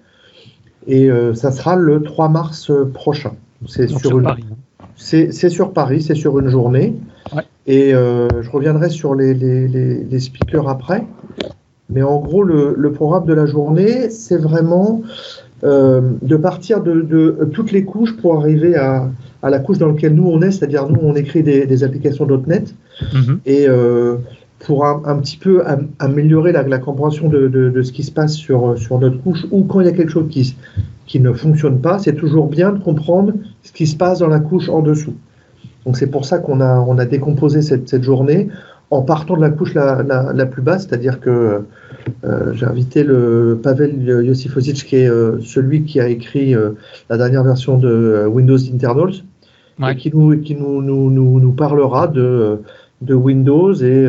et 0.87 1.09
euh, 1.09 1.33
ça 1.33 1.51
sera 1.51 1.75
le 1.75 2.03
3 2.03 2.29
mars 2.29 2.71
prochain. 2.93 3.33
C'est 3.67 3.89
sur, 3.89 4.21
Paris. 4.21 4.43
Hein. 4.51 4.55
C'est 4.95 5.49
sur 5.49 5.73
Paris, 5.73 6.01
c'est 6.01 6.15
sur 6.15 6.39
une 6.39 6.49
journée. 6.49 6.95
Ouais. 7.33 7.43
Et 7.65 7.93
euh, 7.93 8.27
je 8.41 8.49
reviendrai 8.51 8.89
sur 8.89 9.15
les, 9.15 9.33
les, 9.33 9.67
les, 9.67 10.19
speakers 10.19 10.67
après. 10.67 11.05
Mais 11.89 12.03
en 12.03 12.19
gros, 12.19 12.43
le, 12.43 12.75
le 12.77 12.91
programme 12.91 13.25
de 13.25 13.33
la 13.33 13.45
journée, 13.45 14.09
c'est 14.09 14.37
vraiment 14.37 15.01
euh, 15.03 15.42
de 15.63 16.35
partir 16.35 16.81
de, 16.81 17.47
toutes 17.53 17.71
les 17.71 17.85
couches 17.85 18.17
pour 18.17 18.37
arriver 18.37 18.75
à, 18.75 19.09
la 19.43 19.59
couche 19.59 19.77
dans 19.77 19.87
laquelle 19.87 20.13
nous 20.13 20.27
on 20.27 20.41
est, 20.41 20.51
c'est-à-dire 20.51 20.89
nous 20.89 20.99
on 21.01 21.15
écrit 21.15 21.43
des, 21.43 21.83
applications 21.83 22.27
.NET 22.47 22.73
mhm. 23.13 23.39
et 23.45 23.67
euh, 23.67 24.15
pour 24.59 24.85
un, 24.85 25.17
petit 25.19 25.37
peu 25.37 25.63
améliorer 25.99 26.51
la, 26.51 26.79
compréhension 26.79 27.29
de, 27.29 27.81
ce 27.81 27.91
qui 27.91 28.03
se 28.03 28.11
passe 28.11 28.33
sur, 28.33 28.77
sur 28.77 28.99
notre 28.99 29.21
couche 29.21 29.45
ou 29.51 29.63
quand 29.63 29.81
il 29.81 29.85
y 29.85 29.89
a 29.89 29.93
quelque 29.93 30.11
chose 30.11 30.27
qui, 30.29 30.55
qui 31.05 31.19
ne 31.19 31.33
fonctionne 31.33 31.79
pas, 31.79 31.99
c'est 31.99 32.15
toujours 32.15 32.47
bien 32.47 32.71
de 32.71 32.79
comprendre 32.79 33.33
ce 33.61 33.71
qui 33.71 33.87
se 33.87 33.95
passe 33.95 34.19
dans 34.19 34.27
la 34.27 34.39
couche 34.39 34.69
en 34.69 34.81
dessous. 34.81 35.15
Donc 35.85 35.97
c'est 35.97 36.07
pour 36.07 36.25
ça 36.25 36.39
qu'on 36.39 36.61
a, 36.61 36.79
on 36.79 36.97
a 36.97 37.05
décomposé 37.05 37.61
cette, 37.61 37.89
cette 37.89 38.03
journée 38.03 38.47
en 38.93 39.01
partant 39.01 39.35
de 39.35 39.41
la 39.41 39.49
couche 39.49 39.73
la, 39.73 40.03
la, 40.03 40.45
plus 40.45 40.61
basse, 40.61 40.87
c'est-à-dire 40.87 41.19
que 41.19 41.63
euh, 42.23 42.53
j'ai 42.53 42.65
invité 42.65 43.03
le 43.03 43.59
Pavel 43.61 44.23
Josifosic, 44.25 44.85
qui 44.85 44.97
est 44.97 45.09
euh, 45.09 45.39
celui 45.41 45.83
qui 45.83 45.99
a 45.99 46.07
écrit 46.07 46.53
euh, 46.53 46.71
la 47.09 47.17
dernière 47.17 47.43
version 47.43 47.77
de 47.77 48.25
Windows 48.27 48.57
Internals, 48.57 49.13
et 49.89 49.95
qui, 49.95 50.11
nous, 50.13 50.39
qui 50.41 50.55
nous, 50.55 50.81
nous, 50.83 51.09
nous, 51.09 51.51
parlera 51.53 52.07
de, 52.07 52.59
de 53.01 53.15
Windows 53.15 53.73
et, 53.73 54.07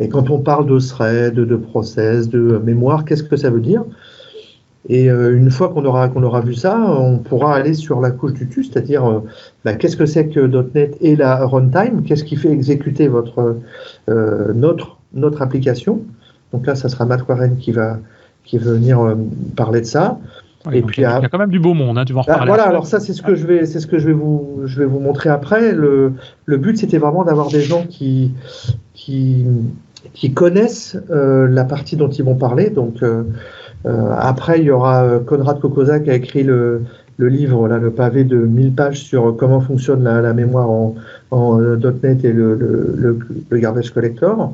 et, 0.00 0.08
quand 0.08 0.28
on 0.30 0.40
parle 0.40 0.66
de 0.66 0.78
thread, 0.80 1.34
de 1.34 1.56
process, 1.56 2.28
de 2.28 2.60
mémoire, 2.64 3.04
qu'est-ce 3.04 3.22
que 3.22 3.36
ça 3.36 3.50
veut 3.50 3.60
dire? 3.60 3.84
Et 4.88 5.10
euh, 5.10 5.36
une 5.36 5.50
fois 5.50 5.68
qu'on 5.68 5.84
aura, 5.84 6.08
qu'on 6.08 6.22
aura 6.22 6.40
vu 6.40 6.54
ça, 6.54 6.78
on 6.78 7.18
pourra 7.18 7.54
aller 7.54 7.74
sur 7.74 8.00
la 8.00 8.10
couche 8.10 8.34
du 8.34 8.46
dessus, 8.46 8.64
c'est-à-dire 8.64 9.04
euh, 9.04 9.20
bah, 9.64 9.74
qu'est-ce 9.74 9.96
que 9.96 10.06
c'est 10.06 10.28
que 10.28 10.40
.NET 10.40 10.96
et 11.00 11.16
la 11.16 11.46
runtime, 11.46 12.02
qu'est-ce 12.04 12.24
qui 12.24 12.36
fait 12.36 12.50
exécuter 12.50 13.08
votre, 13.08 13.56
euh, 14.08 14.52
notre, 14.54 14.98
notre 15.12 15.42
application? 15.42 16.02
Donc 16.52 16.66
là, 16.66 16.74
ça 16.74 16.88
sera 16.88 17.04
Matt 17.04 17.28
Warren 17.28 17.56
qui 17.56 17.72
va, 17.72 17.98
qui 18.44 18.56
va 18.56 18.72
venir 18.72 19.16
parler 19.56 19.80
de 19.80 19.86
ça. 19.86 20.18
et 20.72 20.80
puis, 20.80 21.02
il 21.02 21.04
y 21.04 21.06
a 21.06 21.28
quand 21.28 21.38
même 21.38 21.50
du 21.50 21.60
beau 21.60 21.74
monde, 21.74 21.98
hein, 21.98 22.04
tu 22.06 22.14
vas 22.14 22.20
en 22.20 22.22
bah, 22.22 22.34
reparler. 22.34 22.48
voilà, 22.48 22.66
alors 22.66 22.86
ça, 22.86 23.00
c'est 23.00 23.12
ce 23.12 23.20
que 23.20 23.34
je 23.34 23.46
vais, 23.46 23.66
c'est 23.66 23.80
ce 23.80 23.86
que 23.86 23.98
je 23.98 24.06
vais 24.06 24.14
vous, 24.14 24.62
je 24.64 24.78
vais 24.78 24.86
vous 24.86 25.00
montrer 25.00 25.28
après. 25.28 25.72
Le, 25.72 26.14
le 26.46 26.56
but, 26.56 26.78
c'était 26.78 26.98
vraiment 26.98 27.24
d'avoir 27.24 27.48
des 27.48 27.60
gens 27.60 27.84
qui, 27.86 28.32
qui, 28.94 29.44
qui 30.14 30.32
connaissent 30.32 30.96
la 31.10 31.64
partie 31.64 31.96
dont 31.96 32.08
ils 32.08 32.24
vont 32.24 32.36
parler. 32.36 32.70
Donc, 32.70 33.02
après, 33.84 34.58
il 34.58 34.64
y 34.64 34.70
aura 34.70 35.04
euh, 35.04 35.20
Konrad 35.20 35.60
Kokoza 35.60 36.00
qui 36.00 36.10
a 36.10 36.14
écrit 36.14 36.42
le, 36.42 36.82
le 37.16 37.28
livre, 37.28 37.68
là, 37.68 37.78
le 37.78 37.90
pavé 37.90 38.24
de 38.24 38.36
1000 38.36 38.72
pages 38.72 39.02
sur 39.02 39.36
comment 39.36 39.60
fonctionne 39.60 40.04
la, 40.04 40.20
la 40.20 40.32
mémoire 40.32 40.70
en, 40.70 40.94
en, 41.30 41.60
euh, 41.60 41.76
.NET 42.02 42.24
et 42.24 42.32
le, 42.32 42.54
le, 42.54 43.18
le, 43.48 43.58
garbage 43.58 43.90
collector, 43.90 44.52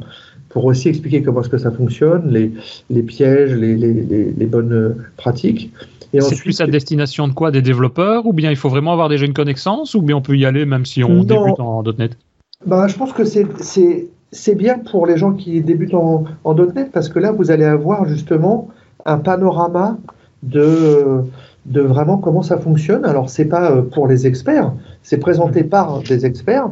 pour 0.49 0.65
aussi 0.67 0.89
expliquer 0.89 1.23
comment 1.23 1.41
est-ce 1.41 1.49
que 1.49 1.59
ça 1.59 1.71
fonctionne, 1.71 2.31
les, 2.31 2.53
les 2.91 3.03
pièges, 3.03 3.53
les, 3.55 3.77
les, 3.77 3.93
les, 3.93 4.47
bonnes 4.47 4.97
pratiques. 5.17 5.73
C'est 6.13 6.39
plus 6.39 6.61
à 6.61 6.67
destination 6.67 7.27
de 7.27 7.33
quoi? 7.33 7.51
Des 7.51 7.63
développeurs? 7.63 8.25
Ou 8.27 8.33
bien 8.33 8.51
il 8.51 8.57
faut 8.57 8.69
vraiment 8.69 8.93
avoir 8.93 9.09
déjà 9.09 9.27
une 9.27 9.35
connaissance 9.35 9.95
Ou 9.95 10.03
bien 10.03 10.17
on 10.17 10.23
peut 10.23 10.37
y 10.37 10.47
aller 10.47 10.65
même 10.65 10.87
si 10.87 11.03
on 11.03 11.25
débute 11.25 11.59
en 11.59 11.83
.NET 11.83 12.17
bah, 12.65 12.87
Je 12.87 12.97
pense 12.97 13.13
que 13.13 13.25
c'est 13.25 14.55
bien 14.55 14.79
pour 14.79 15.09
les 15.09 15.17
gens 15.17 15.33
qui 15.33 15.61
débutent 15.61 15.95
en, 15.95 16.25
en 16.45 16.55
.NET 16.55 16.93
parce 16.93 17.09
que 17.09 17.19
là, 17.19 17.33
vous 17.33 17.51
allez 17.51 17.65
avoir 17.65 18.07
justement 18.07 18.69
un 19.07 19.19
panorama 19.19 19.99
de, 20.43 21.25
de 21.67 21.81
vraiment 21.81 22.19
comment 22.19 22.43
ça 22.43 22.59
fonctionne. 22.59 23.05
Alors, 23.05 23.31
c'est 23.31 23.47
pas 23.47 23.71
euh, 23.71 23.83
pour 23.83 24.07
les 24.07 24.27
experts, 24.27 24.73
c'est 25.03 25.19
présenté 25.19 25.65
par 25.65 26.01
des 26.01 26.27
experts, 26.27 26.69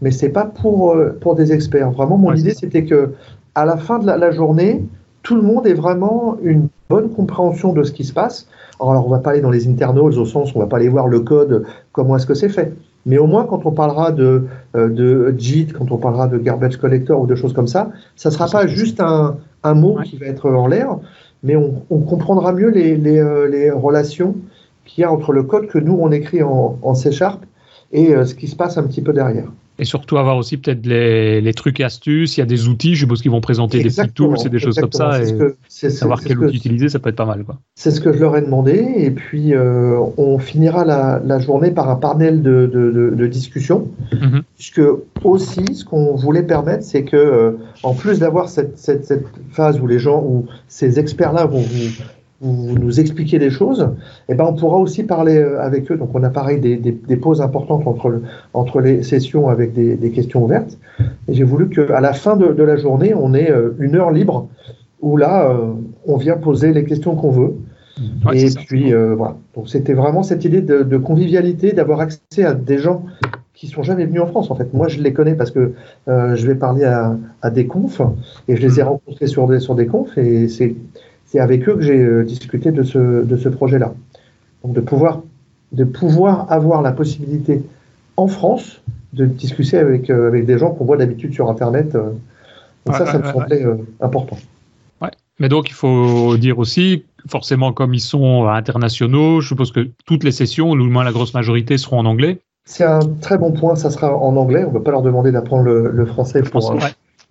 mais 0.00 0.10
c'est 0.10 0.28
pas 0.28 0.44
pour, 0.44 0.92
euh, 0.92 1.16
pour 1.20 1.34
des 1.34 1.52
experts. 1.52 1.90
Vraiment, 1.90 2.18
mon 2.18 2.32
idée, 2.34 2.54
c'était 2.54 2.84
que 2.84 3.12
à 3.54 3.64
la 3.64 3.76
fin 3.76 3.98
de 3.98 4.06
la, 4.06 4.30
journée, 4.30 4.84
tout 5.22 5.34
le 5.34 5.42
monde 5.42 5.66
ait 5.66 5.74
vraiment 5.74 6.36
une 6.42 6.68
bonne 6.88 7.10
compréhension 7.10 7.72
de 7.72 7.82
ce 7.82 7.90
qui 7.90 8.04
se 8.04 8.12
passe. 8.12 8.46
Alors, 8.80 9.04
on 9.04 9.10
va 9.10 9.18
pas 9.18 9.30
aller 9.30 9.40
dans 9.40 9.50
les 9.50 9.66
internals 9.66 10.16
au 10.16 10.24
sens 10.24 10.54
où 10.54 10.58
on 10.58 10.60
va 10.60 10.66
pas 10.66 10.76
aller 10.76 10.88
voir 10.88 11.08
le 11.08 11.20
code, 11.20 11.64
comment 11.90 12.16
est-ce 12.16 12.26
que 12.26 12.34
c'est 12.34 12.48
fait. 12.48 12.72
Mais 13.04 13.18
au 13.18 13.26
moins, 13.26 13.44
quand 13.44 13.66
on 13.66 13.72
parlera 13.72 14.12
de, 14.12 14.44
euh, 14.76 14.88
de 14.88 15.34
JIT, 15.36 15.72
quand 15.72 15.90
on 15.90 15.96
parlera 15.96 16.28
de 16.28 16.38
garbage 16.38 16.76
collector 16.76 17.20
ou 17.20 17.26
de 17.26 17.34
choses 17.34 17.52
comme 17.52 17.66
ça, 17.66 17.90
ça 18.14 18.30
sera 18.30 18.46
pas 18.46 18.66
juste 18.68 19.00
un, 19.00 19.38
un 19.64 19.74
mot 19.74 19.98
qui 20.04 20.16
va 20.16 20.26
être 20.26 20.48
en 20.50 20.66
l'air, 20.66 20.98
mais 21.42 21.56
on, 21.56 22.00
comprendra 22.00 22.52
mieux 22.52 22.72
euh, 22.76 23.48
les 23.48 23.70
relations 23.70 24.36
qu'il 24.84 25.02
y 25.02 25.04
a 25.04 25.12
entre 25.12 25.32
le 25.32 25.42
code 25.42 25.66
que 25.68 25.78
nous, 25.78 25.96
on 26.00 26.10
écrit 26.10 26.42
en, 26.42 26.78
en 26.82 26.94
C 26.94 27.12
Sharp 27.12 27.44
et 27.92 28.14
euh, 28.14 28.24
ce 28.24 28.34
qui 28.34 28.48
se 28.48 28.56
passe 28.56 28.78
un 28.78 28.84
petit 28.84 29.02
peu 29.02 29.12
derrière. 29.12 29.50
Et 29.80 29.84
surtout 29.84 30.18
avoir 30.18 30.36
aussi 30.36 30.56
peut-être 30.56 30.84
les, 30.86 31.40
les, 31.40 31.54
trucs 31.54 31.78
et 31.78 31.84
astuces, 31.84 32.36
il 32.36 32.40
y 32.40 32.42
a 32.42 32.46
des 32.46 32.66
outils, 32.66 32.94
je 32.94 33.00
suppose 33.00 33.22
qu'ils 33.22 33.30
vont 33.30 33.40
présenter 33.40 33.80
des 33.80 33.90
petits 33.90 34.12
tools 34.12 34.36
et 34.44 34.48
des 34.48 34.58
choses 34.58 34.76
comme 34.76 34.92
ça, 34.92 35.20
et 35.22 35.90
savoir 35.90 36.20
quel 36.22 36.38
outil 36.38 36.56
utiliser, 36.56 36.88
ça 36.88 36.98
peut 36.98 37.10
être 37.10 37.16
pas 37.16 37.26
mal. 37.26 37.44
C'est 37.76 37.92
ce 37.92 38.00
que 38.00 38.12
je 38.12 38.18
leur 38.18 38.36
ai 38.36 38.42
demandé, 38.42 38.92
et 38.96 39.10
puis 39.10 39.54
euh, 39.54 40.00
on 40.16 40.38
finira 40.38 40.84
la, 40.84 41.20
la, 41.24 41.38
journée 41.38 41.70
par 41.70 41.88
un 41.90 41.96
panel 41.96 42.42
de, 42.42 42.68
de, 42.72 42.90
de, 42.90 43.14
de 43.14 43.26
discussion, 43.26 43.88
mm-hmm. 44.12 44.42
puisque 44.56 44.82
aussi 45.22 45.64
ce 45.74 45.84
qu'on 45.84 46.16
voulait 46.16 46.42
permettre, 46.42 46.82
c'est 46.82 47.04
que 47.04 47.16
euh, 47.16 47.52
en 47.84 47.94
plus 47.94 48.18
d'avoir 48.18 48.48
cette, 48.48 48.78
cette, 48.78 49.04
cette, 49.04 49.26
phase 49.50 49.80
où 49.80 49.86
les 49.86 49.98
gens, 49.98 50.22
où 50.22 50.46
ces 50.66 50.98
experts-là 50.98 51.46
vont 51.46 51.60
vous 51.60 52.02
vous 52.40 52.78
nous 52.78 53.00
expliquez 53.00 53.38
des 53.38 53.50
choses, 53.50 53.80
et 54.28 54.32
eh 54.32 54.34
ben 54.34 54.44
on 54.44 54.54
pourra 54.54 54.76
aussi 54.78 55.02
parler 55.02 55.36
euh, 55.38 55.60
avec 55.60 55.90
eux. 55.90 55.96
Donc 55.96 56.10
on 56.14 56.22
a 56.22 56.30
pareil 56.30 56.60
des, 56.60 56.76
des, 56.76 56.92
des 56.92 57.16
pauses 57.16 57.40
importantes 57.40 57.86
entre, 57.86 58.10
le, 58.10 58.22
entre 58.54 58.80
les 58.80 59.02
sessions 59.02 59.48
avec 59.48 59.72
des, 59.72 59.96
des 59.96 60.10
questions 60.12 60.44
ouvertes. 60.44 60.78
Et 61.26 61.34
j'ai 61.34 61.44
voulu 61.44 61.68
qu'à 61.68 62.00
la 62.00 62.12
fin 62.12 62.36
de, 62.36 62.48
de, 62.48 62.62
la 62.62 62.76
journée, 62.76 63.12
on 63.12 63.34
ait 63.34 63.50
euh, 63.50 63.74
une 63.80 63.96
heure 63.96 64.12
libre 64.12 64.48
où 65.00 65.16
là, 65.16 65.50
euh, 65.50 65.72
on 66.06 66.16
vient 66.16 66.36
poser 66.36 66.72
les 66.72 66.84
questions 66.84 67.16
qu'on 67.16 67.30
veut. 67.30 67.54
et 68.32 68.50
puis 68.66 68.92
voilà. 68.92 69.36
Donc 69.56 69.68
c'était 69.68 69.94
vraiment 69.94 70.22
cette 70.22 70.44
idée 70.44 70.60
de, 70.60 70.84
de 70.84 70.96
convivialité, 70.96 71.72
d'avoir 71.72 71.98
accès 71.98 72.44
à 72.44 72.54
des 72.54 72.78
gens 72.78 73.04
qui 73.54 73.66
sont 73.66 73.82
jamais 73.82 74.06
venus 74.06 74.20
en 74.20 74.26
France. 74.28 74.52
En 74.52 74.54
fait, 74.54 74.72
moi 74.72 74.86
je 74.86 75.00
les 75.00 75.12
connais 75.12 75.34
parce 75.34 75.50
que 75.50 75.72
je 76.06 76.46
vais 76.46 76.54
parler 76.54 76.84
à, 76.84 77.16
à, 77.42 77.50
des 77.50 77.66
confs 77.66 78.00
et 78.46 78.54
je 78.54 78.62
les 78.62 78.78
ai 78.78 78.84
mmh. 78.84 78.86
rencontrés 78.86 79.26
sur 79.26 79.48
des 79.48 79.58
sur 79.58 79.74
des 79.74 79.86
confs 79.86 80.16
et 80.16 80.46
c'est 80.46 80.76
c'est 81.28 81.38
avec 81.38 81.68
eux 81.68 81.76
que 81.76 81.82
j'ai 81.82 81.98
euh, 81.98 82.24
discuté 82.24 82.72
de 82.72 82.82
ce, 82.82 83.22
de 83.22 83.36
ce 83.36 83.48
projet-là. 83.48 83.94
Donc 84.64 84.72
de 84.72 84.80
pouvoir, 84.80 85.22
de 85.72 85.84
pouvoir 85.84 86.50
avoir 86.50 86.82
la 86.82 86.92
possibilité 86.92 87.62
en 88.16 88.26
France 88.26 88.80
de 89.12 89.24
discuter 89.24 89.78
avec, 89.78 90.10
euh, 90.10 90.28
avec 90.28 90.44
des 90.44 90.58
gens 90.58 90.70
qu'on 90.70 90.84
voit 90.84 90.96
d'habitude 90.96 91.32
sur 91.32 91.48
Internet. 91.48 91.94
Euh. 91.94 92.10
donc 92.84 92.96
ça, 92.96 93.06
ça 93.06 93.18
me 93.18 93.24
semblait 93.24 93.64
important. 94.00 94.36
Mais 95.40 95.48
donc 95.48 95.70
il 95.70 95.74
faut 95.74 96.36
dire 96.36 96.58
aussi, 96.58 97.04
forcément 97.28 97.72
comme 97.72 97.94
ils 97.94 98.00
sont 98.00 98.48
internationaux, 98.48 99.40
je 99.40 99.46
suppose 99.46 99.70
que 99.70 99.88
toutes 100.04 100.24
les 100.24 100.32
sessions, 100.32 100.70
ou 100.70 100.72
au 100.72 100.84
moins 100.88 101.04
la 101.04 101.12
grosse 101.12 101.32
majorité, 101.32 101.78
seront 101.78 102.00
en 102.00 102.06
anglais. 102.06 102.40
C'est 102.64 102.82
un 102.82 102.98
très 103.20 103.38
bon 103.38 103.52
point, 103.52 103.76
ça 103.76 103.90
sera 103.90 104.16
en 104.16 104.36
anglais. 104.36 104.64
On 104.64 104.70
ne 104.70 104.74
va 104.74 104.80
pas 104.80 104.90
leur 104.90 105.02
demander 105.02 105.30
d'apprendre 105.30 105.62
le, 105.62 106.06
français 106.06 106.42
pour, 106.42 106.76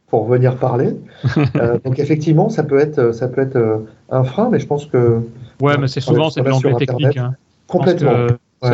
pour 0.09 0.25
venir 0.25 0.57
parler. 0.57 0.95
euh, 1.55 1.77
donc 1.83 1.99
effectivement, 1.99 2.49
ça 2.49 2.63
peut 2.63 2.79
être, 2.79 3.13
ça 3.13 3.27
peut 3.27 3.41
être 3.41 3.55
euh, 3.55 3.77
un 4.09 4.23
frein, 4.23 4.49
mais 4.49 4.59
je 4.59 4.67
pense 4.67 4.85
que. 4.85 5.21
Ouais, 5.61 5.77
mais 5.77 5.87
c'est 5.87 6.01
souvent 6.01 6.29
c'est 6.29 6.41
de 6.41 6.49
l'anglais 6.49 6.73
technique. 6.75 7.17
Hein. 7.17 7.35
Complètement. 7.67 8.27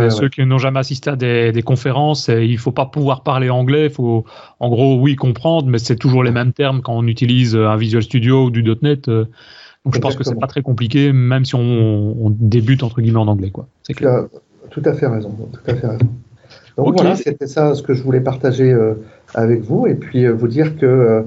ceux 0.10 0.30
qui 0.30 0.46
n'ont 0.46 0.60
jamais 0.60 0.80
assisté 0.80 1.10
à 1.10 1.16
des, 1.16 1.52
des 1.52 1.64
conférences, 1.64 2.28
il 2.28 2.44
il 2.44 2.58
faut 2.58 2.72
pas 2.72 2.86
pouvoir 2.86 3.24
parler 3.24 3.50
anglais. 3.50 3.86
Il 3.86 3.92
faut, 3.92 4.26
en 4.60 4.70
gros, 4.70 5.00
oui, 5.00 5.16
comprendre, 5.16 5.68
mais 5.68 5.80
c'est 5.80 5.96
toujours 5.96 6.24
les 6.24 6.32
mêmes 6.32 6.54
termes 6.54 6.82
quand 6.82 6.96
on 6.96 7.08
utilise 7.08 7.56
un 7.56 7.76
Visual 7.76 8.04
Studio 8.04 8.46
ou 8.46 8.52
du 8.52 8.64
.NET. 8.82 9.08
Euh. 9.08 9.26
Donc 9.86 9.96
je 9.96 10.00
pense 10.00 10.16
que 10.16 10.24
c'est 10.24 10.40
pas 10.40 10.48
très 10.48 10.62
compliqué, 10.62 11.12
même 11.12 11.44
si 11.44 11.56
on, 11.56 11.60
on, 11.60 12.30
débute 12.30 12.84
entre 12.84 13.02
guillemets 13.02 13.20
en 13.20 13.28
anglais, 13.28 13.50
quoi. 13.50 13.68
C'est 13.82 13.94
clair. 13.94 14.28
Tout 14.70 14.82
à 14.86 14.94
fait 14.94 15.08
raison. 15.08 15.30
Tout 15.52 15.72
à 15.72 15.76
fait 15.76 15.88
raison. 15.88 16.08
Donc 16.78 16.96
voilà, 16.96 17.16
c'était 17.16 17.48
ça 17.48 17.76
ce 17.76 17.84
que 17.84 17.94
je 17.94 18.02
voulais 18.02 18.22
partager 18.22 18.72
euh, 18.72 18.96
avec 19.34 19.62
vous 19.62 19.88
et 19.88 19.96
puis 19.96 20.26
euh, 20.26 20.34
vous 20.34 20.48
dire 20.48 20.78
que 20.78 21.26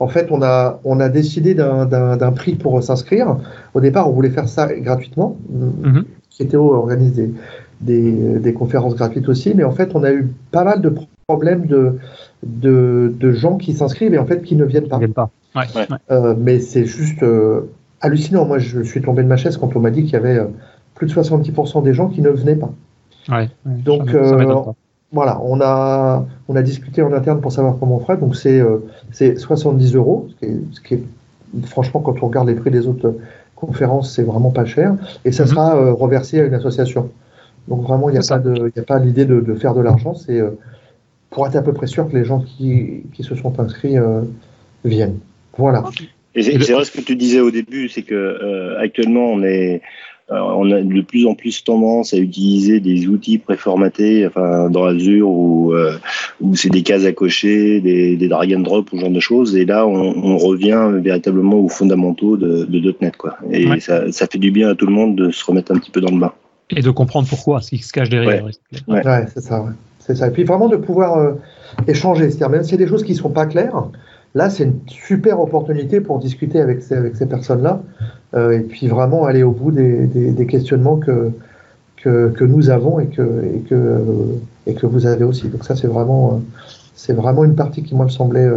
En 0.00 0.08
fait, 0.08 0.26
on 0.30 0.42
a, 0.42 0.80
on 0.84 0.98
a 0.98 1.08
décidé 1.08 1.54
d'un 1.54 2.32
prix 2.32 2.56
pour 2.56 2.82
s'inscrire. 2.82 3.36
Au 3.74 3.80
départ, 3.80 4.08
on 4.08 4.12
voulait 4.12 4.30
faire 4.30 4.48
ça 4.48 4.66
gratuitement. 4.74 5.36
Mhm. 5.48 6.04
CTO 6.36 6.74
organise 6.74 7.12
des, 7.12 7.32
des, 7.80 8.38
des, 8.40 8.52
conférences 8.52 8.96
gratuites 8.96 9.28
aussi, 9.28 9.54
mais 9.54 9.62
en 9.62 9.70
fait, 9.70 9.94
on 9.94 10.02
a 10.02 10.12
eu 10.12 10.26
pas 10.50 10.64
mal 10.64 10.80
de 10.80 10.92
problèmes 11.26 11.66
de, 11.66 11.98
de, 12.42 13.14
de 13.18 13.32
gens 13.32 13.56
qui 13.56 13.72
s'inscrivent 13.72 14.14
et 14.14 14.18
en 14.18 14.26
fait 14.26 14.42
qui 14.42 14.56
ne 14.56 14.64
viennent 14.64 14.88
pas. 14.88 14.98
Viennent 14.98 15.12
pas. 15.12 15.30
Euh, 16.10 16.34
mais 16.38 16.58
c'est 16.58 16.84
juste 16.84 17.22
euh, 17.22 17.70
hallucinant. 18.00 18.44
Moi, 18.44 18.58
je 18.58 18.82
suis 18.82 19.00
tombé 19.00 19.22
de 19.22 19.28
ma 19.28 19.36
chaise 19.36 19.56
quand 19.56 19.74
on 19.76 19.80
m'a 19.80 19.90
dit 19.90 20.02
qu'il 20.02 20.14
y 20.14 20.16
avait 20.16 20.38
euh, 20.38 20.46
plus 20.94 21.06
de 21.06 21.12
70% 21.12 21.82
des 21.82 21.94
gens 21.94 22.08
qui 22.08 22.20
ne 22.20 22.30
venaient 22.30 22.56
pas. 22.56 22.72
Donc, 23.64 24.14
voilà, 25.14 25.40
on 25.42 25.60
a, 25.60 26.26
on 26.48 26.56
a 26.56 26.62
discuté 26.62 27.02
en 27.02 27.12
interne 27.12 27.40
pour 27.40 27.52
savoir 27.52 27.76
comment 27.78 27.96
on 27.96 28.00
ferait. 28.00 28.18
Donc, 28.18 28.36
c'est 28.36 28.62
c'est 29.12 29.38
70 29.38 29.94
euros, 29.94 30.28
ce 30.72 30.80
qui, 30.80 30.94
est, 30.94 31.02
franchement, 31.66 32.00
quand 32.00 32.22
on 32.22 32.26
regarde 32.26 32.48
les 32.48 32.54
prix 32.54 32.70
des 32.70 32.86
autres 32.86 33.16
conférences, 33.54 34.14
c'est 34.14 34.24
vraiment 34.24 34.50
pas 34.50 34.64
cher. 34.64 34.96
Et 35.24 35.32
ça 35.32 35.44
mhm. 35.44 35.48
sera 35.48 35.92
reversé 35.92 36.40
à 36.40 36.44
une 36.44 36.54
association. 36.54 37.10
Donc, 37.68 37.82
vraiment, 37.82 38.10
il 38.10 38.12
n'y 38.12 38.18
a, 38.18 38.28
pas 38.28 38.38
de, 38.38 38.72
a 38.76 38.82
pas 38.82 38.98
l'idée 38.98 39.24
de, 39.24 39.40
de, 39.40 39.54
faire 39.54 39.74
de 39.74 39.80
l'argent. 39.80 40.14
C'est 40.14 40.42
pour 41.30 41.46
être 41.46 41.56
à 41.56 41.62
peu 41.62 41.72
près 41.72 41.86
sûr 41.86 42.08
que 42.08 42.16
les 42.16 42.24
gens 42.24 42.40
qui, 42.40 43.04
qui 43.14 43.22
se 43.22 43.34
sont 43.34 43.58
inscrits 43.58 43.96
viennent. 44.84 45.18
Voilà. 45.56 45.84
Et 46.34 46.42
c'est 46.42 46.72
vrai 46.72 46.84
ce 46.84 46.90
que 46.90 47.00
tu 47.00 47.16
disais 47.16 47.40
au 47.40 47.50
début, 47.50 47.88
c'est 47.88 48.02
que 48.02 48.14
euh, 48.14 48.80
actuellement 48.80 49.26
on 49.26 49.42
est 49.42 49.76
euh, 49.76 49.78
on 50.30 50.70
a 50.70 50.80
de 50.80 51.00
plus 51.02 51.26
en 51.26 51.34
plus 51.34 51.64
tendance 51.64 52.14
à 52.14 52.16
utiliser 52.16 52.80
des 52.80 53.06
outils 53.06 53.38
préformatés, 53.38 54.26
enfin 54.26 54.70
dans 54.70 54.84
Azure 54.84 55.28
où, 55.28 55.72
euh, 55.72 55.98
où 56.40 56.56
c'est 56.56 56.70
des 56.70 56.82
cases 56.82 57.04
à 57.04 57.12
cocher, 57.12 57.80
des, 57.80 58.16
des 58.16 58.28
drag 58.28 58.54
and 58.54 58.60
drop 58.60 58.92
ou 58.92 58.96
ce 58.96 59.00
genre 59.02 59.10
de 59.10 59.20
choses. 59.20 59.56
Et 59.56 59.64
là, 59.64 59.86
on, 59.86 59.92
on 59.92 60.38
revient 60.38 60.90
véritablement 60.94 61.56
aux 61.56 61.68
fondamentaux 61.68 62.36
de, 62.36 62.64
de 62.64 62.96
.NET, 63.00 63.16
quoi. 63.16 63.36
Et 63.50 63.80
ça, 63.80 64.10
ça, 64.12 64.26
fait 64.26 64.38
du 64.38 64.50
bien 64.50 64.70
à 64.70 64.74
tout 64.74 64.86
le 64.86 64.92
monde 64.92 65.16
de 65.16 65.30
se 65.30 65.44
remettre 65.44 65.72
un 65.72 65.78
petit 65.78 65.90
peu 65.90 66.00
dans 66.00 66.10
le 66.10 66.18
bain. 66.18 66.32
Et 66.70 66.80
de 66.80 66.90
comprendre 66.90 67.28
pourquoi, 67.28 67.60
ce 67.60 67.70
qui 67.70 67.78
se 67.78 67.92
cache 67.92 68.08
derrière. 68.08 68.44
Ouais, 68.44 69.06
ouais. 69.06 69.26
c'est 69.34 69.42
ça. 69.42 69.60
Ouais. 69.60 69.72
C'est 70.06 70.16
ça. 70.16 70.28
Et 70.28 70.30
puis 70.30 70.44
vraiment 70.44 70.68
de 70.68 70.76
pouvoir 70.76 71.18
euh, 71.18 71.32
échanger, 71.86 72.28
c'est-à-dire 72.28 72.50
même 72.50 72.62
s'il 72.62 72.72
y 72.72 72.82
a 72.82 72.84
des 72.84 72.90
choses 72.90 73.04
qui 73.04 73.12
ne 73.12 73.16
sont 73.16 73.30
pas 73.30 73.46
claires 73.46 73.84
Là, 74.34 74.50
c'est 74.50 74.64
une 74.64 74.80
super 74.88 75.40
opportunité 75.40 76.00
pour 76.00 76.18
discuter 76.18 76.60
avec 76.60 76.82
ces, 76.82 76.94
avec 76.94 77.14
ces 77.14 77.26
personnes-là 77.26 77.82
euh, 78.34 78.50
et 78.50 78.60
puis 78.60 78.88
vraiment 78.88 79.26
aller 79.26 79.44
au 79.44 79.52
bout 79.52 79.70
des, 79.70 80.06
des, 80.06 80.46
questionnements 80.46 80.96
que, 80.96 81.30
que, 81.96 82.30
que, 82.30 82.44
nous 82.44 82.68
avons 82.68 82.98
et 82.98 83.06
que, 83.06 83.22
et, 83.22 83.60
que, 83.60 83.74
euh, 83.74 84.02
et 84.66 84.74
que 84.74 84.86
vous 84.86 85.06
avez 85.06 85.22
aussi. 85.22 85.46
Donc 85.46 85.64
ça, 85.64 85.76
c'est 85.76 85.86
vraiment, 85.86 86.32
euh, 86.32 86.62
c'est 86.96 87.12
vraiment 87.12 87.44
une 87.44 87.54
partie 87.54 87.84
qui, 87.84 87.94
moi, 87.94 88.06
me 88.06 88.10
semblait 88.10 88.50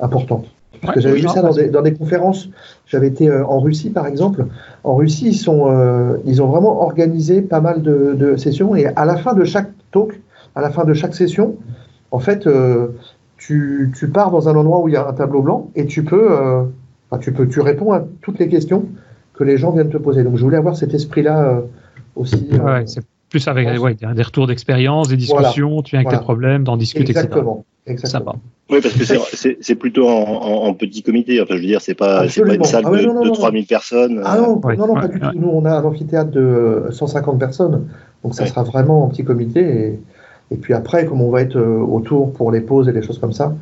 importante. 0.00 0.44
Parce 0.82 0.96
que 0.96 1.00
j'avais 1.00 1.20
vu 1.20 1.28
ça 1.28 1.40
dans 1.40 1.54
des, 1.54 1.68
dans 1.68 1.80
des 1.80 1.94
conférences. 1.94 2.50
J'avais 2.86 3.08
été 3.08 3.32
en 3.32 3.58
Russie, 3.60 3.88
par 3.88 4.06
exemple. 4.06 4.44
En 4.84 4.96
Russie, 4.96 5.28
ils, 5.28 5.38
sont, 5.38 6.18
ils 6.26 6.42
ont 6.42 6.48
vraiment 6.48 6.82
organisé 6.82 7.40
pas 7.40 7.62
mal 7.62 7.80
de, 7.80 8.12
de, 8.12 8.36
sessions 8.36 8.76
et 8.76 8.86
à 8.86 9.06
la 9.06 9.16
fin 9.16 9.32
de 9.32 9.44
chaque 9.44 9.70
talk, 9.92 10.20
à 10.54 10.60
la 10.60 10.68
fin 10.68 10.84
de 10.84 10.92
chaque 10.92 11.14
session, 11.14 11.56
en 12.10 12.18
fait, 12.18 12.46
tu, 13.36 13.92
tu, 13.96 14.08
pars 14.08 14.30
dans 14.30 14.48
un 14.48 14.56
endroit 14.56 14.80
où 14.80 14.88
il 14.88 14.94
y 14.94 14.96
a 14.96 15.06
un 15.06 15.12
tableau 15.12 15.42
blanc 15.42 15.70
et 15.74 15.86
tu 15.86 16.04
peux, 16.04 16.32
euh, 16.32 16.64
enfin, 17.10 17.20
tu 17.20 17.32
peux, 17.32 17.48
tu 17.48 17.60
réponds 17.60 17.92
à 17.92 18.04
toutes 18.22 18.38
les 18.38 18.48
questions 18.48 18.86
que 19.34 19.44
les 19.44 19.58
gens 19.58 19.72
viennent 19.72 19.90
te 19.90 19.98
poser. 19.98 20.24
Donc 20.24 20.36
je 20.36 20.42
voulais 20.42 20.56
avoir 20.56 20.76
cet 20.76 20.94
esprit-là 20.94 21.48
euh, 21.48 21.60
aussi. 22.14 22.48
Euh, 22.52 22.64
ouais, 22.64 22.86
c'est 22.86 23.04
plus 23.28 23.46
avec 23.48 23.68
ouais, 23.80 23.94
des 23.94 24.22
retours 24.22 24.46
d'expérience, 24.46 25.08
des 25.08 25.16
discussions, 25.16 25.82
tu 25.82 25.96
viens 25.96 26.06
avec 26.06 26.18
tes 26.18 26.22
problèmes, 26.22 26.64
d'en 26.64 26.76
discuter, 26.76 27.10
Exactement. 27.10 27.64
Exactement. 27.86 28.36
Oui, 28.68 28.80
parce 28.80 28.94
que 28.94 29.04
c'est 29.60 29.74
plutôt 29.76 30.08
en, 30.08 30.66
en, 30.66 30.74
petit 30.74 31.02
comité. 31.02 31.40
Enfin, 31.40 31.54
je 31.54 31.60
veux 31.60 31.66
dire, 31.66 31.80
c'est 31.80 31.94
pas, 31.94 32.26
pas 32.26 32.54
une 32.54 32.64
salle 32.64 32.82
ah 32.84 32.90
de, 32.90 33.28
de 33.28 33.30
3000 33.30 33.64
personnes. 33.66 34.20
Ah 34.24 34.38
non, 34.38 34.60
non, 34.60 34.86
non, 34.88 34.94
pas 34.94 35.06
du 35.06 35.20
tout. 35.20 35.28
Nous, 35.36 35.48
on 35.48 35.64
a 35.64 35.70
un 35.70 35.84
amphithéâtre 35.84 36.32
de 36.32 36.86
150 36.90 37.38
personnes. 37.38 37.86
Donc, 38.24 38.34
ça 38.34 38.44
sera 38.46 38.64
vraiment 38.64 39.04
en 39.04 39.08
petit 39.08 39.22
comité. 39.22 39.60
Et, 39.60 40.00
et 40.50 40.56
puis 40.56 40.74
après, 40.74 41.06
comme 41.06 41.20
on 41.20 41.30
va 41.30 41.42
être 41.42 41.56
euh, 41.56 41.78
autour 41.78 42.32
pour 42.32 42.52
les 42.52 42.60
pauses 42.60 42.88
et 42.88 42.92
les 42.92 43.02
choses 43.02 43.18
comme 43.18 43.32
ça, 43.32 43.54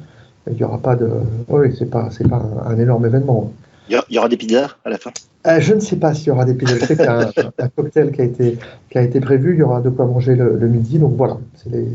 il 0.51 0.57
n'y 0.57 0.65
aura 0.65 0.79
pas 0.79 0.97
de. 0.97 1.09
Oui, 1.49 1.75
c'est 1.79 1.89
pas, 1.89 2.09
c'est 2.11 2.29
pas 2.29 2.43
un, 2.67 2.79
énorme 2.79 3.07
événement. 3.07 3.53
Il 3.89 4.01
y 4.11 4.19
aura 4.19 4.29
des 4.29 4.37
pizzas 4.37 4.77
à 4.85 4.91
la 4.91 4.99
fin? 4.99 5.11
Euh, 5.47 5.61
Je 5.61 5.75
ne 5.75 5.81
sais 5.81 5.97
pas 5.97 6.15
s'il 6.15 6.29
y 6.29 6.31
aura 6.31 6.45
des 6.45 6.55
pizzas. 6.55 6.77
Je 6.79 6.85
sais 6.85 6.97
qu'il 6.97 7.05
y 7.05 7.09
a 7.09 7.31
un, 7.59 7.69
cocktail 7.77 8.13
qui 8.13 8.21
a, 8.21 8.25
été, 8.25 8.59
qui 8.91 8.99
a 8.99 9.03
été 9.03 9.21
prévu. 9.21 9.55
Il 9.55 9.61
y 9.61 9.63
aura 9.63 9.81
de 9.81 9.89
quoi 9.89 10.05
manger 10.05 10.35
le, 10.35 10.69
midi. 10.69 10.99
Donc 10.99 11.15
voilà, 11.17 11.39
c'est 11.55 11.71
les, 11.71 11.87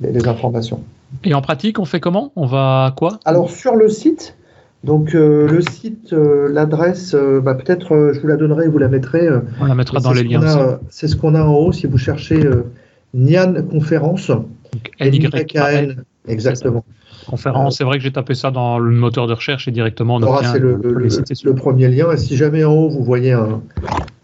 les, 0.00 0.28
informations. 0.28 0.80
Et 1.24 1.34
en 1.34 1.42
pratique, 1.42 1.80
on 1.80 1.84
fait 1.84 2.00
comment? 2.00 2.32
On 2.36 2.46
va 2.46 2.94
quoi? 2.96 3.18
Alors 3.24 3.50
sur 3.50 3.74
le 3.74 3.88
site, 3.88 4.36
donc 4.84 5.14
euh, 5.14 5.48
le 5.48 5.60
site, 5.62 6.12
l'adresse, 6.12 7.14
bah, 7.14 7.54
peut-être 7.54 8.12
je 8.12 8.20
vous 8.20 8.28
la 8.28 8.36
donnerai, 8.36 8.68
vous 8.68 8.78
la 8.78 8.88
mettrez. 8.88 9.28
on 9.60 9.64
la 9.64 9.74
mettra 9.74 9.98
dans 9.98 10.12
les 10.12 10.22
liens. 10.22 10.78
C'est 10.90 11.08
ce 11.08 11.16
qu'on 11.16 11.34
a 11.34 11.42
en 11.42 11.54
haut 11.54 11.72
si 11.72 11.88
vous 11.88 11.98
cherchez 11.98 12.40
Nian 13.14 13.54
Conférence. 13.70 14.30
N-Y-A-N. 15.00 16.04
Exactement. 16.28 16.84
Conférence, 17.26 17.78
c'est 17.78 17.84
vrai 17.84 17.98
que 17.98 18.04
j'ai 18.04 18.12
tapé 18.12 18.34
ça 18.34 18.50
dans 18.50 18.78
le 18.78 18.90
moteur 18.90 19.26
de 19.26 19.32
recherche 19.32 19.68
et 19.68 19.70
directement 19.70 20.16
on 20.16 20.22
obtient 20.22 20.54
le, 20.54 20.76
le, 20.82 21.08
le, 21.44 21.54
premier 21.54 21.88
lien. 21.88 22.10
Et 22.12 22.16
si 22.16 22.36
jamais 22.36 22.64
en 22.64 22.72
haut 22.72 22.88
vous 22.88 23.04
voyez 23.04 23.32
un, 23.32 23.62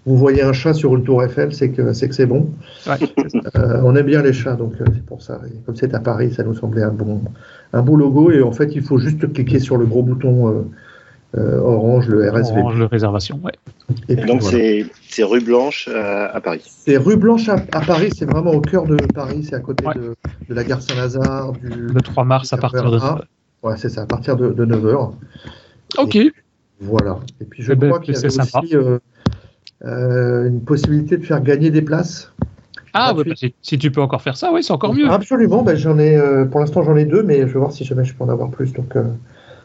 vous 0.08 0.16
voyez 0.16 0.42
un 0.42 0.54
chat 0.54 0.72
sur 0.72 0.96
une 0.96 1.04
tour 1.04 1.22
Eiffel, 1.22 1.54
c'est 1.54 1.70
que 1.70 1.92
c'est 1.92 2.08
que 2.08 2.14
c'est 2.14 2.26
bon. 2.26 2.48
Euh, 2.88 3.82
on 3.84 3.94
aime 3.94 4.06
bien 4.06 4.22
les 4.22 4.32
chats, 4.32 4.54
donc 4.54 4.72
euh, 4.80 4.84
c'est 4.86 5.04
pour 5.04 5.22
ça. 5.22 5.38
comme 5.66 5.76
c'est 5.76 5.94
à 5.94 6.00
Paris, 6.00 6.32
ça 6.32 6.44
nous 6.44 6.54
semblait 6.54 6.82
un 6.82 6.92
bon, 6.92 7.20
un 7.74 7.82
beau 7.82 7.94
logo. 7.94 8.30
Et 8.30 8.42
en 8.42 8.52
fait, 8.52 8.74
il 8.74 8.82
faut 8.82 8.98
juste 8.98 9.32
cliquer 9.32 9.60
sur 9.60 9.76
le 9.76 9.84
gros 9.84 10.02
bouton 10.02 10.48
euh, 10.48 10.62
Orange, 11.36 12.08
le 12.08 12.30
RSV. 12.30 12.58
Orange, 12.58 12.78
le 12.78 12.86
réservation, 12.86 13.40
ouais. 13.44 13.52
Et, 14.08 14.16
donc 14.16 14.42
c'est 14.42 15.22
rue 15.22 15.40
Blanche 15.40 15.88
à, 15.88 16.40
Paris. 16.40 16.62
C'est 16.64 16.96
rue 16.96 17.16
Blanche 17.16 17.48
à, 17.48 17.58
Paris, 17.58 18.10
c'est 18.16 18.24
vraiment 18.24 18.52
au 18.52 18.60
cœur 18.60 18.84
de 18.84 18.96
Paris, 18.96 19.44
c'est 19.44 19.56
à 19.56 19.60
côté 19.60 19.84
de, 19.94 20.14
de, 20.48 20.54
la 20.54 20.64
gare 20.64 20.80
Saint-Lazare. 20.80 21.52
Le 21.62 22.00
3 22.00 22.24
mars 22.24 22.52
à 22.52 22.56
partir 22.56 22.90
de 22.90 22.98
9h. 22.98 23.22
Ouais, 23.62 23.76
c'est 23.76 23.88
ça, 23.88 24.02
à 24.02 24.06
partir 24.06 24.36
de, 24.36 24.64
9h. 24.64 25.12
Ok. 25.98 26.18
voilà. 26.80 27.18
Et 27.40 27.44
puis 27.44 27.62
je 27.62 27.72
eh 27.72 27.76
ben, 27.76 27.88
crois 27.88 28.00
qu'il 28.00 28.14
y 28.14 28.16
avait 28.16 28.26
aussi 28.26 28.76
euh, 28.76 28.98
euh, 29.84 30.48
une 30.48 30.62
possibilité 30.62 31.16
de 31.16 31.24
faire 31.24 31.42
gagner 31.42 31.70
des 31.70 31.82
places. 31.82 32.32
Ah, 32.94 33.14
ouais, 33.14 33.24
bah, 33.24 33.34
si, 33.62 33.78
tu 33.78 33.90
peux 33.90 34.00
encore 34.00 34.22
faire 34.22 34.36
ça, 34.36 34.50
oui, 34.52 34.62
c'est 34.62 34.72
encore 34.72 34.94
mieux. 34.94 35.10
Absolument, 35.10 35.62
ben, 35.62 35.76
j'en 35.76 35.98
ai, 35.98 36.18
pour 36.50 36.60
l'instant 36.60 36.82
j'en 36.82 36.96
ai 36.96 37.04
deux, 37.04 37.22
mais 37.22 37.40
je 37.40 37.46
vais 37.46 37.58
voir 37.58 37.72
si 37.72 37.84
jamais 37.84 38.04
je 38.04 38.14
peux 38.14 38.24
en 38.24 38.28
avoir 38.28 38.50
plus. 38.50 38.72
Donc, 38.72 38.94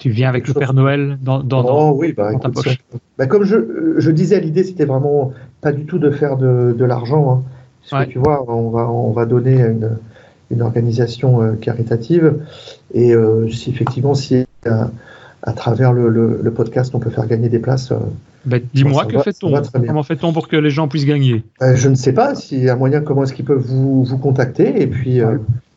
tu 0.04 0.10
viens 0.10 0.28
avec 0.28 0.50
le 0.50 0.54
Père 0.54 0.74
Noël 0.74 1.18
dans, 1.22 1.42
dans, 1.42 1.64
oh, 1.64 1.96
oui, 1.98 2.12
bah, 2.12 2.34
ta 2.36 2.50
poche. 2.50 2.78
Bah, 3.18 3.26
comme 3.26 3.46
je, 3.46 3.56
je 4.00 4.12
disais, 4.12 4.38
l'idée, 4.42 4.66
c'était 4.66 4.84
vraiment 4.84 5.32
pas 5.62 5.72
du 5.72 5.86
tout 5.86 5.98
de 5.98 6.12
faire 6.12 6.36
de, 6.36 6.76
de 6.78 6.84
l'argent. 6.84 7.42
Hein. 7.94 8.06
tu 8.10 8.20
vois, 8.20 8.44
on 8.52 8.70
va, 8.70 8.90
on 8.90 9.12
va 9.12 9.26
donner 9.26 9.62
une, 9.62 9.92
une 10.52 10.62
organisation 10.62 11.42
euh, 11.42 11.54
caritative. 11.54 12.34
Et 12.94 13.16
euh, 13.16 13.50
si 13.50 13.70
effectivement, 13.70 14.14
si 14.14 14.46
euh, 14.68 14.84
à, 15.42 15.54
travers 15.54 15.94
le, 15.94 16.10
le, 16.10 16.52
podcast, 16.52 16.94
on 16.94 17.00
peut 17.00 17.10
faire 17.10 17.26
gagner 17.26 17.48
des 17.48 17.60
places. 17.60 17.94
Bah, 18.44 18.58
Dis-moi, 18.74 19.06
que 19.06 19.20
fait-on? 19.20 19.54
Comment 19.88 20.04
fait-on 20.04 20.34
pour 20.34 20.50
que 20.50 20.58
les 20.58 20.70
gens 20.70 20.90
puissent 20.90 21.06
gagner? 21.06 21.46
Je 21.62 21.88
ne 21.88 21.96
sais 21.96 22.12
pas. 22.12 22.36
S'il 22.36 22.62
y 22.62 22.70
a 22.70 22.76
moyen, 22.76 23.00
comment 23.00 23.24
est-ce 23.24 23.32
qu'ils 23.32 23.46
peuvent 23.46 23.66
vous, 23.66 24.04
vous 24.04 24.18
contacter? 24.18 24.82
Et 24.82 24.88
puis, 24.88 25.22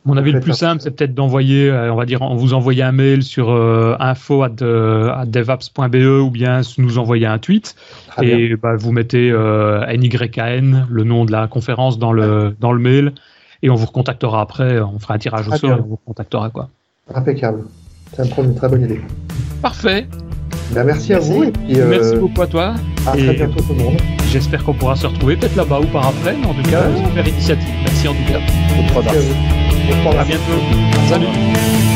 mon 0.07 0.16
avis 0.16 0.30
le 0.32 0.40
plus 0.40 0.54
simple, 0.54 0.80
c'est 0.80 0.92
peut-être 0.92 1.14
d'envoyer, 1.14 1.68
euh, 1.68 1.92
on 1.92 1.96
va 1.96 2.07
dire, 2.07 2.22
on 2.22 2.36
vous 2.36 2.54
envoyer 2.54 2.84
un 2.84 2.92
mail 2.92 3.24
sur 3.24 3.50
euh, 3.50 3.96
info 3.98 4.44
at, 4.44 4.52
euh, 4.62 5.24
devaps.be 5.24 6.22
ou 6.22 6.30
bien 6.30 6.61
nous 6.78 6.98
envoyer 6.98 7.26
un 7.26 7.38
tweet 7.38 7.74
et 8.22 8.54
bah, 8.57 8.76
vous 8.76 8.92
mettez 8.92 9.30
euh, 9.30 9.84
NYKN, 9.87 10.87
le 10.88 11.04
nom 11.04 11.24
de 11.24 11.33
la 11.33 11.49
conférence, 11.49 11.99
dans 11.99 12.12
le, 12.12 12.54
dans 12.61 12.72
le 12.72 12.78
mail 12.78 13.12
et 13.62 13.68
on 13.70 13.74
vous 13.74 13.87
recontactera 13.87 14.41
après. 14.41 14.80
On 14.80 14.99
fera 15.00 15.14
un 15.14 15.18
tirage 15.18 15.49
au 15.49 15.57
sort 15.57 15.70
et 15.70 15.80
on 15.80 15.87
vous 15.87 15.96
recontactera. 15.96 16.50
Quoi. 16.50 16.68
Impeccable. 17.12 17.64
Ça 18.14 18.24
me 18.24 18.30
prend 18.30 18.45
une 18.45 18.54
très 18.54 18.68
bonne 18.68 18.84
idée. 18.84 19.00
Parfait. 19.61 20.07
Ben, 20.72 20.84
merci, 20.84 21.14
à 21.14 21.18
vous. 21.18 21.53
merci 21.68 22.16
beaucoup 22.16 22.42
à 22.42 22.46
toi. 22.46 22.74
À 23.07 23.12
très 23.12 23.34
bientôt 23.34 23.61
tout 23.61 23.74
le 23.76 23.83
monde. 23.83 23.96
J'espère 24.30 24.62
qu'on 24.62 24.74
pourra 24.74 24.95
se 24.95 25.07
retrouver 25.07 25.37
peut-être 25.37 25.57
là-bas 25.57 25.80
ou 25.80 25.87
par 25.87 26.08
après. 26.08 26.37
Mais 26.37 26.46
en 26.46 26.54
tout 26.54 26.70
cas, 26.70 26.95
super 26.95 27.26
initiative. 27.26 27.74
Merci 27.83 28.08
en 28.08 28.14
tout 28.14 28.33
cas. 28.33 28.41
Merci 29.12 29.66
à 30.18 30.25
bientôt. 30.25 30.61
Salut. 31.08 31.95